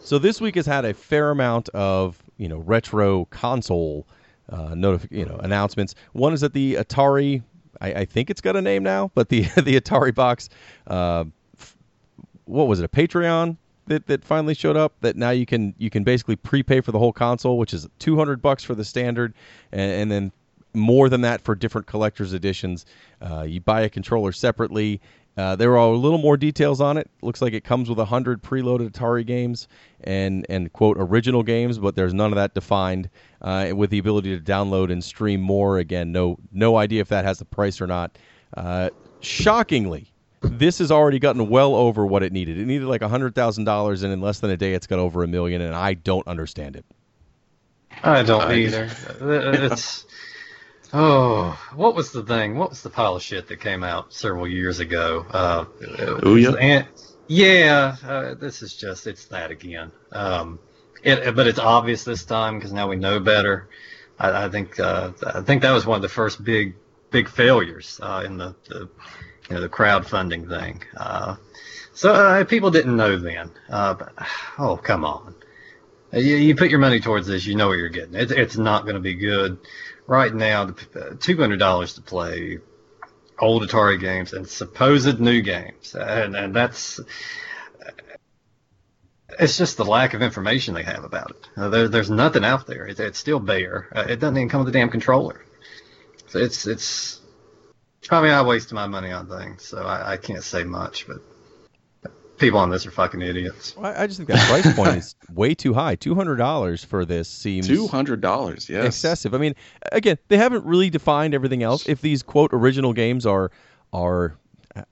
so 0.00 0.18
this 0.18 0.40
week 0.40 0.56
has 0.56 0.66
had 0.66 0.84
a 0.84 0.94
fair 0.94 1.30
amount 1.30 1.68
of 1.70 2.22
you 2.36 2.48
know 2.48 2.58
retro 2.58 3.26
console 3.26 4.06
uh, 4.50 4.70
notifi- 4.70 5.10
you 5.10 5.24
know 5.24 5.36
announcements. 5.36 5.94
One 6.12 6.32
is 6.32 6.40
that 6.40 6.52
the 6.52 6.74
Atari, 6.74 7.42
I, 7.84 8.00
I, 8.00 8.04
think 8.04 8.30
it's 8.30 8.40
got 8.40 8.56
a 8.56 8.62
name 8.62 8.82
now, 8.82 9.10
but 9.14 9.28
the 9.28 9.42
the 9.56 9.80
Atari 9.80 10.14
box, 10.14 10.48
uh, 10.86 11.24
what 12.46 12.66
was 12.66 12.80
it, 12.80 12.84
a 12.84 12.88
Patreon 12.88 13.56
that, 13.86 14.06
that 14.06 14.24
finally 14.24 14.54
showed 14.54 14.76
up? 14.76 14.94
That 15.00 15.16
now 15.16 15.30
you 15.30 15.46
can 15.46 15.74
you 15.78 15.90
can 15.90 16.04
basically 16.04 16.36
prepay 16.36 16.80
for 16.80 16.92
the 16.92 16.98
whole 16.98 17.12
console, 17.12 17.58
which 17.58 17.74
is 17.74 17.88
two 17.98 18.16
hundred 18.16 18.40
bucks 18.40 18.64
for 18.64 18.74
the 18.74 18.84
standard, 18.84 19.34
and, 19.72 19.90
and, 19.92 20.10
then 20.10 20.32
more 20.72 21.08
than 21.08 21.20
that 21.20 21.40
for 21.40 21.54
different 21.54 21.86
collector's 21.86 22.32
editions. 22.32 22.86
Uh, 23.20 23.42
you 23.42 23.60
buy 23.60 23.82
a 23.82 23.88
controller 23.88 24.32
separately, 24.32 25.00
uh, 25.36 25.56
there 25.56 25.72
are 25.72 25.92
a 25.92 25.96
little 25.96 26.18
more 26.18 26.36
details 26.36 26.80
on 26.80 26.96
it. 26.96 27.10
Looks 27.22 27.42
like 27.42 27.52
it 27.52 27.64
comes 27.64 27.88
with 27.88 27.98
100 27.98 28.42
preloaded 28.42 28.90
Atari 28.90 29.26
games 29.26 29.66
and, 30.02 30.46
and 30.48 30.72
quote, 30.72 30.96
original 30.98 31.42
games, 31.42 31.78
but 31.78 31.96
there's 31.96 32.14
none 32.14 32.32
of 32.32 32.36
that 32.36 32.54
defined. 32.54 33.10
Uh, 33.42 33.72
with 33.74 33.90
the 33.90 33.98
ability 33.98 34.36
to 34.38 34.42
download 34.42 34.90
and 34.90 35.02
stream 35.02 35.40
more, 35.40 35.78
again, 35.78 36.12
no, 36.12 36.38
no 36.52 36.76
idea 36.76 37.00
if 37.00 37.08
that 37.08 37.24
has 37.24 37.40
a 37.40 37.44
price 37.44 37.80
or 37.80 37.86
not. 37.86 38.16
Uh, 38.56 38.88
shockingly, 39.20 40.10
this 40.40 40.78
has 40.78 40.90
already 40.90 41.18
gotten 41.18 41.48
well 41.48 41.74
over 41.74 42.06
what 42.06 42.22
it 42.22 42.32
needed. 42.32 42.58
It 42.58 42.66
needed 42.66 42.86
like 42.86 43.02
hundred 43.02 43.34
thousand 43.34 43.64
dollars, 43.64 44.02
and 44.02 44.12
in 44.12 44.20
less 44.20 44.40
than 44.40 44.50
a 44.50 44.56
day, 44.56 44.74
it's 44.74 44.86
got 44.86 44.98
over 44.98 45.22
a 45.22 45.26
million, 45.26 45.60
and 45.60 45.74
I 45.74 45.94
don't 45.94 46.26
understand 46.26 46.76
it. 46.76 46.84
I 48.02 48.22
don't 48.22 48.50
either. 48.52 48.90
It's 49.20 50.04
oh, 50.94 51.58
what 51.74 51.94
was 51.94 52.12
the 52.12 52.22
thing? 52.22 52.56
What 52.56 52.70
was 52.70 52.82
the 52.82 52.90
pile 52.90 53.16
of 53.16 53.22
shit 53.22 53.48
that 53.48 53.60
came 53.60 53.82
out 53.82 54.12
several 54.12 54.48
years 54.48 54.80
ago? 54.80 55.26
Uh, 55.28 55.64
Ouya? 56.22 56.56
and, 56.60 56.86
yeah, 57.26 57.96
uh, 58.06 58.34
this 58.34 58.62
is 58.62 58.74
just 58.74 59.06
it's 59.06 59.26
that 59.26 59.50
again. 59.50 59.92
Um, 60.12 60.58
it, 61.02 61.34
but 61.34 61.46
it's 61.46 61.58
obvious 61.58 62.04
this 62.04 62.24
time 62.24 62.58
because 62.58 62.72
now 62.72 62.88
we 62.88 62.96
know 62.96 63.20
better. 63.20 63.68
I, 64.18 64.44
I 64.44 64.48
think 64.48 64.78
uh, 64.78 65.12
I 65.26 65.40
think 65.42 65.62
that 65.62 65.72
was 65.72 65.84
one 65.84 65.96
of 65.96 66.02
the 66.02 66.08
first 66.08 66.42
big 66.42 66.76
big 67.10 67.28
failures 67.28 68.00
uh, 68.02 68.22
in 68.24 68.36
the, 68.36 68.54
the 68.68 68.88
you 69.48 69.54
know 69.54 69.60
the 69.60 69.68
crowdfunding 69.68 70.48
thing. 70.48 70.82
Uh, 70.96 71.36
so 71.92 72.12
uh, 72.12 72.44
people 72.44 72.70
didn't 72.70 72.96
know 72.96 73.16
then. 73.16 73.50
Uh, 73.68 73.94
but, 73.94 74.12
oh 74.58 74.76
come 74.76 75.04
on, 75.04 75.34
you, 76.12 76.36
you 76.36 76.54
put 76.54 76.70
your 76.70 76.80
money 76.80 77.00
towards 77.00 77.26
this, 77.26 77.46
you 77.46 77.54
know 77.54 77.68
what 77.68 77.78
you're 77.78 77.88
getting. 77.88 78.14
It, 78.14 78.30
it's 78.30 78.56
not 78.56 78.84
going 78.84 78.94
to 78.94 79.00
be 79.00 79.14
good. 79.14 79.58
Right 80.06 80.34
now, 80.34 80.66
the, 80.66 81.16
two 81.18 81.36
hundred 81.36 81.58
dollars 81.58 81.94
to 81.94 82.02
play 82.02 82.58
old 83.38 83.62
Atari 83.62 83.98
games 83.98 84.32
and 84.32 84.46
supposed 84.46 85.18
new 85.18 85.40
games, 85.40 85.94
and 85.94 86.36
and 86.36 86.54
that's 86.54 87.00
it's 89.38 89.56
just 89.58 89.76
the 89.76 89.84
lack 89.84 90.14
of 90.14 90.22
information 90.22 90.74
they 90.74 90.82
have 90.82 91.04
about 91.04 91.30
it. 91.30 91.48
Uh, 91.56 91.68
there, 91.68 91.88
there's 91.88 92.10
nothing 92.10 92.44
out 92.44 92.66
there. 92.66 92.86
It, 92.86 93.00
it's 93.00 93.18
still 93.18 93.40
bare. 93.40 93.88
Uh, 93.94 94.04
it 94.08 94.20
doesn't 94.20 94.36
even 94.36 94.48
come 94.48 94.64
with 94.64 94.74
a 94.74 94.78
damn 94.78 94.90
controller. 94.90 95.44
So 96.28 96.38
it's 96.38 96.66
it's. 96.66 97.20
I 98.10 98.20
mean, 98.20 98.32
I 98.32 98.42
wasted 98.42 98.74
my 98.74 98.86
money 98.86 99.10
on 99.12 99.28
things, 99.28 99.64
so 99.64 99.78
I, 99.82 100.12
I 100.12 100.16
can't 100.18 100.42
say 100.42 100.64
much. 100.64 101.06
But 101.06 101.22
people 102.44 102.58
on 102.60 102.70
this 102.70 102.86
are 102.86 102.90
fucking 102.90 103.22
idiots. 103.22 103.74
I, 103.80 104.02
I 104.02 104.06
just 104.06 104.18
think 104.18 104.28
that 104.28 104.48
price 104.48 104.74
point 104.74 104.96
is 104.96 105.16
way 105.32 105.54
too 105.54 105.74
high. 105.74 105.94
Two 105.96 106.14
hundred 106.14 106.36
dollars 106.36 106.84
for 106.84 107.04
this 107.04 107.28
seems 107.28 107.66
Two 107.66 107.86
hundred 107.86 108.20
dollars, 108.20 108.68
yes. 108.68 108.86
excessive. 108.86 109.34
I 109.34 109.38
mean, 109.38 109.54
again, 109.92 110.18
they 110.28 110.36
haven't 110.36 110.64
really 110.64 110.90
defined 110.90 111.34
everything 111.34 111.62
else. 111.62 111.88
If 111.88 112.00
these 112.00 112.22
quote 112.22 112.50
original 112.52 112.92
games 112.92 113.26
are 113.26 113.50
are, 113.92 114.36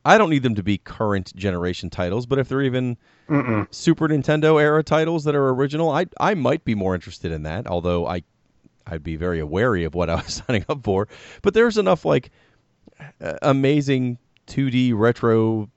I 0.05 0.19
don't 0.19 0.31
need 0.31 0.43
them 0.43 0.55
to 0.55 0.63
be 0.63 0.79
current 0.79 1.35
generation 1.37 1.91
titles, 1.91 2.27
but 2.27 2.39
if 2.39 2.49
they're 2.49 2.63
even 2.63 2.97
Mm-mm. 3.29 3.73
Super 3.75 4.09
Nintendo 4.09 4.61
era 4.61 4.83
titles 4.83 5.25
that 5.25 5.35
are 5.35 5.51
original, 5.51 5.91
I 5.91 6.07
I 6.21 6.35
might 6.35 6.65
be 6.65 6.75
more 6.75 6.95
interested 6.95 7.33
in 7.33 7.43
that. 7.43 7.67
Although 7.67 8.07
I 8.07 8.23
I'd 8.87 9.03
be 9.03 9.17
very 9.17 9.43
wary 9.43 9.85
of 9.85 9.95
what 9.95 10.11
I 10.11 10.17
was 10.17 10.43
signing 10.47 10.65
up 10.69 10.85
for. 10.85 11.09
But 11.43 11.55
there's 11.55 11.79
enough 11.79 12.05
like 12.05 12.31
uh, 13.21 13.35
amazing 13.43 14.19
2D 14.47 14.93
retro 14.95 15.69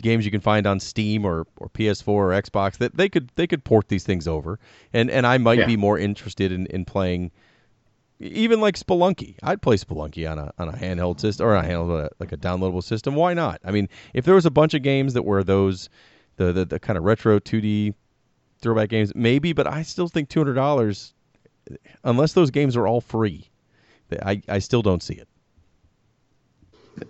games 0.00 0.24
you 0.24 0.30
can 0.30 0.40
find 0.40 0.66
on 0.66 0.80
Steam 0.80 1.24
or, 1.24 1.46
or 1.56 1.68
PS4 1.70 2.08
or 2.08 2.28
Xbox 2.30 2.78
that 2.78 2.96
they 2.96 3.08
could 3.08 3.30
they 3.36 3.46
could 3.46 3.64
port 3.64 3.88
these 3.88 4.04
things 4.04 4.26
over, 4.28 4.58
and 4.92 5.10
and 5.10 5.26
I 5.26 5.38
might 5.38 5.58
Yeah. 5.60 5.66
be 5.66 5.76
more 5.76 5.98
interested 5.98 6.52
in, 6.52 6.66
in 6.66 6.84
playing 6.84 7.30
even 8.20 8.60
like 8.60 8.76
Spelunky. 8.76 9.36
I'd 9.42 9.62
play 9.62 9.76
Spelunky 9.76 10.30
on 10.30 10.38
a 10.38 10.52
on 10.58 10.68
a 10.68 10.72
handheld 10.72 11.18
system 11.20 11.46
or 11.46 11.56
a 11.56 11.62
handheld 11.62 12.04
uh, 12.04 12.08
like 12.20 12.32
a 12.32 12.36
downloadable 12.36 12.82
system. 12.84 13.14
Why 13.16 13.34
not? 13.34 13.60
I 13.64 13.70
mean, 13.72 13.88
if 14.14 14.24
there 14.24 14.34
was 14.34 14.46
a 14.46 14.50
bunch 14.50 14.74
of 14.74 14.82
games 14.82 15.14
that 15.14 15.24
were 15.24 15.42
those 15.42 15.88
the 16.36 16.52
the, 16.52 16.64
the 16.64 16.78
kind 16.80 16.96
of 16.96 17.04
retro 17.04 17.38
2D 17.40 17.94
throwback 18.60 18.90
games, 18.90 19.12
maybe, 19.16 19.52
but 19.52 19.66
I 19.66 19.82
still 19.82 20.06
think 20.08 20.28
two 20.28 20.38
hundred 20.40 20.54
dollars, 20.54 21.14
unless 22.04 22.32
those 22.34 22.50
games 22.52 22.76
are 22.76 22.86
all 22.86 23.00
free, 23.00 23.48
I 24.22 24.40
I 24.48 24.60
still 24.60 24.82
don't 24.82 25.02
see 25.02 25.14
it. 25.14 25.26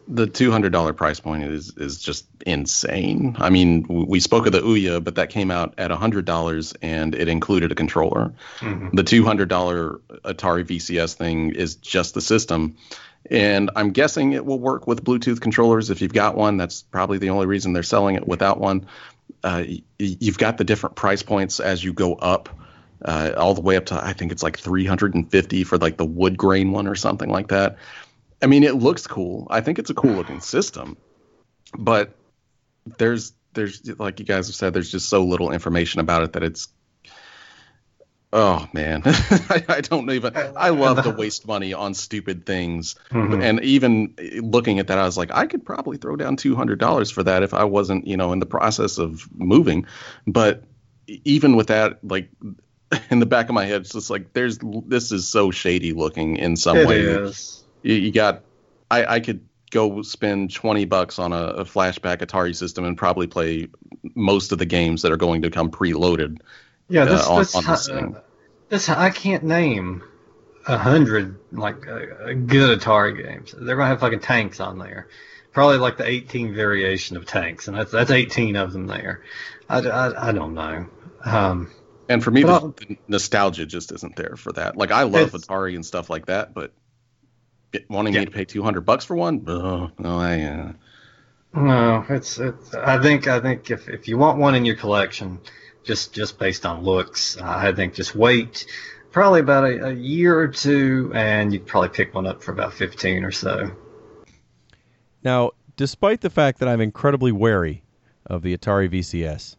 The 0.09 0.27
two 0.27 0.51
hundred 0.51 0.73
dollar 0.73 0.93
price 0.93 1.21
point 1.21 1.45
is 1.45 1.77
is 1.77 1.99
just 1.99 2.27
insane. 2.47 3.37
I 3.39 3.51
mean, 3.51 3.87
we 3.89 4.21
spoke 4.21 4.47
of 4.47 4.53
the 4.53 4.61
Ouya, 4.61 5.03
but 5.03 5.17
that 5.17 5.31
came 5.31 5.51
out 5.51 5.75
at 5.79 5.91
hundred 5.91 6.25
dollars 6.25 6.75
and 6.83 7.15
it 7.15 7.29
included 7.29 7.73
a 7.73 7.75
controller. 7.75 8.33
Mhm. 8.61 8.91
The 8.93 9.03
two 9.05 9.25
hundred 9.25 9.49
dollar 9.49 10.01
Atari 10.25 10.65
VCS 10.65 11.15
thing 11.15 11.55
is 11.55 11.77
just 11.77 12.15
the 12.15 12.21
system, 12.21 12.77
and 13.31 13.71
I'm 13.77 13.91
guessing 13.91 14.33
it 14.33 14.45
will 14.45 14.59
work 14.59 14.87
with 14.87 15.05
Bluetooth 15.05 15.41
controllers. 15.41 15.91
If 15.91 16.01
you've 16.03 16.13
got 16.13 16.37
one, 16.37 16.57
that's 16.57 16.83
probably 16.83 17.19
the 17.19 17.31
only 17.31 17.47
reason 17.47 17.73
they're 17.73 17.83
selling 17.83 18.17
it 18.17 18.27
without 18.27 18.59
one. 18.61 18.87
Uh, 19.45 19.65
you've 19.99 20.39
got 20.39 20.59
the 20.59 20.65
different 20.65 20.97
price 20.97 21.23
points 21.23 21.61
as 21.61 21.83
you 21.83 21.93
go 21.93 22.15
up. 22.15 22.49
Uh, 23.05 23.33
all 23.37 23.53
the 23.53 23.61
way 23.61 23.75
up 23.77 23.87
to 23.87 23.97
I 23.97 24.13
think 24.13 24.31
it's 24.31 24.45
like 24.45 24.57
350 24.57 25.65
for 25.65 25.77
like 25.77 25.97
the 25.97 26.05
wood 26.05 26.37
grain 26.37 26.71
one 26.71 26.87
or 26.87 26.95
something 26.95 27.29
like 27.29 27.49
that. 27.49 27.79
I 28.43 28.47
mean, 28.47 28.65
it 28.65 28.75
looks 28.75 29.07
cool. 29.07 29.47
I 29.51 29.61
think 29.61 29.79
it's 29.79 29.91
a 29.91 29.95
cool 29.95 30.13
looking 30.13 30.41
system, 30.41 30.97
but 31.79 32.15
there's 32.99 33.33
there's 33.55 33.87
like 33.99 34.19
you 34.19 34.27
guys 34.27 34.49
have 34.49 34.57
said, 34.57 34.75
there's 34.75 34.91
just 34.91 35.09
so 35.09 35.25
little 35.25 35.53
information 35.53 36.01
about 36.01 36.25
it 36.25 36.33
that 36.35 36.43
it's. 36.43 36.69
Oh 38.35 38.67
man, 38.73 39.03
I, 39.05 39.63
I 39.69 39.81
don't 39.83 40.11
even. 40.11 40.33
I 40.35 40.71
love 40.71 41.03
to 41.05 41.11
waste 41.11 41.47
money 41.47 41.75
on 41.75 41.93
stupid 41.93 42.47
things, 42.47 42.95
Mhm. 43.11 43.43
and 43.43 43.61
even 43.63 44.15
looking 44.43 44.79
at 44.79 44.87
that, 44.87 44.97
I 44.99 45.05
was 45.05 45.19
like, 45.19 45.31
I 45.31 45.47
could 45.47 45.67
probably 45.67 45.99
throw 45.99 46.17
down 46.17 46.37
two 46.37 46.57
hundred 46.57 46.79
dollars 46.79 47.11
for 47.11 47.23
that 47.25 47.43
if 47.43 47.53
I 47.53 47.65
wasn't, 47.65 48.07
you 48.07 48.17
know, 48.17 48.33
in 48.33 48.39
the 48.39 48.47
process 48.47 48.97
of 48.97 49.29
moving. 49.35 49.85
But 50.27 50.65
even 51.07 51.57
with 51.57 51.67
that, 51.67 51.99
like 52.03 52.31
in 53.11 53.19
the 53.19 53.27
back 53.27 53.51
of 53.51 53.55
my 53.55 53.67
head, 53.67 53.83
it's 53.83 53.93
just 53.93 54.09
like 54.09 54.33
there's 54.33 54.59
this 54.87 55.13
is 55.13 55.29
so 55.29 55.51
shady 55.51 55.93
looking 55.93 56.37
in 56.37 56.57
some 56.57 56.79
It 56.79 56.87
way 56.89 57.01
is. 57.01 57.62
You, 57.83 57.95
you 57.95 58.13
got 58.13 58.43
I, 58.91 59.17
I 59.17 59.21
could 59.21 59.47
go 59.71 60.03
spend 60.03 60.53
20 60.53 60.85
bucks 60.85 61.19
on 61.19 61.33
a, 61.33 61.45
a 61.45 61.65
flashback 61.65 62.19
atari 62.19 62.55
system 62.55 62.85
and 62.85 62.97
probably 62.97 63.27
play 63.27 63.69
most 64.15 64.53
of 64.53 64.59
the 64.59 64.67
games 64.67 65.03
that 65.03 65.13
are 65.13 65.17
going 65.17 65.43
to 65.43 65.51
come 65.51 65.71
preloaded 65.71 66.41
Yeah, 66.89 67.07
this, 67.07 67.27
uh, 67.27 67.33
on- 67.33 67.39
this, 67.39 67.55
on 67.57 67.65
this 67.65 67.89
uh, 67.89 68.21
this 68.69 68.89
I 68.89 69.11
can't 69.11 69.45
name 69.45 70.03
a 70.67 70.79
hundred 70.79 71.39
like 71.53 71.87
uh, 71.89 71.93
uh, 71.93 72.33
good 72.33 72.79
Atari 72.79 73.23
games. 73.23 73.55
They're 73.57 73.77
gonna 73.77 73.89
have 73.89 74.01
fucking 74.01 74.21
tanks 74.21 74.61
on 74.61 74.79
there, 74.79 75.09
probably 75.53 75.79
like 75.79 75.97
the 75.97 76.07
18 76.07 76.55
variation 76.55 77.17
of 77.17 77.27
tanks, 77.27 77.69
and 77.69 77.77
that's 77.77 77.91
that's 77.91 78.11
18 78.11 78.57
of 78.57 78.73
them 78.73 78.87
there. 78.87 79.23
I, 79.69 79.81
I, 79.81 80.29
I 80.29 80.33
don't 80.33 80.55
know. 80.55 80.87
Um, 81.25 81.71
and 82.09 82.23
for 82.23 82.31
me 82.31 82.43
the, 82.43 82.73
the 82.77 82.97
nostalgia 83.09 83.67
just 83.67 83.93
isn't 83.93 84.17
there 84.17 84.37
for 84.37 84.53
that 84.53 84.77
like 84.77 84.91
i 84.91 85.03
love 85.03 85.33
atari 85.33 85.75
and 85.75 85.87
stuff 85.87 86.11
like 86.11 86.27
that 86.27 86.53
but 86.53 86.73
wanting 87.89 88.15
Yeah. 88.15 88.21
me 88.21 88.27
to 88.27 88.31
pay 88.33 88.45
200 88.45 88.83
bucks 88.83 89.05
for 89.05 89.17
one 89.17 89.43
uh, 89.49 89.89
no 89.99 90.19
i 90.19 90.43
uh, 90.43 90.73
no, 91.55 92.05
it's 92.09 92.39
it's. 92.39 92.75
I 92.75 93.01
think 93.03 93.27
I 93.29 93.39
think 93.41 93.71
if 93.71 93.89
if 93.89 94.09
you 94.09 94.17
want 94.17 94.39
one 94.39 94.55
in 94.55 94.65
your 94.65 94.77
collection, 94.77 95.39
just 95.85 96.15
just 96.15 96.39
based 96.39 96.65
on 96.65 96.83
looks, 96.83 97.37
uh, 97.37 97.45
I 97.45 97.73
think 97.73 97.95
just 97.95 98.15
wait. 98.15 98.67
Probably 99.11 99.41
about 99.41 99.65
a, 99.65 99.89
a 99.89 99.93
year 99.93 100.39
or 100.39 100.49
two, 100.49 101.13
and 101.15 101.53
you'd 101.53 101.67
probably 101.67 101.91
pick 101.91 102.15
one 102.15 102.27
up 102.27 102.43
for 102.43 102.53
about 102.53 102.73
15 102.73 103.25
or 103.25 103.31
so. 103.31 103.71
Now, 105.23 105.51
despite 105.77 106.23
the 106.23 106.31
fact 106.31 106.61
that 106.61 106.69
I'm 106.71 106.81
incredibly 106.81 107.31
wary 107.31 107.85
of 108.25 108.41
the 108.41 108.57
Atari 108.57 108.91
VCS, 108.91 109.57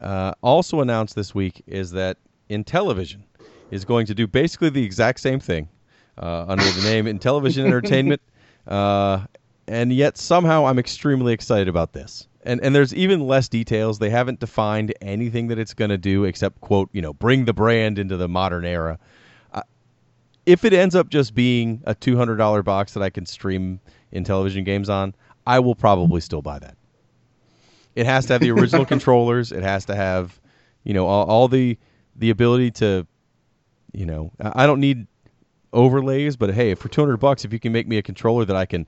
uh, 0.00 0.32
also 0.42 0.80
announced 0.80 1.14
this 1.14 1.32
week 1.32 1.62
is 1.68 1.92
that 1.92 2.16
Intellivision 2.50 3.22
is 3.70 3.84
going 3.84 4.06
to 4.06 4.14
do 4.14 4.26
basically 4.26 4.70
the 4.70 4.82
exact 4.82 5.20
same 5.20 5.38
thing 5.38 5.68
under 6.20 6.64
the 6.64 6.82
name 6.82 7.06
Intellivision 7.06 7.64
Entertainment, 7.64 8.20
uh, 8.68 9.24
and 9.66 9.92
yet 9.92 10.18
somehow 10.18 10.66
I'm 10.66 10.78
extremely 10.78 11.32
excited 11.32 11.68
about 11.68 11.92
this. 11.92 12.28
And 12.42 12.60
and 12.62 12.74
there's 12.74 12.94
even 12.94 13.26
less 13.26 13.48
details. 13.48 13.98
They 13.98 14.10
haven't 14.10 14.40
defined 14.40 14.94
anything 15.02 15.48
that 15.48 15.58
it's 15.58 15.74
going 15.74 15.90
to 15.90 15.98
do 15.98 16.24
except 16.24 16.60
quote 16.60 16.88
you 16.92 17.02
know 17.02 17.12
bring 17.12 17.44
the 17.44 17.52
brand 17.52 17.98
into 17.98 18.16
the 18.16 18.28
modern 18.28 18.64
era. 18.64 18.98
Uh, 19.52 19.62
if 20.46 20.64
it 20.64 20.72
ends 20.72 20.94
up 20.94 21.10
just 21.10 21.34
being 21.34 21.82
a 21.84 21.94
two 21.94 22.16
hundred 22.16 22.36
dollar 22.36 22.62
box 22.62 22.94
that 22.94 23.02
I 23.02 23.10
can 23.10 23.26
stream 23.26 23.80
Intellivision 24.12 24.64
games 24.64 24.88
on, 24.88 25.14
I 25.46 25.58
will 25.58 25.74
probably 25.74 26.20
still 26.20 26.42
buy 26.42 26.58
that. 26.60 26.76
It 27.94 28.06
has 28.06 28.26
to 28.26 28.34
have 28.34 28.40
the 28.40 28.50
original 28.50 28.86
controllers. 28.86 29.52
It 29.52 29.62
has 29.62 29.84
to 29.86 29.94
have, 29.94 30.40
you 30.84 30.94
know, 30.94 31.06
all, 31.06 31.26
all 31.26 31.48
the 31.48 31.76
the 32.16 32.30
ability 32.30 32.70
to, 32.72 33.06
you 33.92 34.06
know, 34.06 34.32
I 34.40 34.66
don't 34.66 34.80
need 34.80 35.06
overlays, 35.72 36.36
but 36.36 36.52
hey, 36.52 36.74
for 36.74 36.88
two 36.88 37.00
hundred 37.00 37.18
bucks, 37.18 37.44
if 37.44 37.52
you 37.52 37.60
can 37.60 37.72
make 37.72 37.86
me 37.86 37.98
a 37.98 38.02
controller 38.02 38.44
that 38.44 38.56
I 38.56 38.66
can 38.66 38.86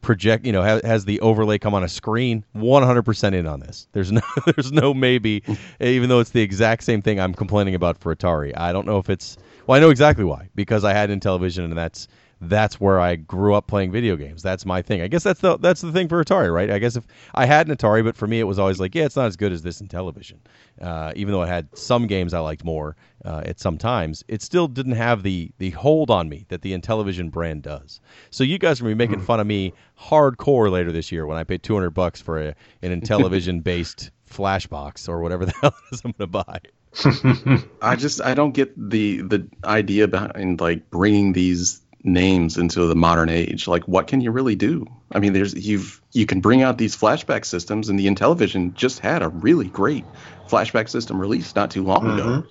project, 0.00 0.44
you 0.44 0.52
know, 0.52 0.62
ha- 0.62 0.80
has 0.84 1.04
the 1.04 1.20
overlay 1.20 1.58
come 1.58 1.74
on 1.74 1.82
a 1.82 1.88
screen, 1.88 2.44
one 2.52 2.82
hundred 2.82 3.02
percent 3.02 3.34
in 3.34 3.46
on 3.46 3.60
this. 3.60 3.88
There's 3.92 4.12
no, 4.12 4.20
there's 4.46 4.72
no 4.72 4.94
maybe, 4.94 5.42
even 5.80 6.08
though 6.08 6.20
it's 6.20 6.30
the 6.30 6.42
exact 6.42 6.84
same 6.84 7.02
thing 7.02 7.18
I'm 7.18 7.34
complaining 7.34 7.74
about 7.74 7.98
for 7.98 8.14
Atari. 8.14 8.52
I 8.56 8.72
don't 8.72 8.86
know 8.86 8.98
if 8.98 9.10
it's. 9.10 9.36
Well, 9.66 9.76
I 9.76 9.80
know 9.80 9.90
exactly 9.90 10.24
why 10.24 10.48
because 10.54 10.84
I 10.84 10.92
had 10.92 11.10
Intellivision, 11.10 11.64
and 11.64 11.76
that's 11.76 12.06
that's 12.48 12.80
where 12.80 13.00
I 13.00 13.16
grew 13.16 13.54
up 13.54 13.66
playing 13.66 13.92
video 13.92 14.16
games. 14.16 14.42
That's 14.42 14.64
my 14.64 14.82
thing. 14.82 15.00
I 15.00 15.08
guess 15.08 15.22
that's 15.22 15.40
the 15.40 15.56
that's 15.58 15.80
the 15.80 15.92
thing 15.92 16.08
for 16.08 16.22
Atari, 16.22 16.52
right? 16.52 16.70
I 16.70 16.78
guess 16.78 16.96
if 16.96 17.06
I 17.34 17.46
had 17.46 17.68
an 17.68 17.76
Atari, 17.76 18.04
but 18.04 18.16
for 18.16 18.26
me 18.26 18.40
it 18.40 18.44
was 18.44 18.58
always 18.58 18.80
like, 18.80 18.94
yeah, 18.94 19.04
it's 19.04 19.16
not 19.16 19.26
as 19.26 19.36
good 19.36 19.52
as 19.52 19.62
this 19.62 19.80
Intellivision. 19.80 20.38
Uh, 20.80 21.12
even 21.16 21.32
though 21.32 21.42
I 21.42 21.46
had 21.46 21.68
some 21.76 22.06
games 22.06 22.34
I 22.34 22.40
liked 22.40 22.64
more 22.64 22.96
uh, 23.24 23.42
at 23.44 23.60
some 23.60 23.78
times, 23.78 24.24
it 24.28 24.42
still 24.42 24.68
didn't 24.68 24.92
have 24.92 25.22
the 25.22 25.50
the 25.58 25.70
hold 25.70 26.10
on 26.10 26.28
me 26.28 26.46
that 26.48 26.62
the 26.62 26.76
Intellivision 26.76 27.30
brand 27.30 27.62
does. 27.62 28.00
So 28.30 28.44
you 28.44 28.58
guys 28.58 28.80
are 28.80 28.84
gonna 28.84 28.94
be 28.94 29.06
making 29.06 29.20
fun 29.20 29.40
of 29.40 29.46
me 29.46 29.72
hardcore 29.98 30.70
later 30.70 30.92
this 30.92 31.12
year 31.12 31.26
when 31.26 31.38
I 31.38 31.44
pay 31.44 31.58
200 31.58 31.90
bucks 31.90 32.20
for 32.20 32.40
a, 32.40 32.54
an 32.82 33.00
Intellivision 33.00 33.62
based 33.64 34.10
Flashbox 34.30 35.08
or 35.08 35.20
whatever 35.20 35.46
the 35.46 35.54
hell 35.60 35.74
is 35.92 36.02
I'm 36.04 36.12
gonna 36.12 36.26
buy. 36.28 36.60
I 37.82 37.96
just 37.96 38.20
I 38.22 38.34
don't 38.34 38.52
get 38.52 38.72
the 38.76 39.22
the 39.22 39.48
idea 39.64 40.06
behind 40.06 40.60
like 40.60 40.90
bringing 40.90 41.32
these 41.32 41.80
names 42.04 42.58
into 42.58 42.86
the 42.86 42.94
modern 42.94 43.30
age. 43.30 43.66
Like, 43.66 43.88
what 43.88 44.06
can 44.06 44.20
you 44.20 44.30
really 44.30 44.54
do? 44.54 44.86
I 45.10 45.18
mean, 45.18 45.32
there's 45.32 45.54
you've 45.54 46.00
you 46.12 46.26
can 46.26 46.40
bring 46.40 46.62
out 46.62 46.78
these 46.78 46.96
flashback 46.96 47.44
systems, 47.44 47.88
and 47.88 47.98
the 47.98 48.06
Intellivision 48.06 48.74
just 48.74 49.00
had 49.00 49.22
a 49.22 49.28
really 49.28 49.66
great 49.66 50.04
flashback 50.48 50.88
system 50.88 51.20
released 51.20 51.56
not 51.56 51.70
too 51.70 51.82
long 51.82 52.02
mm-hmm. 52.02 52.18
ago. 52.18 52.46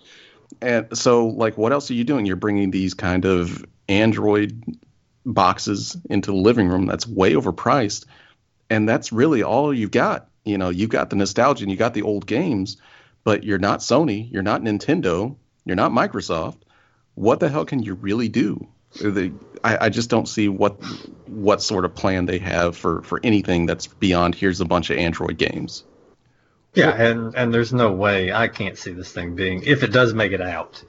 And 0.61 0.97
so, 0.97 1.27
like, 1.27 1.57
what 1.57 1.71
else 1.71 1.89
are 1.91 1.93
you 1.93 2.03
doing? 2.03 2.25
You're 2.25 2.35
bringing 2.35 2.71
these 2.71 2.93
kind 2.93 3.25
of 3.25 3.65
Android 3.87 4.63
boxes 5.25 5.95
into 6.09 6.31
the 6.31 6.37
living 6.37 6.67
room 6.67 6.85
that's 6.85 7.07
way 7.07 7.33
overpriced, 7.33 8.05
and 8.69 8.89
that's 8.89 9.13
really 9.13 9.43
all 9.43 9.73
you've 9.73 9.91
got. 9.91 10.29
You 10.45 10.57
know, 10.57 10.69
you've 10.69 10.89
got 10.89 11.09
the 11.09 11.15
nostalgia 11.15 11.63
and 11.63 11.71
you 11.71 11.77
got 11.77 11.93
the 11.93 12.01
old 12.01 12.25
games, 12.25 12.77
but 13.23 13.43
you're 13.43 13.59
not 13.59 13.79
Sony, 13.79 14.29
you're 14.31 14.43
not 14.43 14.61
Nintendo, 14.61 15.35
you're 15.63 15.75
not 15.75 15.91
Microsoft. 15.91 16.57
What 17.15 17.39
the 17.39 17.49
hell 17.49 17.65
can 17.65 17.81
you 17.81 17.93
really 17.93 18.27
do? 18.27 18.67
They, 19.01 19.31
I, 19.63 19.85
I 19.85 19.89
just 19.89 20.09
don't 20.09 20.27
see 20.27 20.49
what 20.49 20.73
what 21.27 21.61
sort 21.61 21.85
of 21.85 21.95
plan 21.95 22.25
they 22.25 22.37
have 22.39 22.77
for 22.77 23.01
for 23.03 23.19
anything 23.23 23.65
that's 23.65 23.87
beyond 23.87 24.35
here's 24.35 24.61
a 24.61 24.65
bunch 24.65 24.89
of 24.89 24.97
Android 24.97 25.37
games. 25.37 25.83
Yeah, 26.73 26.89
and 26.89 27.35
and 27.35 27.53
there's 27.53 27.73
no 27.73 27.91
way 27.91 28.31
I 28.31 28.47
can't 28.47 28.77
see 28.77 28.91
this 28.91 29.11
thing 29.11 29.35
being 29.35 29.63
if 29.63 29.83
it 29.83 29.91
does 29.91 30.13
make 30.13 30.31
it 30.31 30.41
out. 30.41 30.83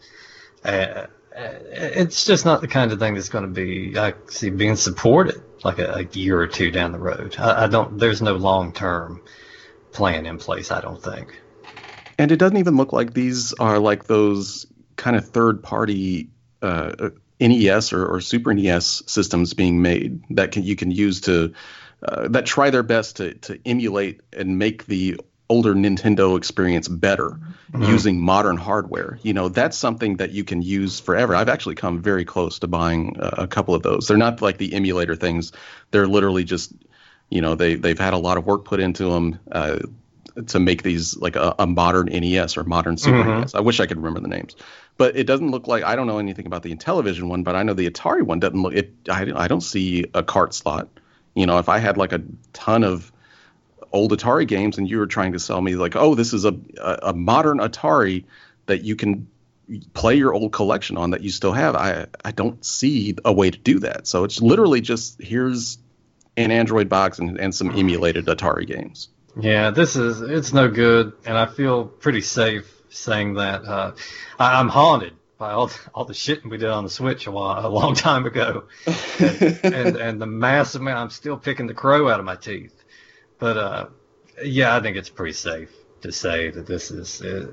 Uh, 0.65 1.07
it's 1.37 2.25
just 2.25 2.45
not 2.45 2.61
the 2.61 2.69
kind 2.69 2.93
of 2.93 2.99
thing 2.99 3.15
that's 3.15 3.29
going 3.29 3.45
to 3.45 3.51
be 3.51 3.99
I 3.99 4.15
see 4.29 4.51
being 4.51 4.77
supported 4.77 5.43
like 5.65 5.79
a, 5.79 5.95
a 5.95 6.03
year 6.05 6.41
or 6.41 6.47
two 6.47 6.71
down 6.71 6.93
the 6.93 6.99
road. 6.99 7.37
I, 7.39 7.65
I 7.65 7.67
don't. 7.67 7.99
There's 7.99 8.23
no 8.23 8.35
long 8.35 8.73
term 8.73 9.23
plan 9.93 10.27
in 10.27 10.39
place. 10.39 10.71
I 10.71 10.81
don't 10.81 11.03
think. 11.03 11.41
And 12.19 12.31
it 12.31 12.37
doesn't 12.37 12.57
even 12.57 12.77
look 12.77 12.93
like 12.93 13.13
these 13.13 13.53
are 13.55 13.79
like 13.79 14.05
those 14.05 14.67
kind 14.97 15.17
of 15.17 15.29
third 15.29 15.63
party 15.63 16.31
uh, 16.63 17.11
NES 17.49 17.93
or, 17.93 18.07
or 18.07 18.21
Super 18.21 18.55
NES 18.55 19.03
systems 19.07 19.55
being 19.55 19.83
made 19.83 20.23
that 20.31 20.53
can 20.53 20.63
you 20.63 20.77
can 20.77 20.91
use 20.91 21.21
to 21.23 21.53
uh, 22.03 22.29
that 22.29 22.47
try 22.47 22.71
their 22.71 22.83
best 22.83 23.17
to 23.17 23.35
to 23.35 23.59
emulate 23.67 24.21
and 24.33 24.59
make 24.59 24.87
the 24.87 25.19
older 25.49 25.75
Nintendo 25.75 26.37
experience 26.39 26.89
better 26.89 27.39
mm-hmm. 27.73 27.83
using 27.83 28.21
modern 28.21 28.57
hardware. 28.57 29.19
You 29.23 29.35
know, 29.35 29.49
that's 29.49 29.77
something 29.77 30.17
that 30.17 30.31
you 30.31 30.43
can 30.43 30.63
use 30.63 31.01
forever. 31.01 31.35
I've 31.35 31.49
actually 31.51 31.75
come 31.75 32.01
very 32.01 32.25
close 32.25 32.59
to 32.61 32.67
buying 32.67 33.17
a, 33.19 33.43
a 33.43 33.47
couple 33.47 33.75
of 33.75 33.83
those. 33.83 34.09
They're 34.09 34.17
not 34.17 34.41
like 34.41 34.59
the 34.59 34.73
emulator 34.73 35.15
things. 35.15 35.53
They're 35.91 36.07
literally 36.07 36.45
just, 36.45 36.73
you 37.29 37.41
know, 37.41 37.55
they 37.55 37.75
they've 37.75 37.99
had 37.99 38.15
a 38.15 38.19
lot 38.19 38.39
of 38.39 38.47
work 38.47 38.65
put 38.65 38.81
into 38.81 39.11
them. 39.11 39.39
Uh, 39.51 39.79
to 40.47 40.59
make 40.59 40.83
these 40.83 41.17
like 41.17 41.37
a, 41.37 41.55
a, 41.61 41.67
modern 41.67 42.07
NES 42.07 42.57
or 42.57 42.65
modern 42.65 42.97
Super 42.97 43.19
mm-hmm. 43.19 43.41
NES. 43.41 43.55
I 43.55 43.61
wish 43.61 43.81
I 43.81 43.87
could 43.87 43.99
remember 43.99 44.21
the 44.21 44.29
names, 44.29 44.57
but 44.97 45.17
it 45.17 45.25
doesn't 45.25 45.51
look 45.51 45.67
like 45.67 45.85
I 45.85 45.97
don't 45.97 46.07
know 46.07 46.19
anything 46.19 46.47
about 46.47 46.63
the 46.63 46.75
Intellivision 46.75 47.29
one, 47.29 47.43
but 47.43 47.55
I 47.55 47.63
know 47.63 47.75
the 47.75 47.89
Atari 47.89 48.23
one 48.23 48.41
doesn't 48.41 48.61
look. 48.61 48.75
It 48.75 48.93
I, 49.09 49.33
I 49.35 49.49
don't 49.49 49.61
see 49.61 50.07
a 50.15 50.23
cart 50.23 50.55
slot. 50.55 50.89
You 51.35 51.47
know, 51.47 51.59
if 51.59 51.69
I 51.69 51.79
had 51.79 51.97
like 51.97 52.13
a 52.13 52.23
ton 52.53 52.85
of 52.85 53.13
old 53.93 54.13
Atari 54.13 54.47
games 54.47 54.79
and 54.79 54.89
you 54.89 54.99
were 54.99 55.07
trying 55.07 55.33
to 55.33 55.39
sell 55.39 55.61
me 55.61 55.77
like, 55.77 55.95
oh, 55.97 56.15
this 56.15 56.33
is 56.33 56.45
a 56.45 56.57
a, 56.81 56.99
a 57.03 57.15
modern 57.15 57.59
Atari 57.59 58.25
that 58.67 58.83
you 58.83 58.97
can 58.97 59.29
play 59.93 60.17
your 60.17 60.35
old 60.35 60.53
collection 60.53 60.97
on 60.97 61.11
that 61.11 61.23
you 61.23 61.31
still 61.31 61.53
have, 61.53 61.75
I 61.75 62.07
I 62.25 62.33
don't 62.33 62.65
see 62.65 63.15
a 63.25 63.33
way 63.33 63.51
to 63.51 63.59
do 63.59 63.81
that. 63.81 64.07
So 64.07 64.25
it's 64.25 64.41
literally 64.41 64.81
just 64.81 65.21
here's 65.23 65.79
an 66.37 66.51
Android 66.51 66.89
box 66.89 67.19
and, 67.19 67.39
and 67.39 67.55
some 67.55 67.71
emulated 67.71 68.27
Atari 68.27 68.67
games. 68.67 69.09
Yeah, 69.37 69.71
this 69.71 69.97
is 69.97 70.21
it's 70.21 70.53
no 70.53 70.69
good, 70.69 71.13
and 71.25 71.37
I 71.37 71.47
feel 71.47 71.87
pretty 71.87 72.21
safe 72.21 72.71
saying 72.91 73.35
that. 73.35 73.65
Uh, 73.65 73.93
I, 74.39 74.61
am 74.61 74.69
haunted 74.69 75.15
by 75.39 75.53
all 75.53 75.71
all 75.93 76.05
the 76.05 76.15
shit 76.15 76.45
we 76.45 76.57
did 76.57 76.69
on 76.69 76.85
the 76.85 76.91
Switch 76.91 77.27
a, 77.27 77.33
while, 77.33 77.67
a 77.67 77.69
long 77.69 77.95
time 77.95 78.27
ago, 78.27 78.65
and, 79.19 79.61
and, 79.65 79.97
and 79.97 80.23
the 80.23 80.27
massive 80.27 80.83
amount. 80.83 80.99
I'm 80.99 81.11
still 81.11 81.37
picking 81.37 81.67
the 81.67 81.75
crow 81.75 82.09
out 82.09 82.21
of 82.21 82.27
my 82.27 82.37
teeth, 82.37 82.85
but 83.39 83.57
uh, 83.57 83.87
yeah, 84.45 84.77
I 84.77 84.81
think 84.81 84.97
it's 84.97 85.11
pretty 85.11 85.33
safe 85.33 85.71
to 86.03 86.13
say 86.13 86.51
that 86.51 86.67
this 86.67 86.91
is. 86.91 87.21
Uh, 87.23 87.51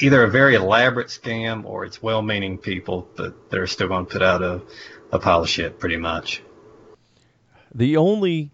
either 0.00 0.22
a 0.22 0.30
very 0.30 0.54
elaborate 0.54 1.08
scam 1.08 1.64
or 1.64 1.84
it's 1.84 2.00
well-meaning 2.00 2.56
people 2.56 3.08
but 3.16 3.50
they're 3.50 3.66
still 3.66 3.88
going 3.88 4.06
to 4.06 4.12
put 4.12 4.22
out 4.22 4.42
a, 4.42 4.62
a 5.10 5.18
pile 5.18 5.42
of 5.42 5.48
shit 5.48 5.80
pretty 5.80 5.96
much. 5.96 6.40
The 7.74 7.96
only 7.96 8.52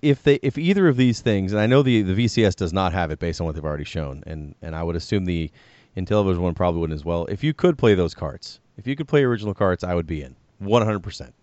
if 0.00 0.22
they 0.22 0.34
if 0.42 0.58
either 0.58 0.88
of 0.88 0.96
these 0.96 1.20
things, 1.20 1.52
and 1.52 1.60
I 1.60 1.66
know 1.66 1.82
the 1.82 2.02
the 2.02 2.24
VCS 2.24 2.56
does 2.56 2.72
not 2.72 2.92
have 2.92 3.10
it 3.10 3.18
based 3.18 3.40
on 3.40 3.46
what 3.46 3.54
they've 3.54 3.64
already 3.64 3.84
shown, 3.84 4.22
and 4.26 4.54
and 4.62 4.74
I 4.74 4.82
would 4.82 4.96
assume 4.96 5.24
the 5.24 5.50
Intellivision 5.96 6.38
one 6.38 6.54
probably 6.54 6.80
wouldn't 6.80 6.98
as 6.98 7.04
well. 7.04 7.26
If 7.26 7.44
you 7.44 7.52
could 7.52 7.76
play 7.76 7.94
those 7.94 8.14
carts, 8.14 8.60
if 8.76 8.86
you 8.86 8.96
could 8.96 9.08
play 9.08 9.24
original 9.24 9.54
carts, 9.54 9.84
I 9.84 9.94
would 9.94 10.06
be 10.06 10.22
in 10.22 10.36
100. 10.58 11.00
percent 11.00 11.34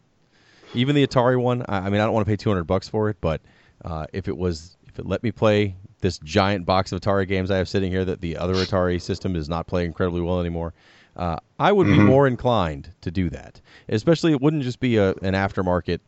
Even 0.73 0.95
the 0.95 1.05
Atari 1.05 1.39
one, 1.39 1.63
I, 1.69 1.77
I, 1.77 1.89
mean, 1.89 2.01
I 2.01 2.05
don't 2.05 2.13
want 2.13 2.25
to 2.25 2.31
pay 2.31 2.35
200 2.35 2.63
bucks 2.63 2.87
for 2.87 3.09
it, 3.09 3.17
but 3.21 3.41
uh, 3.85 4.05
if 4.13 4.27
it 4.27 4.35
was 4.35 4.77
if 4.87 4.97
it 4.99 5.05
let 5.05 5.21
me 5.23 5.31
play 5.31 5.75
this 6.01 6.17
giant 6.19 6.65
box 6.65 6.91
of 6.91 7.01
Atari 7.01 7.27
games 7.27 7.51
I 7.51 7.57
have 7.57 7.69
sitting 7.69 7.91
here 7.91 8.05
that 8.05 8.21
the 8.21 8.37
other 8.37 8.55
Atari 8.55 9.01
system 9.01 9.35
is 9.35 9.49
not 9.49 9.67
playing 9.67 9.87
incredibly 9.87 10.21
well 10.21 10.39
anymore, 10.39 10.73
uh, 11.15 11.37
I 11.59 11.71
would 11.71 11.87
mm-hmm. 11.87 12.05
be 12.05 12.11
more 12.11 12.27
inclined 12.27 12.91
to 13.01 13.11
do 13.11 13.29
that. 13.29 13.61
Especially, 13.89 14.31
it 14.31 14.41
wouldn't 14.41 14.63
just 14.63 14.79
be 14.79 14.97
a, 14.97 15.09
an 15.21 15.33
aftermarket, 15.33 15.99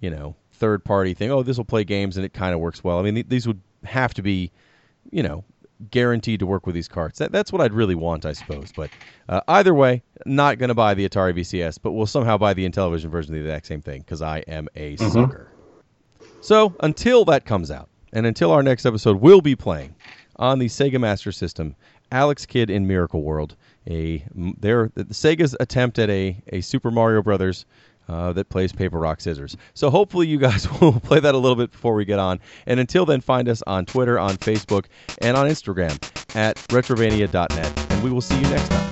you 0.00 0.10
know, 0.10 0.34
third 0.58 0.84
party 0.84 1.14
thing. 1.14 1.30
Oh, 1.30 1.42
this 1.42 1.56
will 1.56 1.64
play 1.64 1.84
games 1.84 2.16
and 2.16 2.26
it 2.26 2.32
kind 2.32 2.54
of 2.54 2.60
works 2.60 2.82
well. 2.84 2.98
I 2.98 3.02
mean, 3.02 3.14
th- 3.14 3.28
these 3.28 3.46
would 3.46 3.60
have 3.84 4.14
to 4.14 4.22
be, 4.22 4.50
you 5.10 5.22
know, 5.22 5.44
guaranteed 5.90 6.40
to 6.40 6.46
work 6.46 6.66
with 6.66 6.74
these 6.74 6.88
carts. 6.88 7.18
That, 7.18 7.32
that's 7.32 7.52
what 7.52 7.62
I'd 7.62 7.72
really 7.72 7.94
want, 7.94 8.26
I 8.26 8.32
suppose. 8.32 8.72
But 8.74 8.90
uh, 9.28 9.40
either 9.48 9.74
way, 9.74 10.02
not 10.26 10.58
going 10.58 10.68
to 10.68 10.74
buy 10.74 10.94
the 10.94 11.08
Atari 11.08 11.38
VCS, 11.38 11.78
but 11.82 11.92
we'll 11.92 12.06
somehow 12.06 12.36
buy 12.36 12.54
the 12.54 12.68
Intellivision 12.68 13.10
version 13.10 13.34
of 13.34 13.42
the 13.42 13.48
exact 13.48 13.66
same 13.66 13.80
thing 13.80 14.00
because 14.00 14.22
I 14.22 14.38
am 14.40 14.68
a 14.74 14.96
mm-hmm. 14.96 15.08
sucker. 15.08 15.48
So 16.40 16.74
until 16.80 17.24
that 17.26 17.44
comes 17.44 17.70
out, 17.70 17.88
and 18.12 18.26
until 18.26 18.52
our 18.52 18.62
next 18.62 18.86
episode, 18.86 19.20
we'll 19.20 19.40
be 19.40 19.54
playing 19.54 19.94
on 20.36 20.58
the 20.58 20.66
Sega 20.66 20.98
Master 21.00 21.32
System. 21.32 21.74
Alex 22.10 22.46
Kidd 22.46 22.70
in 22.70 22.86
Miracle 22.86 23.22
World, 23.22 23.54
a 23.86 24.24
their 24.34 24.90
the 24.94 25.04
Sega's 25.04 25.54
attempt 25.60 25.98
at 25.98 26.08
a, 26.08 26.42
a 26.48 26.62
Super 26.62 26.90
Mario 26.90 27.22
Brothers 27.22 27.66
uh, 28.08 28.32
that 28.32 28.48
plays 28.48 28.72
paper, 28.72 28.98
rock, 28.98 29.20
scissors. 29.20 29.56
So 29.74 29.90
hopefully 29.90 30.26
you 30.26 30.38
guys 30.38 30.68
will 30.80 31.00
play 31.00 31.20
that 31.20 31.34
a 31.34 31.38
little 31.38 31.56
bit 31.56 31.70
before 31.70 31.94
we 31.94 32.04
get 32.04 32.18
on. 32.18 32.40
And 32.66 32.80
until 32.80 33.06
then, 33.06 33.20
find 33.20 33.48
us 33.48 33.62
on 33.66 33.86
Twitter, 33.86 34.18
on 34.18 34.36
Facebook, 34.36 34.86
and 35.20 35.36
on 35.36 35.46
Instagram 35.46 35.92
at 36.36 36.56
retrovania.net. 36.68 37.92
And 37.92 38.02
we 38.02 38.10
will 38.10 38.20
see 38.20 38.36
you 38.36 38.42
next 38.42 38.68
time. 38.68 38.87